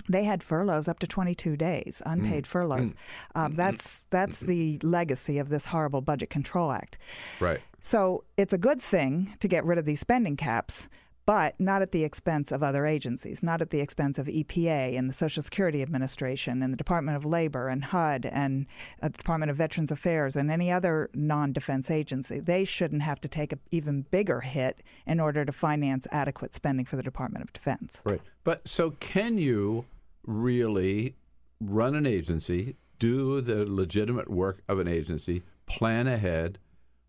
They 0.09 0.25
had 0.25 0.43
furloughs 0.43 0.89
up 0.89 1.01
to 1.01 1.07
22 1.07 1.57
days, 1.57 2.01
unpaid 2.07 2.47
furloughs. 2.47 2.95
Um, 3.35 3.55
that's 3.55 4.05
that's 4.11 4.41
the 4.41 4.79
legacy 4.83 5.39
of 5.39 5.49
this 5.49 5.67
horrible 5.67 6.01
Budget 6.01 6.31
Control 6.31 6.73
Act. 6.73 6.97
Right. 7.41 7.61
So 7.81 8.25
it's 8.37 8.53
a 8.53 8.59
good 8.59 8.81
thing 8.81 9.35
to 9.41 9.49
get 9.49 9.65
rid 9.65 9.79
of 9.79 9.85
these 9.85 10.01
spending 10.01 10.37
caps, 10.37 10.89
but 11.29 11.61
not 11.61 11.83
at 11.83 11.93
the 11.93 12.05
expense 12.05 12.51
of 12.51 12.63
other 12.63 12.87
agencies, 12.87 13.43
not 13.43 13.61
at 13.61 13.69
the 13.69 13.81
expense 13.81 14.19
of 14.19 14.29
EPA 14.29 14.99
and 14.99 15.11
the 15.11 15.13
Social 15.15 15.43
Security 15.43 15.83
Administration 15.83 16.63
and 16.63 16.73
the 16.73 16.77
Department 16.79 17.19
of 17.19 17.27
Labor 17.27 17.69
and 17.69 17.85
HUD 17.85 18.25
and 18.25 18.65
uh, 19.03 19.09
the 19.09 19.19
Department 19.19 19.51
of 19.51 19.57
Veterans 19.59 19.93
Affairs 19.93 20.37
and 20.37 20.51
any 20.51 20.73
other 20.73 21.11
non 21.13 21.53
defense 21.53 21.91
agency. 21.91 22.41
They 22.41 22.65
shouldn't 22.65 23.03
have 23.03 23.21
to 23.21 23.29
take 23.29 23.53
an 23.53 23.61
even 23.71 24.07
bigger 24.11 24.41
hit 24.41 24.83
in 25.07 25.21
order 25.21 25.45
to 25.45 25.53
finance 25.53 26.07
adequate 26.11 26.55
spending 26.55 26.87
for 26.87 26.97
the 26.97 27.03
Department 27.03 27.45
of 27.45 27.53
Defense. 27.53 28.01
Right. 28.07 28.23
But 28.43 28.67
so 28.67 28.93
can 28.93 29.37
you 29.37 29.85
really 30.27 31.15
run 31.61 31.95
an 31.95 32.07
agency, 32.07 32.77
do 32.99 33.43
the 33.43 33.71
legitimate 33.71 34.31
work 34.31 34.63
of 34.67 34.79
an 34.79 34.89
agency, 34.89 35.43
plan 35.67 36.07
ahead 36.07 36.59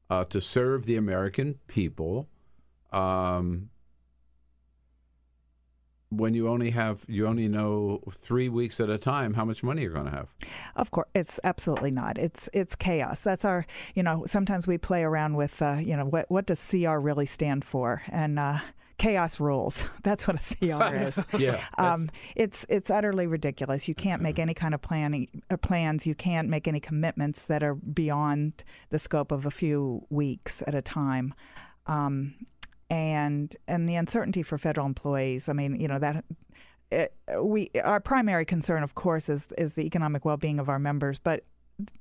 uh, 0.09 0.25
to 0.25 0.41
serve 0.41 0.87
the 0.87 0.97
American 0.97 1.57
people? 1.67 2.27
Um, 2.91 3.69
when 6.09 6.33
you 6.33 6.47
only 6.47 6.71
have 6.71 7.05
you 7.07 7.27
only 7.27 7.47
know 7.47 8.01
three 8.11 8.49
weeks 8.49 8.79
at 8.79 8.89
a 8.89 8.97
time 8.97 9.35
how 9.35 9.45
much 9.45 9.61
money 9.61 9.83
you're 9.83 9.93
going 9.93 10.05
to 10.05 10.11
have 10.11 10.27
Of 10.75 10.91
course, 10.91 11.07
it's 11.13 11.39
absolutely 11.43 11.91
not. 11.91 12.17
It's 12.17 12.49
it's 12.53 12.75
chaos. 12.75 13.21
That's 13.21 13.45
our, 13.45 13.65
you 13.95 14.03
know. 14.03 14.25
Sometimes 14.25 14.67
we 14.67 14.77
play 14.77 15.03
around 15.03 15.35
with, 15.35 15.61
uh, 15.61 15.73
you 15.73 15.95
know, 15.95 16.05
what 16.05 16.29
what 16.29 16.45
does 16.45 16.59
CR 16.69 16.97
really 16.97 17.25
stand 17.25 17.63
for? 17.65 18.01
And 18.09 18.39
uh, 18.39 18.59
chaos 18.97 19.39
rules. 19.39 19.87
That's 20.03 20.27
what 20.27 20.37
a 20.37 20.55
CR 20.55 20.95
is. 21.07 21.25
Yeah, 21.37 21.63
Um, 21.77 22.09
it's 22.35 22.65
it's 22.69 22.89
utterly 22.89 23.27
ridiculous. 23.27 23.87
You 23.87 23.95
can't 23.95 24.21
make 24.21 24.39
any 24.39 24.53
kind 24.53 24.73
of 24.73 24.81
planning 24.81 25.41
uh, 25.49 25.57
plans. 25.57 26.05
You 26.05 26.15
can't 26.15 26.49
make 26.49 26.67
any 26.67 26.79
commitments 26.79 27.41
that 27.43 27.63
are 27.63 27.75
beyond 27.75 28.63
the 28.89 28.99
scope 28.99 29.31
of 29.31 29.45
a 29.45 29.51
few 29.51 30.05
weeks 30.09 30.63
at 30.67 30.75
a 30.75 30.81
time. 30.81 31.33
Um, 31.87 32.35
and 32.89 33.55
and 33.67 33.87
the 33.87 33.95
uncertainty 33.95 34.43
for 34.43 34.57
federal 34.57 34.87
employees. 34.87 35.49
I 35.49 35.53
mean, 35.53 35.79
you 35.79 35.87
know 35.87 35.99
that 35.99 36.23
it, 36.91 37.13
we 37.39 37.69
our 37.83 37.99
primary 37.99 38.45
concern, 38.45 38.83
of 38.83 38.95
course, 38.95 39.29
is 39.29 39.47
is 39.57 39.73
the 39.73 39.85
economic 39.85 40.25
well 40.25 40.37
being 40.37 40.59
of 40.59 40.69
our 40.69 40.79
members, 40.79 41.19
but 41.19 41.43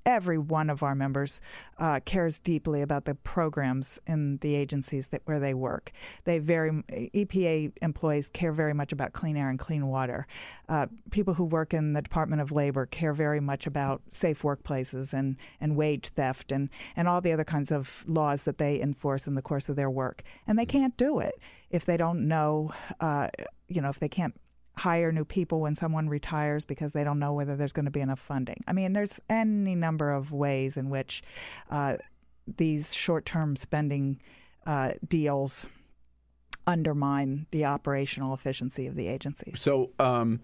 every 0.05 0.39
one 0.39 0.71
of 0.71 0.83
our 0.83 0.95
members 0.95 1.41
uh, 1.79 2.01
cares 2.05 2.39
deeply 2.39 2.83
about 2.83 3.05
the 3.05 3.15
programs 3.15 3.99
in 4.07 4.39
the 4.39 4.55
agencies 4.55 5.09
that 5.09 5.23
where 5.25 5.39
they 5.39 5.55
work. 5.55 5.93
They 6.25 6.39
very 6.39 6.71
EPA 6.91 7.73
employees 7.83 8.29
care 8.29 8.53
very 8.53 8.75
much 8.75 8.93
about 8.93 9.13
clean 9.13 9.37
air 9.37 9.51
and 9.51 9.59
clean 9.59 9.87
water. 9.87 10.27
Uh, 10.69 10.87
people 11.11 11.35
who 11.35 11.45
work 11.45 11.75
in 11.75 11.93
the 11.93 12.03
Department 12.03 12.43
of 12.43 12.53
Labor 12.53 12.87
care 12.87 13.13
very 13.13 13.41
much 13.41 13.67
about 13.67 14.03
safe 14.11 14.43
workplaces 14.43 15.13
and, 15.13 15.37
and 15.61 15.77
wage 15.77 16.09
theft 16.09 16.53
and, 16.53 16.71
and 16.97 17.09
all 17.09 17.21
the 17.21 17.33
other 17.33 17.45
kinds 17.45 17.71
of 17.71 18.05
laws 18.07 18.45
that 18.45 18.59
they 18.59 18.81
enforce 18.81 19.27
in 19.27 19.35
the 19.35 19.43
course 19.43 19.69
of 19.69 19.77
their 19.77 19.91
work. 19.91 20.23
And 20.47 20.59
they 20.59 20.67
can't 20.67 20.97
do 20.97 21.19
it 21.19 21.35
if 21.71 21.85
they 21.85 21.97
don't 21.97 22.27
know, 22.27 22.73
uh, 23.01 23.29
you 23.69 23.81
know, 23.81 23.89
if 23.91 23.99
they 23.99 24.09
can't 24.09 24.35
hire 24.79 25.13
new 25.13 25.25
people 25.25 25.61
when 25.61 25.75
someone 25.75 26.09
retires 26.09 26.65
because 26.65 26.93
they 26.93 27.05
don't 27.05 27.19
know 27.19 27.33
whether 27.33 27.57
there's 27.57 27.73
going 27.73 27.85
to 27.85 27.91
be 27.91 28.01
enough 28.01 28.21
funding. 28.21 28.63
I 28.67 28.73
mean, 28.73 28.93
there's 28.93 29.21
any 29.29 29.75
number 29.75 30.13
of 30.13 30.33
ways 30.33 30.77
in 30.77 30.89
which 30.89 31.23
uh, 31.71 31.97
these 32.57 32.95
short 32.95 33.27
term 33.27 33.57
spending 33.57 34.21
uh, 34.67 34.93
deals 35.07 35.67
undermine 36.67 37.47
the 37.51 37.65
operational 37.65 38.35
efficiency 38.35 38.87
of 38.87 38.95
the 38.95 39.09
agencies. 39.09 39.59
so 39.59 39.91
um, 39.99 40.41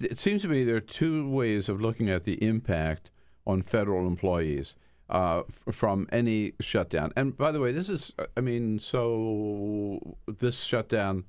it 0.00 0.18
seems 0.18 0.42
to 0.42 0.48
me 0.48 0.64
there 0.64 0.76
are 0.76 0.80
two 0.80 1.28
ways 1.30 1.68
of 1.68 1.80
looking 1.80 2.10
at 2.10 2.24
the 2.24 2.42
impact 2.42 3.10
on 3.46 3.62
federal 3.62 4.06
employees 4.06 4.74
uh, 5.08 5.42
f- 5.48 5.74
from 5.74 6.08
any 6.12 6.52
shutdown. 6.60 7.12
And 7.16 7.36
by 7.36 7.52
the 7.52 7.60
way, 7.60 7.72
this 7.72 7.88
is, 7.88 8.12
I 8.36 8.40
mean, 8.40 8.78
so 8.78 10.18
this 10.26 10.64
shutdown 10.64 11.24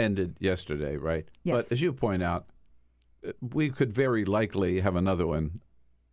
ended 0.00 0.36
yesterday, 0.40 0.96
right? 0.96 1.26
Yes. 1.44 1.56
But 1.56 1.72
as 1.72 1.82
you 1.82 1.92
point 1.92 2.22
out, 2.22 2.46
uh, 3.26 3.32
we 3.40 3.70
could 3.70 3.92
very 3.92 4.24
likely 4.24 4.80
have 4.80 4.96
another 4.96 5.26
one 5.26 5.60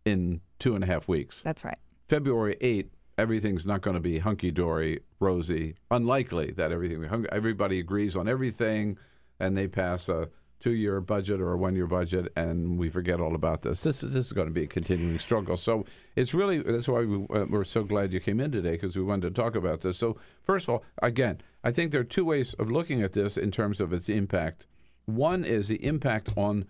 in 0.04 0.40
two 0.58 0.74
and 0.74 0.84
a 0.84 0.86
half 0.86 1.08
weeks. 1.08 1.42
That's 1.42 1.64
right. 1.64 1.78
February 2.08 2.56
8th, 2.60 2.90
everything's 3.16 3.66
not 3.66 3.82
going 3.82 3.94
to 3.94 4.00
be 4.00 4.18
hunky 4.18 4.50
dory, 4.50 5.00
rosy. 5.20 5.76
Unlikely 5.90 6.52
that 6.52 6.72
everything, 6.72 7.26
everybody 7.30 7.78
agrees 7.78 8.16
on 8.16 8.28
everything 8.28 8.98
and 9.40 9.56
they 9.56 9.68
pass 9.68 10.08
a 10.08 10.28
two 10.60 10.72
year 10.72 11.00
budget 11.00 11.40
or 11.40 11.52
a 11.52 11.56
one 11.56 11.76
year 11.76 11.86
budget 11.86 12.32
and 12.34 12.78
we 12.78 12.88
forget 12.88 13.20
all 13.20 13.34
about 13.34 13.62
this. 13.62 13.82
This 13.82 14.02
is, 14.02 14.14
this 14.14 14.26
is 14.26 14.32
going 14.32 14.48
to 14.48 14.52
be 14.52 14.64
a 14.64 14.66
continuing 14.66 15.18
struggle. 15.18 15.56
So 15.56 15.84
it's 16.16 16.34
really, 16.34 16.60
that's 16.60 16.88
why 16.88 17.04
we, 17.04 17.26
uh, 17.30 17.46
we're 17.48 17.64
so 17.64 17.84
glad 17.84 18.12
you 18.12 18.20
came 18.20 18.40
in 18.40 18.50
today 18.50 18.72
because 18.72 18.96
we 18.96 19.02
wanted 19.02 19.34
to 19.34 19.40
talk 19.40 19.54
about 19.54 19.82
this. 19.82 19.98
So, 19.98 20.16
first 20.44 20.64
of 20.64 20.70
all, 20.70 20.84
again, 21.02 21.40
I 21.62 21.72
think 21.72 21.92
there 21.92 22.00
are 22.00 22.04
two 22.04 22.24
ways 22.24 22.54
of 22.54 22.70
looking 22.70 23.02
at 23.02 23.12
this 23.12 23.36
in 23.36 23.50
terms 23.50 23.80
of 23.80 23.92
its 23.92 24.08
impact. 24.08 24.66
One 25.06 25.44
is 25.44 25.68
the 25.68 25.84
impact 25.84 26.32
on 26.36 26.66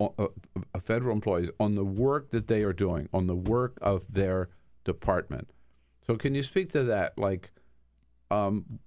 uh, 0.00 0.08
uh, 0.18 0.28
federal 0.82 1.14
employees 1.14 1.50
on 1.60 1.74
the 1.74 1.84
work 1.84 2.30
that 2.30 2.48
they 2.48 2.62
are 2.62 2.72
doing, 2.72 3.08
on 3.12 3.26
the 3.26 3.36
work 3.36 3.78
of 3.80 4.12
their 4.12 4.48
department. 4.84 5.50
So, 6.06 6.16
can 6.16 6.34
you 6.34 6.42
speak 6.42 6.72
to 6.72 6.82
that? 6.84 7.16
Like, 7.16 7.52
um, 8.30 8.80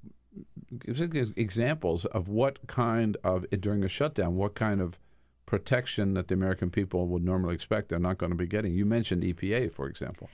examples 1.37 2.05
of 2.05 2.27
what 2.27 2.67
kind 2.67 3.15
of 3.23 3.45
during 3.61 3.83
a 3.83 3.87
shutdown, 3.87 4.35
what 4.35 4.55
kind 4.55 4.81
of 4.81 4.99
protection 5.45 6.13
that 6.15 6.27
the 6.27 6.33
American 6.33 6.69
people 6.69 7.07
would 7.07 7.23
normally 7.23 7.53
expect 7.55 7.89
they're 7.89 7.99
not 7.99 8.17
going 8.17 8.31
to 8.31 8.37
be 8.37 8.47
getting. 8.47 8.73
You 8.73 8.85
mentioned 8.85 9.23
EPA, 9.23 9.71
for 9.71 9.87
example. 9.87 10.29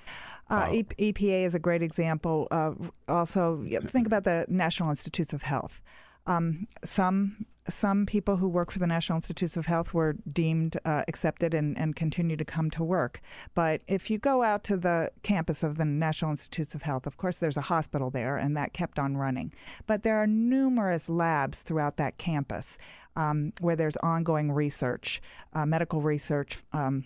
Uh, 0.50 0.70
e- 0.72 1.12
EPA 1.14 1.46
is 1.46 1.56
a 1.56 1.60
great 1.60 1.82
example. 1.82 2.48
Uh, 2.52 2.74
also, 3.08 3.64
think 3.88 4.08
about 4.08 4.24
the 4.24 4.46
National 4.48 4.90
Institutes 4.90 5.34
of 5.34 5.44
Health. 5.44 5.82
Um, 6.28 6.68
some 6.84 7.46
some 7.72 8.06
people 8.06 8.38
who 8.38 8.48
work 8.48 8.72
for 8.72 8.80
the 8.80 8.88
National 8.88 9.18
Institutes 9.18 9.58
of 9.58 9.66
Health 9.66 9.94
were 9.94 10.16
deemed 10.32 10.78
uh, 10.86 11.04
excepted 11.08 11.54
and, 11.54 11.78
and 11.78 11.96
continue 11.96 12.38
to 12.38 12.46
come 12.46 12.70
to 12.72 12.84
work. 12.84 13.22
But 13.54 13.82
if 13.88 14.10
you 14.10 14.18
go 14.18 14.44
out 14.44 14.64
to 14.66 14.78
the 14.78 15.12
campus 15.24 15.64
of 15.64 15.78
the 15.78 15.86
National 15.86 16.32
Institutes 16.32 16.76
of 16.76 16.84
Health, 16.84 17.08
of 17.08 17.18
course, 17.18 17.38
there's 17.38 17.58
a 17.58 17.62
hospital 17.62 18.10
there, 18.10 18.38
and 18.38 18.56
that 18.58 18.74
kept 18.74 19.00
on 19.00 19.18
running. 19.18 19.54
But 19.88 20.04
there 20.04 20.18
are 20.18 20.28
numerous 20.28 21.10
labs 21.10 21.62
throughout 21.62 21.98
that 21.98 22.18
campus 22.18 22.78
um, 23.16 23.54
where 23.60 23.76
there's 23.76 23.98
ongoing 23.98 24.52
research, 24.52 25.22
uh, 25.54 25.66
medical 25.66 26.02
research. 26.02 26.64
Um, 26.74 27.06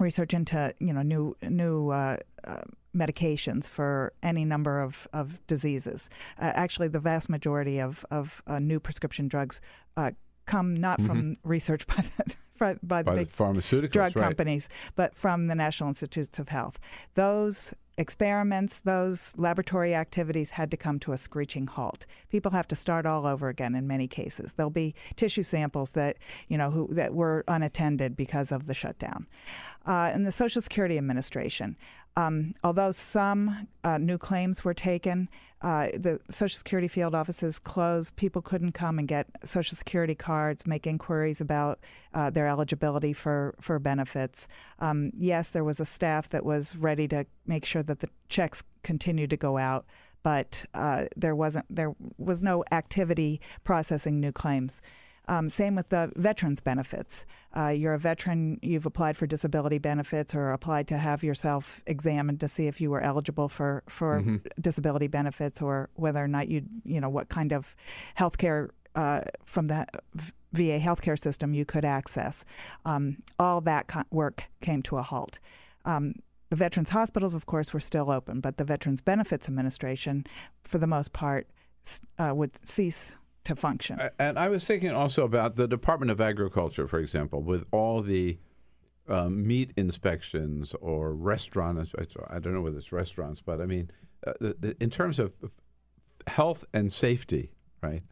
research 0.00 0.34
into 0.34 0.74
you 0.78 0.92
know 0.92 1.02
new 1.02 1.36
new 1.42 1.90
uh, 1.90 2.16
uh, 2.44 2.62
medications 2.96 3.68
for 3.68 4.12
any 4.22 4.44
number 4.44 4.80
of, 4.80 5.06
of 5.12 5.44
diseases. 5.46 6.08
Uh, 6.40 6.50
actually, 6.54 6.88
the 6.88 7.00
vast 7.00 7.28
majority 7.28 7.78
of 7.78 8.04
of 8.10 8.42
uh, 8.46 8.58
new 8.58 8.80
prescription 8.80 9.28
drugs 9.28 9.60
uh, 9.96 10.10
come 10.46 10.74
not 10.74 11.00
from 11.00 11.18
Mm-hmm. 11.18 11.48
research 11.48 11.86
by 11.92 11.96
the 11.96 12.36
by 12.58 12.74
the 12.74 12.78
By 12.82 13.02
the 13.02 13.12
big 13.12 13.32
pharmaceuticals, 13.32 13.92
drug 13.92 14.16
right. 14.16 14.24
companies, 14.24 14.68
but 14.96 15.14
from 15.14 15.46
the 15.46 15.54
National 15.54 15.88
Institutes 15.88 16.38
of 16.38 16.48
Health. 16.48 16.78
Those 17.14 17.74
experiments, 17.98 18.78
those 18.80 19.34
laboratory 19.36 19.92
activities 19.94 20.50
had 20.50 20.70
to 20.70 20.76
come 20.76 21.00
to 21.00 21.12
a 21.12 21.18
screeching 21.18 21.66
halt. 21.66 22.06
People 22.30 22.52
have 22.52 22.68
to 22.68 22.76
start 22.76 23.04
all 23.04 23.26
over 23.26 23.48
again 23.48 23.74
in 23.74 23.86
many 23.88 24.06
cases. 24.06 24.52
There'll 24.52 24.70
be 24.70 24.94
tissue 25.16 25.42
samples 25.42 25.90
that 25.90 26.16
you 26.46 26.56
know 26.56 26.70
who 26.70 26.88
that 26.92 27.12
were 27.12 27.44
unattended 27.48 28.16
because 28.16 28.52
of 28.52 28.66
the 28.66 28.74
shutdown. 28.74 29.26
Uh, 29.86 30.10
and 30.14 30.24
the 30.24 30.32
Social 30.32 30.62
Security 30.62 30.96
Administration, 30.96 31.76
um, 32.16 32.54
although 32.62 32.92
some 32.92 33.68
uh, 33.82 33.98
new 33.98 34.18
claims 34.18 34.64
were 34.64 34.74
taken, 34.74 35.28
uh, 35.60 35.88
the 35.94 36.20
Social 36.30 36.56
Security 36.56 36.88
field 36.88 37.14
offices 37.14 37.58
closed. 37.58 38.16
People 38.16 38.42
couldn't 38.42 38.72
come 38.72 38.98
and 38.98 39.08
get 39.08 39.26
Social 39.44 39.76
Security 39.76 40.14
cards, 40.14 40.66
make 40.66 40.86
inquiries 40.86 41.40
about 41.40 41.80
uh, 42.14 42.30
their 42.30 42.46
eligibility 42.46 43.12
for, 43.12 43.54
for 43.60 43.78
benefits. 43.78 44.46
Um, 44.78 45.10
yes, 45.16 45.50
there 45.50 45.64
was 45.64 45.80
a 45.80 45.84
staff 45.84 46.28
that 46.28 46.44
was 46.44 46.76
ready 46.76 47.08
to 47.08 47.26
make 47.46 47.64
sure 47.64 47.82
that 47.82 48.00
the 48.00 48.08
checks 48.28 48.62
continued 48.82 49.30
to 49.30 49.36
go 49.36 49.58
out, 49.58 49.84
but 50.22 50.64
uh, 50.74 51.06
there 51.16 51.34
wasn't 51.34 51.64
there 51.68 51.94
was 52.16 52.42
no 52.42 52.64
activity 52.70 53.40
processing 53.64 54.20
new 54.20 54.32
claims. 54.32 54.80
Um, 55.28 55.48
same 55.48 55.74
with 55.76 55.90
the 55.90 56.10
veterans 56.16 56.60
benefits. 56.60 57.26
Uh, 57.56 57.68
you're 57.68 57.94
a 57.94 57.98
veteran, 57.98 58.58
you've 58.62 58.86
applied 58.86 59.16
for 59.16 59.26
disability 59.26 59.78
benefits 59.78 60.34
or 60.34 60.52
applied 60.52 60.88
to 60.88 60.98
have 60.98 61.22
yourself 61.22 61.82
examined 61.86 62.40
to 62.40 62.48
see 62.48 62.66
if 62.66 62.80
you 62.80 62.90
were 62.90 63.02
eligible 63.02 63.48
for, 63.48 63.82
for 63.88 64.22
Mhm. 64.22 64.46
disability 64.60 65.06
benefits 65.06 65.60
or 65.60 65.90
whether 65.94 66.24
or 66.24 66.28
not 66.28 66.48
you, 66.48 66.62
you 66.84 67.00
know, 67.00 67.10
what 67.10 67.28
kind 67.28 67.52
of 67.52 67.76
health 68.14 68.38
care 68.38 68.70
uh, 68.94 69.20
from 69.44 69.68
the 69.68 69.86
VA 70.52 70.80
healthcare 70.80 71.18
system 71.18 71.52
you 71.54 71.64
could 71.64 71.84
access. 71.84 72.44
Um, 72.86 73.18
all 73.38 73.60
that 73.60 73.84
work 74.10 74.44
came 74.60 74.82
to 74.84 74.96
a 74.96 75.02
halt. 75.02 75.38
Um, 75.84 76.14
the 76.48 76.56
veterans 76.56 76.90
hospitals, 76.90 77.34
of 77.34 77.44
course, 77.44 77.74
were 77.74 77.80
still 77.80 78.10
open, 78.10 78.40
but 78.40 78.56
the 78.56 78.64
Veterans 78.64 79.02
Benefits 79.02 79.46
Administration, 79.46 80.24
for 80.64 80.78
the 80.78 80.86
most 80.86 81.12
part, 81.12 81.46
uh, 82.18 82.32
would 82.34 82.52
cease 82.66 83.16
to 83.48 83.56
function. 83.56 84.00
And 84.18 84.38
I 84.38 84.48
was 84.48 84.66
thinking 84.66 84.90
also 84.90 85.24
about 85.24 85.56
the 85.56 85.66
Department 85.66 86.10
of 86.10 86.20
Agriculture, 86.20 86.86
for 86.86 86.98
example, 86.98 87.42
with 87.42 87.64
all 87.70 88.00
the 88.02 88.38
um, 89.08 89.46
meat 89.46 89.72
inspections 89.76 90.74
or 90.80 91.12
restaurant. 91.14 91.78
I 92.30 92.38
don't 92.38 92.54
know 92.54 92.60
whether 92.60 92.78
it's 92.78 92.92
restaurants, 92.92 93.40
but 93.40 93.60
I 93.60 93.66
mean, 93.66 93.90
uh, 94.26 94.52
in 94.80 94.90
terms 94.90 95.18
of 95.18 95.32
health 96.26 96.64
and 96.72 96.92
safety, 96.92 97.50
right? 97.82 98.02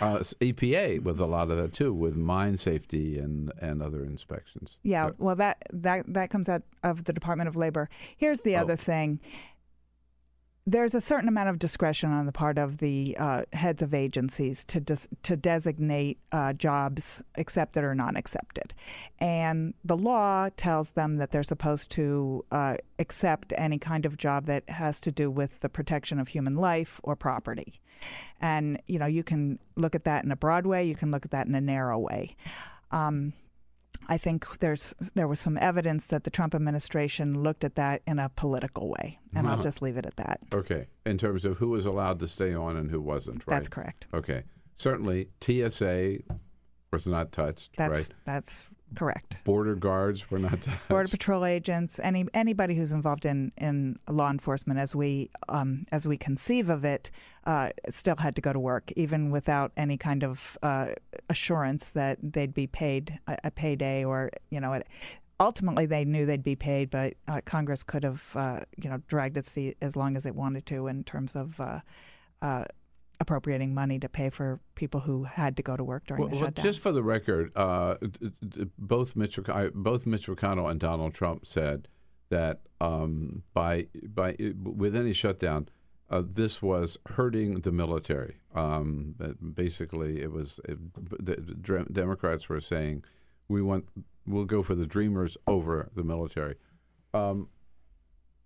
Uh, 0.00 0.18
EPA 0.40 1.02
with 1.02 1.18
a 1.20 1.26
lot 1.26 1.50
of 1.50 1.56
that 1.56 1.72
too, 1.72 1.92
with 1.92 2.14
mine 2.16 2.56
safety 2.56 3.18
and, 3.18 3.52
and 3.60 3.82
other 3.82 4.04
inspections. 4.04 4.78
Yeah, 4.82 5.10
well, 5.18 5.34
that 5.36 5.62
that 5.72 6.04
that 6.06 6.30
comes 6.30 6.48
out 6.48 6.62
of 6.82 7.04
the 7.04 7.12
Department 7.12 7.48
of 7.48 7.56
Labor. 7.56 7.88
Here's 8.16 8.40
the 8.40 8.56
Oh. 8.56 8.60
other 8.60 8.76
thing: 8.76 9.20
there's 10.70 10.94
a 10.94 11.00
certain 11.00 11.28
amount 11.28 11.48
of 11.48 11.58
discretion 11.58 12.12
on 12.12 12.26
the 12.26 12.32
part 12.32 12.56
of 12.56 12.78
the 12.78 13.16
uh, 13.18 13.42
heads 13.52 13.82
of 13.82 13.92
agencies 13.92 14.64
to 14.64 14.80
dis- 14.80 15.08
to 15.24 15.36
designate 15.36 16.18
uh, 16.30 16.52
jobs 16.52 17.22
excepted 17.34 17.82
or 17.82 17.94
non 17.94 18.16
excepted, 18.16 18.72
and 19.18 19.74
the 19.84 19.96
law 19.96 20.48
tells 20.56 20.90
them 20.90 21.16
that 21.16 21.32
they're 21.32 21.42
supposed 21.42 21.90
to 21.90 22.44
uh, 22.52 22.76
accept 22.98 23.52
any 23.56 23.78
kind 23.78 24.06
of 24.06 24.16
job 24.16 24.46
that 24.46 24.68
has 24.70 25.00
to 25.00 25.10
do 25.10 25.30
with 25.30 25.58
the 25.60 25.68
protection 25.68 26.20
of 26.20 26.28
human 26.28 26.54
life 26.54 27.00
or 27.02 27.16
property. 27.16 27.80
And 28.40 28.80
you 28.86 28.98
know, 28.98 29.06
you 29.06 29.24
can 29.24 29.58
look 29.76 29.94
at 29.94 30.04
that 30.04 30.24
in 30.24 30.30
a 30.30 30.36
broad 30.36 30.66
way, 30.66 30.84
you 30.84 30.94
can 30.94 31.10
look 31.10 31.24
at 31.24 31.32
that 31.32 31.46
in 31.46 31.54
a 31.54 31.60
narrow 31.60 31.98
way. 31.98 32.36
Um, 32.92 33.32
I 34.08 34.18
think 34.18 34.58
there's 34.58 34.92
there 35.14 35.28
was 35.28 35.38
some 35.40 35.56
evidence 35.58 36.06
that 36.06 36.24
the 36.24 36.30
Trump 36.30 36.54
administration 36.54 37.42
looked 37.42 37.62
at 37.64 37.76
that 37.76 38.02
in 38.06 38.18
a 38.18 38.28
political 38.30 38.88
way, 38.88 39.18
and 39.34 39.46
I'll 39.46 39.54
Uh-huh. 39.54 39.62
just 39.62 39.82
leave 39.82 39.96
it 39.96 40.06
at 40.06 40.16
that. 40.16 40.40
Okay, 40.52 40.88
in 41.06 41.18
terms 41.18 41.44
of 41.44 41.58
who 41.58 41.68
was 41.68 41.86
allowed 41.86 42.18
to 42.20 42.28
stay 42.28 42.52
on 42.54 42.76
and 42.76 42.90
who 42.90 43.00
wasn't, 43.00 43.46
right? 43.46 43.56
That's 43.56 43.68
correct. 43.68 44.06
Okay, 44.12 44.42
certainly 44.74 45.28
TSA 45.40 46.18
was 46.92 47.06
not 47.06 47.30
touched, 47.30 47.70
That's 47.76 47.90
right? 48.10 48.10
that's 48.24 48.68
correct. 48.94 49.38
Border 49.44 49.74
guards 49.74 50.30
were 50.30 50.38
not 50.38 50.62
touched. 50.62 50.88
Border 50.88 51.08
Patrol 51.08 51.44
agents, 51.44 52.00
any 52.02 52.26
anybody 52.34 52.74
who's 52.74 52.92
involved 52.92 53.26
in, 53.26 53.52
in 53.56 53.98
law 54.08 54.30
enforcement, 54.30 54.80
as 54.80 54.94
we 54.94 55.30
um, 55.48 55.86
as 55.92 56.06
we 56.06 56.16
conceive 56.16 56.68
of 56.68 56.84
it, 56.84 57.10
uh, 57.44 57.70
still 57.88 58.16
had 58.16 58.34
to 58.36 58.42
go 58.42 58.52
to 58.52 58.60
work, 58.60 58.92
even 58.96 59.30
without 59.30 59.72
any 59.76 59.96
kind 59.96 60.22
of 60.22 60.58
uh, 60.62 60.88
assurance 61.28 61.90
that 61.90 62.18
they'd 62.22 62.54
be 62.54 62.66
paid 62.66 63.18
a, 63.26 63.36
a 63.44 63.50
payday 63.50 64.04
or 64.04 64.30
you 64.50 64.60
know. 64.60 64.72
It, 64.74 64.86
Ultimately, 65.40 65.86
they 65.86 66.04
knew 66.04 66.26
they'd 66.26 66.42
be 66.42 66.54
paid, 66.54 66.90
but 66.90 67.14
uh, 67.26 67.40
Congress 67.46 67.82
could 67.82 68.04
have, 68.04 68.36
uh, 68.36 68.60
you 68.76 68.90
know, 68.90 69.00
dragged 69.08 69.38
its 69.38 69.50
feet 69.50 69.78
as 69.80 69.96
long 69.96 70.14
as 70.14 70.26
it 70.26 70.34
wanted 70.34 70.66
to 70.66 70.86
in 70.86 71.02
terms 71.02 71.34
of 71.34 71.58
uh, 71.58 71.80
uh, 72.42 72.64
appropriating 73.20 73.74
money 73.74 73.98
to 73.98 74.08
pay 74.08 74.30
for 74.30 74.60
people 74.74 75.00
who 75.00 75.24
had 75.24 75.56
to 75.58 75.62
go 75.62 75.76
to 75.76 75.84
work 75.84 76.06
during 76.06 76.22
Well, 76.22 76.30
the 76.30 76.36
well, 76.36 76.44
shutdown. 76.46 76.64
just 76.64 76.80
for 76.80 76.90
the 76.90 77.02
record, 77.02 77.52
uh, 77.54 77.96
d- 78.00 78.32
d- 78.48 78.70
both 78.78 79.14
Mitch 79.14 79.38
both 79.74 80.06
Mitch 80.06 80.26
McConnell 80.26 80.70
and 80.70 80.80
Donald 80.80 81.14
Trump 81.14 81.46
said 81.46 81.86
that 82.30 82.60
um, 82.80 83.42
by 83.52 83.86
by 84.02 84.36
with 84.62 84.96
any 84.96 85.12
shutdown, 85.12 85.68
uh, 86.08 86.22
this 86.26 86.62
was 86.62 86.96
hurting 87.10 87.60
the 87.60 87.70
military. 87.72 88.36
Um, 88.54 89.14
basically, 89.54 90.22
it 90.22 90.32
was 90.32 90.58
it, 90.66 90.78
the, 91.24 91.36
the 91.36 91.84
Democrats 91.92 92.48
were 92.48 92.60
saying 92.60 93.04
we 93.48 93.60
want 93.60 93.86
we'll 94.26 94.44
go 94.46 94.62
for 94.62 94.74
the 94.74 94.86
Dreamers 94.86 95.36
over 95.46 95.90
the 95.94 96.04
military. 96.04 96.54
Um, 97.12 97.48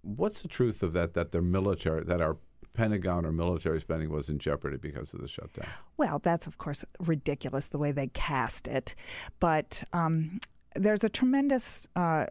what's 0.03 0.43
the 0.43 0.49
truth 0.49 0.83
of 0.83 0.93
that? 0.95 1.15
That 1.15 1.31
their 1.31 1.43
military, 1.43 2.03
that 2.05 2.21
our 2.21 2.39
Pentagon 2.75 3.25
or 3.25 3.33
military 3.33 3.81
spending 3.81 4.11
was 4.11 4.29
in 4.29 4.39
jeopardy 4.39 4.77
because 4.77 5.15
of 5.15 5.21
the 5.21 5.29
shutdown. 5.29 5.67
Well, 5.97 6.19
that's 6.19 6.47
of 6.47 6.59
course 6.59 6.85
ridiculous 6.99 7.69
the 7.69 7.79
way 7.79 7.93
they 7.93 8.09
cast 8.09 8.69
it, 8.69 8.95
but 9.41 9.85
um, 9.93 10.41
there's 10.75 11.05
a 11.05 11.09
tremendous 11.09 11.89
uh, 11.97 12.27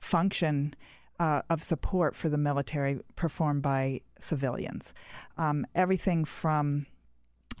function. 0.00 0.74
Uh, 1.18 1.40
of 1.48 1.62
support 1.62 2.14
for 2.14 2.28
the 2.28 2.36
military 2.36 3.00
performed 3.14 3.62
by 3.62 4.02
civilians. 4.20 4.92
Um, 5.38 5.66
everything 5.74 6.26
from 6.26 6.84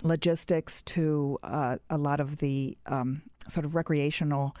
logistics 0.02 0.82
to 0.82 1.38
uh, 1.42 1.76
a 1.88 1.96
lot 1.96 2.20
of 2.20 2.36
the 2.36 2.76
um, 2.84 3.22
sort 3.48 3.64
of 3.64 3.74
recreational 3.74 4.54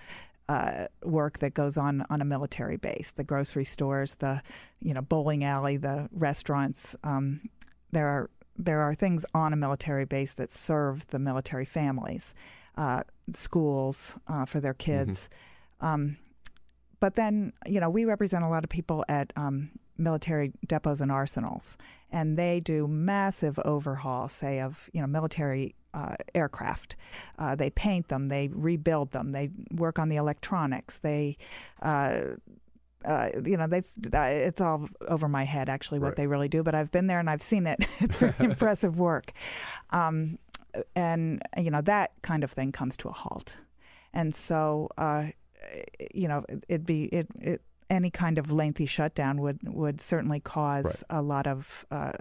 uh, 0.48 0.86
work 1.02 1.38
that 1.38 1.54
goes 1.54 1.76
on 1.76 2.04
on 2.08 2.20
a 2.20 2.24
military 2.24 2.76
base, 2.76 3.12
the 3.12 3.24
grocery 3.24 3.64
stores, 3.64 4.16
the 4.16 4.42
you 4.80 4.94
know 4.94 5.02
bowling 5.02 5.44
alley, 5.44 5.76
the 5.76 6.08
restaurants. 6.12 6.94
Um, 7.02 7.48
there 7.92 8.08
are 8.08 8.30
there 8.56 8.80
are 8.80 8.94
things 8.94 9.24
on 9.34 9.52
a 9.52 9.56
military 9.56 10.04
base 10.04 10.32
that 10.34 10.50
serve 10.50 11.06
the 11.08 11.18
military 11.18 11.64
families, 11.64 12.34
uh, 12.76 13.02
schools 13.34 14.16
uh, 14.28 14.44
for 14.44 14.60
their 14.60 14.74
kids. 14.74 15.28
Mm-hmm. 15.80 15.86
Um, 15.86 16.16
but 17.00 17.14
then, 17.14 17.52
you 17.66 17.80
know, 17.80 17.90
we 17.90 18.04
represent 18.04 18.44
a 18.44 18.48
lot 18.48 18.64
of 18.64 18.70
people 18.70 19.04
at 19.08 19.32
um, 19.36 19.70
military 19.98 20.52
depots 20.66 21.00
and 21.00 21.12
arsenals, 21.12 21.76
and 22.10 22.38
they 22.38 22.60
do 22.60 22.86
massive 22.88 23.58
overhaul, 23.64 24.28
say, 24.28 24.60
of 24.60 24.88
you 24.92 25.00
know 25.00 25.06
military 25.06 25.74
uh, 25.96 26.14
aircraft. 26.34 26.96
Uh, 27.38 27.54
they 27.54 27.70
paint 27.70 28.08
them, 28.08 28.28
they 28.28 28.48
rebuild 28.52 29.12
them, 29.12 29.32
they 29.32 29.50
work 29.72 29.98
on 29.98 30.08
the 30.08 30.16
electronics, 30.16 30.98
they. 30.98 31.36
Uh, 31.82 32.20
uh 33.04 33.28
you 33.44 33.56
know, 33.56 33.66
they've. 33.66 33.88
Uh, 34.12 34.18
it's 34.20 34.60
all 34.60 34.88
over 35.08 35.28
my 35.28 35.44
head, 35.44 35.68
actually, 35.68 35.98
what 35.98 36.08
right. 36.08 36.16
they 36.16 36.26
really 36.26 36.48
do. 36.48 36.62
But 36.62 36.74
I've 36.74 36.90
been 36.90 37.06
there 37.06 37.20
and 37.20 37.30
I've 37.30 37.42
seen 37.42 37.66
it. 37.66 37.78
it's 38.00 38.16
very 38.16 38.34
impressive 38.40 38.98
work, 38.98 39.32
um, 39.90 40.38
and 40.94 41.40
you 41.56 41.70
know 41.70 41.82
that 41.82 42.12
kind 42.22 42.42
of 42.42 42.50
thing 42.50 42.72
comes 42.72 42.96
to 42.98 43.08
a 43.08 43.12
halt, 43.12 43.56
and 44.12 44.34
so 44.34 44.88
uh, 44.98 45.26
you 46.12 46.28
know, 46.28 46.44
it'd 46.68 46.86
be 46.86 47.04
it, 47.04 47.26
it 47.40 47.62
any 47.88 48.10
kind 48.10 48.38
of 48.38 48.50
lengthy 48.50 48.86
shutdown 48.86 49.40
would 49.40 49.58
would 49.68 50.00
certainly 50.00 50.40
cause 50.40 50.84
right. 50.84 51.18
a 51.18 51.22
lot 51.22 51.46
of 51.46 51.86
uh, 51.90 52.12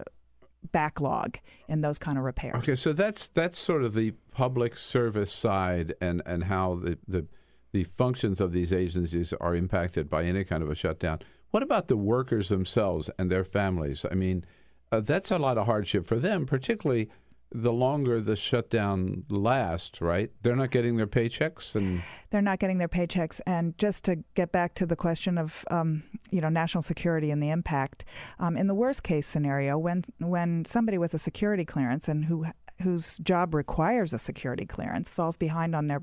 backlog 0.72 1.38
in 1.68 1.82
those 1.82 1.98
kind 1.98 2.18
of 2.18 2.24
repairs. 2.24 2.56
Okay, 2.56 2.76
so 2.76 2.94
that's 2.94 3.28
that's 3.28 3.58
sort 3.60 3.84
of 3.84 3.94
the 3.94 4.12
public 4.32 4.78
service 4.78 5.32
side 5.32 5.94
and 6.02 6.22
and 6.26 6.46
how 6.46 6.76
the 6.76 6.98
the 7.08 7.26
the 7.72 7.84
functions 7.84 8.40
of 8.40 8.54
these 8.54 8.72
agencies 8.72 9.34
are 9.34 9.56
impacted 9.56 10.10
by 10.10 10.24
any 10.24 10.44
kind 10.44 10.64
of 10.64 10.70
a 10.70 10.76
shutdown. 10.76 11.20
What 11.52 11.64
about 11.64 11.88
the 11.88 11.98
workers 11.98 12.50
themselves 12.50 13.10
and 13.18 13.32
their 13.32 13.44
families? 13.44 14.06
I 14.10 14.16
mean, 14.16 14.46
uh, 14.92 15.02
that's 15.02 15.32
a 15.32 15.38
lot 15.38 15.58
of 15.58 15.66
hardship 15.66 16.08
for 16.08 16.18
them, 16.18 16.46
particularly 16.46 17.10
the 17.52 17.72
longer 17.72 18.20
the 18.20 18.36
shutdown 18.36 19.24
lasts, 19.30 20.02
right? 20.02 20.32
They're 20.42 20.56
not 20.56 20.72
getting 20.72 20.98
their 20.98 21.08
paychecks, 21.08 21.76
and 21.76 22.04
they're 22.30 22.42
not 22.42 22.60
getting 22.60 22.78
their 22.78 22.88
paychecks. 22.88 23.40
And 23.46 23.78
just 23.78 24.04
to 24.06 24.24
get 24.34 24.52
back 24.52 24.74
to 24.76 24.86
the 24.86 24.96
question 24.96 25.38
of, 25.38 25.64
um, 25.72 26.04
you 26.32 26.42
know, 26.42 26.50
national 26.50 26.82
security 26.82 27.32
and 27.32 27.42
the 27.42 27.50
impact, 27.50 28.04
um, 28.40 28.58
in 28.58 28.68
the 28.68 28.76
worst 28.76 29.04
case 29.04 29.28
scenario, 29.28 29.78
when 29.78 30.04
when 30.20 30.66
somebody 30.66 30.98
with 30.98 31.14
a 31.14 31.20
security 31.20 31.66
clearance 31.66 32.08
and 32.08 32.26
who 32.26 32.48
whose 32.82 33.18
job 33.20 33.56
requires 33.56 34.14
a 34.14 34.20
security 34.20 34.66
clearance 34.66 35.10
falls 35.10 35.38
behind 35.38 35.76
on 35.76 35.88
their 35.88 36.02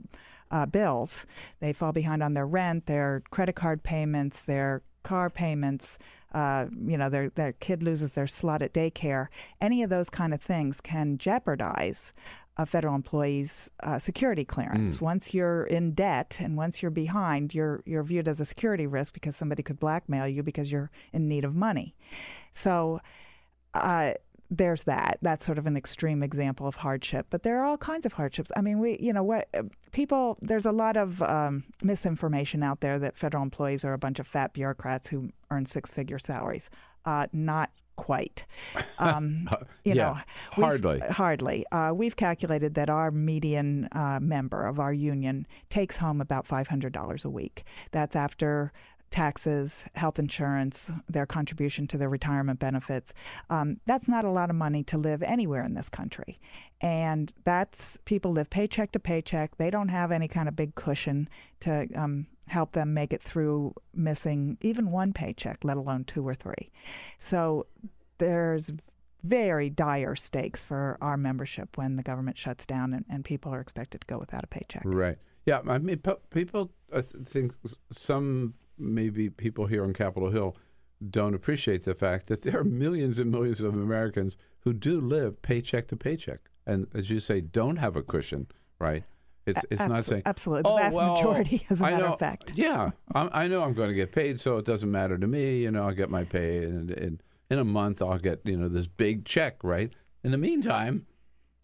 uh, 0.50 0.66
bills, 0.66 1.26
they 1.60 1.72
fall 1.72 1.92
behind 1.92 2.22
on 2.22 2.34
their 2.34 2.46
rent, 2.46 2.86
their 2.86 3.22
credit 3.30 3.54
card 3.54 3.82
payments, 3.82 4.42
their 4.44 4.82
car 5.02 5.28
payments, 5.28 5.98
uh, 6.32 6.66
you 6.86 6.96
know, 6.96 7.08
their 7.08 7.30
their 7.30 7.52
kid 7.52 7.82
loses 7.82 8.12
their 8.12 8.26
slot 8.26 8.62
at 8.62 8.72
daycare. 8.72 9.28
Any 9.60 9.82
of 9.82 9.90
those 9.90 10.10
kind 10.10 10.32
of 10.32 10.40
things 10.40 10.80
can 10.80 11.18
jeopardize 11.18 12.12
a 12.56 12.66
federal 12.66 12.94
employee's 12.94 13.70
uh, 13.82 13.98
security 13.98 14.44
clearance. 14.44 14.98
Mm. 14.98 15.00
Once 15.00 15.32
you're 15.32 15.64
in 15.64 15.92
debt 15.92 16.38
and 16.40 16.56
once 16.56 16.82
you're 16.82 16.90
behind, 16.90 17.54
you're 17.54 17.82
you're 17.86 18.02
viewed 18.02 18.28
as 18.28 18.40
a 18.40 18.44
security 18.44 18.86
risk 18.86 19.14
because 19.14 19.36
somebody 19.36 19.62
could 19.62 19.78
blackmail 19.78 20.26
you 20.26 20.42
because 20.42 20.72
you're 20.72 20.90
in 21.12 21.28
need 21.28 21.44
of 21.44 21.54
money. 21.54 21.94
So. 22.52 23.00
Uh, 23.74 24.12
there's 24.52 24.82
that. 24.82 25.18
That's 25.22 25.44
sort 25.44 25.58
of 25.58 25.66
an 25.66 25.76
extreme 25.76 26.22
example 26.22 26.66
of 26.66 26.76
hardship. 26.76 27.26
But 27.30 27.42
there 27.42 27.60
are 27.60 27.64
all 27.64 27.78
kinds 27.78 28.04
of 28.04 28.12
hardships. 28.14 28.52
I 28.54 28.60
mean, 28.60 28.78
we, 28.78 28.98
you 29.00 29.12
know, 29.12 29.22
what 29.22 29.48
people. 29.92 30.36
There's 30.42 30.66
a 30.66 30.72
lot 30.72 30.96
of 30.96 31.22
um, 31.22 31.64
misinformation 31.82 32.62
out 32.62 32.80
there 32.80 32.98
that 32.98 33.16
federal 33.16 33.42
employees 33.42 33.84
are 33.84 33.94
a 33.94 33.98
bunch 33.98 34.18
of 34.18 34.26
fat 34.26 34.52
bureaucrats 34.52 35.08
who 35.08 35.30
earn 35.50 35.64
six-figure 35.64 36.18
salaries. 36.18 36.68
Uh, 37.04 37.26
not 37.32 37.70
quite. 37.96 38.44
Um, 38.98 39.48
you 39.84 39.94
yeah, 39.94 39.94
know, 39.94 40.18
hardly. 40.52 41.00
Hardly. 41.00 41.66
Uh, 41.72 41.90
we've 41.92 42.14
calculated 42.14 42.74
that 42.74 42.88
our 42.88 43.10
median 43.10 43.88
uh, 43.90 44.20
member 44.22 44.64
of 44.64 44.78
our 44.78 44.92
union 44.92 45.44
takes 45.70 45.96
home 45.96 46.20
about 46.20 46.46
five 46.46 46.68
hundred 46.68 46.92
dollars 46.92 47.24
a 47.24 47.30
week. 47.30 47.64
That's 47.90 48.14
after 48.14 48.72
taxes, 49.12 49.84
health 49.94 50.18
insurance, 50.18 50.90
their 51.08 51.26
contribution 51.26 51.86
to 51.86 51.98
their 51.98 52.08
retirement 52.08 52.58
benefits. 52.58 53.14
Um, 53.48 53.78
that's 53.86 54.08
not 54.08 54.24
a 54.24 54.30
lot 54.30 54.50
of 54.50 54.56
money 54.56 54.82
to 54.84 54.98
live 54.98 55.22
anywhere 55.22 55.62
in 55.62 55.74
this 55.74 55.88
country. 55.88 56.40
And 56.80 57.32
that's 57.44 57.98
people 58.04 58.32
live 58.32 58.50
paycheck 58.50 58.90
to 58.92 58.98
paycheck. 58.98 59.56
They 59.56 59.70
don't 59.70 59.88
have 59.88 60.10
any 60.10 60.26
kind 60.26 60.48
of 60.48 60.56
big 60.56 60.74
cushion 60.74 61.28
to 61.60 61.86
um, 61.94 62.26
help 62.48 62.72
them 62.72 62.92
make 62.92 63.12
it 63.12 63.22
through 63.22 63.74
missing 63.94 64.58
even 64.62 64.90
one 64.90 65.12
paycheck, 65.12 65.58
let 65.62 65.76
alone 65.76 66.04
two 66.04 66.26
or 66.26 66.34
three. 66.34 66.72
So 67.18 67.66
there's 68.18 68.72
very 69.22 69.70
dire 69.70 70.16
stakes 70.16 70.64
for 70.64 70.98
our 71.00 71.16
membership 71.16 71.78
when 71.78 71.94
the 71.94 72.02
government 72.02 72.36
shuts 72.36 72.66
down 72.66 72.92
and, 72.92 73.04
and 73.08 73.24
people 73.24 73.54
are 73.54 73.60
expected 73.60 74.00
to 74.00 74.06
go 74.06 74.18
without 74.18 74.42
a 74.42 74.48
paycheck. 74.48 74.82
Right. 74.84 75.18
Yeah, 75.46 75.60
I 75.68 75.78
mean, 75.78 76.00
people 76.30 76.72
I 76.94 77.00
think 77.02 77.52
some 77.92 78.54
maybe 78.82 79.30
people 79.30 79.66
here 79.66 79.84
on 79.84 79.92
Capitol 79.92 80.30
Hill 80.30 80.56
don't 81.10 81.34
appreciate 81.34 81.82
the 81.84 81.94
fact 81.94 82.26
that 82.28 82.42
there 82.42 82.58
are 82.60 82.64
millions 82.64 83.18
and 83.18 83.30
millions 83.30 83.60
of 83.60 83.74
Americans 83.74 84.36
who 84.60 84.72
do 84.72 85.00
live 85.00 85.42
paycheck 85.42 85.88
to 85.88 85.96
paycheck, 85.96 86.40
and 86.66 86.86
as 86.94 87.10
you 87.10 87.20
say, 87.20 87.40
don't 87.40 87.76
have 87.76 87.96
a 87.96 88.02
cushion, 88.02 88.46
right? 88.78 89.04
It's 89.44 89.60
it's 89.70 89.82
Absol- 89.82 89.88
not 89.88 90.04
saying 90.04 90.22
absolutely 90.24 90.62
the 90.62 90.68
oh, 90.68 90.76
vast 90.76 90.96
well, 90.96 91.14
majority, 91.14 91.66
as 91.70 91.80
a 91.80 91.84
matter 91.84 91.98
know, 91.98 92.12
of 92.12 92.18
fact. 92.18 92.52
Yeah, 92.56 92.90
I, 93.14 93.44
I 93.44 93.48
know 93.48 93.62
I'm 93.62 93.74
going 93.74 93.88
to 93.88 93.94
get 93.94 94.12
paid, 94.12 94.38
so 94.38 94.58
it 94.58 94.64
doesn't 94.64 94.90
matter 94.90 95.18
to 95.18 95.26
me. 95.26 95.58
You 95.58 95.70
know, 95.70 95.86
I'll 95.86 95.94
get 95.94 96.10
my 96.10 96.24
pay, 96.24 96.58
and 96.58 96.90
in, 96.90 97.20
in 97.50 97.58
a 97.58 97.64
month 97.64 98.00
I'll 98.00 98.18
get 98.18 98.40
you 98.44 98.56
know 98.56 98.68
this 98.68 98.86
big 98.86 99.24
check, 99.24 99.58
right? 99.62 99.92
In 100.22 100.30
the 100.30 100.38
meantime, 100.38 101.06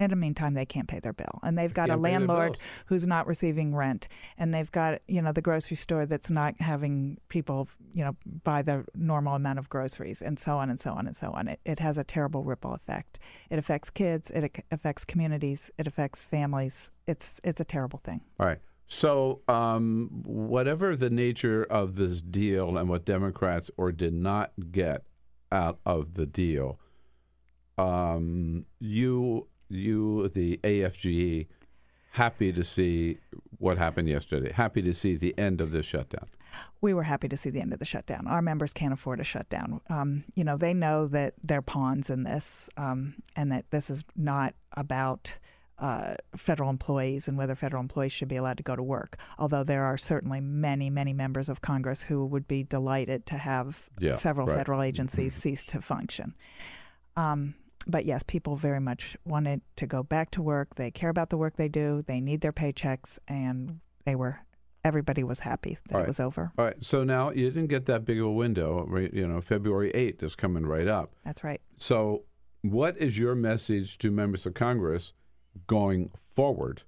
in 0.00 0.10
the 0.10 0.16
meantime, 0.16 0.54
they 0.54 0.66
can't 0.66 0.86
pay 0.86 1.00
their 1.00 1.12
bill, 1.12 1.40
and 1.42 1.58
they've 1.58 1.74
got 1.74 1.90
a 1.90 1.96
landlord 1.96 2.56
who's 2.86 3.06
not 3.06 3.26
receiving 3.26 3.74
rent, 3.74 4.06
and 4.36 4.54
they've 4.54 4.70
got 4.70 5.00
you 5.08 5.20
know 5.20 5.32
the 5.32 5.42
grocery 5.42 5.76
store 5.76 6.06
that's 6.06 6.30
not 6.30 6.54
having 6.60 7.18
people 7.28 7.68
you 7.92 8.04
know 8.04 8.16
buy 8.44 8.62
the 8.62 8.84
normal 8.94 9.34
amount 9.34 9.58
of 9.58 9.68
groceries, 9.68 10.22
and 10.22 10.38
so 10.38 10.56
on 10.56 10.70
and 10.70 10.78
so 10.78 10.92
on 10.92 11.06
and 11.06 11.16
so 11.16 11.32
on. 11.32 11.48
It, 11.48 11.60
it 11.64 11.78
has 11.80 11.98
a 11.98 12.04
terrible 12.04 12.44
ripple 12.44 12.74
effect. 12.74 13.18
It 13.50 13.58
affects 13.58 13.90
kids. 13.90 14.30
It 14.30 14.64
affects 14.70 15.04
communities. 15.04 15.70
It 15.78 15.88
affects 15.88 16.24
families. 16.24 16.90
It's 17.06 17.40
it's 17.42 17.60
a 17.60 17.64
terrible 17.64 18.00
thing. 18.04 18.20
All 18.38 18.46
right. 18.46 18.60
So, 18.90 19.42
um, 19.48 20.22
whatever 20.24 20.96
the 20.96 21.10
nature 21.10 21.64
of 21.64 21.96
this 21.96 22.22
deal 22.22 22.78
and 22.78 22.88
what 22.88 23.04
Democrats 23.04 23.70
or 23.76 23.92
did 23.92 24.14
not 24.14 24.52
get 24.72 25.02
out 25.52 25.78
of 25.84 26.14
the 26.14 26.24
deal, 26.24 26.78
um, 27.76 28.64
you 28.78 29.48
you, 29.68 30.28
the 30.28 30.58
AFGE, 30.62 31.46
happy 32.12 32.52
to 32.52 32.64
see 32.64 33.18
what 33.58 33.78
happened 33.78 34.08
yesterday, 34.08 34.52
happy 34.52 34.82
to 34.82 34.94
see 34.94 35.16
the 35.16 35.36
end 35.38 35.60
of 35.60 35.70
this 35.70 35.86
shutdown. 35.86 36.26
We 36.80 36.94
were 36.94 37.02
happy 37.02 37.28
to 37.28 37.36
see 37.36 37.50
the 37.50 37.60
end 37.60 37.72
of 37.72 37.78
the 37.78 37.84
shutdown. 37.84 38.26
Our 38.26 38.40
members 38.40 38.72
can't 38.72 38.92
afford 38.92 39.20
a 39.20 39.24
shutdown. 39.24 39.80
Um, 39.90 40.24
you 40.34 40.44
know, 40.44 40.56
they 40.56 40.72
know 40.72 41.06
that 41.08 41.34
they're 41.42 41.62
pawns 41.62 42.08
in 42.08 42.24
this, 42.24 42.70
um, 42.76 43.14
and 43.36 43.52
that 43.52 43.66
this 43.70 43.90
is 43.90 44.04
not 44.16 44.54
about 44.72 45.36
uh, 45.78 46.14
federal 46.36 46.70
employees 46.70 47.28
and 47.28 47.38
whether 47.38 47.54
federal 47.54 47.80
employees 47.80 48.12
should 48.12 48.28
be 48.28 48.36
allowed 48.36 48.56
to 48.56 48.62
go 48.62 48.74
to 48.74 48.82
work. 48.82 49.16
Although 49.38 49.62
there 49.62 49.84
are 49.84 49.96
certainly 49.96 50.40
many, 50.40 50.90
many 50.90 51.12
members 51.12 51.48
of 51.48 51.60
Congress 51.60 52.02
who 52.02 52.24
would 52.26 52.48
be 52.48 52.64
delighted 52.64 53.26
to 53.26 53.38
have 53.38 53.88
yeah, 54.00 54.14
several 54.14 54.46
right. 54.46 54.56
federal 54.56 54.82
agencies 54.82 55.34
cease 55.34 55.64
to 55.66 55.80
function. 55.80 56.34
Um, 57.16 57.54
but 57.88 58.04
yes, 58.04 58.22
people 58.26 58.54
very 58.54 58.80
much 58.80 59.16
wanted 59.24 59.62
to 59.76 59.86
go 59.86 60.02
back 60.02 60.30
to 60.32 60.42
work. 60.42 60.74
They 60.76 60.90
care 60.90 61.08
about 61.08 61.30
the 61.30 61.38
work 61.38 61.56
they 61.56 61.68
do. 61.68 62.02
They 62.06 62.20
need 62.20 62.42
their 62.42 62.52
paychecks, 62.52 63.18
and 63.26 63.80
they 64.04 64.14
were. 64.14 64.40
Everybody 64.84 65.24
was 65.24 65.40
happy 65.40 65.76
that 65.88 65.96
right. 65.96 66.04
it 66.04 66.06
was 66.06 66.20
over. 66.20 66.52
All 66.56 66.64
right. 66.64 66.76
So 66.82 67.02
now 67.02 67.30
you 67.30 67.50
didn't 67.50 67.66
get 67.66 67.86
that 67.86 68.04
big 68.04 68.20
of 68.20 68.26
a 68.26 68.32
window. 68.32 68.86
Right, 68.86 69.12
you 69.12 69.26
know, 69.26 69.40
February 69.40 69.90
eighth 69.90 70.22
is 70.22 70.36
coming 70.36 70.64
right 70.64 70.86
up. 70.86 71.14
That's 71.24 71.42
right. 71.42 71.60
So, 71.76 72.24
what 72.62 72.96
is 72.96 73.18
your 73.18 73.34
message 73.34 73.98
to 73.98 74.10
members 74.10 74.46
of 74.46 74.54
Congress 74.54 75.12
going 75.66 76.10
forward? 76.34 76.82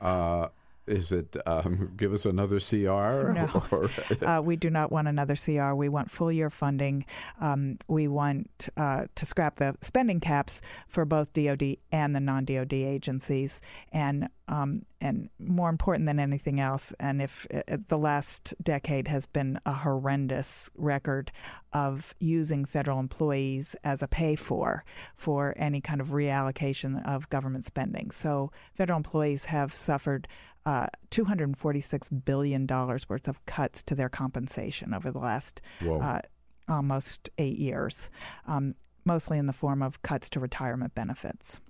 Uh, 0.00 0.48
is 0.90 1.12
it 1.12 1.36
um, 1.46 1.92
give 1.96 2.12
us 2.12 2.26
another 2.26 2.60
CR? 2.60 3.32
No. 3.32 3.48
Or- 3.70 3.90
uh, 4.26 4.40
we 4.42 4.56
do 4.56 4.70
not 4.70 4.90
want 4.90 5.08
another 5.08 5.36
CR. 5.36 5.74
We 5.74 5.88
want 5.88 6.10
full 6.10 6.32
year 6.32 6.50
funding. 6.50 7.04
Um, 7.40 7.78
we 7.88 8.08
want 8.08 8.68
uh, 8.76 9.04
to 9.14 9.26
scrap 9.26 9.56
the 9.56 9.76
spending 9.80 10.20
caps 10.20 10.60
for 10.88 11.04
both 11.04 11.32
DoD 11.32 11.76
and 11.92 12.14
the 12.14 12.20
non 12.20 12.44
DoD 12.44 12.72
agencies, 12.72 13.60
and 13.92 14.28
um, 14.50 14.84
and 15.00 15.30
more 15.38 15.70
important 15.70 16.06
than 16.06 16.18
anything 16.18 16.60
else. 16.60 16.92
And 16.98 17.22
if 17.22 17.46
uh, 17.54 17.76
the 17.88 17.96
last 17.96 18.52
decade 18.62 19.06
has 19.06 19.24
been 19.24 19.60
a 19.64 19.72
horrendous 19.72 20.68
record 20.76 21.30
of 21.72 22.14
using 22.18 22.64
federal 22.64 22.98
employees 22.98 23.76
as 23.84 24.02
a 24.02 24.08
pay 24.08 24.34
for 24.34 24.84
for 25.14 25.54
any 25.56 25.80
kind 25.80 26.00
of 26.00 26.08
reallocation 26.08 27.06
of 27.06 27.30
government 27.30 27.64
spending, 27.64 28.10
so 28.10 28.50
federal 28.74 28.96
employees 28.96 29.46
have 29.46 29.72
suffered 29.72 30.26
uh, 30.66 30.88
$246 31.10 32.24
billion 32.24 32.66
worth 32.66 33.28
of 33.28 33.46
cuts 33.46 33.82
to 33.84 33.94
their 33.94 34.08
compensation 34.08 34.92
over 34.92 35.10
the 35.12 35.18
last 35.18 35.62
uh, 36.00 36.20
almost 36.68 37.30
eight 37.38 37.56
years, 37.56 38.10
um, 38.46 38.74
mostly 39.04 39.38
in 39.38 39.46
the 39.46 39.52
form 39.52 39.80
of 39.80 40.02
cuts 40.02 40.28
to 40.30 40.40
retirement 40.40 40.94
benefits. 40.94 41.60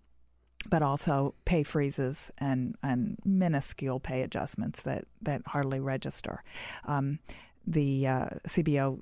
But 0.69 0.83
also 0.83 1.35
pay 1.45 1.63
freezes 1.63 2.31
and, 2.39 2.77
and 2.83 3.19
minuscule 3.25 3.99
pay 3.99 4.23
adjustments 4.23 4.83
that, 4.83 5.05
that 5.23 5.43
hardly 5.47 5.81
register. 5.81 6.43
Um, 6.85 7.19
the 7.67 8.07
uh, 8.07 8.27
CBO 8.47 9.01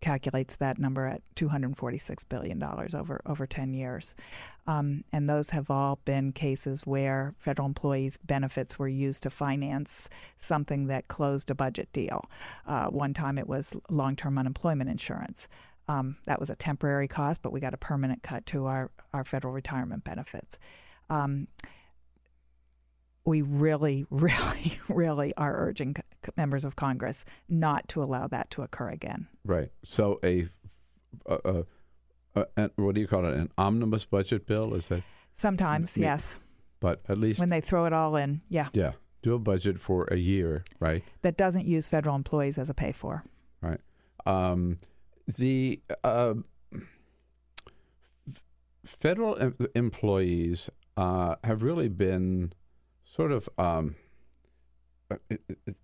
calculates 0.00 0.56
that 0.56 0.78
number 0.78 1.06
at 1.06 1.22
$246 1.34 2.28
billion 2.28 2.62
over, 2.62 3.20
over 3.26 3.46
10 3.46 3.74
years. 3.74 4.14
Um, 4.66 5.04
and 5.12 5.28
those 5.28 5.50
have 5.50 5.70
all 5.70 5.98
been 6.04 6.32
cases 6.32 6.86
where 6.86 7.34
federal 7.38 7.66
employees' 7.66 8.18
benefits 8.18 8.78
were 8.78 8.88
used 8.88 9.24
to 9.24 9.30
finance 9.30 10.08
something 10.38 10.86
that 10.86 11.08
closed 11.08 11.50
a 11.50 11.54
budget 11.54 11.88
deal. 11.92 12.28
Uh, 12.66 12.86
one 12.86 13.14
time 13.14 13.38
it 13.38 13.48
was 13.48 13.76
long 13.90 14.14
term 14.14 14.38
unemployment 14.38 14.88
insurance. 14.88 15.48
Um, 15.88 16.16
that 16.26 16.38
was 16.38 16.50
a 16.50 16.56
temporary 16.56 17.08
cost, 17.08 17.42
but 17.42 17.52
we 17.52 17.60
got 17.60 17.74
a 17.74 17.78
permanent 17.78 18.22
cut 18.22 18.44
to 18.46 18.66
our, 18.66 18.90
our 19.12 19.24
federal 19.24 19.54
retirement 19.54 20.04
benefits. 20.04 20.58
Um, 21.10 21.48
we 23.24 23.42
really, 23.42 24.06
really, 24.10 24.78
really 24.88 25.34
are 25.36 25.54
urging 25.56 25.96
c- 25.96 26.32
members 26.36 26.64
of 26.64 26.76
Congress 26.76 27.24
not 27.48 27.88
to 27.88 28.02
allow 28.02 28.26
that 28.28 28.50
to 28.50 28.62
occur 28.62 28.88
again. 28.90 29.28
Right. 29.44 29.70
So 29.84 30.18
a, 30.24 30.48
a, 31.26 31.64
a, 32.34 32.46
a, 32.56 32.70
what 32.76 32.94
do 32.94 33.00
you 33.00 33.06
call 33.08 33.24
it? 33.26 33.34
An 33.34 33.50
omnibus 33.58 34.04
budget 34.04 34.46
bill? 34.46 34.74
Is 34.74 34.88
that? 34.88 35.02
Sometimes, 35.34 35.96
yes, 35.96 36.36
But 36.80 37.00
at 37.08 37.16
least, 37.18 37.38
when 37.38 37.48
they 37.50 37.60
throw 37.60 37.84
it 37.84 37.92
all 37.92 38.16
in, 38.16 38.40
yeah, 38.48 38.68
yeah, 38.72 38.92
do 39.22 39.34
a 39.34 39.38
budget 39.38 39.80
for 39.80 40.04
a 40.10 40.16
year, 40.16 40.64
right? 40.80 41.04
that 41.22 41.36
doesn't 41.36 41.66
use 41.66 41.86
federal 41.86 42.16
employees 42.16 42.58
as 42.58 42.68
a 42.68 42.74
pay 42.74 42.90
for. 42.90 43.22
Right. 43.60 43.80
Um, 44.26 44.78
the 45.28 45.80
uh, 46.02 46.34
federal 48.84 49.38
em- 49.38 49.68
employees 49.74 50.70
uh, 50.98 51.36
have 51.44 51.62
really 51.62 51.88
been 51.88 52.52
sort 53.04 53.30
of 53.32 53.48
um, 53.56 53.94
uh, 55.10 55.16
it- 55.30 55.42
it- 55.48 55.58
it- 55.66 55.76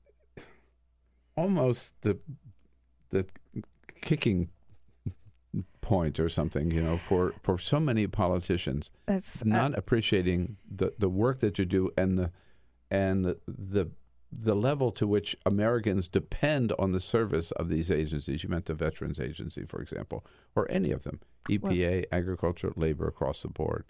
almost 1.36 1.92
the 2.02 2.18
the 3.10 3.26
kicking 4.00 4.48
point 5.80 6.18
or 6.18 6.28
something, 6.28 6.70
you 6.72 6.82
know, 6.82 6.98
for, 7.08 7.32
for 7.42 7.58
so 7.58 7.78
many 7.78 8.06
politicians 8.08 8.90
That's 9.06 9.42
uh, 9.42 9.44
not 9.46 9.78
appreciating 9.78 10.56
the, 10.68 10.92
the 10.98 11.08
work 11.08 11.38
that 11.40 11.58
you 11.58 11.64
do 11.64 11.92
and 11.96 12.18
the 12.18 12.32
and 12.90 13.24
the, 13.24 13.38
the 13.46 13.90
the 14.36 14.56
level 14.56 14.90
to 14.92 15.06
which 15.06 15.36
Americans 15.46 16.08
depend 16.08 16.72
on 16.76 16.90
the 16.90 17.00
service 17.00 17.52
of 17.52 17.68
these 17.68 17.88
agencies. 17.88 18.42
You 18.42 18.48
meant 18.48 18.66
the 18.66 18.74
Veterans 18.74 19.20
Agency, 19.20 19.64
for 19.64 19.80
example, 19.80 20.26
or 20.56 20.68
any 20.72 20.90
of 20.90 21.04
them, 21.04 21.20
EPA, 21.48 22.06
agriculture, 22.10 22.72
labor 22.74 23.06
across 23.06 23.42
the 23.42 23.48
board. 23.48 23.84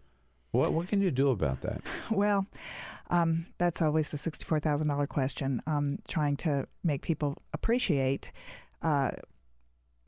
What 0.55 0.73
what 0.73 0.87
can 0.87 1.03
you 1.03 1.11
do 1.11 1.31
about 1.31 1.63
that? 1.63 1.81
Well, 2.11 2.47
um, 3.11 3.47
that's 3.59 3.83
always 3.83 4.11
the 4.11 4.19
sixty-four 4.19 4.61
thousand 4.61 4.87
dollar 4.87 5.07
question. 5.07 5.61
Um, 5.67 5.99
trying 6.07 6.37
to 6.39 6.69
make 6.85 7.03
people 7.03 7.43
appreciate 7.53 8.31
uh, 8.81 9.11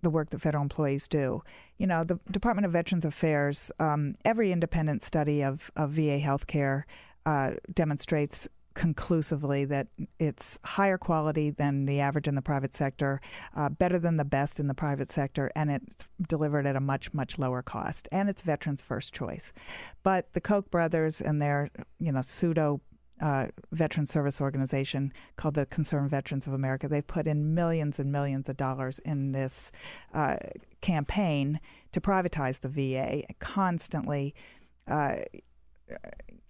the 0.03 0.11
work 0.11 0.31
that 0.31 0.41
federal 0.41 0.63
employees 0.63 1.09
do. 1.09 1.43
You 1.79 1.89
know, 1.89 2.05
the 2.05 2.21
Department 2.31 2.65
of 2.65 2.71
Veterans 2.71 3.05
Affairs. 3.05 3.73
Um, 3.81 4.15
every 4.25 4.53
independent 4.53 5.03
study 5.03 5.43
of 5.43 5.73
of 5.75 5.91
VA 5.91 6.21
healthcare 6.21 6.85
uh, 7.25 7.55
demonstrates 7.75 8.49
conclusively 8.77 9.65
that 9.65 9.89
it's 10.21 10.61
higher 10.63 10.99
quality 10.99 11.51
than 11.51 11.87
the 11.87 11.99
average 11.99 12.29
in 12.29 12.35
the 12.35 12.43
private 12.43 12.75
sector, 12.75 13.21
uh, 13.57 13.71
better 13.71 13.99
than 13.99 14.19
the 14.19 14.25
best 14.25 14.61
in 14.61 14.69
the 14.69 14.75
private 14.75 15.11
sector, 15.11 15.51
and 15.57 15.71
it's 15.71 16.05
delivered 16.29 16.67
at 16.67 16.77
a 16.77 16.81
much 16.81 17.13
much 17.13 17.39
lower 17.39 17.63
cost. 17.63 18.07
And 18.13 18.29
it's 18.29 18.43
veterans' 18.43 18.83
first 18.83 19.13
choice. 19.13 19.53
But 20.03 20.33
the 20.35 20.41
Koch 20.41 20.71
brothers 20.71 21.21
and 21.21 21.43
their 21.43 21.71
you 21.99 22.13
know 22.13 22.21
pseudo 22.21 22.81
uh, 23.21 23.47
veteran 23.73 24.05
service 24.05 24.43
organization 24.43 25.11
called 25.37 25.55
the 25.55 25.65
Concerned 25.65 26.11
Veterans 26.11 26.47
of 26.47 26.53
America. 26.53 26.87
They've 26.87 27.07
put 27.07 27.27
in 27.27 27.55
millions 27.55 27.99
and 27.99 28.13
millions 28.13 28.51
of 28.51 28.59
dollars 28.59 28.99
in 29.01 29.33
this 29.33 29.73
uh, 30.13 30.37
campaign 30.83 31.61
to 31.93 32.01
privatize 32.01 32.61
the 32.61 32.69
VA, 32.69 33.23
constantly 33.41 34.35
uh, 34.87 35.17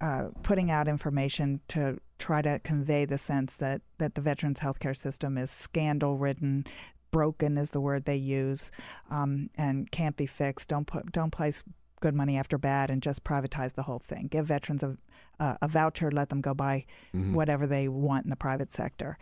uh, 0.01 0.29
putting 0.43 0.71
out 0.71 0.89
information 0.89 1.61
to 1.69 1.99
try 2.19 2.43
to 2.43 2.59
convey 2.61 3.05
the 3.05 3.19
sense 3.19 3.57
that, 3.57 3.83
that 3.99 4.15
the 4.15 4.21
veterans 4.21 4.61
healthcare 4.61 4.97
system 4.97 5.39
is 5.39 5.51
scandal 5.51 6.17
ridden. 6.17 6.67
Broken 7.11 7.57
is 7.57 7.71
the 7.71 7.81
word 7.81 8.05
they 8.05 8.17
use, 8.17 8.71
um, 9.11 9.49
and 9.57 9.91
can't 9.91 10.17
be 10.17 10.27
fixed. 10.27 10.69
Don't 10.69 10.87
put, 10.87 11.13
don't 11.13 11.31
place 11.31 11.63
good 12.01 12.15
money 12.15 12.37
after 12.37 12.59
bad, 12.59 12.91
and 12.91 13.03
just 13.03 13.25
privatize 13.25 13.75
the 13.75 13.85
whole 13.85 13.99
thing. 13.99 14.29
Give 14.29 14.47
veterans 14.47 14.83
a, 14.83 14.97
uh, 15.41 15.57
a 15.63 15.69
voucher, 15.69 16.11
let 16.11 16.29
them 16.29 16.41
go 16.41 16.55
buy 16.55 16.85
Mhm. 17.15 17.33
whatever 17.33 17.67
they 17.67 17.89
want 17.89 18.25
in 18.25 18.31
the 18.31 18.37
private 18.37 18.73
sector. 18.73 19.19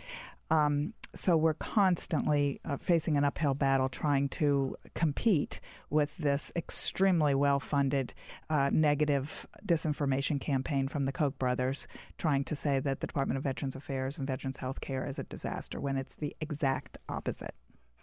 Um, 0.51 0.93
so 1.15 1.37
we're 1.37 1.55
constantly 1.55 2.61
uh, 2.65 2.77
facing 2.77 3.17
an 3.17 3.25
uphill 3.25 3.55
battle 3.55 3.89
trying 3.89 4.29
to 4.31 4.77
compete 4.95 5.61
with 5.89 6.17
this 6.19 6.53
extremely 6.55 7.35
well-funded 7.35 8.13
uh, 8.51 8.69
negative 8.73 9.47
disinformation 9.65 10.41
campaign 10.41 10.87
from 10.89 11.05
the 11.05 11.13
Koch 11.13 11.39
brothers, 11.39 11.87
trying 12.19 12.45
to 12.45 12.57
say 12.57 12.79
that 12.81 13.01
the 13.01 13.07
Department 13.07 13.39
of 13.39 13.45
Veterans 13.45 13.75
Affairs 13.77 14.19
and 14.19 14.27
Veterans 14.27 14.59
Health 14.59 14.81
Care 14.81 15.07
is 15.07 15.19
a 15.19 15.25
disaster 15.25 15.81
when 15.81 15.97
it's 15.97 16.15
the 16.17 16.37
exact 16.41 16.99
opposite. 17.09 17.55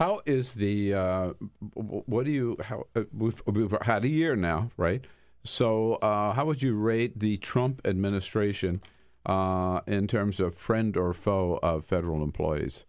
How 0.02 0.22
is 0.26 0.56
the 0.56 0.95
uh, 0.95 1.34
what 1.76 2.26
do 2.26 2.32
you 2.32 2.57
how 2.60 2.88
uh, 2.95 3.03
we've, 3.15 3.40
we've 3.45 3.72
had 3.84 4.03
a 4.03 4.07
year 4.07 4.36
now, 4.36 4.72
right? 4.76 5.06
So 5.44 5.95
uh, 6.02 6.34
how 6.34 6.45
would 6.45 6.64
you 6.64 6.73
rate 6.73 7.19
the 7.19 7.38
Trump 7.38 7.82
administration 7.86 8.82
uh, 9.28 9.82
in 9.86 10.07
terms 10.07 10.40
of 10.40 10.56
friend 10.56 10.98
or 10.98 11.14
foe 11.14 11.60
of 11.61 11.86
federal 11.86 12.23
employees 12.23 12.86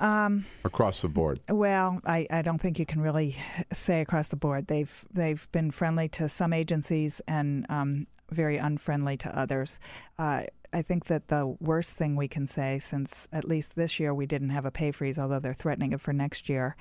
Um, 0.00 0.44
across 0.66 1.00
the 1.00 1.08
board? 1.08 1.40
Well, 1.48 2.00
I, 2.04 2.26
I 2.30 2.42
don't 2.42 2.60
think 2.60 2.78
you 2.78 2.84
can 2.84 3.00
really 3.00 3.36
say 3.72 4.02
across 4.02 4.28
the 4.28 4.36
board. 4.36 4.66
They've 4.66 5.02
they've 5.10 5.50
been 5.50 5.70
friendly 5.70 6.08
to 6.10 6.28
some 6.28 6.52
agencies 6.52 7.22
and 7.26 7.64
um, 7.70 8.06
very 8.30 8.58
unfriendly 8.58 9.16
to 9.16 9.38
others. 9.38 9.80
Uh, 10.18 10.42
I 10.76 10.82
think 10.82 11.06
that 11.06 11.28
the 11.28 11.56
worst 11.58 11.92
thing 11.92 12.16
we 12.16 12.28
can 12.28 12.46
say, 12.46 12.78
since 12.78 13.26
at 13.32 13.46
least 13.46 13.76
this 13.76 13.98
year 13.98 14.12
we 14.12 14.26
didn't 14.26 14.50
have 14.50 14.66
a 14.66 14.70
pay 14.70 14.92
freeze, 14.92 15.18
although 15.18 15.40
they're 15.40 15.54
threatening 15.54 15.92
it 15.92 16.02
for 16.02 16.12
next 16.12 16.50
year. 16.50 16.76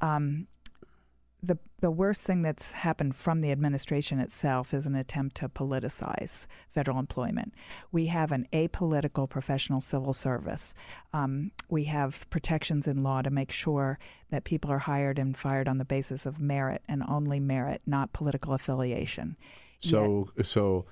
Um, 0.00 0.46
the 1.42 1.58
the 1.82 1.90
worst 1.90 2.22
thing 2.22 2.40
that's 2.40 2.72
happened 2.72 3.14
from 3.14 3.42
the 3.42 3.52
administration 3.52 4.20
itself 4.20 4.72
is 4.72 4.86
an 4.86 4.94
attempt 4.94 5.36
to 5.36 5.50
politicize 5.50 6.46
federal 6.70 6.98
employment. 6.98 7.52
We 7.92 8.06
have 8.06 8.32
an 8.32 8.48
apolitical 8.54 9.28
professional 9.28 9.82
civil 9.82 10.14
service. 10.14 10.74
Um, 11.12 11.52
we 11.68 11.84
have 11.84 12.28
protections 12.30 12.88
in 12.88 13.02
law 13.02 13.20
to 13.20 13.28
make 13.28 13.52
sure 13.52 13.98
that 14.30 14.44
people 14.44 14.72
are 14.72 14.78
hired 14.78 15.18
and 15.18 15.36
fired 15.36 15.68
on 15.68 15.76
the 15.76 15.84
basis 15.84 16.24
of 16.24 16.40
merit 16.40 16.80
and 16.88 17.02
only 17.06 17.38
merit, 17.38 17.82
not 17.84 18.14
political 18.14 18.54
affiliation. 18.54 19.36
So 19.80 20.30
so 20.42 20.86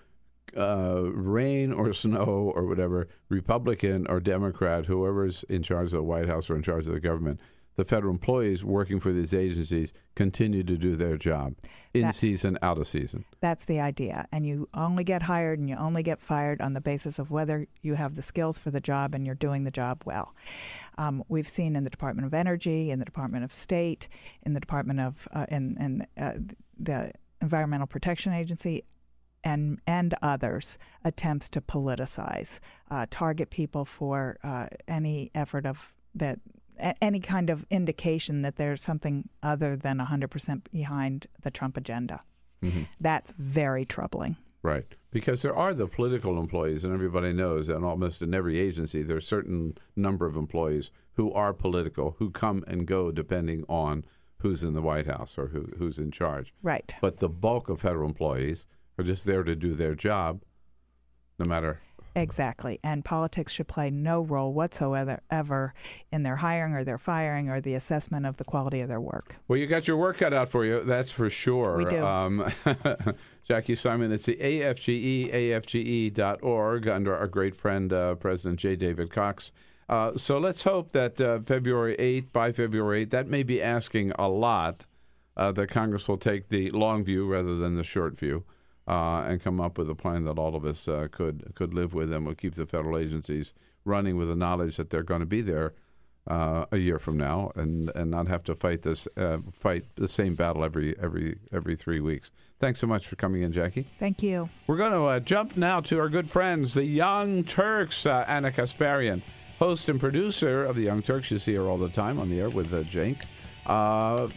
uh, 0.57 1.03
rain 1.13 1.73
or 1.73 1.93
snow 1.93 2.53
or 2.55 2.67
whatever, 2.67 3.09
Republican 3.29 4.07
or 4.09 4.21
Democrat, 4.21 4.87
whoever's 4.87 5.45
in 5.49 5.63
charge 5.63 5.87
of 5.87 5.93
the 5.93 6.03
White 6.03 6.29
House 6.29 6.49
or 6.49 6.57
in 6.57 6.63
charge 6.63 6.87
of 6.87 6.93
the 6.93 7.01
government, 7.01 7.41
the 7.77 7.85
federal 7.85 8.13
employees 8.13 8.63
working 8.63 9.01
for 9.01 9.13
these 9.13 9.35
agencies 9.35 9.93
continue 10.15 10.63
to 10.63 10.77
do 10.77 10.95
their 10.95 11.17
job 11.17 11.55
in 11.93 12.03
That- 12.03 12.15
season, 12.15 12.57
out 12.63 12.79
of 12.79 12.87
season. 12.87 13.25
That's 13.41 13.65
the 13.65 13.81
idea. 13.81 14.29
And 14.31 14.47
you 14.47 14.69
only 14.75 15.03
get 15.03 15.23
hired 15.23 15.59
and 15.59 15.69
you 15.69 15.75
only 15.75 16.05
get 16.05 16.21
fired 16.21 16.61
on 16.61 16.75
the 16.75 16.81
basis 16.81 17.19
of 17.19 17.33
whether 17.33 17.67
you 17.83 17.95
have 17.95 18.15
the 18.15 18.23
skills 18.23 18.61
for 18.61 18.71
the 18.71 18.81
job 18.81 19.13
and 19.13 19.27
you're 19.27 19.35
doing 19.35 19.65
the 19.65 19.73
job 19.73 20.03
well. 20.05 20.37
Um, 20.99 21.25
we've 21.29 21.49
seen 21.49 21.75
in 21.75 21.83
the 21.83 21.91
Department 21.91 22.27
of 22.27 22.33
Energy, 22.35 22.93
in 22.93 23.01
the 23.01 23.05
Department 23.05 23.43
of 23.43 23.53
State, 23.53 24.09
in 24.45 24.53
the 24.55 24.61
Department 24.61 25.01
of, 25.01 25.27
uh, 25.33 25.47
in, 25.49 25.77
in 25.81 26.23
uh, 26.23 26.35
the 26.79 27.11
Environmental 27.43 27.89
Protection 27.89 28.33
Agency, 28.33 28.85
and 29.45 29.79
and 29.87 30.15
others 30.23 30.79
attempts 31.05 31.49
to 31.51 31.61
politicize, 31.61 32.59
uh, 32.91 33.07
target 33.11 33.51
people 33.51 33.85
for 33.85 34.39
uh, 34.43 34.67
any 34.89 35.31
effort 35.35 35.67
of 35.67 35.93
that 36.15 36.41
any 37.01 37.21
kind 37.21 37.51
of 37.51 37.65
indication 37.71 38.43
that 38.43 38.57
there's 38.57 38.83
something 38.83 39.29
other 39.43 39.77
than 39.77 39.99
100% 39.99 40.63
behind 40.73 41.27
the 41.43 41.51
Trump 41.51 41.77
agenda. 41.77 42.23
Mm-hmm. 42.63 42.83
That's 43.01 43.33
very 43.39 43.85
troubling. 43.85 44.37
Right. 44.63 44.87
Because 45.11 45.43
there 45.43 45.55
are 45.55 45.75
the 45.75 45.87
political 45.87 46.39
employees, 46.41 46.85
and 46.85 46.93
everybody 46.93 47.33
knows, 47.33 47.67
that 47.67 47.83
almost 47.83 48.23
in 48.23 48.35
every 48.35 48.59
agency, 48.59 49.03
there's 49.03 49.25
a 49.25 49.27
certain 49.27 49.77
number 49.95 50.27
of 50.27 50.37
employees 50.37 50.91
who 51.13 51.33
are 51.33 51.53
political, 51.53 52.17
who 52.19 52.31
come 52.31 52.65
and 52.67 52.87
go 52.87 53.13
depending 53.13 53.65
on 53.69 54.05
who's 54.39 54.65
in 54.65 54.75
the 54.75 54.83
White 54.83 55.07
House 55.07 55.39
or 55.39 55.49
who, 55.49 55.69
who's 55.79 55.99
in 55.99 56.11
charge. 56.11 56.53
Right. 56.63 56.95
But 57.01 57.19
the 57.19 57.29
bulk 57.29 57.69
of 57.69 57.81
federal 57.81 58.09
employees 58.09 58.67
are 58.99 59.05
just 59.05 59.25
there 59.25 59.43
to 59.43 59.57
do 59.57 59.75
their 59.75 59.95
job, 59.95 60.43
no 61.39 61.49
matter 61.49 61.81
Exactly. 62.17 62.79
And 62.83 63.05
politics 63.05 63.53
should 63.53 63.67
play 63.67 63.91
no 63.91 64.23
role 64.23 64.53
whatsoever 64.53 65.21
ever 65.31 65.75
in 66.13 66.23
their 66.23 66.37
hiring 66.37 66.75
or 66.75 66.85
their 66.85 66.99
firing 66.99 67.49
or 67.49 67.61
the 67.61 67.75
assessment 67.75 68.25
of 68.25 68.37
the 68.37 68.45
quality 68.45 68.81
of 68.81 68.89
their 68.89 69.01
work. 69.01 69.37
Well, 69.49 69.59
you 69.59 69.67
got 69.67 69.89
your 69.89 69.97
work 69.97 70.19
cut 70.19 70.33
out 70.33 70.51
for 70.51 70.65
you, 70.65 70.83
that's 70.85 71.11
for 71.11 71.29
sure. 71.29 71.77
We 71.77 71.85
do. 71.87 72.03
Um, 72.03 72.53
Jacque 73.49 73.77
Simon, 73.77 74.13
it's 74.13 74.27
the 74.27 74.37
AFGE, 74.37 75.31
AFGE.org, 75.33 76.89
under 76.89 77.15
our 77.15 77.27
great 77.27 77.55
friend, 77.55 77.93
uh, 77.93 78.15
President 78.15 78.59
J. 78.59 78.77
David 78.77 79.11
Cox. 79.11 79.53
Uh, 79.87 80.17
so 80.17 80.39
let's 80.39 80.63
hope 80.63 80.93
that 80.93 81.21
uh, 81.21 81.41
February 81.41 81.95
8th, 81.97 82.33
by 82.33 82.53
February 82.53 83.05
8th, 83.05 83.11
that 83.11 83.27
may 83.27 83.43
be 83.43 83.61
asking 83.61 84.13
a 84.13 84.29
lot, 84.29 84.87
uh, 85.37 85.53
that 85.53 85.67
Congress 85.67 86.09
will 86.09 86.17
take 86.17 86.49
the 86.49 86.71
long 86.71 87.05
view 87.05 87.27
rather 87.27 87.57
than 87.57 87.75
the 87.75 87.85
short 87.85 88.19
view 88.19 88.45
uh, 88.87 89.25
and 89.27 89.43
come 89.43 89.61
up 89.61 89.79
with 89.79 89.89
a 89.89 89.95
plan 89.95 90.25
that 90.25 90.39
all 90.39 90.55
of 90.55 90.65
us 90.65 90.87
uh, 90.89 91.09
could 91.11 91.53
could 91.55 91.73
live 91.73 91.95
with 91.95 92.13
and 92.13 92.27
will 92.27 92.35
keep 92.35 92.55
the 92.55 92.67
federal 92.67 92.99
agencies 92.99 93.55
running 93.85 94.17
with 94.17 94.29
the 94.29 94.37
knowledge 94.37 94.77
that 94.77 94.91
they're 94.91 95.03
going 95.03 95.21
to 95.21 95.27
be 95.27 95.41
there 95.41 95.75
uh, 96.27 96.65
a 96.73 96.79
year 96.79 96.99
from 96.99 97.17
now 97.17 97.53
and, 97.55 97.91
and 97.95 98.11
not 98.11 98.29
have 98.29 98.43
to 98.45 98.55
fight 98.55 98.83
this 98.83 99.07
uh, 99.17 99.39
fight 99.53 99.85
the 99.97 100.09
same 100.09 100.35
battle 100.35 100.65
every 100.65 100.95
every 100.99 101.37
every 101.53 101.77
three 101.77 102.01
weeks. 102.01 102.31
Thanks 102.61 102.81
so 102.81 102.87
much 102.87 103.07
for 103.07 103.17
coming 103.17 103.43
in, 103.43 103.53
Jacque. 103.53 103.85
Thank 103.99 104.23
you. 104.23 104.49
We're 104.67 104.77
going 104.77 104.93
to 104.93 105.05
uh, 105.05 105.21
jump 105.21 105.57
now 105.57 105.81
to 105.83 105.99
our 105.99 106.09
good 106.09 106.31
friends, 106.31 106.75
the 106.75 106.85
Young 106.85 107.45
Turks. 107.45 108.07
Uh, 108.07 108.25
Ana 108.27 108.53
Kasparian, 108.53 109.23
host 109.59 109.89
and 109.89 110.01
producer 110.01 110.65
of 110.65 110.77
the 110.77 110.83
Young 110.83 111.03
Turks. 111.03 111.31
You 111.31 111.39
see 111.39 111.55
her 111.55 111.63
all 111.69 111.79
the 111.79 111.91
time 111.91 112.19
on 112.19 112.31
the 112.31 112.41
air 112.41 112.49
with 112.49 112.73
uh, 112.73 112.85
Cenk. 112.85 113.23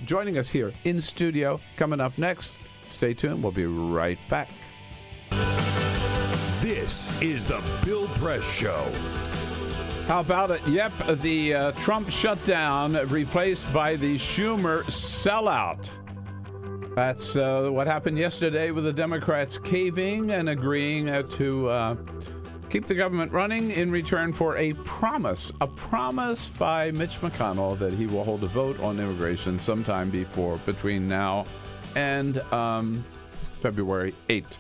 joining 0.06 0.38
us 0.38 0.50
here 0.50 0.74
in 0.84 1.00
studio. 1.00 1.62
Coming 1.78 2.02
up 2.02 2.18
next. 2.18 2.58
Stay 2.90 3.14
tuned. 3.14 3.44
We'll 3.44 3.52
be 3.52 3.66
right 3.66 4.20
back. 4.30 4.50
This 6.60 7.12
is 7.22 7.46
the 7.46 7.62
Bill 7.84 8.08
Press 8.16 8.44
Show. 8.44 8.92
How 10.08 10.22
about 10.22 10.52
it? 10.52 10.66
Yep, 10.68 11.20
the 11.22 11.54
uh, 11.54 11.72
Trump 11.74 12.10
shutdown 12.10 12.94
replaced 13.10 13.72
by 13.74 13.96
the 13.96 14.18
Schumer 14.18 14.84
sellout. 14.86 15.90
That's 16.96 17.36
uh, 17.36 17.70
what 17.72 17.86
happened 17.86 18.18
yesterday 18.18 18.72
with 18.72 18.86
the 18.86 18.94
Democrats 18.94 19.60
caving 19.60 20.32
and 20.32 20.50
agreeing 20.50 21.10
uh, 21.10 21.24
to 21.24 21.68
uh, 21.68 21.96
keep 22.70 22.88
the 22.88 22.96
government 22.96 23.32
running 23.32 23.70
in 23.70 23.92
return 23.92 24.34
for 24.34 24.58
a 24.58 24.74
promise, 24.74 25.52
a 25.62 25.68
promise 25.68 26.48
by 26.48 26.90
Mitch 26.92 27.22
McConnell 27.22 27.78
that 27.78 27.94
he 27.94 28.08
will 28.08 28.24
hold 28.24 28.44
a 28.44 28.48
vote 28.48 28.80
on 28.80 29.00
immigration 29.00 29.60
sometime 29.60 30.10
before 30.10 30.58
between 30.66 31.08
now 31.08 31.46
and 31.96 32.40
um, 32.54 33.06
February 33.62 34.14
8th. 34.30 34.58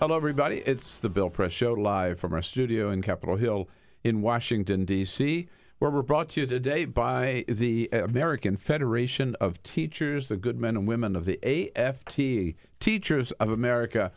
Hello, 0.00 0.16
everybody. 0.16 0.58
It's 0.64 0.98
the 0.98 1.08
Bill 1.08 1.30
Press 1.30 1.52
Show 1.52 1.72
live 1.72 2.20
from 2.20 2.32
our 2.32 2.42
studio 2.42 2.90
in 2.90 3.02
Capitol 3.02 3.36
Hill 3.36 3.68
in 4.04 4.22
Washington, 4.22 4.84
D.C., 4.84 5.48
where 5.78 5.90
we're 5.90 6.02
brought 6.02 6.30
to 6.30 6.40
you 6.40 6.46
today 6.46 6.84
by 6.84 7.44
the 7.48 7.88
American 7.92 8.56
Federation 8.56 9.34
of 9.40 9.62
Teachers, 9.62 10.28
the 10.28 10.36
good 10.36 10.58
men 10.60 10.76
and 10.76 10.88
women 10.88 11.14
of 11.14 11.24
the 11.24 11.38
AFT, 11.44 12.56
Teachers 12.80 13.32
of 13.32 13.50
America, 13.50 14.12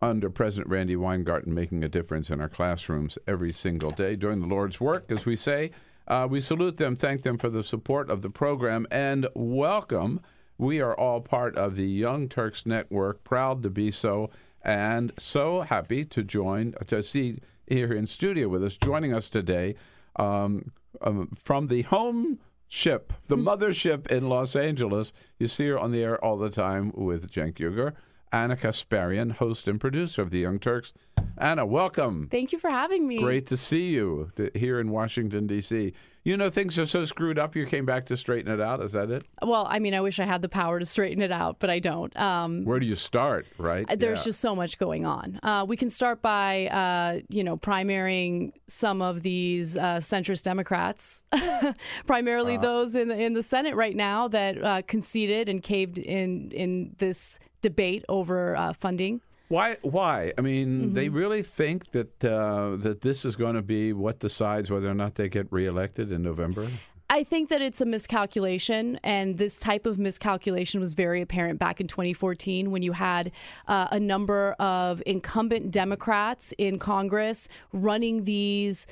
under 0.00 0.28
President 0.28 0.70
Randi 0.70 0.96
Weingarten, 0.96 1.54
making 1.54 1.84
a 1.84 1.88
difference 1.88 2.28
in 2.28 2.40
our 2.40 2.48
classrooms 2.48 3.16
every 3.26 3.52
single 3.52 3.92
day 3.92 4.16
doing 4.16 4.40
the 4.40 4.46
Lord's 4.46 4.80
work, 4.80 5.04
as 5.10 5.24
we 5.24 5.36
say. 5.36 5.70
Uh, 6.08 6.26
we 6.28 6.40
salute 6.40 6.76
them, 6.76 6.96
thank 6.96 7.22
them 7.22 7.38
for 7.38 7.48
the 7.48 7.62
support 7.62 8.10
of 8.10 8.22
the 8.22 8.30
program, 8.30 8.86
and 8.90 9.28
welcome 9.34 10.20
we 10.62 10.80
are 10.80 10.94
all 10.94 11.20
part 11.20 11.56
of 11.56 11.74
the 11.74 11.86
Young 11.86 12.28
Turks 12.28 12.64
Network, 12.64 13.24
proud 13.24 13.64
to 13.64 13.70
be 13.70 13.90
so, 13.90 14.30
and 14.62 15.12
so 15.18 15.62
happy 15.62 16.04
to 16.04 16.22
join, 16.22 16.74
to 16.86 17.02
see 17.02 17.40
here 17.66 17.92
in 17.92 18.06
studio 18.06 18.48
with 18.48 18.62
us, 18.62 18.76
joining 18.76 19.12
us 19.12 19.28
today 19.28 19.74
um, 20.14 20.70
um, 21.00 21.36
from 21.42 21.66
the 21.66 21.82
home 21.82 22.38
ship, 22.68 23.12
the 23.26 23.34
hmm. 23.34 23.48
mothership 23.48 24.06
in 24.06 24.28
Los 24.28 24.54
Angeles. 24.54 25.12
You 25.36 25.48
see 25.48 25.66
her 25.66 25.78
on 25.78 25.90
the 25.90 26.04
air 26.04 26.24
all 26.24 26.38
the 26.38 26.50
time 26.50 26.92
with 26.94 27.32
Cenk 27.32 27.54
Uygur. 27.54 27.94
Ana 28.32 28.56
Kasparian, 28.56 29.32
host 29.32 29.68
and 29.68 29.80
producer 29.80 30.22
of 30.22 30.30
the 30.30 30.38
Young 30.38 30.58
Turks. 30.58 30.92
Ana, 31.36 31.66
welcome. 31.66 32.28
Thank 32.30 32.52
you 32.52 32.58
for 32.58 32.70
having 32.70 33.06
me. 33.06 33.18
Great 33.18 33.46
to 33.48 33.56
see 33.56 33.90
you 33.90 34.30
here 34.54 34.80
in 34.80 34.90
Washington, 34.90 35.46
D.C. 35.46 35.92
You 36.24 36.36
know, 36.36 36.50
things 36.50 36.78
are 36.78 36.86
so 36.86 37.04
screwed 37.04 37.36
up, 37.36 37.56
you 37.56 37.66
came 37.66 37.84
back 37.84 38.06
to 38.06 38.16
straighten 38.16 38.52
it 38.52 38.60
out. 38.60 38.80
Is 38.80 38.92
that 38.92 39.10
it? 39.10 39.24
Well, 39.42 39.66
I 39.68 39.80
mean, 39.80 39.92
I 39.92 40.00
wish 40.00 40.20
I 40.20 40.24
had 40.24 40.40
the 40.40 40.48
power 40.48 40.78
to 40.78 40.86
straighten 40.86 41.20
it 41.20 41.32
out, 41.32 41.56
but 41.58 41.68
I 41.68 41.80
don't. 41.80 42.16
Um, 42.16 42.64
Where 42.64 42.78
do 42.78 42.86
you 42.86 42.94
start, 42.94 43.46
right? 43.58 43.84
Uh, 43.88 43.96
there's 43.96 44.20
yeah. 44.20 44.24
just 44.26 44.40
so 44.40 44.54
much 44.54 44.78
going 44.78 45.04
on. 45.04 45.40
Uh, 45.42 45.64
we 45.66 45.76
can 45.76 45.90
start 45.90 46.22
by, 46.22 46.68
uh, 46.68 47.20
you 47.28 47.42
know, 47.42 47.56
primarying 47.56 48.52
some 48.68 49.02
of 49.02 49.24
these 49.24 49.76
uh, 49.76 49.96
centrist 49.96 50.44
Democrats, 50.44 51.24
primarily 52.06 52.54
uh-huh. 52.54 52.62
those 52.62 52.94
in 52.94 53.08
the, 53.08 53.20
in 53.20 53.32
the 53.32 53.42
Senate 53.42 53.74
right 53.74 53.96
now 53.96 54.28
that 54.28 54.62
uh, 54.62 54.82
conceded 54.86 55.48
and 55.48 55.62
caved 55.62 55.98
in 55.98 56.50
in 56.52 56.94
this 56.98 57.40
debate 57.62 58.04
over 58.08 58.56
uh, 58.56 58.72
funding 58.72 59.20
why? 59.52 59.76
Why? 59.82 60.32
I 60.38 60.40
mean, 60.40 60.68
mm-hmm. 60.68 60.94
they 60.94 61.10
really 61.10 61.42
think 61.42 61.90
that 61.90 62.24
uh, 62.24 62.76
that 62.76 63.02
this 63.02 63.24
is 63.26 63.36
going 63.36 63.54
to 63.54 63.62
be 63.62 63.92
what 63.92 64.18
decides 64.18 64.70
whether 64.70 64.90
or 64.90 64.94
not 64.94 65.16
they 65.16 65.28
get 65.28 65.46
reelected 65.50 66.10
in 66.10 66.22
November. 66.22 66.68
I 67.10 67.24
think 67.24 67.50
that 67.50 67.60
it's 67.60 67.82
a 67.82 67.84
miscalculation, 67.84 68.98
and 69.04 69.36
this 69.36 69.58
type 69.58 69.84
of 69.84 69.98
miscalculation 69.98 70.80
was 70.80 70.94
very 70.94 71.20
apparent 71.20 71.58
back 71.58 71.78
in 71.78 71.86
2014 71.86 72.70
when 72.70 72.82
you 72.82 72.92
had 72.92 73.30
uh, 73.68 73.88
a 73.90 74.00
number 74.00 74.52
of 74.58 75.02
incumbent 75.04 75.70
Democrats 75.70 76.52
in 76.56 76.78
Congress 76.78 77.50
running 77.74 78.24
these 78.24 78.86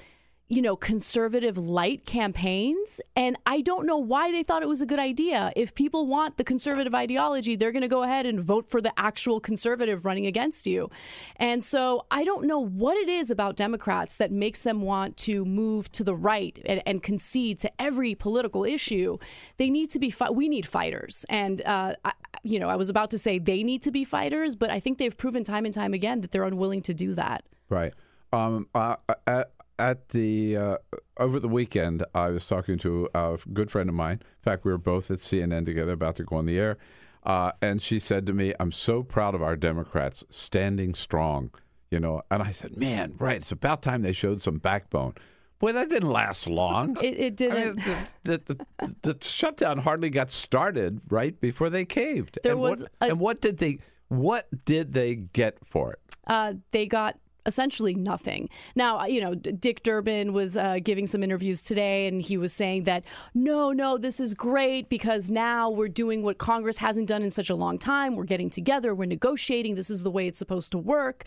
you 0.51 0.61
know, 0.61 0.75
conservative 0.75 1.57
light 1.57 2.05
campaigns. 2.05 3.01
And 3.15 3.39
I 3.47 3.61
don't 3.61 3.87
know 3.87 3.99
why 3.99 4.33
they 4.33 4.43
thought 4.43 4.65
it 4.65 4.69
was 4.69 4.81
a 4.81 4.87
good 4.87 4.99
idea. 4.99 5.53
If 5.55 5.77
people 5.77 6.09
want 6.09 6.39
the 6.39 6.45
conservative 6.45 6.93
ideology, 6.93 7.55
they're 7.55 7.71
going 7.71 7.83
to 7.83 7.89
go 7.89 8.03
ahead 8.03 8.27
and 8.27 8.41
vote 8.41 8.69
for 8.69 8.81
the 8.81 8.93
actual 8.99 9.39
conservative 9.39 10.05
running 10.05 10.27
against 10.27 10.67
you. 10.67 10.91
And 11.37 11.63
so 11.63 12.05
I 12.11 12.25
don't 12.25 12.47
know 12.47 12.59
what 12.59 12.97
it 12.97 13.09
is 13.09 13.31
about 13.31 13.55
Democrats 13.55 14.17
that 14.17 14.33
makes 14.33 14.63
them 14.63 14.83
want 14.83 15.17
to 15.19 15.45
move 15.45 15.91
to 15.93 16.03
the 16.03 16.17
right 16.17 16.61
and, 16.67 16.83
and 16.85 17.01
concede 17.01 17.61
to 17.61 17.71
every 17.81 18.17
political 18.17 18.65
issue. 18.65 19.19
They 19.57 19.71
need 19.71 19.89
to 19.91 20.01
be, 20.01 20.11
fi- 20.11 20.31
we 20.31 20.49
need 20.49 20.67
fighters. 20.67 21.25
And, 21.29 21.63
uh, 21.65 21.95
I, 22.05 22.13
you 22.43 22.59
know, 22.59 22.69
I 22.69 22.75
was 22.75 22.89
about 22.89 23.11
to 23.11 23.19
say 23.19 23.39
they 23.39 23.63
need 23.63 23.83
to 23.83 23.93
be 23.93 24.03
fighters, 24.03 24.57
but 24.57 24.69
I 24.69 24.81
think 24.81 24.99
they've 24.99 25.17
proven 25.17 25.45
time 25.45 25.65
and 25.65 25.73
time 25.73 25.95
again 25.95 26.23
that 26.23 26.33
they're 26.33 26.43
unwilling 26.43 26.83
to 26.83 26.95
do 26.95 27.15
that. 27.15 27.45
Right. 27.69 27.95
Um, 28.33 28.69
uh, 28.75 28.97
uh, 29.27 29.45
at 29.81 30.11
the 30.11 30.57
uh, 30.57 30.77
over 31.17 31.41
the 31.41 31.49
weekend, 31.49 32.05
I 32.15 32.29
was 32.29 32.47
talking 32.47 32.79
to 32.79 33.09
a 33.15 33.39
good 33.53 33.71
friend 33.71 33.89
of 33.89 33.95
mine. 33.95 34.21
In 34.23 34.43
fact, 34.45 34.65
we 34.65 34.71
were 34.71 34.79
both 34.79 35.11
at 35.11 35.19
CNN 35.19 35.65
together, 35.65 35.93
about 35.93 36.17
to 36.17 36.25
go 36.25 36.37
on 36.37 36.47
the 36.47 36.59
air, 36.59 36.77
uh, 37.25 37.53
and 37.63 37.81
she 37.81 37.99
said 37.99 38.27
to 38.27 38.33
me, 38.33 38.53
"I'm 38.61 38.73
so 38.73 39.03
proud 39.03 39.35
of 39.35 39.43
our 39.43 39.57
Democrats 39.57 40.23
standing 40.29 40.95
strong." 40.95 41.51
You 41.91 41.99
know, 41.99 42.23
and 42.31 42.43
I 42.43 42.53
said, 42.53 42.77
"Man, 42.77 43.15
right? 43.19 43.39
It's 43.39 43.51
about 43.51 43.83
time 43.83 44.03
they 44.03 44.13
showed 44.13 44.43
some 44.43 44.59
backbone." 44.59 45.15
Boy, 45.59 45.73
that 45.73 45.91
didn't 45.91 46.11
last 46.11 46.49
long. 46.49 46.97
It, 47.03 47.21
it 47.21 47.37
didn't. 47.37 47.57
I 47.57 47.65
mean, 47.65 47.97
the, 48.25 48.41
the, 48.47 48.67
the, 48.79 49.15
the, 49.15 49.19
shutdown 49.21 49.79
hardly 49.79 50.09
got 50.09 50.31
started 50.31 51.03
right 51.11 51.39
before 51.39 51.69
they 51.69 51.85
caved. 51.85 52.39
There 52.43 52.53
and 52.53 52.61
was, 52.63 52.81
what, 52.81 52.91
a, 53.03 53.05
and 53.11 53.21
what 53.21 53.41
did 53.41 53.59
they? 53.59 53.79
What 54.09 54.49
did 54.65 54.95
they 54.95 55.17
get 55.17 55.59
for 55.67 55.93
it? 55.93 56.01
Uh, 56.27 56.55
they 56.71 56.87
got 56.87 57.19
essentially 57.47 57.95
nothing. 57.95 58.49
Now, 58.75 59.05
you 59.05 59.21
know, 59.21 59.35
Dick 59.35 59.83
Durbin 59.83 60.33
was 60.33 60.57
uh, 60.57 60.79
giving 60.83 61.07
some 61.07 61.23
interviews 61.23 61.63
today, 61.63 62.07
and 62.07 62.21
he 62.21 62.37
was 62.37 62.53
saying 62.53 62.85
that 62.85 63.05
no, 63.35 63.73
no, 63.73 63.99
this 63.99 64.21
is 64.21 64.35
great 64.35 64.89
because 64.89 65.31
now 65.31 65.71
we're 65.71 65.89
doing 65.89 66.23
what 66.23 66.39
Congress 66.39 66.79
hasn't 66.79 67.09
done 67.09 67.23
in 67.23 67.31
such 67.31 67.51
a 67.51 67.55
long 67.55 67.79
time. 67.79 68.17
We're 68.17 68.25
getting 68.25 68.51
together, 68.51 68.95
we're 68.95 69.07
negotiating. 69.07 69.75
This 69.75 69.91
is 69.91 70.03
the 70.03 70.11
way 70.11 70.27
it's 70.27 70.39
supposed 70.39 70.73
to 70.73 70.79
work. 70.79 71.25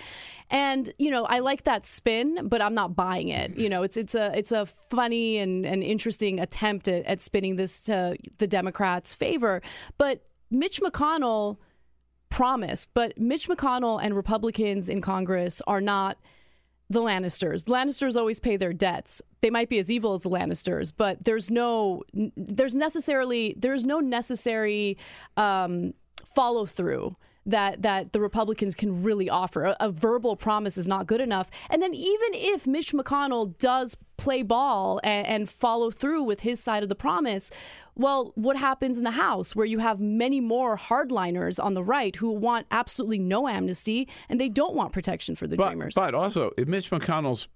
And 0.50 0.94
you 0.98 1.12
know, 1.12 1.26
I 1.26 1.40
like 1.40 1.64
that 1.64 1.86
spin, 1.86 2.48
but 2.48 2.62
I'm 2.62 2.74
not 2.74 2.96
buying 2.96 3.30
it. 3.30 3.58
You 3.58 3.70
know, 3.70 3.84
it's 3.84 3.98
it's 3.98 4.16
a 4.16 4.38
it's 4.38 4.52
a 4.52 4.66
funny 4.66 5.38
and, 5.38 5.66
and 5.66 5.84
interesting 5.84 6.40
attempt 6.40 6.88
at, 6.88 7.06
at 7.06 7.22
spinning 7.22 7.56
this 7.56 7.82
to 7.84 8.16
the 8.38 8.48
Democrats' 8.48 9.14
favor, 9.14 9.62
but 9.98 10.22
Mitch 10.50 10.82
McConnell 10.82 11.58
promised. 12.34 12.90
But 12.96 13.18
Mitch 13.18 13.48
McConnell 13.48 14.00
and 14.04 14.16
Republicans 14.16 14.90
in 14.90 15.02
Congress 15.02 15.62
are 15.68 15.80
not 15.80 16.18
the 16.90 17.00
Lannisters. 17.00 17.66
The 17.66 17.72
Lannisters 17.72 18.16
always 18.16 18.40
pay 18.40 18.58
their 18.58 18.74
debts. 18.74 19.22
They 19.42 19.52
might 19.52 19.70
be 19.70 19.78
as 19.78 19.92
evil 19.92 20.14
as 20.14 20.24
the 20.24 20.30
Lannisters, 20.30 20.92
but 20.96 21.24
there's 21.24 21.52
no 21.52 22.02
there's 22.36 22.76
necessarily 22.76 23.56
there's 23.58 23.86
no 23.86 24.00
necessary 24.00 24.98
um, 25.38 25.94
follow 26.26 26.66
through 26.66 27.16
that 27.46 27.82
that 27.82 28.14
the 28.14 28.22
Republicans 28.22 28.76
can 28.76 29.04
really 29.04 29.30
offer. 29.30 29.66
A, 29.66 29.78
a, 29.80 29.92
verbal 29.92 30.36
promise 30.36 30.78
is 30.78 30.88
not 30.88 31.08
good 31.08 31.22
enough. 31.22 31.50
And 31.70 31.82
then 31.82 31.94
even 31.94 32.34
if 32.34 32.66
Mitch 32.66 32.94
McConnell 32.94 33.58
does 33.58 33.98
play 34.18 34.44
ball 34.44 35.00
and, 35.04 35.28
and, 35.28 35.50
follow 35.50 35.92
through 35.92 36.24
with 36.24 36.42
his 36.42 36.60
side 36.60 36.84
of 36.84 36.90
the 36.90 36.96
promise, 36.96 37.52
well, 37.96 38.32
what 38.36 38.56
happens 38.56 38.98
in 38.98 39.04
the 39.04 39.12
House 39.12 39.56
where 39.56 39.66
you 39.66 39.80
have 39.80 40.00
many 40.00 40.40
more 40.40 40.78
hardliners 40.78 41.64
on 41.64 41.74
the 41.74 41.84
right 41.84 42.16
who 42.16 42.32
want 42.32 42.66
absolutely 42.72 43.20
no 43.20 43.48
amnesty 43.48 44.08
and 44.30 44.40
they 44.40 44.50
don't 44.50 44.76
want 44.76 44.94
protection 44.94 45.36
for 45.36 45.48
the 45.48 45.58
but, 45.58 45.68
Dreamers? 45.68 45.96
But 45.96 46.16
also, 46.16 46.52
if 46.58 46.68
Mitch 46.68 46.90
McConnell's 46.90 47.48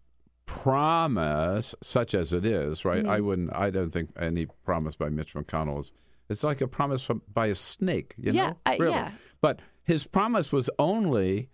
promise, 0.45 1.75
such 1.81 2.13
as 2.13 2.33
it 2.33 2.45
is, 2.45 2.83
right? 2.83 3.03
Mm-hmm. 3.03 3.11
I 3.11 3.19
wouldn't. 3.19 3.55
I 3.55 3.69
don't 3.69 3.91
think 3.91 4.09
any 4.19 4.47
promise 4.65 4.95
by 4.95 5.09
Mitch 5.09 5.33
McConnell 5.35 5.81
is. 5.81 5.91
It's 6.29 6.43
like 6.43 6.59
a 6.59 6.67
promise 6.67 7.01
from, 7.01 7.21
by 7.33 7.47
a 7.47 7.55
snake. 7.55 8.15
You 8.17 8.33
yeah, 8.33 8.47
know, 8.47 8.57
uh, 8.65 8.75
really. 8.79 8.91
yeah. 8.91 9.11
But 9.39 9.59
his 9.87 10.03
promise 10.03 10.51
was 10.51 10.69
only, 10.77 11.49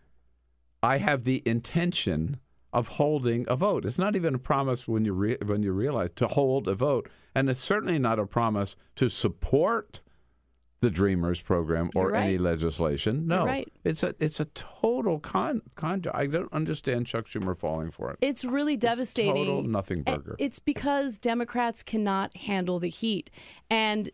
I 0.82 0.98
have 0.98 1.24
the 1.24 1.44
intention 1.46 2.40
of 2.74 2.88
holding 2.88 3.46
a 3.48 3.56
vote. 3.56 3.86
It's 3.86 4.00
not 4.00 4.16
even 4.16 4.34
a 4.34 4.40
promise 4.40 4.88
when 4.88 5.06
you 5.06 5.14
re- 5.14 5.38
when 5.46 5.62
you 5.62 5.72
realize 5.72 6.10
to 6.16 6.28
hold 6.28 6.68
a 6.68 6.74
vote, 6.74 7.08
and 7.36 7.48
it's 7.48 7.60
certainly 7.60 8.00
not 8.00 8.18
a 8.18 8.26
promise 8.26 8.76
to 8.96 9.08
support 9.08 10.02
the 10.82 10.90
Dreamers 10.90 11.40
program 11.42 11.92
or 11.94 12.10
right. 12.10 12.24
any 12.24 12.38
legislation. 12.40 13.28
No, 13.28 13.46
right. 13.46 13.72
it's 13.84 14.02
a 14.02 14.16
it's 14.20 14.40
a 14.40 14.46
total 14.46 15.20
con 15.20 15.62
con. 15.76 16.04
I 16.12 16.26
don't 16.26 16.52
understand 16.52 17.06
Chuck 17.06 17.28
Schumer 17.28 17.56
falling 17.56 17.92
for 17.92 18.10
it. 18.10 18.18
It's 18.20 18.44
really 18.44 18.74
it's 18.74 18.82
devastating. 18.82 19.46
Total 19.46 19.62
nothing 19.62 20.02
burger. 20.02 20.36
It's 20.40 20.58
because 20.58 21.20
Democrats 21.20 21.84
cannot 21.84 22.36
handle 22.36 22.80
the 22.80 22.90
heat, 22.90 23.30
and 23.70 24.10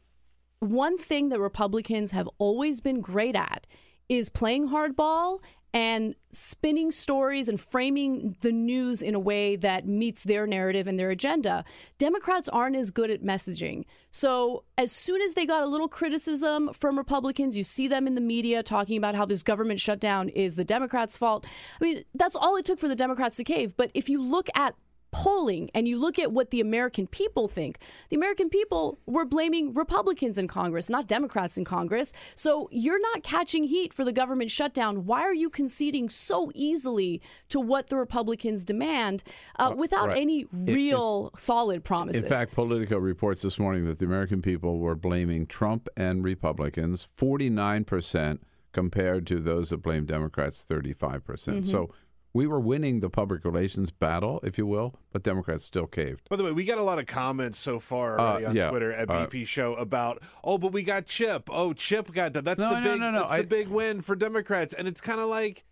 one 0.59 0.97
thing 0.97 1.29
that 1.29 1.39
Republicans 1.39 2.11
have 2.11 2.27
always 2.37 2.81
been 2.81 2.99
great 2.99 3.37
at 3.37 3.65
is 4.09 4.29
playing 4.29 4.69
hardball 4.69 5.39
and 5.73 6.15
spinning 6.31 6.91
stories 6.91 7.47
and 7.47 7.59
framing 7.59 8.35
the 8.41 8.51
news 8.51 9.03
in 9.03 9.13
a 9.13 9.19
way 9.19 9.55
that 9.55 9.87
meets 9.87 10.23
their 10.23 10.47
narrative 10.47 10.87
and 10.87 10.99
their 10.99 11.11
agenda. 11.11 11.63
Democrats 11.99 12.49
aren't 12.49 12.75
as 12.75 12.89
good 12.89 13.11
at 13.11 13.23
messaging. 13.23 13.85
So, 14.09 14.63
as 14.79 14.91
soon 14.91 15.21
as 15.21 15.35
they 15.35 15.45
got 15.45 15.61
a 15.61 15.67
little 15.67 15.87
criticism 15.87 16.71
from 16.73 16.97
Republicans, 16.97 17.55
you 17.55 17.63
see 17.63 17.87
them 17.87 18.07
in 18.07 18.15
the 18.15 18.21
media 18.21 18.63
talking 18.63 18.97
about 18.97 19.13
how 19.13 19.25
this 19.25 19.43
government 19.43 19.79
shutdown 19.79 20.29
is 20.29 20.55
the 20.55 20.65
Democrats' 20.65 21.15
fault. 21.15 21.45
I 21.79 21.83
mean, 21.83 22.03
that's 22.15 22.35
all 22.35 22.55
it 22.55 22.65
took 22.65 22.79
for 22.79 22.87
the 22.87 22.95
Democrats 22.95 23.37
to 23.37 23.43
cave. 23.43 23.75
But 23.77 23.91
if 23.93 24.09
you 24.09 24.21
look 24.23 24.49
at 24.55 24.73
polling 25.11 25.69
and 25.73 25.87
you 25.87 25.99
look 25.99 26.19
at 26.19 26.31
what 26.31 26.51
the 26.51 26.61
American 26.61 27.07
people 27.07 27.47
think, 27.47 27.79
the 28.09 28.15
American 28.15 28.49
people 28.49 28.99
were 29.05 29.25
blaming 29.25 29.73
Republicans 29.73 30.37
in 30.37 30.47
Congress, 30.47 30.89
not 30.89 31.07
Democrats 31.07 31.57
in 31.57 31.65
Congress. 31.65 32.13
So 32.35 32.69
you're 32.71 33.01
not 33.01 33.23
catching 33.23 33.63
heat 33.63 33.93
for 33.93 34.03
the 34.03 34.11
government 34.11 34.51
shutdown. 34.51 35.05
Why 35.05 35.21
are 35.21 35.33
you 35.33 35.49
conceding 35.49 36.09
so 36.09 36.51
easily 36.53 37.21
to 37.49 37.59
what 37.59 37.87
the 37.87 37.97
Republicans 37.97 38.65
demand 38.65 39.23
uh, 39.57 39.73
without 39.75 40.09
right. 40.09 40.17
any 40.17 40.45
real 40.51 41.31
if, 41.33 41.39
solid 41.39 41.83
promises? 41.83 42.23
In 42.23 42.29
fact, 42.29 42.53
Politico 42.53 42.97
reports 42.97 43.41
this 43.41 43.59
morning 43.59 43.85
that 43.85 43.99
the 43.99 44.05
American 44.05 44.41
people 44.41 44.79
were 44.79 44.95
blaming 44.95 45.45
Trump 45.45 45.87
and 45.97 46.23
Republicans 46.23 47.07
49% 47.17 48.39
compared 48.71 49.25
to 49.27 49.39
those 49.39 49.69
that 49.69 49.77
blame 49.77 50.05
Democrats 50.05 50.63
35%. 50.69 51.23
percent 51.23 51.57
mm 51.57 51.61
hmm 51.61 51.69
So 51.69 51.91
we 52.33 52.45
were 52.45 52.59
winning 52.59 52.99
the 52.99 53.09
public 53.09 53.43
relations 53.43 53.91
battle, 53.91 54.39
if 54.43 54.57
you 54.57 54.65
will, 54.65 54.95
but 55.11 55.23
Democrats 55.23 55.65
still 55.65 55.87
caved. 55.87 56.29
By 56.29 56.35
the 56.35 56.43
way, 56.43 56.51
we 56.51 56.63
got 56.63 56.77
a 56.77 56.83
lot 56.83 56.99
of 56.99 57.05
comments 57.05 57.57
so 57.57 57.79
far 57.79 58.19
uh, 58.19 58.47
on 58.47 58.55
yeah, 58.55 58.69
Twitter 58.69 58.93
at 58.93 59.09
uh, 59.09 59.27
BP 59.27 59.47
Show 59.47 59.73
about, 59.75 60.21
oh, 60.43 60.57
but 60.57 60.71
we 60.71 60.83
got 60.83 61.05
CHIP. 61.05 61.49
Oh, 61.51 61.73
CHIP 61.73 62.13
got 62.13 62.33
that. 62.33 62.45
That's 62.45 62.61
no, 62.61 62.69
the 62.69 62.79
no, 62.79 62.83
big. 62.83 62.99
No, 62.99 63.11
no, 63.11 63.19
that's 63.21 63.31
I, 63.31 63.41
the 63.41 63.47
big 63.47 63.67
win 63.67 64.01
for 64.01 64.15
Democrats, 64.15 64.73
and 64.73 64.87
it's 64.87 65.01
kind 65.01 65.19
of 65.19 65.27
like 65.27 65.63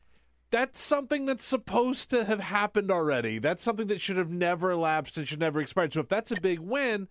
that's 0.49 0.81
something 0.81 1.25
that's 1.25 1.45
supposed 1.45 2.09
to 2.09 2.25
have 2.25 2.39
happened 2.39 2.89
already. 2.89 3.37
That's 3.37 3.63
something 3.63 3.87
that 3.87 4.01
should 4.01 4.17
have 4.17 4.31
never 4.31 4.75
lapsed 4.75 5.17
and 5.17 5.27
should 5.27 5.39
never 5.39 5.59
expired. 5.59 5.93
So 5.93 5.99
if 6.01 6.07
that's 6.07 6.31
a 6.31 6.39
big 6.39 6.59
win. 6.59 7.07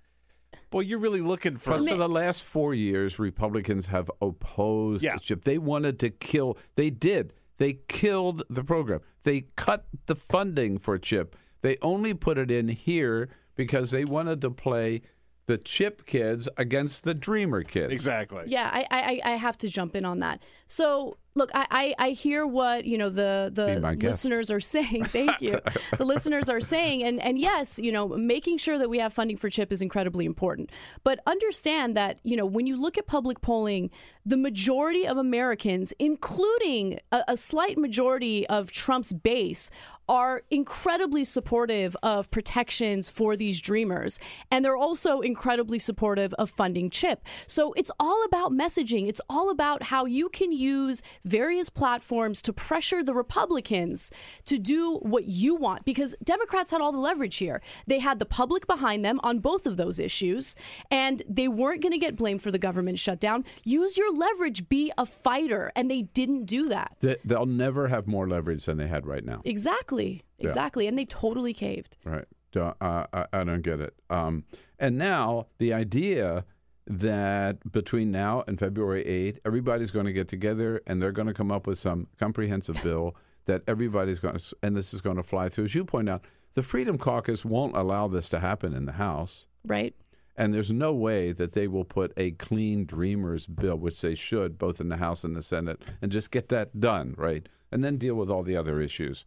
Boy, 0.71 0.81
you're 0.81 0.99
really 0.99 1.21
looking 1.21 1.57
for. 1.57 1.77
Plus, 1.77 1.89
for 1.89 1.97
the 1.97 2.09
last 2.09 2.43
four 2.43 2.75
years, 2.75 3.19
Republicans 3.19 3.87
have 3.87 4.11
opposed 4.21 5.05
yeah. 5.05 5.17
CHIP. 5.17 5.45
They 5.45 5.59
wanted 5.59 6.01
to 6.01 6.11
kill. 6.11 6.57
They 6.75 6.91
did. 6.91 7.33
They 7.59 7.81
killed 7.89 8.43
the 8.51 8.65
program. 8.65 9.01
They 9.23 9.47
cut 9.57 9.87
the 10.07 10.17
funding 10.17 10.79
for 10.79 10.99
CHIP. 10.99 11.37
They 11.63 11.77
only 11.83 12.15
put 12.15 12.39
it 12.39 12.51
in 12.51 12.69
here 12.69 13.29
because 13.55 13.91
they 13.91 14.05
wanted 14.05 14.41
to 14.43 14.51
play 14.51 15.03
the 15.47 15.59
CHIP 15.59 16.07
kids 16.07 16.49
against 16.57 17.05
the 17.05 17.15
Dreamer 17.15 17.63
kids. 17.63 17.93
Exactly. 17.93 18.45
Yeah, 18.47 18.69
I, 18.73 18.87
I, 18.91 19.21
I 19.33 19.37
have 19.37 19.57
to 19.59 19.69
jump 19.69 19.97
in 19.97 20.05
on 20.05 20.21
that. 20.21 20.43
So 20.67 21.17
look, 21.37 21.51
I, 21.55 21.67
I, 21.71 21.95
I 21.99 22.11
hear 22.11 22.47
what 22.47 22.85
you 22.85 22.99
know 22.99 23.11
the 23.11 23.51
the 23.53 23.79
listeners 23.97 24.51
are 24.51 24.61
saying. 24.75 25.05
Thank 25.05 25.41
you. 25.41 25.61
the 25.97 26.05
listeners 26.13 26.49
are 26.49 26.61
saying, 26.61 27.05
and 27.05 27.21
and 27.21 27.39
yes, 27.39 27.79
you 27.79 27.93
know, 27.93 28.09
making 28.09 28.59
sure 28.59 28.79
that 28.79 28.91
we 28.91 28.99
have 28.99 29.13
funding 29.13 29.37
for 29.37 29.49
CHIP 29.49 29.73
is 29.73 29.83
incredibly 29.83 30.25
important. 30.25 30.71
But 31.05 31.21
understand 31.27 31.97
that 31.97 32.19
you 32.25 32.37
know 32.37 32.47
when 32.47 32.67
you 32.67 32.81
look 32.81 32.99
at 32.99 33.07
public 33.07 33.41
polling, 33.41 33.91
the 34.25 34.37
majority 34.37 35.07
of 35.07 35.17
Americans, 35.17 35.93
including 35.99 36.99
a, 37.13 37.23
a 37.29 37.37
slight 37.37 37.79
majority 37.79 38.47
of 38.49 38.73
Trump's 38.73 39.13
base, 39.13 39.71
are 40.09 40.43
incredibly 40.51 41.25
supportive 41.25 41.97
of 42.03 42.31
protections 42.31 43.11
for 43.11 43.37
these 43.37 43.61
dreamers. 43.61 44.19
And 44.51 44.65
they're 44.65 44.77
also 44.77 45.21
incredibly 45.21 45.79
supportive 45.79 46.33
of 46.35 46.49
funding 46.49 46.91
CHIP. 46.91 47.25
So 47.47 47.73
it's 47.73 47.91
all 47.99 48.25
about 48.25 48.53
messaging. 48.53 49.09
It's 49.09 49.21
all 49.29 49.51
about 49.51 49.85
how 49.85 50.05
you 50.05 50.29
can 50.29 50.53
use 50.53 51.03
various 51.27 51.69
platforms 51.69 52.41
to 52.43 52.53
pressure 52.53 53.03
the 53.03 53.15
Republicans 53.15 54.11
to 54.45 54.59
do 54.59 54.99
what 55.03 55.25
you 55.25 55.55
want 55.55 55.85
because 55.85 56.15
Democrats 56.23 56.71
had 56.71 56.81
all 56.81 56.93
the 56.93 56.99
leverage 56.99 57.37
here. 57.37 57.61
They 57.87 57.99
had 57.99 58.19
the 58.19 58.27
public 58.27 58.67
behind 58.67 59.05
them 59.05 59.21
on 59.23 59.41
both 59.41 59.67
of 59.67 59.77
those 59.77 59.99
issues, 59.99 60.57
and 60.91 61.23
they 61.29 61.49
weren't 61.49 61.83
going 61.83 61.93
to 61.93 61.99
get 61.99 62.17
blamed 62.17 62.43
for 62.43 62.51
the 62.51 62.59
government 62.59 62.99
shutdown. 62.99 63.45
Use 63.65 63.99
your 63.99 64.15
leverage, 64.15 64.69
be 64.69 64.93
a 64.97 65.05
fighter. 65.05 65.73
And 65.75 65.91
they 65.91 66.03
didn't 66.03 66.45
do 66.45 66.69
that. 66.69 66.97
They'll 67.25 67.47
never 67.47 67.89
have 67.89 68.07
more 68.07 68.29
leverage 68.29 68.65
than 68.65 68.77
they 68.79 68.89
had 68.89 69.07
right 69.07 69.25
now. 69.25 69.43
Exactly. 69.45 70.23
Exactly. 70.39 70.85
Yeah. 70.85 70.91
And 70.91 70.99
they 70.99 71.05
totally 71.05 71.55
caved. 71.55 71.97
Right. 72.05 72.25
Uh, 72.55 72.73
I, 72.81 73.27
I, 73.33 73.45
don't 73.45 73.61
get 73.61 73.81
it. 73.81 73.95
Um, 74.09 74.45
and 74.79 74.97
now 74.97 75.49
the 75.59 75.75
idea 75.75 76.47
that 76.87 77.73
between 77.73 78.11
now 78.11 78.45
and 78.47 78.59
February 78.59 79.05
8, 79.05 79.41
everybody's 79.45 79.91
going 79.91 80.07
to 80.07 80.13
get 80.13 80.29
together 80.29 80.83
and 80.87 81.03
they're 81.03 81.13
going 81.13 81.29
to 81.29 81.35
come 81.35 81.51
up 81.51 81.67
with 81.67 81.79
some 81.79 82.07
comprehensive 82.19 82.83
bill 82.83 83.17
that 83.47 83.63
everybody's 83.67 84.19
going 84.19 84.37
to, 84.37 84.57
and 84.63 84.77
this 84.77 84.93
is 84.93 85.01
going 85.01 85.17
to 85.17 85.23
fly 85.23 85.49
through. 85.49 85.65
As 85.65 85.75
you 85.75 85.85
point 85.85 86.09
out, 86.09 86.25
the 86.55 86.63
Freedom 86.63 86.99
Caucus 86.99 87.45
won't 87.45 87.77
allow 87.77 88.09
this 88.09 88.29
to 88.31 88.41
happen 88.41 88.75
in 88.75 88.87
the 88.87 88.93
House. 88.93 89.47
Right. 89.65 89.95
And 90.37 90.53
there's 90.53 90.71
no 90.71 90.93
way 90.93 91.33
that 91.33 91.53
they 91.53 91.67
will 91.67 91.85
put 91.85 92.13
a 92.17 92.33
clean 92.33 92.85
Dreamers 92.85 93.47
bill, 93.47 93.77
which 93.77 94.01
they 94.01 94.15
should, 94.15 94.59
both 94.59 94.81
in 94.81 94.89
the 94.89 94.99
House 94.99 95.25
and 95.25 95.35
the 95.35 95.43
Senate, 95.43 95.83
and 96.03 96.13
just 96.13 96.31
get 96.31 96.49
that 96.51 96.79
done, 96.81 97.15
right? 97.17 97.49
And 97.73 97.83
then 97.83 97.97
deal 97.97 98.15
with 98.15 98.31
all 98.31 98.43
the 98.43 98.57
other 98.57 98.81
issues 98.81 99.25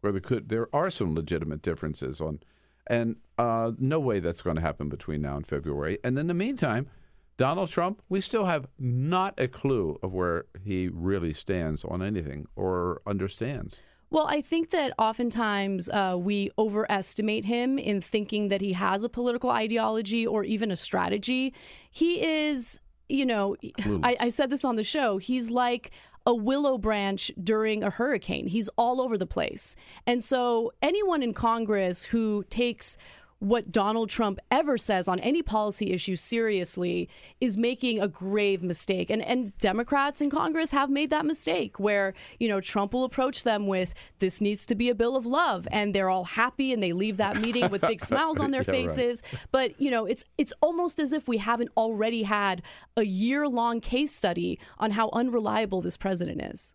where 0.00 0.12
there 0.12 0.20
could 0.20 0.48
there 0.48 0.68
are 0.72 0.90
some 0.90 1.14
legitimate 1.14 1.62
differences 1.62 2.20
on, 2.20 2.40
and 2.86 3.16
uh, 3.38 3.72
no 3.78 4.00
way 4.00 4.20
that's 4.20 4.42
going 4.42 4.56
to 4.56 4.62
happen 4.62 4.88
between 4.88 5.22
now 5.22 5.36
and 5.36 5.46
February. 5.46 5.98
And 6.04 6.18
in 6.18 6.26
the 6.26 6.34
meantime, 6.34 6.88
Donald 7.36 7.68
Trump, 7.68 8.02
we 8.08 8.20
still 8.20 8.46
have 8.46 8.66
not 8.78 9.34
a 9.38 9.48
clue 9.48 9.98
of 10.02 10.12
where 10.12 10.46
he 10.64 10.88
really 10.88 11.34
stands 11.34 11.84
on 11.84 12.02
anything 12.02 12.46
or 12.56 13.02
understands. 13.06 13.76
Well, 14.08 14.26
I 14.28 14.40
think 14.40 14.70
that 14.70 14.92
oftentimes 14.98 15.88
uh, 15.88 16.16
we 16.18 16.50
overestimate 16.56 17.44
him 17.44 17.78
in 17.78 18.00
thinking 18.00 18.48
that 18.48 18.60
he 18.60 18.72
has 18.72 19.02
a 19.02 19.08
political 19.08 19.50
ideology 19.50 20.26
or 20.26 20.44
even 20.44 20.70
a 20.70 20.76
strategy. 20.76 21.52
He 21.90 22.22
is, 22.22 22.80
you 23.08 23.26
know, 23.26 23.56
I, 24.02 24.16
I 24.20 24.28
said 24.28 24.48
this 24.48 24.64
on 24.64 24.76
the 24.76 24.84
show, 24.84 25.18
he's 25.18 25.50
like 25.50 25.90
a 26.26 26.34
willow 26.34 26.76
branch 26.76 27.30
during 27.42 27.82
a 27.82 27.90
hurricane. 27.90 28.48
He's 28.48 28.68
all 28.70 29.00
over 29.00 29.16
the 29.16 29.26
place. 29.26 29.76
And 30.06 30.22
so 30.22 30.72
anyone 30.82 31.22
in 31.22 31.32
Congress 31.32 32.04
who 32.04 32.44
takes 32.50 32.98
what 33.38 33.70
Donald 33.70 34.08
Trump 34.08 34.38
ever 34.50 34.78
says 34.78 35.08
on 35.08 35.20
any 35.20 35.42
policy 35.42 35.92
issue 35.92 36.16
seriously 36.16 37.08
is 37.40 37.56
making 37.56 38.00
a 38.00 38.08
grave 38.08 38.62
mistake. 38.62 39.10
And 39.10 39.22
and 39.22 39.56
Democrats 39.58 40.20
in 40.22 40.30
Congress 40.30 40.70
have 40.70 40.88
made 40.88 41.10
that 41.10 41.26
mistake 41.26 41.78
where, 41.78 42.14
you 42.40 42.48
know, 42.48 42.60
Trump 42.60 42.94
will 42.94 43.04
approach 43.04 43.44
them 43.44 43.66
with 43.66 43.92
this 44.20 44.40
needs 44.40 44.64
to 44.66 44.74
be 44.74 44.88
a 44.88 44.94
bill 44.94 45.16
of 45.16 45.26
love 45.26 45.68
and 45.70 45.94
they're 45.94 46.08
all 46.08 46.24
happy 46.24 46.72
and 46.72 46.82
they 46.82 46.92
leave 46.92 47.18
that 47.18 47.36
meeting 47.38 47.70
with 47.70 47.82
big 47.82 48.00
smiles 48.10 48.40
on 48.40 48.52
their 48.52 48.62
Yeah, 48.62 48.72
right. 48.72 48.88
faces. 48.88 49.22
But, 49.50 49.78
you 49.80 49.90
know, 49.90 50.06
it's 50.06 50.24
it's 50.38 50.54
almost 50.62 50.98
as 50.98 51.12
if 51.12 51.28
we 51.28 51.36
haven't 51.36 51.70
already 51.76 52.22
had 52.22 52.62
a 52.96 53.04
year-long 53.04 53.80
case 53.80 54.14
study 54.14 54.58
on 54.78 54.92
how 54.92 55.10
unreliable 55.12 55.82
this 55.82 55.98
president 55.98 56.40
is. 56.40 56.74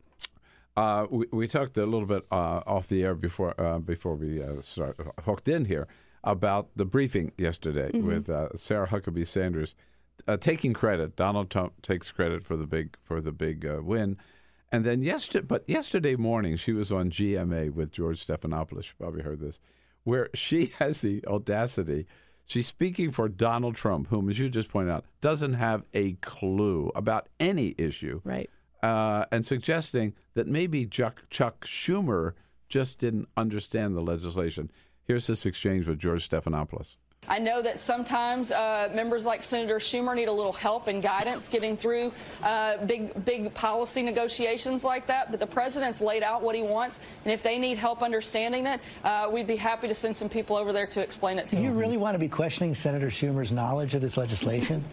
Uh, 0.78 1.06
we, 1.10 1.26
we 1.34 1.48
talked 1.48 1.78
a 1.78 1.86
little 1.86 2.06
bit 2.08 2.26
uh, 2.32 2.62
off 2.68 2.88
the 2.88 3.04
air 3.04 3.16
before 3.16 3.60
uh, 3.60 3.80
before 3.80 4.16
we 4.16 4.42
uh, 4.42 4.62
start 4.62 4.96
hooked 5.26 5.48
in 5.48 5.66
here 5.66 5.88
about 6.24 6.70
the 6.76 6.86
briefing 6.86 7.32
yesterday 7.38 7.92
Mhm. 7.94 8.04
with 8.04 8.30
uh, 8.30 8.50
Sarah 8.56 8.88
Huckabee 8.88 9.26
Sanders 9.28 9.76
uh, 10.28 10.38
taking 10.38 10.74
credit. 10.74 11.16
Donald 11.16 11.50
Trump 11.50 11.82
takes 11.82 12.12
credit 12.12 12.44
for 12.44 12.56
the 12.56 12.68
big 12.68 12.96
for 13.04 13.22
the 13.22 13.32
big 13.32 13.66
uh, 13.66 13.80
win, 13.84 14.18
and 14.72 14.86
then 14.86 15.02
yesterday, 15.02 15.46
but 15.46 15.64
yesterday 15.68 16.16
morning 16.16 16.56
she 16.58 16.74
was 16.74 16.92
on 16.92 17.10
GMA 17.10 17.72
with 17.74 17.92
George 17.92 18.26
Stephanopoulos. 18.26 18.86
You 18.88 18.94
probably 19.00 19.24
heard 19.24 19.40
this, 19.40 19.60
where 20.04 20.30
she 20.36 20.68
has 20.80 21.02
the 21.02 21.24
audacity. 21.26 22.06
She's 22.46 22.68
speaking 22.68 23.12
for 23.12 23.30
Donald 23.30 23.76
Trump, 23.76 24.08
whom, 24.10 24.30
as 24.30 24.38
you 24.38 24.50
just 24.50 24.70
pointed 24.70 24.92
out, 24.92 25.06
doesn't 25.22 25.54
have 25.54 25.84
a 25.94 26.14
clue 26.22 26.92
about 26.96 27.28
any 27.40 27.74
issue 27.78 28.20
right? 28.26 28.50
Uh, 28.84 29.26
and 29.32 29.46
suggesting 29.46 30.14
that 30.34 30.48
maybe 30.48 30.86
Chuck, 30.86 31.24
Chuck 31.30 31.66
Schumer 31.66 32.34
just 32.68 32.98
didn't 33.00 33.28
understand 33.38 33.96
the 33.96 34.02
legislation. 34.02 34.70
Here's 35.06 35.28
this 35.28 35.46
exchange 35.46 35.88
with 35.88 36.00
George 36.00 36.30
Stephanopoulos. 36.30 36.96
I 37.28 37.38
know 37.38 37.62
that 37.62 37.78
sometimes 37.78 38.52
uh, 38.52 38.90
members 38.94 39.26
like 39.26 39.44
Senator 39.44 39.78
Schumer 39.78 40.16
need 40.16 40.28
a 40.28 40.32
little 40.32 40.52
help 40.52 40.88
and 40.88 41.04
guidance 41.04 41.48
getting 41.48 41.78
through 41.78 42.12
uh, 42.42 42.84
big, 42.86 43.26
big 43.26 43.54
policy 43.54 44.02
negotiations 44.02 44.84
like 44.84 45.06
that. 45.08 45.30
But 45.30 45.40
the 45.40 45.48
president's 45.48 46.02
laid 46.02 46.24
out 46.24 46.42
what 46.42 46.56
he 46.56 46.64
wants, 46.64 47.00
and 47.24 47.32
if 47.32 47.44
they 47.44 47.60
need 47.60 47.78
help 47.78 48.02
understanding 48.02 48.66
it, 48.66 48.82
uh, 49.04 49.30
we'd 49.32 49.48
be 49.48 49.56
happy 49.56 49.88
to 49.88 49.94
send 49.94 50.16
some 50.16 50.30
people 50.30 50.56
over 50.56 50.74
there 50.74 50.88
to 50.88 51.02
explain 51.02 51.38
it 51.38 51.48
to 51.50 51.58
Do 51.58 51.62
you 51.62 51.72
really 51.72 51.98
want 51.98 52.16
to 52.16 52.20
be 52.20 52.28
questioning 52.28 52.74
Senator 52.74 53.08
Schumer's 53.08 53.52
knowledge 53.52 53.94
of 53.94 54.02
this 54.02 54.18
legislation? 54.18 54.84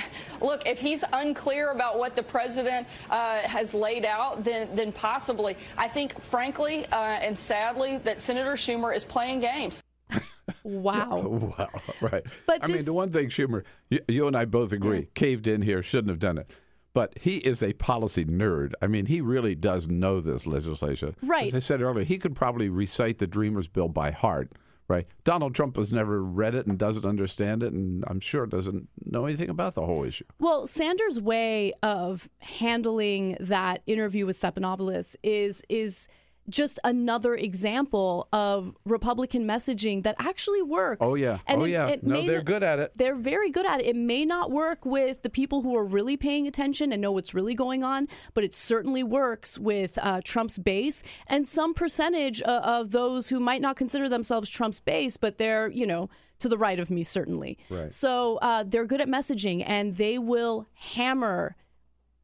Look, 0.40 0.66
if 0.66 0.80
he's 0.80 1.04
unclear 1.12 1.70
about 1.70 1.98
what 1.98 2.16
the 2.16 2.22
president 2.22 2.86
uh, 3.10 3.38
has 3.40 3.74
laid 3.74 4.04
out, 4.04 4.44
then 4.44 4.68
then 4.74 4.92
possibly. 4.92 5.56
I 5.76 5.88
think, 5.88 6.18
frankly 6.20 6.86
uh, 6.86 6.96
and 6.96 7.38
sadly, 7.38 7.98
that 7.98 8.20
Senator 8.20 8.52
Schumer 8.52 8.94
is 8.94 9.04
playing 9.04 9.40
games. 9.40 9.80
Wow. 10.64 11.20
Wow, 11.58 11.68
right. 12.00 12.24
But 12.46 12.62
I 12.62 12.66
mean, 12.66 12.84
the 12.84 12.92
one 12.92 13.10
thing 13.10 13.28
Schumer, 13.28 13.62
you, 13.90 14.00
you 14.08 14.26
and 14.26 14.36
I 14.36 14.44
both 14.44 14.72
agree, 14.72 15.08
caved 15.14 15.46
in 15.46 15.62
here, 15.62 15.82
shouldn't 15.82 16.10
have 16.10 16.18
done 16.18 16.38
it. 16.38 16.50
But 16.94 17.16
he 17.18 17.38
is 17.38 17.62
a 17.62 17.72
policy 17.74 18.24
nerd. 18.24 18.72
I 18.82 18.86
mean, 18.86 19.06
he 19.06 19.20
really 19.20 19.54
does 19.54 19.88
know 19.88 20.20
this 20.20 20.46
legislation. 20.46 21.16
Right. 21.22 21.48
As 21.48 21.54
I 21.54 21.58
said 21.60 21.80
earlier, 21.80 22.04
he 22.04 22.18
could 22.18 22.34
probably 22.34 22.68
recite 22.68 23.18
the 23.18 23.26
Dreamers 23.26 23.68
Bill 23.68 23.88
by 23.88 24.10
heart. 24.10 24.52
Right. 24.92 25.06
Donald 25.24 25.54
Trump 25.54 25.76
has 25.76 25.90
never 25.90 26.22
read 26.22 26.54
it 26.54 26.66
and 26.66 26.76
doesn't 26.76 27.06
understand 27.06 27.62
it, 27.62 27.72
and 27.72 28.04
I'm 28.08 28.20
sure 28.20 28.44
doesn't 28.44 28.90
know 29.02 29.24
anything 29.24 29.48
about 29.48 29.74
the 29.74 29.86
whole 29.86 30.04
issue. 30.04 30.26
Well, 30.38 30.66
Sanders' 30.66 31.18
way 31.18 31.72
of 31.82 32.28
handling 32.40 33.38
that 33.40 33.80
interview 33.86 34.26
with 34.26 34.36
Stephanopoulos 34.36 35.16
is 35.22 35.62
is 35.70 36.08
just 36.48 36.78
another 36.84 37.34
example 37.34 38.28
of 38.32 38.74
Republican 38.84 39.44
messaging 39.46 40.02
that 40.02 40.16
actually 40.18 40.62
works. 40.62 40.98
Oh 41.00 41.14
yeah. 41.14 41.38
And 41.46 41.62
oh 41.62 41.64
it- 41.64 41.70
yeah. 41.70 41.86
it 41.88 42.02
no, 42.02 42.20
they're 42.26 42.36
not- 42.38 42.44
good 42.44 42.62
at 42.62 42.78
it. 42.78 42.92
They're 42.96 43.14
very 43.14 43.50
good 43.50 43.64
at 43.66 43.80
it. 43.80 43.86
It 43.86 43.96
may 43.96 44.24
not 44.24 44.50
work 44.50 44.84
with 44.84 45.22
the 45.22 45.30
people 45.30 45.62
who 45.62 45.76
are 45.76 45.84
really 45.84 46.16
paying 46.16 46.46
attention 46.46 46.92
and 46.92 47.00
know 47.00 47.12
what's 47.12 47.32
really 47.34 47.54
going 47.54 47.84
on, 47.84 48.08
but 48.34 48.42
it 48.44 48.54
certainly 48.54 49.02
works 49.02 49.58
with 49.58 49.98
uh, 50.02 50.20
Trump's 50.24 50.58
base 50.58 51.02
and 51.26 51.46
some 51.46 51.74
percentage 51.74 52.42
uh, 52.42 52.60
of 52.64 52.90
those 52.90 53.28
who 53.28 53.38
might 53.40 53.60
not 53.60 53.76
consider 53.76 54.08
themselves 54.08 54.48
Trump's 54.48 54.80
base, 54.80 55.16
but 55.16 55.38
they're, 55.38 55.68
you 55.68 55.86
know, 55.86 56.10
to 56.40 56.48
the 56.48 56.58
right 56.58 56.80
of 56.80 56.90
me, 56.90 57.04
certainly. 57.04 57.56
Right. 57.70 57.92
So 57.92 58.38
uh, 58.38 58.64
they're 58.66 58.84
good 58.86 59.00
at 59.00 59.06
messaging 59.08 59.62
and 59.64 59.96
they 59.96 60.18
will 60.18 60.66
hammer 60.74 61.54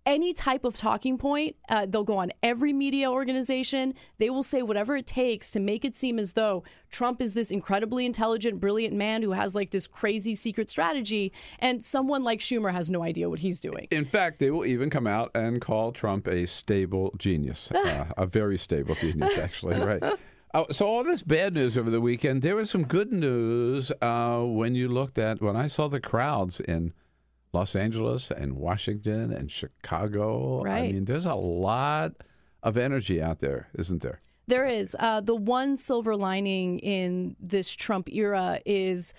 any 0.08 0.32
type 0.32 0.64
of 0.64 0.74
talking 0.74 1.18
point. 1.18 1.54
Uh, 1.68 1.86
they'll 1.86 2.02
go 2.02 2.16
on 2.16 2.32
every 2.42 2.72
media 2.72 3.10
organization. 3.10 3.92
They 4.16 4.30
will 4.30 4.42
say 4.42 4.62
whatever 4.62 4.96
it 4.96 5.06
takes 5.06 5.50
to 5.50 5.60
make 5.60 5.84
it 5.84 5.94
seem 5.94 6.18
as 6.18 6.32
though 6.32 6.64
Trump 6.90 7.20
is 7.20 7.34
this 7.34 7.50
incredibly 7.50 8.06
intelligent, 8.06 8.58
brilliant 8.58 8.94
man 8.94 9.22
who 9.22 9.32
has 9.32 9.54
like 9.54 9.70
this 9.70 9.86
crazy 9.86 10.34
secret 10.34 10.70
strategy, 10.70 11.30
and 11.58 11.84
someone 11.84 12.24
like 12.24 12.40
Schumer 12.40 12.72
has 12.72 12.90
no 12.90 13.02
idea 13.02 13.28
what 13.28 13.40
he's 13.40 13.60
doing. 13.60 13.86
In 13.90 14.06
fact, 14.06 14.38
they 14.38 14.50
will 14.50 14.64
even 14.64 14.88
come 14.88 15.06
out 15.06 15.30
and 15.34 15.60
call 15.60 15.92
Trump 15.92 16.26
a 16.26 16.46
stable 16.46 17.14
genius, 17.18 17.70
uh, 17.72 18.06
a 18.16 18.24
very 18.24 18.56
stable 18.56 18.94
genius, 18.94 19.36
actually. 19.36 19.78
Right. 19.78 20.02
Oh, 20.54 20.66
so 20.70 20.86
all 20.86 21.04
this 21.04 21.22
bad 21.22 21.52
news 21.52 21.76
over 21.76 21.90
the 21.90 22.00
weekend. 22.00 22.40
There 22.40 22.56
was 22.56 22.70
some 22.70 22.84
good 22.84 23.12
news 23.12 23.92
uh, 24.00 24.40
when 24.40 24.74
you 24.74 24.88
looked 24.88 25.18
at 25.18 25.42
when 25.42 25.54
I 25.54 25.68
saw 25.68 25.88
the 25.88 26.00
crowds 26.00 26.60
in 26.60 26.94
Los 27.52 27.74
Angeles 27.74 28.30
and 28.30 28.56
Washington 28.56 29.32
and 29.32 29.50
Chicago. 29.50 30.64
I 30.66 30.92
mean, 30.92 31.04
there's 31.06 31.24
a 31.24 31.34
lot 31.34 32.12
of 32.62 32.76
energy 32.76 33.22
out 33.22 33.40
there, 33.40 33.68
isn't 33.78 34.02
there? 34.02 34.20
There 34.46 34.66
is. 34.66 34.96
Uh, 34.98 35.20
the 35.20 35.34
one 35.34 35.76
silver 35.76 36.16
lining 36.16 36.78
in 36.78 37.36
this 37.38 37.74
Trump 37.74 38.08
era 38.10 38.60
is 38.64 39.12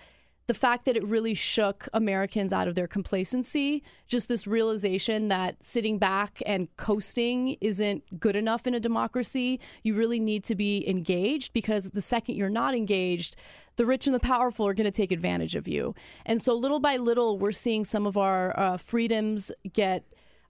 the 0.47 0.55
fact 0.55 0.85
that 0.85 0.97
it 0.97 1.03
really 1.03 1.35
shook 1.35 1.87
Americans 1.93 2.51
out 2.51 2.67
of 2.67 2.73
their 2.73 2.87
complacency. 2.87 3.83
Just 4.07 4.27
this 4.27 4.47
realization 4.47 5.27
that 5.27 5.63
sitting 5.63 5.99
back 5.99 6.41
and 6.43 6.75
coasting 6.75 7.55
isn't 7.61 8.19
good 8.19 8.35
enough 8.35 8.65
in 8.65 8.73
a 8.73 8.79
democracy. 8.79 9.59
You 9.83 9.93
really 9.93 10.19
need 10.19 10.43
to 10.45 10.55
be 10.55 10.89
engaged 10.89 11.53
because 11.53 11.91
the 11.91 12.01
second 12.01 12.33
you're 12.33 12.49
not 12.49 12.73
engaged, 12.73 13.35
the 13.79 13.85
rich 13.85 14.07
and 14.07 14.13
the 14.13 14.19
powerful 14.19 14.67
are 14.67 14.73
going 14.73 14.83
to 14.83 14.91
take 14.91 15.09
advantage 15.09 15.55
of 15.55 15.65
you. 15.65 15.95
And 16.25 16.41
so, 16.41 16.53
little 16.53 16.81
by 16.81 16.97
little, 16.97 17.39
we're 17.39 17.53
seeing 17.53 17.85
some 17.85 18.05
of 18.05 18.17
our 18.17 18.53
uh, 18.59 18.75
freedoms 18.75 19.53
get 19.71 20.03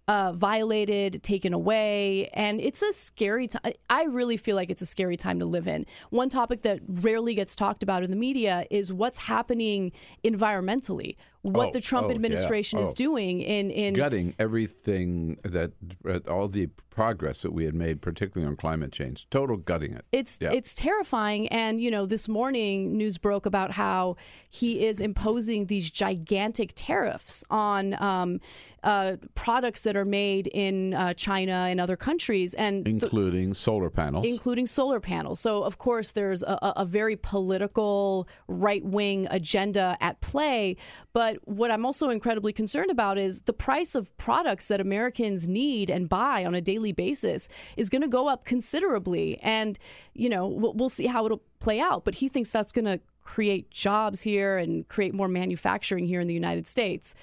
uh, 0.10 0.31
violated, 0.34 1.22
taken 1.22 1.53
away, 1.53 2.27
and 2.34 2.60
it's 2.60 2.81
a 2.81 2.91
scary 2.91 3.48
time. 3.48 3.61
I 3.91 4.06
really 4.06 4.38
feel 4.38 4.56
like 4.56 4.72
it's 4.72 4.81
a 4.81 4.86
scary 4.88 5.18
time 5.18 5.38
to 5.40 5.45
live 5.45 5.68
in. 5.68 5.86
One 6.10 6.30
topic 6.30 6.64
that 6.64 6.80
rarely 6.88 7.36
gets 7.36 7.53
talked 7.56 7.84
about 7.84 8.02
in 8.03 8.10
the 8.10 8.15
media 8.18 8.65
is 8.72 8.91
what's 8.91 9.19
happening 9.19 9.91
environmentally, 10.23 11.15
what 11.44 11.69
Oh, 11.69 11.72
the 11.73 11.81
Trump 11.81 12.06
oh, 12.07 12.10
yeah. 12.10 12.15
administration 12.15 12.80
is 12.80 12.90
Oh. 12.90 12.94
doing 12.95 13.41
in 13.41 13.69
in 13.69 13.94
Gutting 13.94 14.34
everything 14.40 15.38
that, 15.44 15.72
uh, 16.07 16.19
all 16.27 16.48
the 16.48 16.68
progress 16.90 17.44
that 17.44 17.53
we 17.53 17.64
had 17.65 17.76
made, 17.76 18.02
particularly 18.02 18.49
on 18.49 18.56
climate 18.57 18.91
change, 18.91 19.30
total 19.30 19.56
gutting 19.57 19.94
it. 19.94 20.06
It's 20.11 20.38
Yeah. 20.41 20.49
it's 20.52 20.73
terrifying, 20.73 21.48
and 21.49 21.80
you 21.80 21.91
know, 21.91 22.06
this 22.06 22.27
morning 22.27 22.98
news 22.98 23.18
broke 23.18 23.45
about 23.45 23.72
how 23.72 24.18
he 24.49 24.86
is 24.86 24.99
imposing 24.99 25.68
these 25.68 25.90
gigantic 25.90 26.72
tariffs 26.76 27.44
on 27.49 27.94
um, 28.02 28.41
uh, 28.84 29.18
products 29.36 29.84
that 29.84 29.96
are 29.96 30.06
made 30.06 30.48
in 30.48 30.94
uh, 30.94 31.14
China 31.14 31.68
and 31.70 31.80
other 31.80 31.96
countries, 31.96 32.54
and 32.54 32.86
the- 32.86 32.90
including 32.92 33.54
solar 33.54 33.90
panels. 33.90 34.26
including 34.26 34.68
solar 34.68 35.00
panels. 35.00 35.40
So, 35.40 35.64
of 35.64 35.78
course, 35.78 36.12
there's 36.12 36.44
a, 36.44 36.58
a- 36.62 36.74
a 36.78 36.86
very 36.86 37.16
political 37.16 38.28
right 38.48 38.84
wing 38.84 39.28
agenda 39.30 39.98
at 40.02 40.22
play. 40.22 40.78
But 41.14 41.38
what 41.48 41.72
I'm 41.72 41.86
also 41.86 42.10
incredibly 42.10 42.54
concerned 42.54 42.90
about 42.92 43.18
is 43.18 43.42
the 43.42 43.54
price 43.54 43.96
of 43.96 44.16
products 44.18 44.68
that 44.70 44.80
Americans 44.80 45.48
need 45.48 45.90
and 45.90 46.08
buy 46.08 46.46
on 46.46 46.56
a 46.56 46.62
daily 46.62 46.92
basis 46.92 47.50
is 47.78 47.90
going 47.90 48.02
to 48.02 48.08
go 48.08 48.28
up 48.28 48.46
considerably. 48.46 49.40
And, 49.42 49.78
you 50.14 50.30
know, 50.30 50.48
we'll, 50.48 50.74
we'll 50.74 50.90
see 50.90 51.08
how 51.08 51.26
it'll 51.26 51.44
play 51.60 51.80
out. 51.80 52.06
But 52.06 52.16
he 52.16 52.30
thinks 52.30 52.50
that's 52.52 52.72
going 52.72 52.86
to 52.86 53.00
create 53.24 53.70
jobs 53.70 54.22
here 54.22 54.58
and 54.58 54.88
create 54.88 55.14
more 55.14 55.28
manufacturing 55.28 56.06
here 56.08 56.20
in 56.20 56.28
the 56.28 56.34
United 56.34 56.66
States. 56.66 57.14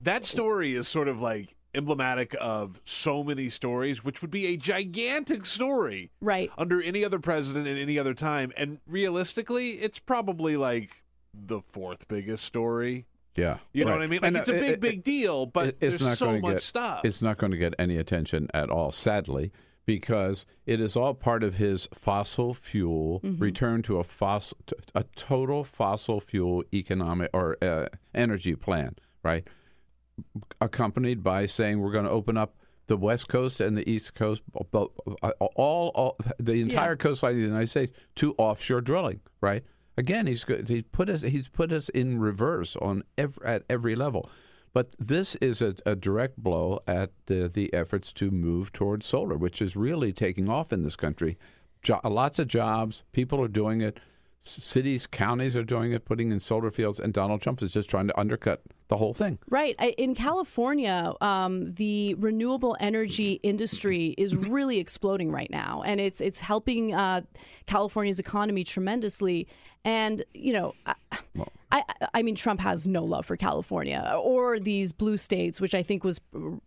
That 0.00 0.24
story 0.24 0.74
is 0.74 0.88
sort 0.88 1.08
of 1.08 1.20
like 1.20 1.54
emblematic 1.74 2.34
of 2.40 2.80
so 2.84 3.22
many 3.22 3.48
stories, 3.48 4.02
which 4.02 4.22
would 4.22 4.30
be 4.30 4.46
a 4.46 4.56
gigantic 4.56 5.46
story 5.46 6.10
Right. 6.20 6.50
under 6.58 6.82
any 6.82 7.04
other 7.04 7.18
president 7.20 7.66
in 7.68 7.76
any 7.76 7.98
other 7.98 8.14
time. 8.14 8.52
And 8.56 8.80
realistically, 8.86 9.72
it's 9.72 9.98
probably 9.98 10.56
like 10.56 11.02
the 11.32 11.60
fourth 11.70 12.08
biggest 12.08 12.44
story. 12.44 13.06
Yeah, 13.36 13.58
You 13.72 13.84
know 13.84 13.92
right. 13.92 13.98
what 13.98 14.04
I 14.04 14.06
mean? 14.08 14.20
Like 14.22 14.28
And, 14.28 14.36
it's 14.38 14.48
a 14.48 14.52
big, 14.52 14.70
it- 14.72 14.80
big 14.80 15.04
deal, 15.04 15.46
but 15.46 15.68
it- 15.68 15.76
it's 15.80 15.90
there's 15.90 16.02
not 16.02 16.18
so 16.18 16.26
gonna 16.26 16.40
much 16.40 16.52
get, 16.54 16.62
stuff. 16.62 17.04
It's 17.04 17.22
not 17.22 17.38
going 17.38 17.52
to 17.52 17.56
get 17.58 17.74
any 17.78 17.96
attention 17.96 18.48
at 18.52 18.68
all, 18.70 18.90
sadly, 18.90 19.52
because 19.86 20.46
it 20.66 20.80
is 20.80 20.96
all 20.96 21.14
part 21.14 21.44
of 21.44 21.54
his 21.54 21.88
fossil 21.94 22.52
fuel 22.54 23.20
Mhm. 23.22 23.40
return 23.40 23.82
to 23.82 23.98
a 23.98 24.04
fossil, 24.04 24.58
a 24.96 25.04
total 25.14 25.62
fossil 25.62 26.20
fuel 26.20 26.64
economic 26.74 27.30
or 27.32 27.56
uh, 27.62 27.86
energy 28.12 28.56
plan, 28.56 28.96
right? 29.22 29.46
Accompanied 30.60 31.22
by 31.22 31.46
saying 31.46 31.80
we're 31.80 31.92
going 31.92 32.04
to 32.04 32.10
open 32.10 32.36
up 32.36 32.54
the 32.86 32.96
West 32.96 33.28
Coast 33.28 33.60
and 33.60 33.76
the 33.78 33.88
East 33.88 34.14
Coast, 34.14 34.42
bo- 34.72 34.92
all, 35.54 35.92
all 35.94 36.16
the 36.38 36.60
entire 36.60 36.90
Yeah. 36.92 36.96
coastline 36.96 37.32
of 37.32 37.36
the 37.38 37.42
United 37.44 37.68
States 37.68 37.92
to 38.16 38.34
offshore 38.36 38.80
drilling, 38.80 39.20
right? 39.40 39.64
again, 39.96 40.26
he's 40.26 40.44
he's 40.66 40.84
put 40.92 41.10
us 41.10 41.20
he's 41.20 41.48
put 41.48 41.70
us 41.70 41.90
in 41.90 42.18
reverse 42.18 42.74
on 42.76 43.02
every, 43.18 43.46
at 43.46 43.64
every 43.68 43.94
level. 43.94 44.30
But 44.72 44.94
this 44.98 45.34
is 45.36 45.60
a, 45.60 45.74
a 45.84 45.94
direct 45.94 46.38
blow 46.38 46.80
at 46.86 47.10
uh, 47.30 47.48
the 47.52 47.68
efforts 47.74 48.12
to 48.14 48.30
move 48.30 48.72
towards 48.72 49.04
solar, 49.04 49.36
which 49.36 49.60
is 49.60 49.76
really 49.76 50.12
taking 50.12 50.48
off 50.48 50.72
in 50.72 50.84
this 50.84 50.96
country. 50.96 51.36
Jo- 51.82 52.00
lots 52.04 52.38
of 52.38 52.48
jobs, 52.48 53.02
people 53.12 53.42
are 53.42 53.48
doing 53.48 53.80
it. 53.82 53.98
Cities, 54.42 55.06
counties 55.06 55.54
are 55.54 55.62
doing 55.62 55.92
it, 55.92 56.06
putting 56.06 56.32
in 56.32 56.40
solar 56.40 56.70
fields, 56.70 56.98
and 56.98 57.12
Donald 57.12 57.42
Trump 57.42 57.62
is 57.62 57.72
just 57.72 57.90
trying 57.90 58.06
to 58.06 58.18
undercut 58.18 58.62
the 58.88 58.96
whole 58.96 59.12
thing. 59.12 59.38
Right. 59.50 59.76
I- 59.78 59.94
In 59.98 60.14
California, 60.14 61.12
um, 61.20 61.74
the 61.74 62.14
renewable 62.14 62.74
energy 62.80 63.34
industry 63.42 64.14
is 64.16 64.34
really 64.34 64.78
exploding 64.78 65.30
right 65.30 65.50
now, 65.50 65.82
and 65.84 66.00
it's 66.00 66.22
it's 66.22 66.40
helping 66.40 66.94
uh, 66.94 67.20
California's 67.66 68.18
economy 68.18 68.64
tremendously. 68.64 69.46
And 69.84 70.24
you 70.32 70.54
know, 70.54 70.74
I, 70.86 70.94
I 71.70 71.84
I 72.14 72.22
mean, 72.22 72.34
Trump 72.34 72.60
has 72.60 72.88
no 72.88 73.04
love 73.04 73.26
for 73.26 73.36
California 73.36 74.10
or 74.22 74.58
these 74.58 74.90
blue 74.92 75.18
states, 75.18 75.60
which 75.60 75.74
I 75.74 75.82
think 75.82 76.02
was 76.02 76.18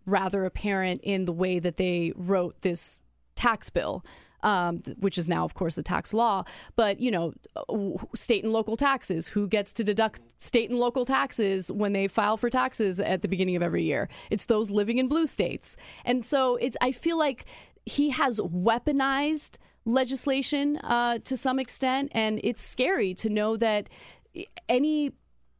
rather 0.05 0.45
apparent 0.45 1.01
in 1.01 1.25
the 1.25 1.33
way 1.33 1.57
that 1.57 1.77
they 1.77 2.13
wrote 2.15 2.61
this 2.61 2.99
tax 3.35 3.71
bill 3.71 4.05
um, 4.43 4.83
which 4.99 5.17
is 5.17 5.27
now, 5.27 5.43
of 5.43 5.53
course, 5.55 5.77
a 5.77 5.83
tax 5.83 6.13
law. 6.13 6.43
But 6.75 6.99
you 6.99 7.09
know, 7.09 7.33
state 8.15 8.43
and 8.43 8.53
local 8.53 8.77
taxes. 8.77 9.29
Who 9.29 9.47
gets 9.47 9.73
to 9.73 9.83
deduct 9.83 10.21
state 10.39 10.69
and 10.69 10.79
local 10.79 11.05
taxes 11.05 11.71
when 11.71 11.93
they 11.93 12.07
file 12.07 12.37
for 12.37 12.49
taxes 12.49 12.99
at 12.99 13.21
the 13.21 13.27
beginning 13.27 13.55
of 13.55 13.63
every 13.63 13.83
year? 13.83 14.09
It's 14.29 14.45
those 14.45 14.69
living 14.69 14.97
in 14.97 15.07
blue 15.07 15.25
states. 15.25 15.75
And 16.05 16.23
so 16.23 16.57
it's. 16.57 16.77
I 16.81 16.91
feel 16.91 17.17
like 17.17 17.45
he 17.85 18.11
has 18.11 18.39
weaponized 18.39 19.57
legislation 19.85 20.77
uh, 20.77 21.19
to 21.19 21.35
some 21.35 21.59
extent, 21.59 22.11
and 22.13 22.39
it's 22.43 22.61
scary 22.61 23.13
to 23.15 23.29
know 23.29 23.57
that 23.57 23.89
any 24.69 25.11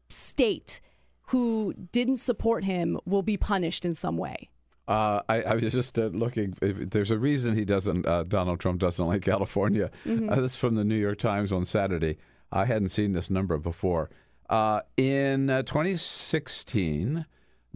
state 0.10 0.80
who 1.28 1.74
didn't 1.92 2.18
support 2.18 2.64
him 2.64 3.00
will 3.06 3.24
be 3.24 3.38
punished 3.38 3.86
in 3.86 3.96
some 3.96 4.18
way. 4.18 4.50
Uh, 4.88 5.22
I, 5.30 5.44
I 5.44 5.56
was 5.56 5.72
just 5.72 5.98
uh, 5.98 6.08
looking. 6.08 6.56
If, 6.62 6.90
there's 6.90 7.12
a 7.12 7.18
reason 7.18 7.56
he 7.56 7.64
doesn't. 7.66 8.06
Uh, 8.06 8.24
Donald 8.24 8.60
Trump 8.60 8.80
doesn't 8.80 9.06
like 9.06 9.22
California. 9.22 9.90
Mhm. 10.06 10.30
Uh, 10.30 10.42
this 10.42 10.54
is 10.54 10.58
from 10.58 10.76
the 10.76 10.84
New 10.84 10.98
York 10.98 11.20
Times 11.20 11.52
on 11.54 11.64
Saturday. 11.66 12.18
I 12.52 12.66
hadn't 12.66 12.90
seen 12.90 13.14
this 13.14 13.30
number 13.30 13.58
before. 13.58 14.10
Uh, 14.50 14.82
in 14.98 15.50
uh, 15.50 15.64
2016, 15.64 17.26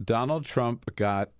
Donald 0.04 0.44
Trump 0.44 0.94
got 0.96 1.30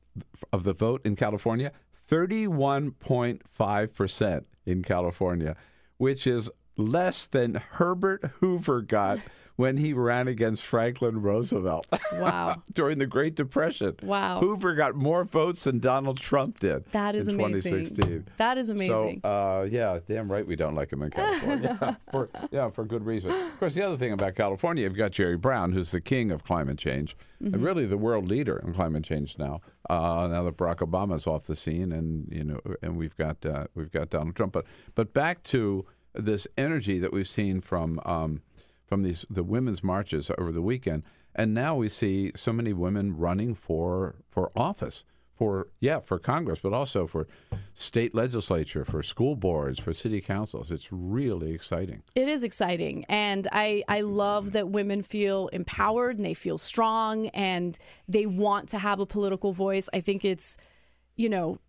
of 0.52 0.64
the 0.64 0.72
vote 0.72 1.00
in 1.04 1.14
California 1.16 1.70
31.5 2.10 3.94
percent 3.94 4.46
in 4.66 4.82
California, 4.82 5.54
which 5.98 6.26
is 6.26 6.50
less 6.76 7.26
than 7.26 7.54
Herbert 7.72 8.24
Hoover 8.40 8.80
got 8.82 9.18
when 9.58 9.76
he 9.76 9.92
ran 9.92 10.28
against 10.28 10.64
Franklin 10.64 11.20
Roosevelt. 11.20 11.86
Wow. 12.12 12.62
during 12.72 12.98
the 12.98 13.06
Great 13.06 13.34
Depression. 13.34 13.94
Wow. 14.02 14.38
Hoover 14.40 14.74
got 14.74 14.94
more 14.94 15.24
votes 15.24 15.64
than 15.64 15.78
Donald 15.78 16.18
Trump 16.18 16.58
did. 16.58 16.84
That 16.92 17.14
is 17.14 17.28
in 17.28 17.34
amazing. 17.38 17.84
2016. 17.84 18.26
That 18.38 18.56
is 18.56 18.70
amazing. 18.70 19.20
So, 19.22 19.28
uh, 19.28 19.68
yeah, 19.70 19.98
damn 20.08 20.30
right 20.32 20.44
we 20.46 20.56
don't 20.56 20.74
like 20.74 20.90
him 20.92 21.02
in 21.02 21.10
California. 21.10 21.98
for, 22.10 22.28
yeah, 22.50 22.70
for 22.70 22.84
good 22.84 23.04
reason. 23.04 23.30
Of 23.30 23.58
course, 23.58 23.74
the 23.74 23.82
other 23.82 23.96
thing 23.98 24.12
about 24.12 24.34
California, 24.36 24.84
you've 24.84 24.96
got 24.96 25.10
Jerry 25.12 25.36
Brown, 25.36 25.72
who's 25.72 25.90
the 25.90 26.00
king 26.00 26.30
of 26.30 26.44
climate 26.44 26.78
change, 26.78 27.14
Mhm. 27.42 27.54
and 27.54 27.62
really 27.62 27.84
the 27.86 27.98
world 27.98 28.26
leader 28.26 28.56
in 28.64 28.72
climate 28.74 29.04
change 29.04 29.38
now. 29.38 29.60
Uh, 29.90 30.28
now 30.30 30.42
that 30.44 30.56
Barack 30.56 30.76
Obama's 30.78 31.26
off 31.26 31.44
the 31.44 31.54
scene, 31.56 31.92
and 31.92 32.26
you 32.32 32.42
know, 32.42 32.60
and 32.82 32.96
we've 32.96 33.16
got 33.16 33.44
uh, 33.44 33.66
we've 33.74 33.92
got 33.92 34.08
Donald 34.10 34.34
Trump. 34.34 34.52
But 34.54 34.64
but 34.94 35.12
back 35.12 35.42
to 35.44 35.84
this 36.14 36.48
energy 36.56 36.98
that 36.98 37.12
we've 37.12 37.28
seen 37.28 37.60
from 37.60 38.00
um, 38.04 38.40
from 38.88 39.02
these 39.02 39.26
the 39.28 39.42
women's 39.42 39.82
marches 39.84 40.30
over 40.38 40.50
the 40.50 40.62
weekend, 40.62 41.02
and 41.34 41.54
now 41.54 41.76
we 41.76 41.88
see 41.88 42.32
so 42.34 42.52
many 42.52 42.72
women 42.72 43.16
running 43.16 43.54
for 43.54 44.16
for 44.28 44.50
office, 44.56 45.04
for 45.36 45.68
yeah, 45.78 46.00
for 46.00 46.18
Congress, 46.18 46.58
but 46.60 46.72
also 46.72 47.06
for 47.06 47.28
state 47.74 48.14
legislature, 48.14 48.84
for 48.84 49.02
school 49.02 49.36
boards, 49.36 49.78
for 49.78 49.92
city 49.92 50.20
councils. 50.20 50.70
It's 50.70 50.88
really 50.90 51.52
exciting. 51.52 52.02
It 52.16 52.28
is 52.28 52.42
exciting. 52.42 53.04
And 53.08 53.46
I, 53.52 53.84
I 53.88 54.00
love 54.00 54.52
that 54.52 54.68
women 54.68 55.02
feel 55.02 55.46
empowered 55.48 56.16
and 56.16 56.24
they 56.24 56.34
feel 56.34 56.58
strong 56.58 57.28
and 57.28 57.78
they 58.08 58.26
want 58.26 58.68
to 58.70 58.78
have 58.78 58.98
a 58.98 59.06
political 59.06 59.52
voice. 59.52 59.88
I 59.92 60.00
think 60.00 60.24
it's, 60.24 60.56
you 61.14 61.28
know, 61.28 61.60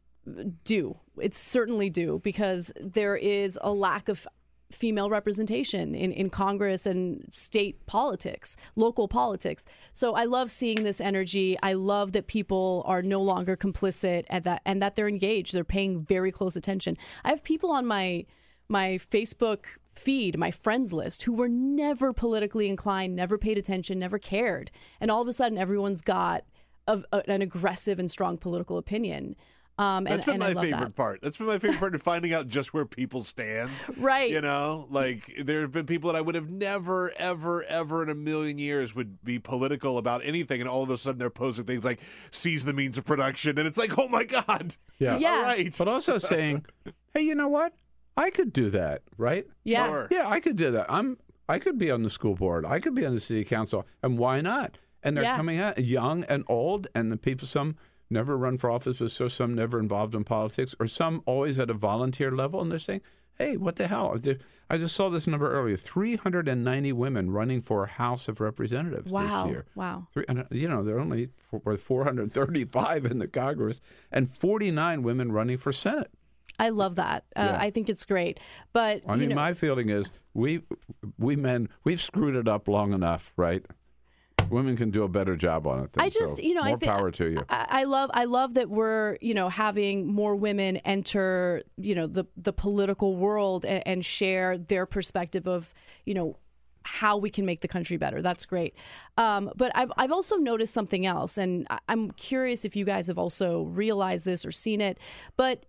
do. 0.63 0.97
It's 1.17 1.37
certainly 1.37 1.89
due 1.91 2.21
because 2.23 2.71
there 2.79 3.15
is 3.15 3.59
a 3.61 3.71
lack 3.71 4.09
of 4.09 4.27
female 4.71 5.09
representation 5.09 5.95
in, 5.95 6.11
in 6.11 6.29
Congress 6.29 6.85
and 6.85 7.27
state 7.33 7.85
politics, 7.85 8.55
local 8.75 9.07
politics. 9.07 9.65
So 9.93 10.13
I 10.15 10.25
love 10.25 10.51
seeing 10.51 10.83
this 10.83 11.01
energy. 11.01 11.57
I 11.63 11.73
love 11.73 12.11
that 12.11 12.27
people 12.27 12.83
are 12.85 13.01
no 13.01 13.21
longer 13.21 13.57
complicit 13.57 14.25
at 14.29 14.43
that 14.43 14.61
and 14.65 14.81
that 14.81 14.95
they're 14.95 15.07
engaged. 15.07 15.53
They're 15.53 15.63
paying 15.63 16.05
very 16.05 16.31
close 16.31 16.55
attention. 16.55 16.97
I 17.23 17.29
have 17.29 17.43
people 17.43 17.71
on 17.71 17.85
my 17.85 18.25
my 18.71 18.99
Facebook 19.11 19.65
feed, 19.95 20.37
my 20.37 20.51
friends 20.51 20.93
list, 20.93 21.23
who 21.23 21.33
were 21.33 21.49
never 21.49 22.13
politically 22.13 22.69
inclined, 22.69 23.15
never 23.15 23.35
paid 23.35 23.57
attention, 23.57 23.97
never 23.97 24.19
cared. 24.19 24.69
And 25.01 25.09
all 25.09 25.23
of 25.23 25.27
a 25.27 25.33
sudden, 25.33 25.57
everyone's 25.57 26.03
got 26.03 26.43
a, 26.87 27.01
a- 27.11 27.29
an 27.29 27.41
aggressive 27.41 27.97
and 27.97 28.11
strong 28.11 28.37
political 28.37 28.77
opinion. 28.77 29.35
Um, 29.79 30.05
and, 30.05 30.07
That's 30.07 30.25
been 30.25 30.33
and 30.35 30.43
I 30.43 30.47
my 30.47 30.53
love 30.53 30.63
favorite 30.65 30.87
that. 30.89 30.95
part. 30.95 31.21
That's 31.21 31.37
been 31.37 31.47
my 31.47 31.57
favorite 31.57 31.79
part 31.79 31.95
of 31.95 32.01
finding 32.01 32.33
out 32.33 32.49
just 32.49 32.73
where 32.73 32.85
people 32.85 33.23
stand. 33.23 33.71
Right. 33.97 34.29
You 34.29 34.41
know, 34.41 34.87
like 34.89 35.33
there 35.41 35.61
have 35.61 35.71
been 35.71 35.85
people 35.85 36.11
that 36.11 36.17
I 36.17 36.21
would 36.21 36.35
have 36.35 36.49
never, 36.49 37.11
ever, 37.17 37.63
ever 37.63 38.03
in 38.03 38.09
a 38.09 38.15
million 38.15 38.57
years 38.57 38.93
would 38.93 39.23
be 39.23 39.39
political 39.39 39.97
about 39.97 40.21
anything, 40.25 40.59
and 40.59 40.69
all 40.69 40.83
of 40.83 40.89
a 40.89 40.97
sudden 40.97 41.17
they're 41.17 41.29
posting 41.29 41.63
things 41.65 41.83
like 41.85 41.99
"seize 42.29 42.65
the 42.65 42.73
means 42.73 42.97
of 42.97 43.05
production," 43.05 43.57
and 43.57 43.65
it's 43.67 43.77
like, 43.77 43.97
oh 43.97 44.07
my 44.09 44.25
god. 44.25 44.75
Yeah. 44.99 45.13
All 45.15 45.41
right. 45.43 45.73
But 45.77 45.87
also 45.87 46.17
saying, 46.17 46.65
hey, 47.13 47.21
you 47.21 47.35
know 47.35 47.47
what? 47.47 47.73
I 48.17 48.29
could 48.31 48.51
do 48.51 48.69
that, 48.71 49.03
right? 49.17 49.47
Yeah. 49.63 49.87
Sure. 49.87 50.07
Yeah, 50.11 50.27
I 50.27 50.39
could 50.41 50.57
do 50.57 50.71
that. 50.71 50.87
I'm. 50.91 51.17
I 51.47 51.57
could 51.57 51.77
be 51.77 51.89
on 51.89 52.03
the 52.03 52.09
school 52.09 52.35
board. 52.35 52.65
I 52.65 52.79
could 52.79 52.93
be 52.95 53.05
on 53.05 53.15
the 53.15 53.21
city 53.21 53.45
council, 53.45 53.87
and 54.03 54.17
why 54.17 54.41
not? 54.41 54.77
And 55.01 55.15
they're 55.15 55.23
Yeah. 55.23 55.37
coming 55.37 55.57
out 55.59 55.79
young 55.79 56.25
and 56.25 56.43
old, 56.47 56.87
and 56.93 57.11
the 57.11 57.17
people 57.17 57.47
some 57.47 57.75
never 58.09 58.37
run 58.37 58.57
for 58.57 58.69
office, 58.71 58.97
but 58.99 59.11
so 59.11 59.27
some 59.27 59.53
never 59.53 59.79
involved 59.79 60.15
in 60.15 60.23
politics, 60.23 60.75
or 60.79 60.87
some 60.87 61.21
always 61.25 61.59
at 61.59 61.69
a 61.69 61.73
volunteer 61.73 62.31
level, 62.31 62.61
and 62.61 62.71
they're 62.71 62.79
saying, 62.79 63.01
"Hey, 63.37 63.57
what 63.57 63.75
the 63.77 63.87
hell?" 63.87 64.17
I 64.71 64.77
just 64.77 64.95
saw 64.95 65.09
this 65.09 65.25
number 65.27 65.51
earlier: 65.51 65.77
three 65.77 66.15
hundred 66.15 66.47
and 66.47 66.63
ninety 66.63 66.91
women 66.93 67.31
running 67.31 67.61
for 67.61 67.85
House 67.87 68.27
of 68.27 68.39
Representatives 68.39 69.11
Wow. 69.11 69.43
this 69.45 69.51
year. 69.51 69.65
Wow. 69.75 70.07
Three, 70.13 70.25
and, 70.29 70.39
uh, 70.39 70.43
you 70.51 70.67
know, 70.69 70.83
there 70.83 70.95
are 70.97 70.99
only 70.99 71.29
four- 71.37 71.75
435 71.77 73.05
in 73.05 73.19
the 73.19 73.27
Congress, 73.27 73.81
and 74.11 74.29
49 74.31 75.03
women 75.03 75.31
running 75.31 75.57
for 75.57 75.71
Senate. 75.71 76.11
I 76.61 76.69
love 76.69 76.95
that. 76.95 77.23
Uh, 77.35 77.41
Yeah. 77.51 77.57
I 77.59 77.69
think 77.69 77.89
it's 77.89 78.05
great. 78.05 78.39
But 78.73 79.01
I 79.07 79.13
you 79.13 79.21
mean, 79.21 79.29
know, 79.29 79.35
my 79.35 79.53
feeling 79.53 79.89
is 79.89 80.11
we 80.33 80.61
we 81.17 81.35
men 81.35 81.69
we've 81.83 82.01
screwed 82.01 82.35
it 82.35 82.47
up 82.47 82.67
long 82.67 82.91
enough, 82.93 83.31
right? 83.37 83.65
Women 84.51 84.77
can 84.77 84.91
do 84.91 85.03
a 85.03 85.07
better 85.07 85.35
job 85.35 85.67
on 85.67 85.83
it. 85.83 85.93
Then, 85.93 86.03
I 86.03 86.09
just, 86.09 86.37
so 86.37 86.41
you 86.41 86.53
know, 86.53 86.63
more 86.63 86.75
I 86.75 86.77
think 86.77 86.91
power 86.91 87.11
to 87.11 87.25
you. 87.29 87.45
I, 87.49 87.67
I 87.69 87.83
love, 87.83 88.09
I 88.13 88.25
love 88.25 88.55
that 88.55 88.69
we're, 88.69 89.17
you 89.21 89.33
know, 89.33 89.49
having 89.49 90.07
more 90.07 90.35
women 90.35 90.77
enter, 90.77 91.63
you 91.77 91.95
know, 91.95 92.07
the 92.07 92.25
the 92.37 92.53
political 92.53 93.15
world 93.15 93.65
and, 93.65 93.83
and 93.87 94.05
share 94.05 94.57
their 94.57 94.85
perspective 94.85 95.47
of, 95.47 95.73
you 96.05 96.13
know, 96.13 96.37
how 96.83 97.17
we 97.17 97.29
can 97.29 97.45
make 97.45 97.61
the 97.61 97.67
country 97.67 97.97
better. 97.97 98.21
That's 98.21 98.45
great. 98.45 98.75
Um, 99.17 99.51
but 99.55 99.71
I've 99.75 99.91
I've 99.97 100.11
also 100.11 100.37
noticed 100.37 100.73
something 100.73 101.05
else, 101.05 101.37
and 101.37 101.67
I'm 101.87 102.11
curious 102.11 102.65
if 102.65 102.75
you 102.75 102.85
guys 102.85 103.07
have 103.07 103.17
also 103.17 103.63
realized 103.63 104.25
this 104.25 104.45
or 104.45 104.51
seen 104.51 104.81
it, 104.81 104.99
but. 105.37 105.65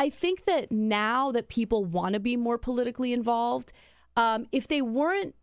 I 0.00 0.10
think 0.10 0.44
that 0.44 0.70
now 0.70 1.32
that 1.32 1.48
people 1.48 1.84
want 1.84 2.12
to 2.12 2.20
be 2.20 2.36
more 2.36 2.56
politically 2.56 3.12
involved, 3.12 3.72
um, 4.16 4.46
if 4.52 4.68
they 4.68 4.80
weren't 4.80 5.34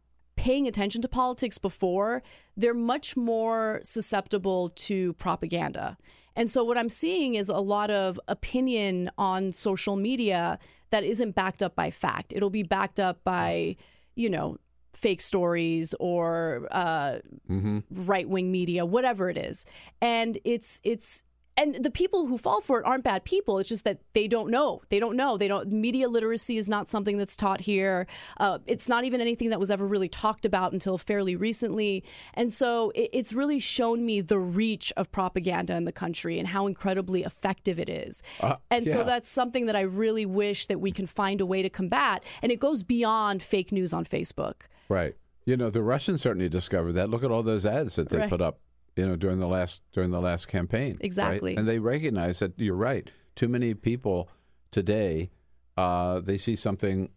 paying 0.46 0.68
attention 0.68 1.02
to 1.02 1.08
politics 1.22 1.58
before, 1.58 2.22
they're 2.56 2.82
much 2.96 3.08
more 3.18 3.80
susceptible 3.84 4.62
to 4.88 5.14
propaganda. 5.14 5.98
And 6.36 6.48
so 6.54 6.64
what 6.64 6.78
I'm 6.78 6.90
seeing 7.04 7.34
is 7.36 7.50
a 7.50 7.64
lot 7.76 7.90
of 7.90 8.20
opinion 8.28 9.10
on 9.18 9.52
social 9.52 9.96
media 9.96 10.60
that 10.92 11.04
isn't 11.04 11.34
backed 11.42 11.64
up 11.64 11.74
by 11.76 11.90
fact. 11.90 12.28
It'll 12.36 12.52
be 12.52 12.68
backed 12.78 13.00
up 13.00 13.24
by, 13.24 13.76
you 14.16 14.30
know, 14.30 14.58
fake 14.94 15.22
stories 15.22 15.96
or 16.00 16.68
uh, 16.72 17.20
Mm-hmm. 17.50 17.80
right 18.14 18.28
wing 18.30 18.52
media, 18.52 18.86
whatever 18.86 19.30
it 19.30 19.38
is. 19.38 19.66
And 20.02 20.38
it's 20.44 20.80
it's 20.84 21.24
and 21.58 21.76
the 21.84 21.92
people 21.92 22.28
who 22.28 22.38
fall 22.38 22.62
for 22.62 22.80
it 22.80 22.86
aren't 22.86 23.04
bad 23.04 23.24
people. 23.24 23.60
It's 23.60 23.70
just 23.70 23.84
that 23.86 24.00
they 24.14 24.28
don't 24.28 24.50
know. 24.50 24.82
They 24.90 25.00
don't 25.00 25.16
know. 25.16 25.38
They 25.38 25.48
don't. 25.48 25.72
Media 25.72 26.08
literacy 26.10 26.58
is 26.58 26.68
not 26.68 26.88
something 26.88 27.18
that's 27.18 27.36
taught 27.36 27.62
here. 27.62 28.08
Uh, 28.38 28.60
it's 28.66 28.90
not 28.90 29.06
even 29.06 29.22
anything 29.22 29.50
that 29.52 29.60
was 29.60 29.72
ever 29.72 29.88
really 29.88 30.10
talked 30.10 30.46
about 30.46 30.74
until 30.74 30.98
fairly 30.98 31.36
recently. 31.36 32.04
And 32.34 32.54
so 32.54 32.92
it, 32.96 33.10
it's 33.14 33.34
really 33.34 33.60
shown 33.60 34.06
me 34.06 34.22
the 34.22 34.40
reach 34.40 34.92
of 34.98 35.12
propaganda 35.12 35.76
in 35.76 35.86
the 35.86 35.92
country 35.92 36.40
and 36.40 36.48
how 36.50 36.68
incredibly 36.68 37.24
effective 37.24 37.80
it 37.80 37.90
is. 37.90 38.22
Uh, 38.42 38.56
and 38.70 38.86
so 38.88 39.04
that's 39.04 39.30
something 39.30 39.66
that 39.68 39.76
I 39.76 39.82
really 39.82 40.26
wish 40.26 40.68
that 40.68 40.80
we 40.82 40.92
can 40.92 41.08
find 41.08 41.42
a 41.42 41.46
way 41.46 41.62
to 41.62 41.70
combat. 41.70 42.24
And 42.42 42.52
it 42.52 42.60
goes 42.60 42.84
beyond 42.84 43.42
fake 43.42 43.72
news 43.72 43.94
on 43.94 44.06
Facebook. 44.06 44.64
Right. 44.90 45.16
You 45.46 45.56
know, 45.56 45.70
the 45.70 45.84
Russians 45.84 46.22
certainly 46.24 46.50
discovered 46.50 46.94
that. 46.94 47.10
Look 47.10 47.24
at 47.24 47.30
all 47.32 47.44
those 47.44 47.66
ads 47.66 47.96
that 47.98 48.10
they 48.10 48.18
Right. 48.18 48.30
put 48.30 48.42
up, 48.42 48.60
you 48.96 49.06
know, 49.08 49.16
during 49.16 49.40
the 49.40 49.48
last 49.48 49.82
during 49.92 50.12
the 50.12 50.22
last 50.22 50.48
campaign. 50.48 50.94
right? 50.94 51.06
Exactly. 51.06 51.56
And 51.56 51.68
they 51.68 51.80
recognize 51.80 52.40
that 52.40 52.54
you're 52.58 52.76
right. 52.76 53.10
Too 53.36 53.48
many 53.48 53.74
people 53.74 54.30
today, 54.72 55.30
uh, 55.78 56.20
they 56.20 56.38
see 56.38 56.56
something 56.56 57.10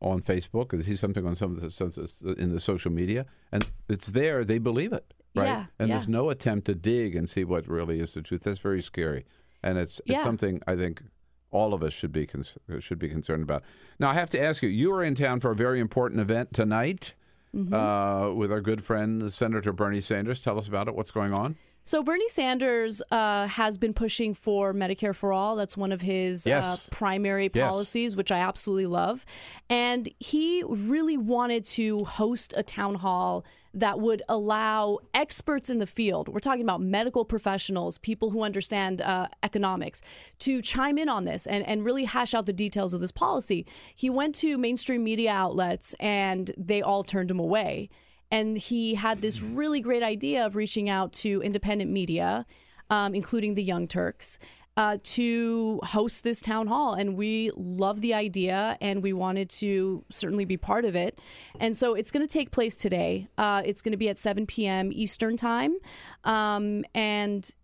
on 0.00 0.22
Facebook 0.22 0.72
or 0.72 0.78
they 0.78 0.82
see 0.84 0.96
something 0.96 1.26
on 1.26 1.36
some 1.36 1.56
of 1.56 1.60
the 1.60 2.34
in 2.38 2.52
the 2.52 2.60
social 2.60 2.90
media, 2.90 3.26
and 3.52 3.68
it's 3.88 4.06
there. 4.06 4.44
They 4.44 4.58
believe 4.58 4.92
it, 4.92 5.14
right? 5.36 5.44
Yeah, 5.46 5.66
and 5.78 5.88
yeah. 5.88 5.94
there's 5.96 6.08
no 6.08 6.30
attempt 6.30 6.66
to 6.66 6.74
dig 6.74 7.14
and 7.14 7.28
see 7.28 7.44
what 7.44 7.68
really 7.68 8.00
is 8.00 8.14
the 8.14 8.22
truth. 8.22 8.42
That's 8.42 8.58
very 8.60 8.82
scary, 8.82 9.24
and 9.62 9.78
it's 9.78 10.00
Yeah. 10.04 10.16
it's 10.16 10.24
something 10.24 10.60
I 10.66 10.74
think 10.76 11.02
all 11.52 11.74
of 11.74 11.82
us 11.82 11.92
should 11.92 12.12
be 12.12 12.26
cons- 12.26 12.56
should 12.80 12.98
be 12.98 13.08
concerned 13.08 13.42
about. 13.42 13.62
Now, 13.98 14.10
I 14.10 14.14
have 14.14 14.30
to 14.30 14.40
ask 14.40 14.62
you: 14.62 14.68
you 14.68 14.92
are 14.92 15.04
in 15.04 15.14
town 15.14 15.38
for 15.40 15.50
a 15.52 15.56
very 15.56 15.78
important 15.78 16.20
event 16.20 16.52
tonight 16.54 17.14
Mm-hmm. 17.54 17.74
uh, 17.74 18.32
with 18.32 18.52
our 18.52 18.60
good 18.60 18.84
friend 18.84 19.32
Senator 19.32 19.72
Bernie 19.72 20.00
Sanders. 20.00 20.40
Tell 20.40 20.56
us 20.56 20.68
about 20.68 20.86
it. 20.86 20.94
What's 20.94 21.10
going 21.10 21.32
on? 21.32 21.56
So 21.82 22.02
Bernie 22.04 22.28
Sanders 22.28 23.02
uh, 23.10 23.48
has 23.48 23.76
been 23.76 23.92
pushing 23.94 24.34
for 24.34 24.72
Medicare 24.72 25.14
for 25.14 25.32
all. 25.32 25.56
That's 25.56 25.76
one 25.76 25.90
of 25.90 26.00
his 26.02 26.46
uh, 26.46 26.50
Yes. 26.50 26.88
primary 26.92 27.50
Yes. 27.52 27.68
policies, 27.68 28.14
which 28.14 28.30
I 28.30 28.38
absolutely 28.38 28.86
love. 28.86 29.24
And 29.68 30.08
he 30.20 30.62
really 30.64 31.16
wanted 31.16 31.64
to 31.66 32.04
host 32.04 32.54
a 32.56 32.62
town 32.62 32.94
hall 32.96 33.44
that 33.72 34.00
would 34.00 34.22
allow 34.28 34.98
experts 35.14 35.70
in 35.70 35.78
the 35.78 35.86
field, 35.86 36.28
we're 36.28 36.40
talking 36.40 36.62
about 36.62 36.80
medical 36.80 37.24
professionals, 37.24 37.98
people 37.98 38.30
who 38.30 38.42
understand 38.42 39.00
uh, 39.00 39.28
economics, 39.42 40.02
to 40.40 40.60
chime 40.60 40.98
in 40.98 41.08
on 41.08 41.24
this 41.24 41.46
and, 41.46 41.66
and 41.66 41.84
really 41.84 42.04
hash 42.04 42.34
out 42.34 42.46
the 42.46 42.52
details 42.52 42.94
of 42.94 43.00
this 43.00 43.12
policy. 43.12 43.64
He 43.94 44.10
went 44.10 44.34
to 44.36 44.58
mainstream 44.58 45.04
media 45.04 45.30
outlets 45.30 45.94
and 46.00 46.50
they 46.56 46.82
all 46.82 47.04
turned 47.04 47.30
him 47.30 47.38
away 47.38 47.90
and 48.30 48.56
he 48.56 48.94
had 48.94 49.22
this 49.22 49.42
really 49.42 49.80
great 49.80 50.02
idea 50.02 50.46
of 50.46 50.54
reaching 50.56 50.88
out 50.88 51.12
to 51.12 51.42
independent 51.42 51.90
media, 51.90 52.46
um, 52.88 53.14
including 53.14 53.54
the 53.54 53.62
Young 53.62 53.88
Turks, 53.88 54.38
uh, 54.80 54.96
to 55.02 55.78
host 55.82 56.24
this 56.24 56.40
town 56.40 56.66
hall. 56.66 56.94
And 56.94 57.14
we 57.14 57.50
love 57.54 58.00
the 58.00 58.14
idea, 58.14 58.78
and 58.80 59.02
we 59.02 59.12
wanted 59.12 59.50
to 59.50 60.02
certainly 60.10 60.46
be 60.46 60.56
part 60.56 60.86
of 60.86 60.96
it. 60.96 61.18
And 61.58 61.76
so 61.76 61.92
it's 61.92 62.10
going 62.10 62.26
to 62.26 62.32
take 62.32 62.50
place 62.50 62.76
today. 62.76 63.28
Uh, 63.36 63.60
it's 63.62 63.82
going 63.82 63.92
to 63.92 63.98
be 63.98 64.08
at 64.08 64.18
7 64.18 64.46
p.m. 64.46 64.90
Eastern 64.90 65.36
time, 65.36 65.76
um, 66.24 66.86
and 66.94 67.54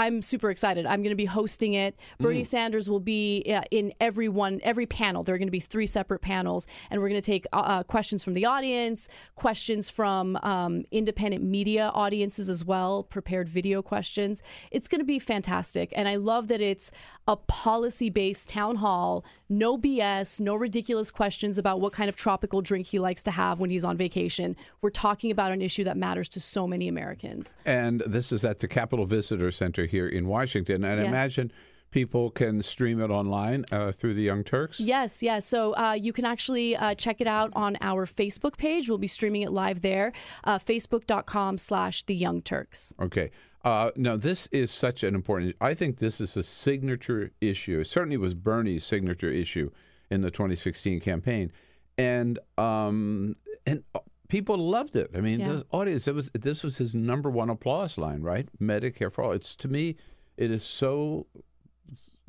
I'm 0.00 0.22
super 0.22 0.48
excited. 0.48 0.86
I'm 0.86 1.02
going 1.02 1.10
to 1.10 1.14
be 1.14 1.26
hosting 1.26 1.74
it. 1.74 1.94
Bernie 2.18 2.42
Sanders 2.42 2.88
will 2.88 3.00
be 3.00 3.44
uh, 3.54 3.60
in 3.70 3.92
every 4.00 4.30
one, 4.30 4.58
every 4.62 4.86
panel. 4.86 5.22
There 5.22 5.34
are 5.34 5.38
going 5.38 5.48
to 5.48 5.52
be 5.52 5.60
three 5.60 5.84
separate 5.86 6.22
panels, 6.22 6.66
and 6.90 7.02
we're 7.02 7.10
going 7.10 7.20
to 7.20 7.26
take 7.26 7.46
uh, 7.52 7.56
uh, 7.56 7.82
questions 7.82 8.24
from 8.24 8.32
the 8.32 8.46
audience, 8.46 9.08
questions 9.34 9.90
from 9.90 10.38
um, 10.42 10.86
independent 10.90 11.44
media 11.44 11.90
audiences 11.92 12.48
as 12.48 12.64
well, 12.64 13.02
prepared 13.02 13.46
video 13.46 13.82
questions. 13.82 14.42
It's 14.70 14.88
going 14.88 15.00
to 15.00 15.04
be 15.04 15.18
fantastic, 15.18 15.92
and 15.94 16.08
I 16.08 16.16
love 16.16 16.48
that 16.48 16.62
it's 16.62 16.90
a 17.28 17.36
policy-based 17.36 18.48
town 18.48 18.76
hall. 18.76 19.22
No 19.52 19.76
BS, 19.76 20.38
no 20.38 20.54
ridiculous 20.54 21.10
questions 21.10 21.58
about 21.58 21.80
what 21.80 21.92
kind 21.92 22.08
of 22.08 22.14
tropical 22.14 22.62
drink 22.62 22.86
he 22.86 23.00
likes 23.00 23.22
to 23.24 23.32
have 23.32 23.58
when 23.58 23.68
he's 23.68 23.84
on 23.84 23.96
vacation. 23.96 24.54
We're 24.80 24.90
talking 24.90 25.32
about 25.32 25.50
an 25.50 25.60
issue 25.60 25.82
that 25.84 25.96
matters 25.96 26.28
to 26.30 26.40
so 26.40 26.68
many 26.68 26.86
Americans. 26.86 27.56
And 27.66 28.00
this 28.06 28.30
is 28.30 28.44
at 28.44 28.60
the 28.60 28.68
Capitol 28.68 29.06
Visitor 29.06 29.50
Center 29.50 29.86
here 29.86 30.06
in 30.06 30.28
Washington. 30.28 30.84
And 30.84 31.00
I 31.00 31.02
Yes. 31.02 31.08
imagine 31.08 31.52
people 31.90 32.30
can 32.30 32.62
stream 32.62 33.00
it 33.00 33.10
online 33.10 33.64
uh, 33.72 33.90
through 33.90 34.14
the 34.14 34.22
Young 34.22 34.44
Turks. 34.44 34.78
Yes, 34.78 35.20
yes. 35.20 35.44
So 35.46 35.74
uh, 35.76 35.94
you 35.94 36.12
can 36.12 36.24
actually 36.24 36.76
uh, 36.76 36.94
check 36.94 37.20
it 37.20 37.26
out 37.26 37.50
on 37.54 37.76
our 37.80 38.06
Facebook 38.06 38.56
page. 38.56 38.88
We'll 38.88 38.98
be 38.98 39.08
streaming 39.08 39.42
it 39.42 39.50
live 39.50 39.82
there, 39.82 40.12
uh, 40.44 40.58
facebook.com 40.60 41.58
slash 41.58 42.04
the 42.04 42.14
Young 42.14 42.40
Turks. 42.42 42.92
Okay. 43.00 43.32
Uh, 43.62 43.90
now, 43.96 44.16
this 44.16 44.48
is 44.52 44.70
such 44.70 45.02
an 45.02 45.14
important. 45.14 45.54
I 45.60 45.74
think 45.74 45.98
this 45.98 46.20
is 46.20 46.36
a 46.36 46.42
signature 46.42 47.30
issue. 47.40 47.80
It 47.80 47.86
certainly 47.88 48.16
was 48.16 48.34
Bernie's 48.34 48.84
signature 48.84 49.30
issue 49.30 49.70
in 50.10 50.22
the 50.22 50.30
2016 50.30 51.00
campaign, 51.00 51.52
and 51.98 52.38
um, 52.56 53.34
and 53.66 53.84
uh, 53.94 53.98
people 54.28 54.56
loved 54.56 54.96
it. 54.96 55.10
I 55.14 55.20
mean, 55.20 55.40
Yeah. 55.40 55.48
the 55.48 55.66
audience. 55.72 56.08
It 56.08 56.14
was 56.14 56.30
this 56.32 56.62
was 56.62 56.78
his 56.78 56.94
number 56.94 57.28
one 57.28 57.50
applause 57.50 57.98
line, 57.98 58.22
right? 58.22 58.48
Medicare 58.58 59.12
for 59.12 59.22
all. 59.24 59.32
It's 59.32 59.54
to 59.56 59.68
me, 59.68 59.96
it 60.38 60.50
is 60.50 60.64
so. 60.64 61.26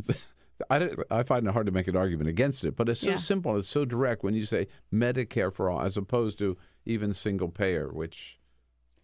I, 0.70 0.92
I 1.10 1.24
find 1.24 1.48
it 1.48 1.54
hard 1.54 1.66
to 1.66 1.72
make 1.72 1.88
an 1.88 1.96
argument 1.96 2.30
against 2.30 2.64
it, 2.64 2.76
but 2.76 2.88
it's 2.88 3.00
so 3.02 3.12
Yeah. 3.12 3.16
simple. 3.18 3.58
It's 3.58 3.68
so 3.68 3.84
direct 3.84 4.22
when 4.24 4.36
you 4.36 4.46
say 4.46 4.68
Medicare 4.94 5.52
for 5.52 5.72
all, 5.72 5.82
as 5.82 5.98
opposed 5.98 6.38
to 6.40 6.56
even 6.86 7.14
single 7.16 7.50
payer, 7.50 7.90
which 7.92 8.38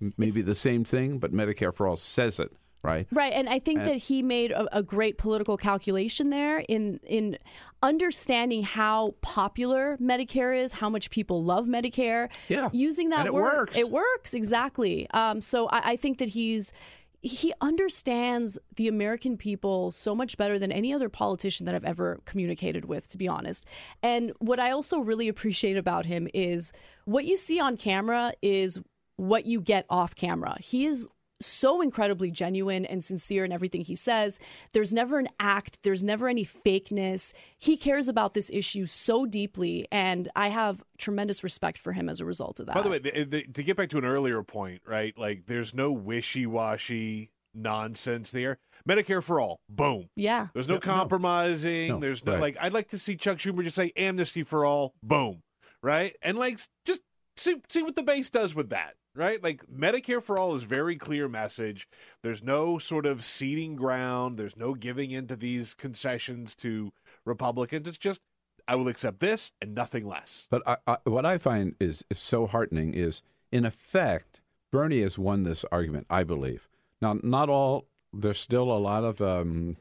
m- 0.02 0.14
may 0.18 0.30
be 0.32 0.42
the 0.42 0.56
same 0.56 0.84
thing, 0.84 1.20
but 1.20 1.32
Medicare 1.34 1.74
for 1.74 1.88
all 1.88 1.96
says 1.96 2.40
it, 2.40 2.52
right? 2.84 3.08
Right, 3.12 3.34
and 3.34 3.48
I 3.50 3.60
think 3.60 3.80
And- 3.80 3.90
that 3.90 3.98
he 3.98 4.22
made 4.24 4.52
a, 4.52 4.78
a 4.78 4.84
great 4.84 5.18
political 5.18 5.58
calculation 5.58 6.30
there 6.30 6.60
in 6.60 7.00
in 7.04 7.38
understanding 7.84 8.64
how 8.64 9.14
popular 9.22 9.98
Medicare 10.02 10.58
is, 10.60 10.74
how 10.74 10.90
much 10.90 11.10
people 11.10 11.44
love 11.44 11.66
Medicare. 11.68 12.30
Yeah, 12.50 12.70
using 12.74 13.10
that 13.10 13.20
and 13.20 13.28
it 13.28 13.34
word, 13.34 13.58
works. 13.58 13.78
it 13.78 13.90
works 13.92 14.34
exactly. 14.34 15.08
Um, 15.12 15.42
so 15.42 15.68
I, 15.68 15.92
I 15.92 15.96
think 15.96 16.18
that 16.20 16.30
he's 16.30 16.74
he 17.22 17.52
understands 17.62 18.60
the 18.76 18.88
American 18.88 19.38
people 19.38 19.92
so 19.92 20.16
much 20.16 20.38
better 20.38 20.60
than 20.60 20.72
any 20.72 20.94
other 20.94 21.10
politician 21.10 21.66
that 21.66 21.74
I've 21.74 21.84
ever 21.84 22.22
communicated 22.26 22.86
with, 22.86 23.08
to 23.10 23.18
be 23.18 23.28
honest. 23.28 23.66
And 24.04 24.32
what 24.40 24.60
I 24.60 24.70
also 24.72 25.00
really 25.00 25.28
appreciate 25.28 25.78
about 25.78 26.06
him 26.06 26.28
is 26.34 26.72
what 27.06 27.26
you 27.26 27.36
see 27.36 27.60
on 27.60 27.76
camera 27.76 28.34
is 28.44 28.80
what 29.18 29.46
you 29.46 29.62
get 29.62 29.86
off 29.90 30.16
camera. 30.16 30.58
He 30.60 30.86
is 30.86 31.08
so 31.40 31.82
incredibly 31.82 32.32
genuine 32.32 32.84
and 32.84 33.04
sincere 33.04 33.46
in 33.46 33.52
everything 33.52 33.82
he 33.82 33.94
says. 33.94 34.40
There's 34.74 34.92
never 34.92 35.20
an 35.20 35.28
act, 35.40 35.78
there's 35.84 36.04
never 36.04 36.28
any 36.28 36.44
fakeness. 36.44 37.32
He 37.60 37.78
cares 37.78 38.08
about 38.08 38.34
this 38.34 38.50
issue 38.52 38.88
so 38.88 39.28
deeply, 39.28 39.88
and 39.92 40.30
I 40.36 40.48
have 40.48 40.84
tremendous 40.98 41.44
respect 41.44 41.78
for 41.78 41.94
him 41.94 42.10
as 42.10 42.20
a 42.20 42.26
result 42.26 42.60
of 42.60 42.66
that. 42.66 42.74
By 42.76 42.82
the 42.82 42.90
way, 42.90 42.98
the, 42.98 43.24
the, 43.24 43.44
to 43.54 43.62
get 43.62 43.78
back 43.78 43.90
to 43.90 44.00
an 44.00 44.06
earlier 44.06 44.42
point, 44.42 44.82
right? 44.88 45.16
Like, 45.16 45.46
there's 45.46 45.76
no 45.76 45.92
wishy-washy 45.92 47.30
nonsense 47.54 48.32
there. 48.32 48.58
Medicare 48.88 49.22
for 49.22 49.42
all, 49.42 49.60
boom. 49.70 50.10
yeah. 50.16 50.48
There's 50.54 50.68
no 50.68 50.80
compromising. 50.80 51.90
No, 51.90 52.00
There's 52.00 52.26
no 52.26 52.34
right. 52.34 52.42
like. 52.42 52.58
I'd 52.62 52.74
like 52.74 52.88
to 52.90 52.98
see 53.00 53.16
Chuck 53.16 53.38
Schumer 53.38 53.64
just 53.64 53.76
say 53.76 53.92
amnesty 53.96 54.44
for 54.44 54.66
all, 54.66 54.94
boom, 55.04 55.44
right? 55.84 56.16
And 56.22 56.38
like, 56.38 56.60
just 56.86 57.02
see 57.36 57.58
see 57.70 57.84
what 57.84 57.96
the 57.96 58.04
base 58.04 58.30
does 58.30 58.56
with 58.56 58.70
that, 58.70 58.94
right? 59.18 59.44
Like 59.44 59.66
Medicare 59.68 60.22
for 60.22 60.38
all 60.38 60.56
is 60.56 60.64
very 60.64 60.96
clear 60.96 61.28
message. 61.28 61.88
There's 62.24 62.44
no 62.44 62.78
sort 62.78 63.06
of 63.06 63.26
ceding 63.26 63.76
ground. 63.76 64.38
There's 64.38 64.56
no 64.56 64.74
giving 64.74 65.12
into 65.12 65.36
these 65.36 65.74
concessions 65.74 66.56
to 66.56 66.94
Republicans. 67.26 67.88
It's 67.88 67.98
just 67.98 68.22
I 68.68 68.76
will 68.76 68.88
accept 68.88 69.20
this 69.20 69.52
and 69.62 69.74
nothing 69.74 70.06
less. 70.08 70.48
But 70.50 70.62
I, 70.68 70.78
I, 70.86 70.98
what 71.06 71.26
I 71.26 71.38
find 71.38 71.76
is, 71.80 72.04
is 72.10 72.20
so 72.20 72.48
heartening 72.48 72.94
is, 72.94 73.22
in 73.52 73.66
effect, 73.66 74.42
Bernie 74.72 75.02
has 75.02 75.18
won 75.18 75.44
this 75.44 75.66
argument. 75.72 76.06
I 76.10 76.24
believe 76.24 76.68
now. 77.02 77.18
Not 77.24 77.50
all. 77.50 77.88
There's 78.14 78.40
still 78.40 78.72
a 78.72 78.80
lot 78.80 79.04
of 79.04 79.22
um, 79.22 79.78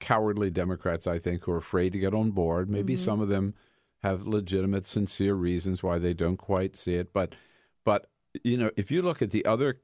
cowardly 0.00 0.50
Democrats, 0.50 1.06
I 1.06 1.18
think, 1.18 1.44
who 1.44 1.52
are 1.52 1.58
afraid 1.58 1.92
to 1.92 1.98
get 1.98 2.14
on 2.14 2.30
board. 2.30 2.70
Maybe 2.70 2.94
Mm-hmm. 2.94 3.04
some 3.04 3.20
of 3.20 3.28
them 3.28 3.54
have 4.02 4.26
legitimate, 4.26 4.86
sincere 4.86 5.34
reasons 5.34 5.82
why 5.82 5.98
they 5.98 6.14
don't 6.14 6.36
quite 6.38 6.76
see 6.76 6.94
it. 6.94 7.12
But, 7.12 7.34
but 7.84 8.08
you 8.44 8.56
know, 8.56 8.70
if 8.76 8.90
you 8.90 9.02
look 9.02 9.22
at 9.22 9.30
the 9.30 9.44
other 9.44 9.80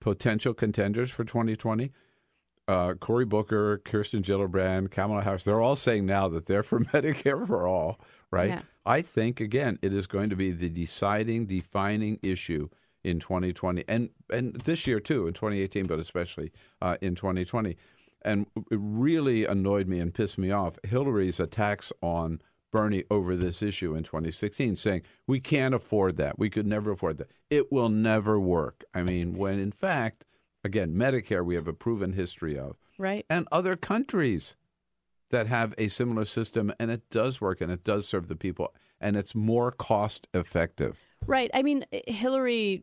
potential 0.00 0.54
contenders 0.54 1.10
for 1.10 1.24
2020, 1.24 1.92
uh, 2.66 2.94
Cory 2.94 3.24
Booker, 3.24 3.78
Kirsten 3.84 4.22
Gillibrand, 4.22 4.90
Kamala 4.90 5.22
Harris, 5.22 5.44
they're 5.44 5.60
all 5.60 5.76
saying 5.76 6.06
now 6.06 6.28
that 6.28 6.46
they're 6.46 6.62
for 6.62 6.80
Medicare 6.92 7.46
for 7.46 7.66
all, 7.66 8.00
right? 8.30 8.50
Yeah. 8.50 8.62
I 8.86 9.02
think, 9.02 9.40
again, 9.40 9.78
it 9.82 9.92
is 9.92 10.06
going 10.06 10.30
to 10.30 10.36
be 10.36 10.50
the 10.50 10.68
deciding, 10.68 11.46
defining 11.46 12.18
issue 12.22 12.68
in 13.02 13.20
2020 13.20 13.84
and, 13.86 14.10
and 14.30 14.54
this 14.62 14.86
year 14.86 14.98
too, 14.98 15.26
in 15.26 15.34
2018, 15.34 15.86
but 15.86 15.98
especially 15.98 16.52
uh, 16.80 16.96
in 17.00 17.14
2020. 17.14 17.76
And 18.22 18.46
it 18.70 18.78
really 18.80 19.44
annoyed 19.44 19.86
me 19.86 20.00
and 20.00 20.12
pissed 20.12 20.38
me 20.38 20.50
off 20.50 20.78
Hillary's 20.82 21.38
attacks 21.38 21.92
on 22.00 22.40
Bernie 22.74 23.04
over 23.08 23.36
this 23.36 23.62
issue 23.62 23.94
in 23.94 24.02
2016, 24.02 24.74
saying, 24.74 25.02
we 25.28 25.38
can't 25.38 25.76
afford 25.76 26.16
that. 26.16 26.40
We 26.40 26.50
could 26.50 26.66
never 26.66 26.90
afford 26.90 27.18
that. 27.18 27.30
It 27.48 27.70
will 27.70 27.88
never 27.88 28.40
work. 28.40 28.82
I 28.92 29.04
mean, 29.04 29.34
when 29.34 29.60
in 29.60 29.70
fact, 29.70 30.24
again, 30.64 30.92
Medicare, 30.92 31.44
we 31.44 31.54
have 31.54 31.68
a 31.68 31.72
proven 31.72 32.14
history 32.14 32.58
of 32.58 32.76
right. 32.98 33.24
and 33.30 33.46
other 33.52 33.76
countries 33.76 34.56
that 35.30 35.46
have 35.46 35.72
a 35.78 35.86
similar 35.86 36.24
system, 36.24 36.72
and 36.80 36.90
it 36.90 37.08
does 37.10 37.40
work 37.40 37.60
and 37.60 37.70
it 37.70 37.84
does 37.84 38.08
serve 38.08 38.26
the 38.26 38.34
people, 38.34 38.74
and 39.00 39.16
it's 39.16 39.36
more 39.36 39.70
cost 39.70 40.26
effective. 40.34 40.98
Right. 41.28 41.52
I 41.54 41.62
mean, 41.62 41.84
Hillary, 42.08 42.82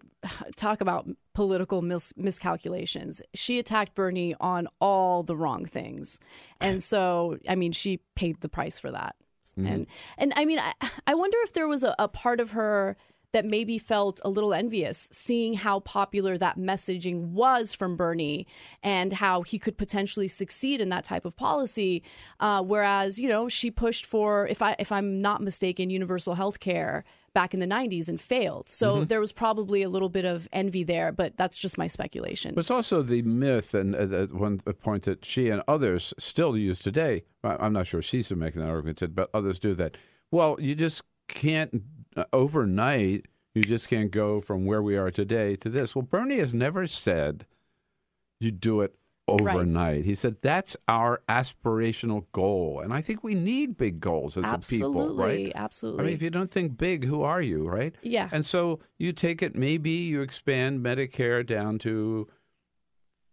talk 0.55 0.79
about 0.79 1.05
political 1.33 1.81
mis- 1.81 2.13
miscalculations. 2.15 3.21
She 3.33 3.59
attacked 3.59 3.93
Bernie 3.93 4.35
on 4.39 4.69
all 4.79 5.23
the 5.23 5.35
wrong 5.35 5.65
things. 5.65 6.17
And 6.61 6.81
so, 6.91 7.39
I 7.49 7.55
mean, 7.55 7.73
she 7.73 7.97
paid 8.15 8.39
the 8.39 8.49
price 8.49 8.79
for 8.79 8.89
that. 8.91 9.17
Mm-hmm. 9.57 9.67
And, 9.67 9.87
and 10.17 10.33
I 10.35 10.45
mean, 10.45 10.59
I, 10.59 10.73
I 11.07 11.15
wonder 11.15 11.37
if 11.43 11.53
there 11.53 11.67
was 11.67 11.83
a, 11.83 11.95
a 11.99 12.07
part 12.07 12.39
of 12.39 12.51
her 12.51 12.97
that 13.33 13.45
maybe 13.45 13.77
felt 13.77 14.19
a 14.25 14.29
little 14.29 14.53
envious 14.53 15.07
seeing 15.11 15.53
how 15.53 15.79
popular 15.79 16.37
that 16.37 16.57
messaging 16.57 17.29
was 17.29 17.73
from 17.73 17.95
Bernie 17.95 18.45
and 18.83 19.13
how 19.13 19.41
he 19.41 19.57
could 19.57 19.77
potentially 19.77 20.27
succeed 20.27 20.81
in 20.81 20.89
that 20.89 21.03
type 21.03 21.25
of 21.25 21.35
policy. 21.37 22.03
Uh, 22.39 22.61
whereas, 22.61 23.19
you 23.19 23.29
know, 23.29 23.47
she 23.47 23.71
pushed 23.71 24.05
for, 24.05 24.47
if 24.47 24.61
I 24.61 24.75
if 24.79 24.91
I'm 24.91 25.21
not 25.21 25.41
mistaken, 25.41 25.89
universal 25.89 26.35
health 26.35 26.59
care 26.59 27.03
back 27.33 27.53
in 27.53 27.59
the 27.59 27.67
90s 27.67 28.09
and 28.09 28.19
failed. 28.19 28.67
So 28.67 29.01
Mhm. 29.01 29.07
there 29.07 29.19
was 29.19 29.31
probably 29.31 29.81
a 29.83 29.89
little 29.89 30.09
bit 30.09 30.25
of 30.25 30.47
envy 30.51 30.83
there, 30.83 31.11
but 31.11 31.37
that's 31.37 31.57
just 31.57 31.77
my 31.77 31.87
speculation. 31.87 32.53
But 32.55 32.61
it's 32.61 32.71
also 32.71 33.01
the 33.01 33.21
myth, 33.21 33.73
and 33.73 33.95
uh, 33.95 34.27
one 34.27 34.59
point 34.59 35.03
that 35.03 35.23
she 35.23 35.49
and 35.49 35.61
others 35.67 36.13
still 36.19 36.57
use 36.57 36.79
today. 36.79 37.23
I'm 37.43 37.73
not 37.73 37.87
sure 37.87 38.01
she's 38.01 38.31
making 38.31 38.61
that 38.61 38.67
argument, 38.69 39.15
but 39.15 39.29
others 39.33 39.59
do 39.59 39.73
that. 39.75 39.97
Well, 40.29 40.57
you 40.59 40.75
just 40.75 41.03
can't 41.27 41.83
uh, 42.15 42.25
overnight. 42.33 43.25
You 43.55 43.63
just 43.63 43.87
can't 43.87 44.11
go 44.11 44.41
from 44.41 44.65
where 44.65 44.81
we 44.81 44.97
are 44.97 45.11
today 45.11 45.55
to 45.57 45.69
this. 45.69 45.95
Well, 45.95 46.03
Bernie 46.03 46.39
has 46.39 46.53
never 46.53 46.87
said 46.87 47.45
you 48.39 48.51
do 48.51 48.81
it 48.81 48.95
overnight. 49.27 50.05
He 50.05 50.15
said 50.15 50.37
that's 50.41 50.75
our 50.87 51.21
aspirational 51.29 52.25
goal, 52.31 52.81
and 52.83 52.93
I 52.93 53.01
think 53.01 53.23
we 53.23 53.35
need 53.35 53.77
big 53.77 53.99
goals 53.99 54.37
as 54.37 54.43
a 54.43 54.47
people, 54.47 54.53
Absolutely, 54.55 55.23
right? 55.45 55.51
absolutely. 55.55 56.01
I 56.01 56.05
mean, 56.05 56.13
if 56.13 56.21
you 56.21 56.29
don't 56.29 56.51
think 56.51 56.77
big, 56.77 57.05
who 57.05 57.21
are 57.23 57.41
you, 57.41 57.67
right? 57.67 57.95
Yeah. 58.01 58.29
And 58.31 58.45
so 58.45 58.79
you 58.97 59.13
take 59.13 59.41
it, 59.41 59.55
maybe 59.55 59.91
you 59.91 60.21
expand 60.21 60.83
Medicare 60.83 61.45
down 61.45 61.79
to 61.79 62.27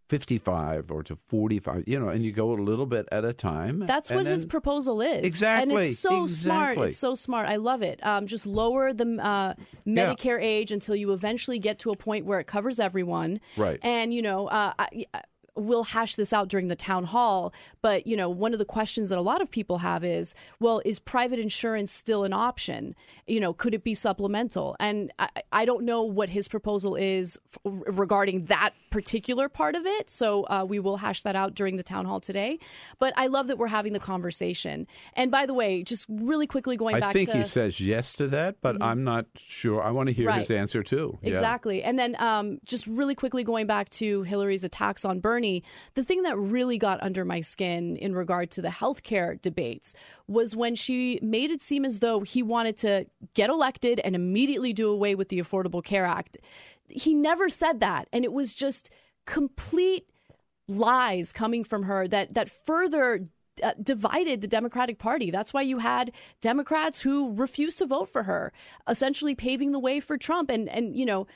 55 0.09 0.91
or 0.91 1.03
to 1.03 1.19
45, 1.27 1.85
you 1.87 2.01
know, 2.01 2.09
and 2.09 2.25
you 2.25 2.33
go 2.33 2.53
a 2.53 2.55
little 2.55 2.87
bit 2.87 3.07
at 3.13 3.27
a 3.27 3.35
time. 3.35 3.81
That's 3.81 4.11
what 4.11 4.25
his 4.25 4.47
proposal 4.47 5.03
is. 5.03 5.23
Exactly, 5.23 5.75
And 5.75 5.85
it's 5.85 5.99
so 5.99 6.27
smart. 6.27 6.79
It's 6.79 6.97
so 6.97 7.15
smart. 7.15 7.47
I 7.47 7.57
love 7.57 7.83
it. 7.83 8.05
Um, 8.07 8.27
just 8.27 8.47
lower 8.47 8.95
the 8.95 9.05
uh, 9.23 9.53
Yeah. 9.85 10.15
Medicare 10.15 10.41
age 10.43 10.73
until 10.73 10.97
you 10.97 11.13
eventually 11.13 11.59
get 11.59 11.81
to 11.81 11.91
a 11.91 11.97
point 11.97 12.25
where 12.25 12.41
it 12.41 12.47
covers 12.47 12.81
everyone. 12.81 13.39
Right. 13.59 13.79
And, 13.83 14.15
you 14.15 14.23
know, 14.23 14.47
uh, 14.47 14.73
I, 14.79 15.05
I- 15.13 15.23
we'll 15.59 15.85
hash 15.85 16.17
this 16.17 16.33
out 16.33 16.49
during 16.49 16.69
the 16.69 16.77
town 16.77 17.05
hall. 17.05 17.53
But, 17.83 18.07
you 18.07 18.17
know, 18.17 18.29
one 18.29 18.53
of 18.53 18.59
the 18.59 18.65
questions 18.65 19.11
that 19.11 19.19
a 19.19 19.23
lot 19.23 19.41
of 19.41 19.51
people 19.51 19.79
have 19.79 20.05
is, 20.05 20.35
well, 20.61 20.81
is 20.85 20.99
private 20.99 21.39
insurance 21.39 21.93
still 21.93 22.25
an 22.25 22.33
option? 22.33 22.95
You 23.27 23.41
know, 23.41 23.53
could 23.53 23.75
it 23.75 23.85
be 23.85 23.95
supplemental? 23.95 24.77
And 24.81 25.13
I, 25.19 25.29
I 25.53 25.65
don't 25.65 25.85
know 25.85 26.03
what 26.03 26.29
his 26.29 26.49
proposal 26.49 26.97
is 26.97 27.39
f- 27.53 27.59
regarding 27.65 28.47
that 28.47 28.75
particular 28.91 29.49
part 29.49 29.75
of 29.75 29.85
it. 29.85 30.09
So 30.09 30.45
uh, 30.45 30.65
we 30.67 30.79
will 30.79 30.97
hash 30.97 31.23
that 31.23 31.37
out 31.37 31.55
during 31.55 31.77
the 31.77 31.83
town 31.83 32.07
hall 32.07 32.21
today. 32.21 32.59
But 32.99 33.13
I 33.17 33.27
love 33.27 33.49
that 33.49 33.59
we're 33.59 33.67
having 33.67 33.93
the 33.93 34.01
conversation. 34.01 34.87
And 35.15 35.31
by 35.31 35.47
the 35.47 35.55
way, 35.55 35.83
just 35.83 36.07
really 36.09 36.47
quickly 36.47 36.77
going 36.77 36.95
back 36.95 37.01
to 37.01 37.07
I 37.07 37.09
back 37.09 37.15
think 37.15 37.31
to 37.31 37.39
he 37.39 37.45
says 37.45 37.81
yes 37.81 38.13
to 38.15 38.29
that, 38.29 38.57
but 38.61 38.83
I'm 38.83 39.05
not 39.05 39.27
sure. 39.37 39.83
I 39.83 39.91
want 39.91 40.09
to 40.09 40.13
hear 40.13 40.31
his 40.33 40.51
answer 40.51 40.83
too. 40.83 41.19
Yeah. 41.23 41.29
Exactly. 41.29 41.83
And 41.83 41.99
then 41.99 42.17
um, 42.21 42.59
just 42.65 42.87
really 42.87 43.15
quickly 43.15 43.45
going 43.45 43.67
back 43.67 43.89
to 43.91 44.23
Hillary's 44.23 44.65
attacks 44.65 45.05
on 45.05 45.21
Bernie, 45.21 45.48
the 45.95 46.05
thing 46.05 46.23
that 46.23 46.37
really 46.39 46.79
got 46.79 47.03
under 47.03 47.25
my 47.25 47.41
skin 47.41 47.97
in 47.97 48.15
regard 48.15 48.51
to 48.53 48.63
the 48.63 48.69
healthcare 48.69 49.41
debates 49.41 49.95
was 50.27 50.55
when 50.55 50.75
she 50.75 51.19
made 51.23 51.51
it 51.51 51.63
seem 51.63 51.85
as 51.85 52.01
though 52.01 52.21
he 52.21 52.43
wanted 52.43 52.77
to 52.79 53.07
get 53.35 53.51
elected 53.51 54.01
and 54.01 54.15
immediately 54.15 54.73
do 54.73 54.89
away 54.91 55.15
with 55.15 55.29
the 55.29 55.39
Affordable 55.39 55.83
Care 55.83 56.05
Act. 56.05 56.39
He 56.89 57.15
never 57.15 57.49
said 57.49 57.81
that. 57.81 58.09
And 58.13 58.25
it 58.25 58.33
was 58.33 58.55
just 58.55 58.91
complete 59.27 60.07
lies 60.69 61.33
coming 61.33 61.65
from 61.65 61.85
her 61.85 62.07
that 62.07 62.35
that 62.35 62.49
further 62.51 63.25
uh, 63.63 63.73
divided 63.83 64.41
the 64.41 64.49
Democratic 64.49 64.99
Party. 64.99 65.31
That's 65.31 65.53
why 65.53 65.63
you 65.63 65.79
had 65.79 66.13
Democrats 66.41 67.01
who 67.01 67.35
refused 67.35 67.79
to 67.79 67.87
vote 67.87 68.09
for 68.09 68.25
her, 68.25 68.53
essentially 68.87 69.35
paving 69.35 69.73
the 69.73 69.79
way 69.79 70.01
for 70.01 70.17
Trump. 70.17 70.51
And 70.51 70.69
and 70.69 70.97
you 70.97 71.07
know, 71.07 71.27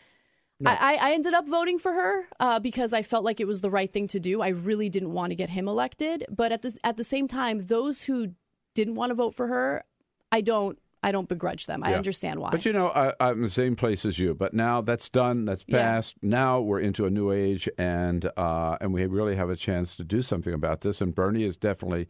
I, 0.71 0.95
I 0.95 1.13
ended 1.13 1.35
up 1.35 1.49
voting 1.49 1.79
for 1.79 1.93
her 1.93 2.29
uh, 2.41 2.59
because 2.61 2.93
I 2.93 3.03
felt 3.03 3.25
like 3.25 3.41
it 3.41 3.47
was 3.47 3.61
the 3.61 3.71
right 3.71 3.93
thing 3.93 4.07
to 4.09 4.21
do. 4.21 4.41
I 4.43 4.49
really 4.49 4.89
didn't 4.89 5.13
want 5.13 5.31
to 5.31 5.35
get 5.37 5.51
him 5.51 5.69
elected, 5.69 6.25
but 6.31 6.53
at 6.53 6.63
the 6.63 6.77
at 6.85 6.97
the 6.97 7.05
same 7.05 7.29
time, 7.29 7.61
those 7.61 8.05
who 8.05 8.35
didn't 8.75 8.95
want 8.95 9.11
to 9.11 9.15
vote 9.15 9.35
for 9.35 9.49
her, 9.49 9.85
I 10.31 10.41
don't 10.41 10.79
I 11.03 11.11
don't 11.11 11.29
begrudge 11.29 11.67
them. 11.67 11.83
I 11.83 11.95
understand 11.95 12.39
why. 12.41 12.51
But 12.51 12.65
you 12.65 12.73
know, 12.73 12.89
I, 12.91 13.13
I'm 13.19 13.43
the 13.43 13.51
same 13.51 13.75
place 13.75 14.05
as 14.05 14.19
you. 14.19 14.35
But 14.35 14.55
now 14.55 14.81
that's 14.81 15.09
done. 15.09 15.45
That's 15.45 15.65
Yeah. 15.67 15.79
passed. 15.79 16.17
Now 16.23 16.61
we're 16.61 16.81
into 16.81 17.07
a 17.07 17.11
new 17.11 17.33
age, 17.33 17.69
and 17.77 18.31
uh, 18.37 18.77
and 18.81 18.93
we 18.93 19.05
really 19.07 19.35
have 19.35 19.51
a 19.51 19.57
chance 19.57 19.97
to 19.97 20.05
do 20.05 20.23
something 20.23 20.55
about 20.55 20.83
this. 20.83 21.01
And 21.01 21.15
Bernie 21.15 21.45
is 21.45 21.57
definitely. 21.57 22.09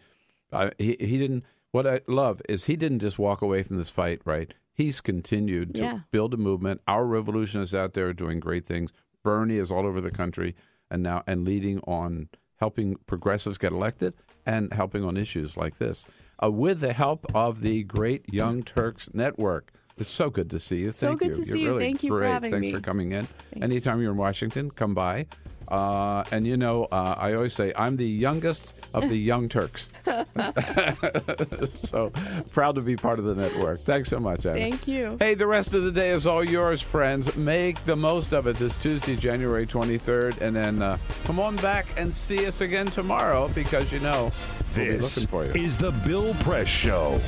Uh, 0.53 0.71
he 0.79 0.97
he 1.01 1.19
didn't. 1.19 1.45
What 1.71 1.87
I 1.87 2.03
love 2.07 2.43
is 2.51 2.65
he 2.65 2.77
didn't 2.77 2.99
just 2.99 3.19
walk 3.19 3.41
away 3.41 3.63
from 3.63 3.79
this 3.79 3.89
fight. 3.89 4.21
Right. 4.27 4.53
He's 4.73 5.01
continued 5.01 5.75
to 5.75 5.81
Yeah. 5.83 5.99
build 6.11 6.33
a 6.35 6.37
movement. 6.37 6.81
Our 6.89 7.05
revolutionists 7.07 7.75
out 7.75 7.93
there 7.95 8.09
are 8.09 8.13
doing 8.15 8.41
great 8.41 8.67
things. 8.67 8.93
Bernie 9.23 9.59
is 9.59 9.71
all 9.71 9.87
over 9.87 10.01
the 10.01 10.11
country, 10.11 10.55
and 10.91 11.03
now 11.03 11.23
and 11.27 11.45
leading 11.45 11.79
on 11.81 12.29
helping 12.57 12.97
progressives 13.07 13.59
get 13.59 13.73
elected 13.73 14.15
and 14.47 14.73
helping 14.73 15.05
on 15.05 15.17
issues 15.17 15.57
like 15.57 15.79
this, 15.79 16.05
uh, 16.43 16.51
with 16.51 16.81
the 16.81 16.93
help 16.93 17.27
of 17.35 17.61
the 17.61 17.83
great 17.85 18.25
Young 18.33 18.63
Turks 18.63 19.11
Network. 19.13 19.73
It's 19.99 20.09
so 20.09 20.31
good 20.31 20.49
to 20.51 20.59
see 20.59 20.79
you. 20.81 20.91
So 20.93 21.09
Thank 21.09 21.21
good 21.21 21.29
you. 21.29 21.35
to 21.35 21.39
You're 21.41 21.47
see 21.57 21.61
you. 21.61 21.69
really 21.73 21.85
Thank 21.85 22.03
you 22.03 22.11
for 22.11 22.19
great. 22.21 22.31
having 22.31 22.51
Thanks 22.51 22.67
me. 22.67 22.73
for 22.73 22.81
coming 22.81 23.13
in. 23.13 23.29
Anytime 23.61 24.01
you're 24.01 24.11
in 24.13 24.17
Washington, 24.17 24.71
come 24.71 24.95
by. 24.95 25.27
Uh, 25.73 26.23
and 26.31 26.47
you 26.47 26.57
know, 26.59 26.85
uh, 26.93 27.15
I 27.19 27.33
always 27.33 27.55
say 27.55 27.73
I'm 27.75 27.97
the 27.97 28.07
youngest 28.07 28.75
of 28.93 29.09
the 29.09 29.17
Young 29.17 29.49
Turks. 29.49 29.89
so 31.85 32.13
proud 32.53 32.75
to 32.75 32.83
be 32.83 32.95
part 32.95 33.19
of 33.19 33.25
the 33.25 33.35
network. 33.35 33.79
Thanks 33.81 34.11
so 34.11 34.21
much, 34.21 34.45
Ana. 34.45 34.59
Thank 34.59 34.87
you. 34.87 35.17
Hey, 35.19 35.33
the 35.35 35.47
rest 35.47 35.73
of 35.73 35.85
the 35.85 35.91
day 35.91 36.11
is 36.11 36.27
all 36.27 36.45
yours, 36.45 36.83
friends. 36.83 37.35
Make 37.37 37.83
the 37.87 37.97
most 37.97 38.33
of 38.35 38.47
it 38.47 38.59
this 38.59 38.77
Tuesday, 38.77 39.17
January 39.17 39.67
23rd, 39.67 40.43
and 40.43 40.55
then 40.55 40.83
uh, 40.83 40.99
come 41.25 41.41
on 41.41 41.57
back 41.57 41.87
and 41.97 42.13
see 42.13 42.45
us 42.47 42.61
again 42.61 42.87
tomorrow 42.87 43.49
because 43.49 43.91
you 43.91 44.01
know 44.01 44.31
we'll 44.77 44.87
be 44.87 44.93
This 44.97 45.17
looking 45.17 45.29
for 45.29 45.45
you. 45.59 45.65
is 45.65 45.79
the 45.79 45.91
Bill 46.07 46.35
Press 46.41 46.69
Show. 46.69 47.19